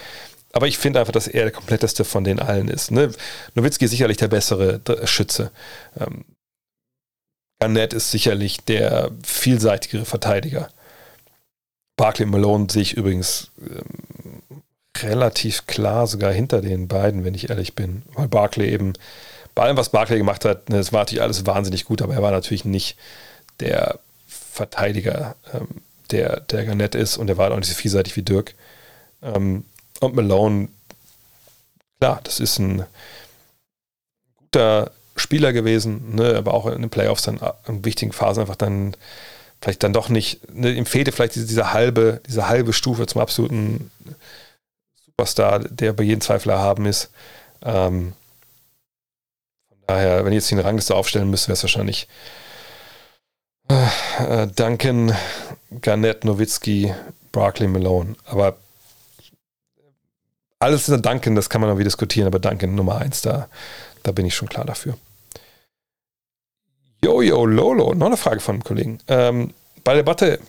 Aber 0.58 0.68
ich 0.68 0.80
finde 0.80 1.00
einfach, 1.00 1.14
dass 1.14 1.28
er 1.28 1.44
der 1.44 1.52
kompletteste 1.52 2.04
von 2.04 2.24
den 2.24 2.40
allen 2.40 2.68
ist. 2.68 2.90
Ne? 2.90 3.12
Nowitzki 3.54 3.86
ist 3.86 3.92
sicherlich 3.92 4.18
der 4.18 4.28
bessere 4.28 4.82
Schütze. 5.06 5.52
Ähm, 6.00 6.26
Garnett 7.60 7.94
ist 7.94 8.10
sicherlich 8.10 8.62
der 8.62 9.12
vielseitigere 9.24 10.06
Verteidiger. 10.06 10.70
Barkley 11.96 12.26
Malone 12.26 12.66
sehe 12.72 12.82
ich 12.82 12.98
übrigens 12.98 13.52
ähm, 13.62 14.64
relativ 14.98 15.68
klar 15.68 16.08
sogar 16.08 16.34
hinter 16.34 16.62
den 16.62 16.88
beiden, 16.88 17.24
wenn 17.24 17.36
ich 17.36 17.52
ehrlich 17.52 17.76
bin. 17.76 18.02
Weil 18.16 18.28
Barkley 18.28 18.72
eben, 18.72 18.94
bei 19.54 19.62
allem, 19.62 19.78
was 19.78 19.90
Barkley 19.90 20.18
gemacht 20.18 20.44
hat, 20.44 20.70
ne, 20.70 20.78
das 20.78 20.92
war 20.92 21.02
natürlich 21.02 21.22
alles 21.22 21.46
wahnsinnig 21.46 21.86
gut, 21.86 22.02
aber 22.02 22.16
er 22.16 22.24
war 22.24 22.32
natürlich 22.32 22.66
nicht 22.66 22.98
der 23.60 24.00
Verteidiger, 24.28 25.36
ähm, 25.54 25.68
der, 26.10 26.40
der 26.40 26.66
Garnett 26.66 26.96
ist 26.96 27.18
und 27.18 27.28
der 27.28 27.38
war 27.38 27.52
auch 27.52 27.58
nicht 27.58 27.70
so 27.70 27.76
vielseitig 27.76 28.16
wie 28.16 28.24
Dirk. 28.24 28.56
Ähm, 29.22 29.64
und 30.00 30.16
Malone, 30.16 30.70
klar, 32.00 32.22
das 32.24 32.40
ist 32.40 32.60
ein 32.60 32.86
guter 34.38 34.92
Spieler 35.16 35.54
gewesen, 35.54 36.16
ne, 36.16 36.36
aber 36.36 36.54
auch 36.54 36.68
in 36.68 36.82
den 36.82 36.90
Playoffs 36.90 37.24
dann 37.24 37.40
in 37.68 37.84
wichtigen 37.84 38.12
Phasen 38.12 38.42
einfach 38.42 38.56
dann 38.56 38.96
vielleicht 39.62 39.84
dann 39.84 39.94
doch 39.94 40.10
nicht, 40.10 40.54
ne, 40.54 40.72
ihm 40.72 40.86
fehlte 40.86 41.12
vielleicht 41.12 41.36
diese, 41.36 41.48
diese, 41.48 41.74
halbe, 41.74 42.22
diese 42.28 42.48
halbe 42.48 42.74
Stufe 42.74 43.08
zum 43.08 43.22
absoluten 43.22 43.92
Superstar, 45.06 45.60
der 45.60 45.94
bei 45.94 46.04
jedem 46.04 46.22
Zweifler 46.22 46.60
haben 46.60 46.86
ist. 46.86 47.10
Ähm, 47.64 48.14
von 49.70 49.78
daher, 49.88 50.24
wenn 50.24 50.34
ich 50.34 50.38
jetzt 50.38 50.52
die 50.52 50.60
Rangliste 50.60 50.96
aufstellen 50.96 51.30
müsste, 51.30 51.48
wäre 51.48 51.56
es 51.56 51.64
wahrscheinlich 51.64 52.08
äh, 53.70 54.48
Duncan, 54.48 55.16
Garnett, 55.82 56.24
Nowitzki, 56.24 56.94
Barkley, 57.32 57.68
Malone. 57.68 58.16
Aber 58.26 58.58
alles 60.60 60.90
in 60.90 61.02
Duncan, 61.02 61.36
das 61.36 61.50
kann 61.50 61.62
man 61.62 61.70
noch 61.70 61.78
wieder 61.78 61.88
diskutieren, 61.88 62.28
aber 62.28 62.40
Duncan 62.40 62.76
Nummer 62.76 62.98
1, 62.98 63.22
da, 63.22 63.48
da 64.04 64.12
bin 64.12 64.26
ich 64.26 64.36
schon 64.36 64.50
klar 64.50 64.66
dafür. 64.66 64.98
Jojo 67.04 67.46
Lolo, 67.46 67.94
noch 67.94 68.08
eine 68.08 68.18
Frage 68.18 68.40
von 68.40 68.56
einem 68.56 68.64
Kollegen. 68.64 69.00
Ähm, 69.08 69.54
bei 69.84 69.94
der 69.94 70.04
Debatte 70.04 70.40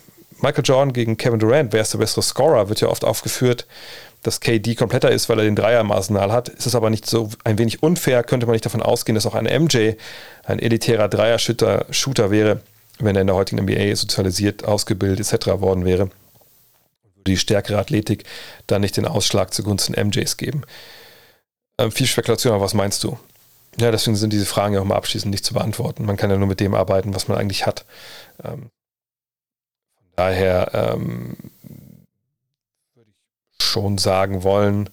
Michael 0.41 0.63
Jordan 0.65 0.93
gegen 0.93 1.17
Kevin 1.17 1.39
Durant, 1.39 1.73
wer 1.73 1.81
ist 1.81 1.93
der 1.93 1.99
bessere 1.99 2.23
Scorer, 2.23 2.69
wird 2.69 2.81
ja 2.81 2.87
oft 2.87 3.03
aufgeführt, 3.03 3.67
dass 4.23 4.39
KD 4.39 4.75
kompletter 4.75 5.11
ist, 5.11 5.29
weil 5.29 5.39
er 5.39 5.45
den 5.45 5.55
Dreier 5.55 5.81
im 5.81 5.91
Arsenal 5.91 6.31
hat. 6.31 6.49
Ist 6.49 6.65
es 6.65 6.75
aber 6.75 6.89
nicht 6.89 7.05
so 7.05 7.29
ein 7.43 7.57
wenig 7.57 7.83
unfair, 7.83 8.23
könnte 8.23 8.45
man 8.45 8.53
nicht 8.53 8.65
davon 8.65 8.81
ausgehen, 8.81 9.15
dass 9.15 9.25
auch 9.25 9.35
ein 9.35 9.45
MJ 9.45 9.93
ein 10.43 10.59
elitärer 10.59 11.07
Dreier-Shooter 11.07 12.31
wäre, 12.31 12.61
wenn 12.99 13.15
er 13.15 13.21
in 13.21 13.27
der 13.27 13.35
heutigen 13.35 13.63
NBA 13.63 13.95
sozialisiert, 13.95 14.65
ausgebildet 14.65 15.31
etc. 15.31 15.47
worden 15.61 15.85
wäre. 15.85 16.09
Die 17.29 17.37
stärkere 17.37 17.77
Athletik 17.77 18.23
dann 18.67 18.81
nicht 18.81 18.97
den 18.97 19.05
Ausschlag 19.05 19.53
zugunsten 19.53 19.93
MJs 19.93 20.37
geben. 20.37 20.63
Ähm, 21.77 21.91
viel 21.91 22.07
Spekulation, 22.07 22.53
aber 22.53 22.63
was 22.63 22.73
meinst 22.73 23.03
du? 23.03 23.17
Ja, 23.79 23.91
deswegen 23.91 24.17
sind 24.17 24.33
diese 24.33 24.45
Fragen 24.45 24.73
ja 24.73 24.81
auch 24.81 24.85
mal 24.85 24.95
abschließend 24.95 25.31
nicht 25.31 25.45
zu 25.45 25.53
beantworten. 25.53 26.05
Man 26.05 26.17
kann 26.17 26.29
ja 26.29 26.37
nur 26.37 26.47
mit 26.47 26.59
dem 26.59 26.73
arbeiten, 26.73 27.13
was 27.13 27.27
man 27.27 27.37
eigentlich 27.37 27.65
hat. 27.65 27.85
Ähm, 28.43 28.71
daher 30.15 30.71
ähm, 30.73 31.37
würde 32.95 33.11
ich 33.57 33.65
schon 33.65 33.97
sagen 33.97 34.43
wollen, 34.43 34.89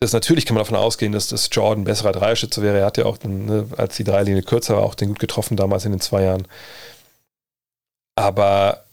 dass 0.00 0.12
natürlich 0.12 0.46
kann 0.46 0.54
man 0.54 0.64
davon 0.64 0.76
ausgehen, 0.76 1.12
dass 1.12 1.28
das 1.28 1.48
Jordan 1.52 1.84
besserer 1.84 2.10
Dreierschütze 2.10 2.62
wäre. 2.62 2.78
Er 2.78 2.86
hat 2.86 2.96
ja 2.96 3.04
auch, 3.04 3.18
ne, 3.22 3.68
als 3.76 3.96
die 3.96 4.04
Dreilinie 4.04 4.42
kürzer 4.42 4.76
war, 4.76 4.82
auch 4.82 4.96
den 4.96 5.10
gut 5.10 5.20
getroffen 5.20 5.56
damals 5.56 5.84
in 5.84 5.92
den 5.92 6.00
zwei 6.00 6.24
Jahren. 6.24 6.48
Aber 8.16 8.84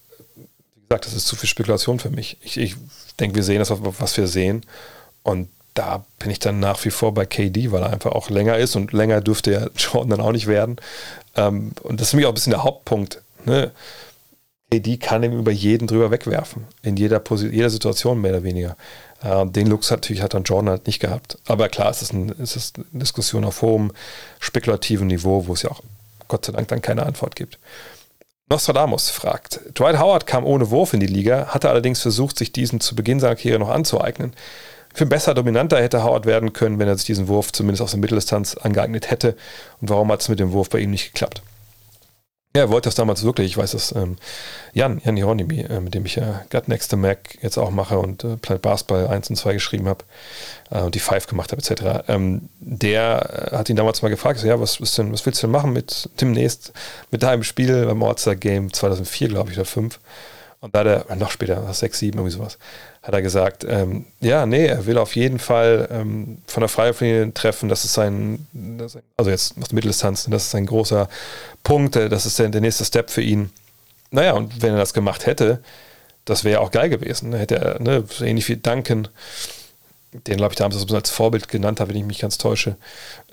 gesagt, 0.89 1.05
das 1.05 1.13
ist 1.13 1.27
zu 1.27 1.35
viel 1.35 1.49
Spekulation 1.49 1.99
für 1.99 2.09
mich. 2.09 2.37
Ich, 2.41 2.57
ich 2.57 2.75
denke, 3.19 3.35
wir 3.35 3.43
sehen 3.43 3.59
das, 3.59 3.71
was 3.71 4.17
wir 4.17 4.27
sehen. 4.27 4.65
Und 5.23 5.49
da 5.73 6.03
bin 6.17 6.31
ich 6.31 6.39
dann 6.39 6.59
nach 6.59 6.83
wie 6.83 6.89
vor 6.89 7.13
bei 7.13 7.25
KD, 7.25 7.71
weil 7.71 7.83
er 7.83 7.93
einfach 7.93 8.11
auch 8.11 8.29
länger 8.29 8.57
ist 8.57 8.75
und 8.75 8.91
länger 8.91 9.21
dürfte 9.21 9.51
ja 9.51 9.67
Jordan 9.77 10.09
dann 10.09 10.21
auch 10.21 10.31
nicht 10.31 10.47
werden. 10.47 10.77
Ähm, 11.35 11.71
und 11.83 11.99
das 11.99 12.07
ist 12.07 12.11
für 12.11 12.17
mich 12.17 12.25
auch 12.25 12.31
ein 12.31 12.35
bisschen 12.35 12.51
der 12.51 12.63
Hauptpunkt. 12.63 13.21
Ne? 13.45 13.71
KD 14.71 14.97
kann 14.97 15.23
ihm 15.23 15.37
über 15.37 15.51
jeden 15.51 15.87
drüber 15.87 16.11
wegwerfen. 16.11 16.65
In 16.83 16.97
jeder, 16.97 17.21
jeder 17.35 17.69
Situation 17.69 18.19
mehr 18.19 18.31
oder 18.31 18.43
weniger. 18.43 18.75
Ähm, 19.23 19.51
den 19.51 19.67
Lux 19.67 19.91
hat, 19.91 19.99
natürlich 19.99 20.21
hat 20.21 20.33
dann 20.33 20.43
Jordan 20.43 20.69
halt 20.69 20.87
nicht 20.87 20.99
gehabt. 20.99 21.37
Aber 21.47 21.69
klar, 21.69 21.89
es 21.89 22.01
ist, 22.01 22.13
ein, 22.13 22.33
es 22.41 22.55
ist 22.55 22.77
eine 22.77 22.99
Diskussion 22.99 23.45
auf 23.45 23.61
hohem 23.61 23.91
spekulativen 24.39 25.07
Niveau, 25.07 25.47
wo 25.47 25.53
es 25.53 25.61
ja 25.61 25.71
auch 25.71 25.81
Gott 26.27 26.45
sei 26.45 26.53
Dank 26.53 26.67
dann 26.67 26.81
keine 26.81 27.05
Antwort 27.05 27.35
gibt. 27.35 27.57
Nostradamus 28.49 29.11
fragt, 29.11 29.59
Dwight 29.77 29.99
Howard 29.99 30.25
kam 30.25 30.43
ohne 30.43 30.71
Wurf 30.71 30.93
in 30.93 30.99
die 30.99 31.05
Liga, 31.05 31.49
hatte 31.49 31.69
allerdings 31.69 32.01
versucht, 32.01 32.39
sich 32.39 32.51
diesen 32.51 32.79
zu 32.79 32.95
Beginn 32.95 33.19
seiner 33.19 33.35
Karriere 33.35 33.59
noch 33.59 33.69
anzueignen. 33.69 34.33
Für 34.91 35.05
besser 35.05 35.35
dominanter 35.35 35.79
hätte 35.79 36.03
Howard 36.03 36.25
werden 36.25 36.51
können, 36.51 36.79
wenn 36.79 36.87
er 36.87 36.97
sich 36.97 37.05
diesen 37.05 37.27
Wurf 37.27 37.51
zumindest 37.51 37.83
aus 37.83 37.91
der 37.91 37.99
Mitteldistanz 37.99 38.55
angeeignet 38.55 39.11
hätte. 39.11 39.35
Und 39.81 39.89
warum 39.89 40.11
hat 40.11 40.21
es 40.21 40.29
mit 40.29 40.39
dem 40.39 40.51
Wurf 40.51 40.69
bei 40.69 40.79
ihm 40.79 40.89
nicht 40.89 41.13
geklappt? 41.13 41.43
Ja, 42.55 42.63
er 42.63 42.69
wollte 42.71 42.87
das 42.87 42.95
damals 42.95 43.23
wirklich. 43.23 43.45
Ich 43.51 43.57
weiß, 43.57 43.71
dass 43.71 43.91
ähm, 43.95 44.15
Jan, 44.73 44.99
Jan 45.05 45.15
Hieronymi, 45.15 45.61
äh, 45.61 45.79
mit 45.81 45.93
dem 45.93 46.05
ich 46.07 46.15
ja 46.15 46.43
Gut 46.49 46.67
Next 46.67 46.89
to 46.89 46.97
Mac 46.97 47.37
jetzt 47.43 47.59
auch 47.59 47.69
mache 47.69 47.99
und 47.99 48.23
äh, 48.23 48.37
Planet 48.37 48.63
Basketball 48.63 49.07
1 49.07 49.29
und 49.29 49.35
2 49.35 49.53
geschrieben 49.53 49.87
habe 49.87 50.03
äh, 50.71 50.81
und 50.81 50.95
die 50.95 50.99
5 50.99 51.27
gemacht 51.27 51.51
habe, 51.51 51.61
etc., 51.61 52.05
ähm, 52.07 52.49
der 52.59 53.51
äh, 53.51 53.55
hat 53.55 53.69
ihn 53.69 53.75
damals 53.75 54.01
mal 54.01 54.09
gefragt, 54.09 54.39
so, 54.39 54.47
ja, 54.47 54.59
was, 54.59 54.79
denn, 54.95 55.13
was 55.13 55.23
willst 55.27 55.43
du 55.43 55.47
denn 55.47 55.51
machen 55.51 55.73
mit 55.73 56.09
demnächst, 56.21 56.73
mit 57.11 57.21
deinem 57.21 57.43
Spiel 57.43 57.85
beim 57.85 58.01
All-Star 58.01 58.35
Game 58.35 58.73
2004, 58.73 59.27
glaube 59.27 59.51
ich, 59.51 59.57
oder 59.57 59.65
5? 59.65 59.99
Und 60.61 60.75
da 60.75 60.79
hat 60.79 61.09
er, 61.09 61.15
noch 61.15 61.31
später, 61.31 61.73
6, 61.73 61.99
7, 61.99 62.17
irgendwie 62.17 62.35
sowas, 62.35 62.57
hat 63.01 63.13
er 63.13 63.21
gesagt, 63.21 63.65
ähm, 63.67 64.05
ja, 64.19 64.45
nee, 64.45 64.65
er 64.65 64.85
will 64.85 64.97
auf 64.97 65.15
jeden 65.15 65.39
Fall 65.39 65.87
ähm, 65.89 66.39
von 66.47 66.61
der 66.61 66.67
Freiwurflinie 66.67 67.33
treffen, 67.33 67.69
das 67.69 67.85
ist 67.85 67.93
sein, 67.93 68.45
also 69.15 69.29
jetzt 69.29 69.57
aus 69.57 69.69
der 69.69 69.75
Mitteldistanz, 69.75 70.27
das 70.29 70.47
ist 70.47 70.55
ein 70.55 70.65
großer 70.65 71.07
Punkt, 71.63 71.95
äh, 71.95 72.09
das 72.09 72.25
ist 72.25 72.39
der, 72.39 72.49
der 72.49 72.59
nächste 72.59 72.83
Step 72.83 73.09
für 73.09 73.21
ihn. 73.21 73.51
Naja, 74.11 74.33
und 74.33 74.61
wenn 74.61 74.73
er 74.73 74.79
das 74.79 74.93
gemacht 74.93 75.25
hätte, 75.27 75.63
das 76.25 76.43
wäre 76.43 76.59
auch 76.59 76.71
geil 76.71 76.89
gewesen. 76.89 77.33
Hätte 77.33 77.55
er, 77.55 77.81
ne, 77.81 78.03
so 78.07 78.25
ähnlich 78.25 78.49
wie 78.49 78.57
Duncan, 78.57 79.07
den 80.11 80.37
glaube 80.37 80.53
ich 80.53 80.57
damals 80.57 80.91
als 80.91 81.09
Vorbild 81.09 81.47
genannt 81.47 81.79
habe, 81.79 81.91
wenn 81.91 81.97
ich 81.97 82.05
mich 82.05 82.19
ganz 82.19 82.37
täusche, 82.37 82.75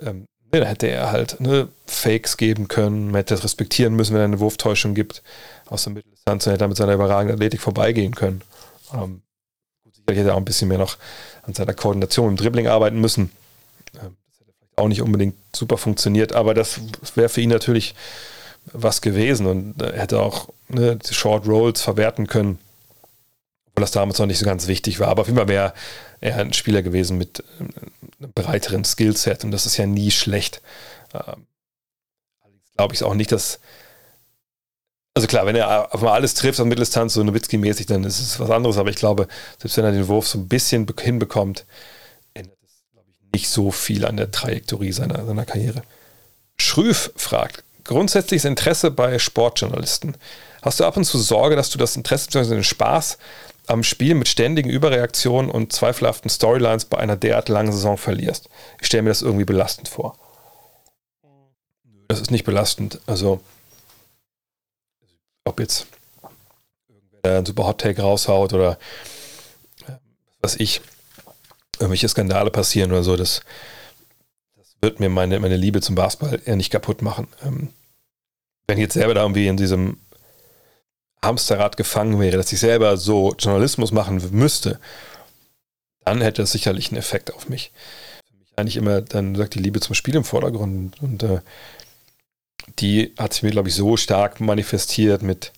ähm, 0.00 0.26
da 0.52 0.64
hätte 0.64 0.86
er 0.86 1.10
halt 1.10 1.40
ne, 1.40 1.68
Fakes 1.86 2.36
geben 2.36 2.68
können, 2.68 3.06
man 3.06 3.16
hätte 3.16 3.34
das 3.34 3.42
respektieren 3.42 3.94
müssen, 3.94 4.14
wenn 4.14 4.20
er 4.20 4.26
eine 4.26 4.40
Wurftäuschung 4.40 4.94
gibt 4.94 5.22
aus 5.66 5.84
der 5.84 5.92
Mitteldistanz 5.92 6.46
und 6.46 6.52
hätte 6.52 6.64
er 6.64 6.68
mit 6.68 6.76
seiner 6.76 6.94
überragenden 6.94 7.36
Athletik 7.36 7.60
vorbeigehen 7.60 8.14
können. 8.14 8.42
Ähm, 8.94 9.22
Sicherlich 9.92 10.20
hätte 10.20 10.30
er 10.30 10.34
auch 10.34 10.40
ein 10.40 10.44
bisschen 10.44 10.68
mehr 10.68 10.78
noch 10.78 10.98
an 11.42 11.54
seiner 11.54 11.74
Koordination 11.74 12.30
im 12.30 12.36
Dribbling 12.36 12.68
arbeiten 12.68 13.00
müssen. 13.00 13.30
Ähm, 13.94 14.16
das 14.26 14.40
hätte 14.40 14.52
vielleicht 14.58 14.78
auch 14.78 14.88
nicht 14.88 15.02
unbedingt 15.02 15.34
super 15.54 15.78
funktioniert, 15.78 16.32
aber 16.32 16.54
das 16.54 16.80
wäre 17.14 17.28
für 17.28 17.40
ihn 17.40 17.50
natürlich 17.50 17.94
was 18.72 19.00
gewesen 19.00 19.46
und 19.46 19.80
er 19.80 19.98
hätte 19.98 20.20
auch 20.20 20.48
ne, 20.68 20.98
Short 21.08 21.46
Rolls 21.46 21.82
verwerten 21.82 22.26
können, 22.26 22.58
obwohl 23.68 23.82
das 23.82 23.92
damals 23.92 24.18
noch 24.18 24.26
nicht 24.26 24.38
so 24.38 24.44
ganz 24.44 24.66
wichtig 24.66 25.00
war. 25.00 25.08
Aber 25.08 25.22
auf 25.22 25.28
jeden 25.28 25.38
Fall 25.38 25.48
wäre 25.48 25.72
er 26.20 26.36
ein 26.36 26.52
Spieler 26.52 26.82
gewesen 26.82 27.18
mit 27.18 27.42
ähm, 27.60 27.70
einem 28.20 28.32
breiteren 28.32 28.84
Skillset 28.84 29.44
und 29.44 29.50
das 29.50 29.66
ist 29.66 29.76
ja 29.76 29.86
nie 29.86 30.10
schlecht. 30.10 30.62
Ähm, 31.14 31.46
glaube 32.76 32.94
ich 32.94 33.02
auch 33.02 33.14
nicht, 33.14 33.32
dass 33.32 33.58
also 35.16 35.28
klar, 35.28 35.46
wenn 35.46 35.56
er 35.56 35.94
auf 35.94 36.02
mal 36.02 36.12
alles 36.12 36.34
trifft 36.34 36.60
an 36.60 36.68
Mitteldistanz, 36.68 37.14
so 37.14 37.22
Nowitzki-mäßig, 37.22 37.86
dann 37.86 38.04
ist 38.04 38.20
es 38.20 38.38
was 38.38 38.50
anderes. 38.50 38.76
Aber 38.76 38.90
ich 38.90 38.96
glaube, 38.96 39.28
selbst 39.58 39.78
wenn 39.78 39.86
er 39.86 39.92
den 39.92 40.08
Wurf 40.08 40.28
so 40.28 40.38
ein 40.38 40.46
bisschen 40.46 40.86
hinbekommt, 41.00 41.64
ändert 42.34 42.58
es, 42.62 42.82
glaube 42.92 43.08
ich, 43.08 43.32
nicht 43.32 43.48
so 43.48 43.70
viel 43.70 44.04
an 44.04 44.18
der 44.18 44.30
Trajektorie 44.30 44.92
seiner, 44.92 45.24
seiner 45.24 45.46
Karriere. 45.46 45.80
Schrüff 46.58 47.12
fragt, 47.16 47.64
grundsätzliches 47.84 48.44
Interesse 48.44 48.90
bei 48.90 49.18
Sportjournalisten. 49.18 50.18
Hast 50.60 50.80
du 50.80 50.84
ab 50.84 50.98
und 50.98 51.04
zu 51.04 51.16
Sorge, 51.16 51.56
dass 51.56 51.70
du 51.70 51.78
das 51.78 51.96
Interesse 51.96 52.26
bzw. 52.26 52.56
den 52.56 52.64
Spaß 52.64 53.16
am 53.68 53.84
Spiel 53.84 54.16
mit 54.16 54.28
ständigen 54.28 54.68
Überreaktionen 54.68 55.50
und 55.50 55.72
zweifelhaften 55.72 56.28
Storylines 56.28 56.84
bei 56.84 56.98
einer 56.98 57.16
derart 57.16 57.48
langen 57.48 57.72
Saison 57.72 57.96
verlierst? 57.96 58.50
Ich 58.82 58.88
stelle 58.88 59.04
mir 59.04 59.08
das 59.08 59.22
irgendwie 59.22 59.46
belastend 59.46 59.88
vor. 59.88 60.18
Das 62.08 62.20
ist 62.20 62.30
nicht 62.30 62.44
belastend. 62.44 63.00
Also 63.06 63.40
ob 65.46 65.60
jetzt 65.60 65.86
irgendwer 66.88 67.38
einen 67.38 67.46
super 67.46 67.66
Hot 67.66 67.80
Take 67.80 68.02
raushaut 68.02 68.52
oder 68.52 68.78
was 70.40 70.54
weiß 70.54 70.60
ich, 70.60 70.80
irgendwelche 71.78 72.08
Skandale 72.08 72.50
passieren 72.50 72.92
oder 72.92 73.02
so, 73.02 73.16
das, 73.16 73.40
das 74.56 74.76
wird 74.80 75.00
mir 75.00 75.08
meine, 75.08 75.40
meine 75.40 75.56
Liebe 75.56 75.80
zum 75.80 75.94
Basketball 75.94 76.40
eher 76.44 76.56
nicht 76.56 76.70
kaputt 76.70 77.02
machen. 77.02 77.28
Ähm, 77.44 77.68
wenn 78.66 78.78
ich 78.78 78.82
jetzt 78.82 78.94
selber 78.94 79.14
da 79.14 79.22
irgendwie 79.22 79.46
in 79.46 79.56
diesem 79.56 79.98
Hamsterrad 81.22 81.76
gefangen 81.76 82.20
wäre, 82.20 82.36
dass 82.36 82.52
ich 82.52 82.60
selber 82.60 82.96
so 82.96 83.34
Journalismus 83.38 83.92
machen 83.92 84.22
müsste, 84.32 84.78
dann 86.04 86.20
hätte 86.20 86.42
das 86.42 86.52
sicherlich 86.52 86.88
einen 86.88 86.98
Effekt 86.98 87.32
auf 87.34 87.48
mich. 87.48 87.72
Für 88.26 88.36
mich 88.36 88.48
eigentlich 88.56 88.76
immer, 88.76 89.00
dann 89.00 89.34
sagt 89.34 89.54
die 89.54 89.60
Liebe 89.60 89.80
zum 89.80 89.94
Spiel 89.94 90.16
im 90.16 90.24
Vordergrund 90.24 91.00
und 91.02 91.22
äh, 91.22 91.40
die 92.78 93.14
hat 93.18 93.32
sich 93.32 93.42
mir, 93.42 93.50
glaube 93.50 93.68
ich, 93.68 93.74
so 93.74 93.96
stark 93.96 94.40
manifestiert 94.40 95.22
mit, 95.22 95.52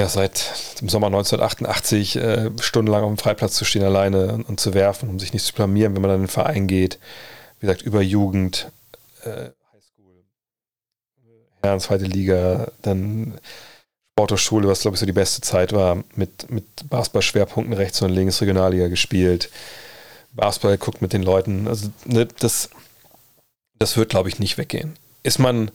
ja, 0.00 0.08
seit 0.08 0.80
dem 0.80 0.88
Sommer 0.88 1.06
1988 1.08 2.16
äh, 2.16 2.50
stundenlang 2.60 3.04
auf 3.04 3.10
dem 3.10 3.18
Freiplatz 3.18 3.54
zu 3.54 3.64
stehen 3.64 3.84
alleine 3.84 4.32
und, 4.32 4.48
und, 4.48 4.60
zu 4.60 4.74
werfen, 4.74 5.08
um 5.08 5.18
sich 5.18 5.32
nicht 5.32 5.44
zu 5.44 5.54
blamieren, 5.54 5.94
wenn 5.94 6.02
man 6.02 6.10
dann 6.10 6.20
in 6.20 6.26
den 6.26 6.30
Verein 6.30 6.66
geht. 6.66 6.98
Wie 7.58 7.66
gesagt, 7.66 7.82
über 7.82 8.02
Jugend, 8.02 8.70
äh, 9.24 9.50
Highschool, 9.72 10.24
Herren, 11.62 11.80
zweite 11.80 12.04
Liga, 12.04 12.70
dann 12.82 13.38
Sporthochschule, 14.12 14.68
was 14.68 14.80
glaube 14.80 14.94
ich 14.94 15.00
so 15.00 15.06
die 15.06 15.12
beste 15.12 15.40
Zeit 15.42 15.72
war, 15.72 16.02
mit, 16.14 16.50
mit 16.50 16.64
Basketball-Schwerpunkten 16.88 17.74
rechts 17.74 18.00
und 18.02 18.10
links, 18.10 18.40
Regionalliga 18.40 18.88
gespielt. 18.88 19.50
Basketball 20.32 20.78
guckt 20.78 21.02
mit 21.02 21.12
den 21.12 21.22
Leuten. 21.22 21.66
Also 21.66 21.90
ne, 22.04 22.26
das, 22.38 22.70
das 23.78 23.96
wird, 23.96 24.10
glaube 24.10 24.28
ich, 24.28 24.38
nicht 24.38 24.58
weggehen. 24.58 24.96
Ist 25.26 25.38
man 25.38 25.72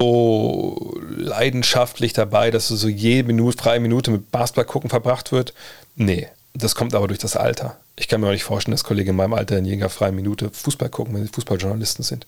so 0.00 0.96
leidenschaftlich 1.16 2.12
dabei, 2.12 2.50
dass 2.50 2.68
so 2.68 2.88
jede 2.88 3.28
Minute, 3.28 3.58
freie 3.58 3.78
Minute 3.78 4.10
mit 4.10 4.30
Basketball 4.30 4.64
gucken 4.64 4.90
verbracht 4.90 5.32
wird. 5.32 5.52
Nee, 5.94 6.28
das 6.54 6.74
kommt 6.74 6.94
aber 6.94 7.08
durch 7.08 7.18
das 7.18 7.36
Alter. 7.36 7.76
Ich 7.96 8.08
kann 8.08 8.20
mir 8.20 8.28
auch 8.28 8.32
nicht 8.32 8.44
vorstellen, 8.44 8.72
dass 8.72 8.84
Kollegen 8.84 9.10
in 9.10 9.16
meinem 9.16 9.34
Alter 9.34 9.58
in 9.58 9.66
jeder 9.66 9.90
freien 9.90 10.14
Minute 10.14 10.50
Fußball 10.50 10.88
gucken, 10.88 11.14
wenn 11.14 11.22
sie 11.22 11.32
Fußballjournalisten 11.32 12.04
sind. 12.04 12.26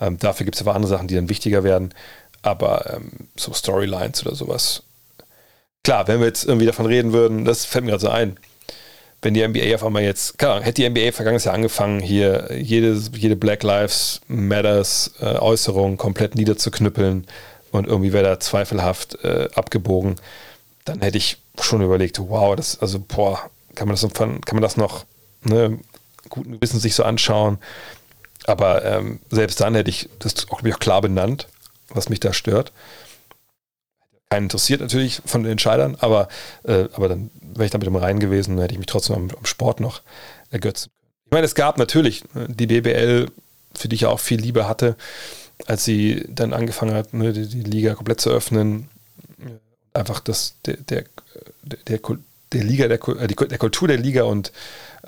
Ähm, 0.00 0.18
dafür 0.18 0.44
gibt 0.44 0.56
es 0.56 0.62
aber 0.62 0.74
andere 0.74 0.90
Sachen, 0.90 1.08
die 1.08 1.14
dann 1.14 1.28
wichtiger 1.28 1.64
werden. 1.64 1.94
Aber 2.42 2.92
ähm, 2.94 3.28
so 3.36 3.52
Storylines 3.52 4.26
oder 4.26 4.34
sowas. 4.34 4.82
Klar, 5.84 6.08
wenn 6.08 6.18
wir 6.18 6.26
jetzt 6.26 6.44
irgendwie 6.44 6.66
davon 6.66 6.86
reden 6.86 7.12
würden, 7.12 7.44
das 7.44 7.64
fällt 7.64 7.84
mir 7.84 7.92
gerade 7.92 8.02
so 8.02 8.08
ein, 8.08 8.36
wenn 9.26 9.34
die 9.34 9.46
NBA 9.46 9.74
auf 9.74 9.82
einmal 9.82 10.04
jetzt, 10.04 10.38
klar, 10.38 10.62
hätte 10.62 10.82
die 10.82 10.88
NBA 10.88 11.10
vergangenes 11.10 11.42
Jahr 11.42 11.54
angefangen, 11.54 11.98
hier 11.98 12.48
jede, 12.56 12.92
jede 13.12 13.34
Black 13.34 13.64
Lives 13.64 14.20
Matters 14.28 15.14
äh, 15.20 15.24
Äußerung 15.24 15.96
komplett 15.96 16.36
niederzuknüppeln 16.36 17.26
und 17.72 17.88
irgendwie 17.88 18.12
wäre 18.12 18.22
da 18.22 18.38
zweifelhaft 18.38 19.24
äh, 19.24 19.48
abgebogen, 19.56 20.14
dann 20.84 21.00
hätte 21.00 21.18
ich 21.18 21.38
schon 21.60 21.82
überlegt, 21.82 22.20
wow, 22.20 22.54
das, 22.54 22.80
also, 22.80 23.00
boah, 23.00 23.50
kann 23.74 23.88
man 23.88 23.96
das, 24.00 24.06
kann 24.14 24.40
man 24.52 24.62
das 24.62 24.76
noch 24.76 25.04
ne, 25.42 25.76
guten 26.28 26.52
Gewissens 26.52 26.82
sich 26.82 26.94
so 26.94 27.02
anschauen. 27.02 27.58
Aber 28.44 28.84
ähm, 28.84 29.18
selbst 29.28 29.60
dann 29.60 29.74
hätte 29.74 29.90
ich 29.90 30.08
das 30.20 30.48
auch, 30.50 30.62
auch 30.62 30.78
klar 30.78 31.00
benannt, 31.00 31.48
was 31.88 32.08
mich 32.08 32.20
da 32.20 32.32
stört. 32.32 32.70
Keinen 34.36 34.44
interessiert 34.44 34.82
natürlich 34.82 35.22
von 35.24 35.44
den 35.44 35.52
Entscheidern, 35.52 35.96
aber, 35.98 36.28
äh, 36.64 36.88
aber 36.92 37.08
dann 37.08 37.30
wäre 37.40 37.64
ich 37.64 37.70
damit 37.70 37.88
im 37.88 37.96
Reinen 37.96 38.20
gewesen 38.20 38.54
und 38.54 38.60
hätte 38.60 38.74
ich 38.74 38.78
mich 38.78 38.86
trotzdem 38.86 39.16
am, 39.16 39.30
am 39.30 39.46
Sport 39.46 39.80
noch 39.80 40.02
ergötzen. 40.50 40.90
Ich 41.24 41.32
meine, 41.32 41.46
es 41.46 41.54
gab 41.54 41.78
natürlich 41.78 42.22
äh, 42.34 42.46
die 42.48 42.66
BBL, 42.66 43.30
für 43.74 43.88
die 43.88 43.96
ich 43.96 44.04
auch 44.04 44.20
viel 44.20 44.38
Liebe 44.38 44.68
hatte, 44.68 44.94
als 45.66 45.86
sie 45.86 46.22
dann 46.28 46.52
angefangen 46.52 46.94
hat, 46.94 47.14
ne, 47.14 47.32
die, 47.32 47.46
die, 47.48 47.62
Liga 47.62 47.94
komplett 47.94 48.20
zu 48.20 48.28
öffnen. 48.28 48.90
Einfach 49.94 50.20
das, 50.20 50.56
der, 50.66 50.76
der, 50.76 51.04
der, 51.88 52.00
der 52.52 52.62
Liga, 52.62 52.88
der, 52.88 53.08
äh, 53.08 53.28
der 53.28 53.58
Kultur 53.58 53.88
der 53.88 53.96
Liga 53.96 54.24
und, 54.24 54.52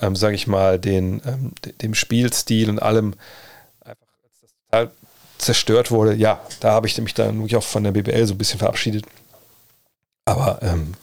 ähm, 0.01 0.16
sage 0.16 0.37
ich 0.37 0.47
mal, 0.47 0.79
den, 0.79 1.20
ähm, 1.26 1.53
dem 1.83 1.93
Spielstil 1.93 2.70
und 2.70 2.79
allem 2.79 3.12
einfach 3.85 4.07
das 4.41 4.51
total 4.70 4.91
zerstört 5.39 5.91
wurde. 5.91 6.14
Ja, 6.14 6.41
da 6.61 6.72
habe 6.72 6.86
ich 6.86 6.99
mich 6.99 7.14
dann 7.14 7.39
wirklich 7.39 7.57
auch 7.57 7.62
von 7.62 7.84
der 7.84 7.93
BBL 7.93 8.26
so 8.26 8.34
ein 8.34 8.39
bisschen 8.39 8.59
verabschiedet. 8.59 9.05
Aber 10.24 10.59
ähm, 10.62 10.95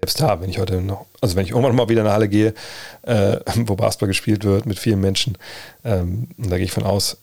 selbst 0.00 0.20
da, 0.20 0.40
wenn 0.40 0.50
ich 0.50 0.58
heute 0.58 0.80
noch, 0.80 1.06
also 1.20 1.36
wenn 1.36 1.44
ich 1.44 1.50
irgendwann 1.50 1.76
mal 1.76 1.88
wieder 1.88 2.00
in 2.00 2.06
eine 2.06 2.14
Halle 2.14 2.28
gehe, 2.28 2.54
äh, 3.02 3.38
wo 3.54 3.76
Basketball 3.76 4.08
gespielt 4.08 4.44
wird 4.44 4.66
mit 4.66 4.78
vielen 4.78 5.00
Menschen, 5.00 5.36
ähm, 5.84 6.28
und 6.38 6.50
da 6.50 6.56
gehe 6.56 6.64
ich 6.64 6.72
von 6.72 6.84
aus, 6.84 7.18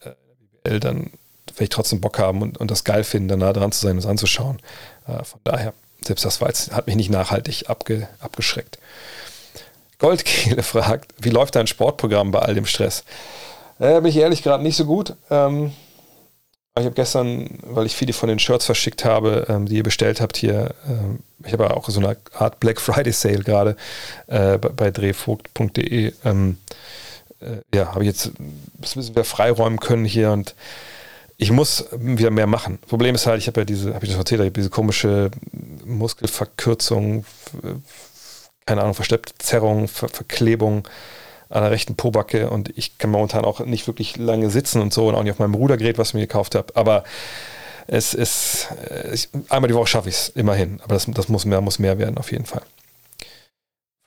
äh, 0.00 0.10
BBL, 0.62 0.80
dann 0.80 1.10
werde 1.46 1.64
ich 1.64 1.68
trotzdem 1.70 2.00
Bock 2.00 2.18
haben 2.18 2.42
und, 2.42 2.58
und 2.58 2.70
das 2.70 2.84
geil 2.84 3.04
finden, 3.04 3.28
da 3.28 3.36
nah 3.36 3.52
dran 3.52 3.72
zu 3.72 3.80
sein 3.80 3.92
und 3.92 3.98
es 3.98 4.06
anzuschauen. 4.06 4.58
Äh, 5.06 5.24
von 5.24 5.40
daher, 5.44 5.72
selbst 6.04 6.24
das 6.24 6.40
war 6.40 6.48
jetzt, 6.48 6.72
hat 6.72 6.86
mich 6.86 6.96
nicht 6.96 7.10
nachhaltig 7.10 7.68
abge, 7.68 8.08
abgeschreckt. 8.20 8.78
Goldkehle 9.98 10.62
fragt, 10.62 11.12
wie 11.18 11.30
läuft 11.30 11.54
dein 11.54 11.66
Sportprogramm 11.66 12.30
bei 12.30 12.40
all 12.40 12.54
dem 12.54 12.66
Stress? 12.66 13.04
Äh, 13.82 14.00
bin 14.00 14.10
ich 14.10 14.16
ehrlich 14.16 14.44
gerade 14.44 14.62
nicht 14.62 14.76
so 14.76 14.84
gut. 14.84 15.16
Ähm, 15.28 15.72
ich 16.78 16.84
habe 16.84 16.94
gestern, 16.94 17.58
weil 17.62 17.84
ich 17.84 17.96
viele 17.96 18.12
von 18.12 18.28
den 18.28 18.38
Shirts 18.38 18.64
verschickt 18.64 19.04
habe, 19.04 19.46
ähm, 19.48 19.66
die 19.66 19.78
ihr 19.78 19.82
bestellt 19.82 20.20
habt 20.20 20.36
hier, 20.36 20.72
ähm, 20.88 21.18
ich 21.44 21.52
habe 21.52 21.76
auch 21.76 21.88
so 21.88 21.98
eine 21.98 22.16
Art 22.32 22.60
Black 22.60 22.80
Friday 22.80 23.12
Sale 23.12 23.40
gerade 23.40 23.76
äh, 24.28 24.56
bei, 24.56 24.92
drehvogt.de. 24.92 26.12
Ähm, 26.24 26.58
äh, 27.40 27.76
ja, 27.76 27.92
habe 27.92 28.04
ich 28.04 28.06
jetzt 28.06 28.26
ein 28.38 28.62
bisschen 28.76 29.08
wieder 29.08 29.24
freiräumen 29.24 29.80
können 29.80 30.04
hier 30.04 30.30
und 30.30 30.54
ich 31.36 31.50
muss 31.50 31.86
wieder 31.90 32.30
mehr 32.30 32.46
machen. 32.46 32.78
Problem 32.88 33.16
ist 33.16 33.26
halt, 33.26 33.40
ich 33.40 33.48
habe 33.48 33.62
ja 33.62 33.64
diese, 33.64 33.94
habe 33.94 34.04
ich 34.04 34.12
das 34.12 34.18
erzählt, 34.18 34.42
ich 34.42 34.46
habe 34.46 34.52
diese 34.52 34.70
komische 34.70 35.32
Muskelverkürzung, 35.84 37.24
keine 38.64 38.82
Ahnung, 38.82 38.94
versteppte 38.94 39.34
Zerrung, 39.38 39.88
Ver 39.88 40.08
Verklebung 40.08 40.86
an 41.52 41.62
der 41.62 41.70
rechten 41.70 41.96
Pobacke 41.96 42.50
und 42.50 42.76
ich 42.76 42.98
kann 42.98 43.10
momentan 43.10 43.44
auch 43.44 43.60
nicht 43.60 43.86
wirklich 43.86 44.16
lange 44.16 44.50
sitzen 44.50 44.80
und 44.80 44.92
so 44.92 45.08
und 45.08 45.14
auch 45.14 45.22
nicht 45.22 45.32
auf 45.32 45.38
meinem 45.38 45.54
Rudergerät, 45.54 45.98
was 45.98 46.08
ich 46.08 46.14
mir 46.14 46.20
gekauft 46.20 46.54
habe. 46.54 46.74
Aber 46.74 47.04
es 47.86 48.14
ist, 48.14 48.68
äh, 48.88 49.14
ich, 49.14 49.28
einmal 49.48 49.68
die 49.68 49.74
Woche 49.74 49.86
schaffe 49.86 50.08
ich 50.08 50.14
es 50.14 50.28
immerhin. 50.30 50.80
Aber 50.82 50.94
das, 50.94 51.06
das 51.06 51.28
muss, 51.28 51.44
mehr, 51.44 51.60
muss 51.60 51.78
mehr 51.78 51.98
werden, 51.98 52.18
auf 52.18 52.32
jeden 52.32 52.46
Fall. 52.46 52.62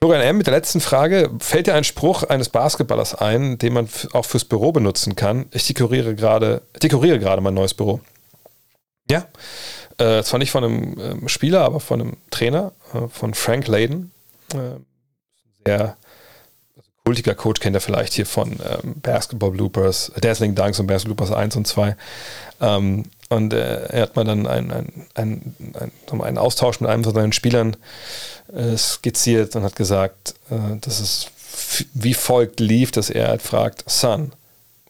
Florian 0.02 0.22
M. 0.22 0.38
mit 0.38 0.46
der 0.46 0.54
letzten 0.54 0.80
Frage. 0.80 1.30
Fällt 1.38 1.68
dir 1.68 1.74
ein 1.74 1.84
Spruch 1.84 2.22
eines 2.24 2.48
Basketballers 2.48 3.14
ein, 3.14 3.58
den 3.58 3.72
man 3.72 3.88
auch 4.12 4.24
fürs 4.24 4.44
Büro 4.44 4.72
benutzen 4.72 5.16
kann? 5.16 5.46
Ich 5.52 5.66
dekoriere 5.66 6.14
gerade, 6.14 6.62
dekoriere 6.82 7.18
gerade 7.18 7.40
mein 7.40 7.54
neues 7.54 7.74
Büro. 7.74 8.00
Ja, 9.10 9.26
äh, 9.98 10.22
zwar 10.22 10.38
nicht 10.38 10.50
von 10.50 10.64
einem 10.64 10.98
ähm, 11.00 11.28
Spieler, 11.28 11.62
aber 11.62 11.80
von 11.80 12.00
einem 12.00 12.16
Trainer, 12.30 12.72
äh, 12.92 13.08
von 13.08 13.34
Frank 13.34 13.68
Layden. 13.68 14.12
Äh, 14.52 14.80
sehr 15.64 15.96
kultiger 17.06 17.36
Coach 17.36 17.60
kennt 17.60 17.76
er 17.76 17.80
vielleicht 17.80 18.14
hier 18.14 18.26
von 18.26 18.50
ähm, 18.50 18.96
Basketball 19.00 19.52
Bloopers, 19.52 20.10
Dazzling 20.20 20.56
Dunks 20.56 20.80
und 20.80 20.88
Basketball 20.88 21.14
Bloopers 21.14 21.36
1 21.36 21.54
und 21.54 21.66
2. 21.66 21.96
Ähm, 22.60 23.04
und 23.28 23.52
äh, 23.52 23.86
er 23.86 24.02
hat 24.02 24.16
mal 24.16 24.24
dann 24.24 24.48
einen, 24.48 24.72
einen, 24.72 25.06
einen, 25.14 26.20
einen, 26.20 26.38
Austausch 26.38 26.80
mit 26.80 26.90
einem 26.90 27.04
von 27.04 27.14
seinen 27.14 27.32
Spielern 27.32 27.76
äh, 28.52 28.76
skizziert 28.76 29.54
und 29.54 29.62
hat 29.62 29.76
gesagt, 29.76 30.34
äh, 30.50 30.78
dass 30.80 30.98
es 30.98 31.28
wie 31.94 32.14
folgt 32.14 32.58
lief, 32.58 32.90
dass 32.90 33.08
er 33.08 33.28
halt 33.28 33.42
fragt, 33.42 33.88
Son, 33.88 34.32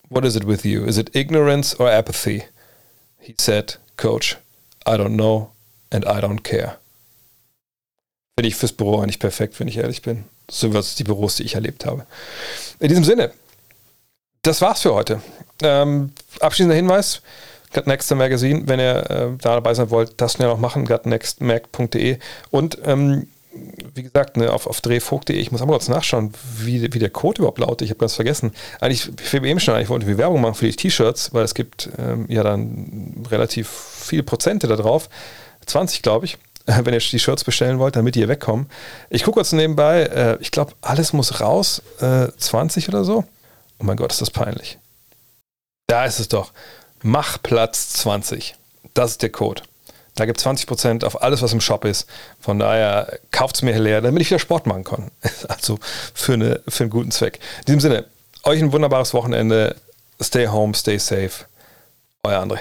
what 0.08 0.24
is 0.24 0.36
it 0.36 0.46
with 0.46 0.64
you? 0.64 0.84
Is 0.84 0.96
it 0.96 1.14
ignorance 1.14 1.78
or 1.78 1.90
apathy? 1.90 2.44
He 3.18 3.34
said, 3.38 3.78
Coach, 3.98 4.38
I 4.86 4.96
don't 4.96 5.16
know 5.16 5.50
and 5.92 6.06
I 6.06 6.20
don't 6.20 6.42
care. 6.42 6.78
Finde 8.38 8.48
ich 8.48 8.56
fürs 8.56 8.72
Büro 8.72 9.00
eigentlich 9.00 9.18
perfekt, 9.18 9.58
wenn 9.58 9.68
ich 9.68 9.78
ehrlich 9.78 10.02
bin 10.02 10.24
so 10.50 10.72
was 10.74 10.94
die 10.94 11.04
Büros, 11.04 11.36
die 11.36 11.44
ich 11.44 11.54
erlebt 11.54 11.86
habe. 11.86 12.06
In 12.78 12.88
diesem 12.88 13.04
Sinne, 13.04 13.32
das 14.42 14.60
war's 14.60 14.82
für 14.82 14.94
heute. 14.94 15.20
Ähm, 15.62 16.12
abschließender 16.40 16.76
Hinweis: 16.76 17.22
Gut 17.74 17.86
Next 17.86 18.14
Magazine, 18.14 18.62
wenn 18.66 18.80
ihr 18.80 19.10
äh, 19.10 19.28
da 19.40 19.54
dabei 19.54 19.74
sein 19.74 19.90
wollt, 19.90 20.20
das 20.20 20.34
schnell 20.34 20.48
noch 20.48 20.58
machen, 20.58 20.86
gutnextmag.de 20.86 22.18
und 22.50 22.78
ähm, 22.84 23.28
wie 23.94 24.02
gesagt, 24.02 24.36
ne, 24.36 24.52
auf, 24.52 24.66
auf 24.66 24.82
drehvogt.de, 24.82 25.34
ich 25.34 25.50
muss 25.50 25.62
aber 25.62 25.72
kurz 25.72 25.88
nachschauen, 25.88 26.34
wie, 26.58 26.92
wie 26.92 26.98
der 26.98 27.08
Code 27.08 27.38
überhaupt 27.38 27.58
lautet. 27.58 27.86
Ich 27.86 27.90
habe 27.90 28.00
ganz 28.00 28.14
vergessen. 28.14 28.52
Eigentlich, 28.80 29.10
ich 29.18 29.32
habe 29.32 29.48
eben 29.48 29.60
schon, 29.60 29.80
ich 29.80 29.88
wollte 29.88 30.04
viel 30.04 30.18
Werbung 30.18 30.42
machen 30.42 30.56
für 30.56 30.66
die 30.66 30.76
T-Shirts, 30.76 31.32
weil 31.32 31.42
es 31.42 31.54
gibt 31.54 31.88
ähm, 31.98 32.26
ja 32.28 32.42
dann 32.42 33.24
relativ 33.30 33.68
viele 33.68 34.24
Prozente 34.24 34.66
da 34.66 34.76
drauf. 34.76 35.08
20, 35.64 36.02
glaube 36.02 36.26
ich. 36.26 36.36
wenn 36.84 36.92
ihr 36.92 37.00
die 37.00 37.18
Shirts 37.18 37.44
bestellen 37.44 37.78
wollt, 37.78 37.96
damit 37.96 38.14
hier 38.14 38.28
wegkommen. 38.28 38.68
Ich 39.08 39.22
gucke 39.22 39.36
kurz 39.36 39.52
nebenbei, 39.52 40.02
äh, 40.02 40.38
ich 40.40 40.50
glaube, 40.50 40.72
alles 40.82 41.12
muss 41.12 41.40
raus, 41.40 41.82
äh, 42.00 42.28
20 42.36 42.88
oder 42.88 43.04
so. 43.04 43.24
Oh 43.78 43.84
mein 43.84 43.96
Gott, 43.96 44.12
ist 44.12 44.20
das 44.20 44.30
peinlich. 44.30 44.78
Da 45.86 46.04
ist 46.04 46.18
es 46.18 46.28
doch. 46.28 46.52
Mach 47.02 47.40
Platz 47.42 47.90
20. 47.94 48.56
Das 48.94 49.12
ist 49.12 49.22
der 49.22 49.30
Code. 49.30 49.62
Da 50.16 50.24
gibt 50.24 50.38
es 50.38 50.46
20% 50.46 51.04
auf 51.04 51.22
alles, 51.22 51.42
was 51.42 51.52
im 51.52 51.60
Shop 51.60 51.84
ist. 51.84 52.08
Von 52.40 52.58
daher 52.58 53.18
kauft 53.30 53.56
es 53.56 53.62
mir 53.62 53.78
leer, 53.78 54.00
damit 54.00 54.22
ich 54.22 54.30
wieder 54.30 54.38
Sport 54.38 54.66
machen 54.66 54.84
kann. 54.84 55.10
Also 55.48 55.78
für, 56.14 56.32
eine, 56.32 56.60
für 56.66 56.84
einen 56.84 56.90
guten 56.90 57.10
Zweck. 57.10 57.38
In 57.60 57.66
diesem 57.66 57.80
Sinne, 57.80 58.06
euch 58.42 58.60
ein 58.60 58.72
wunderbares 58.72 59.14
Wochenende. 59.14 59.76
Stay 60.20 60.48
home, 60.48 60.74
stay 60.74 60.98
safe. 60.98 61.44
Euer 62.24 62.40
André. 62.40 62.60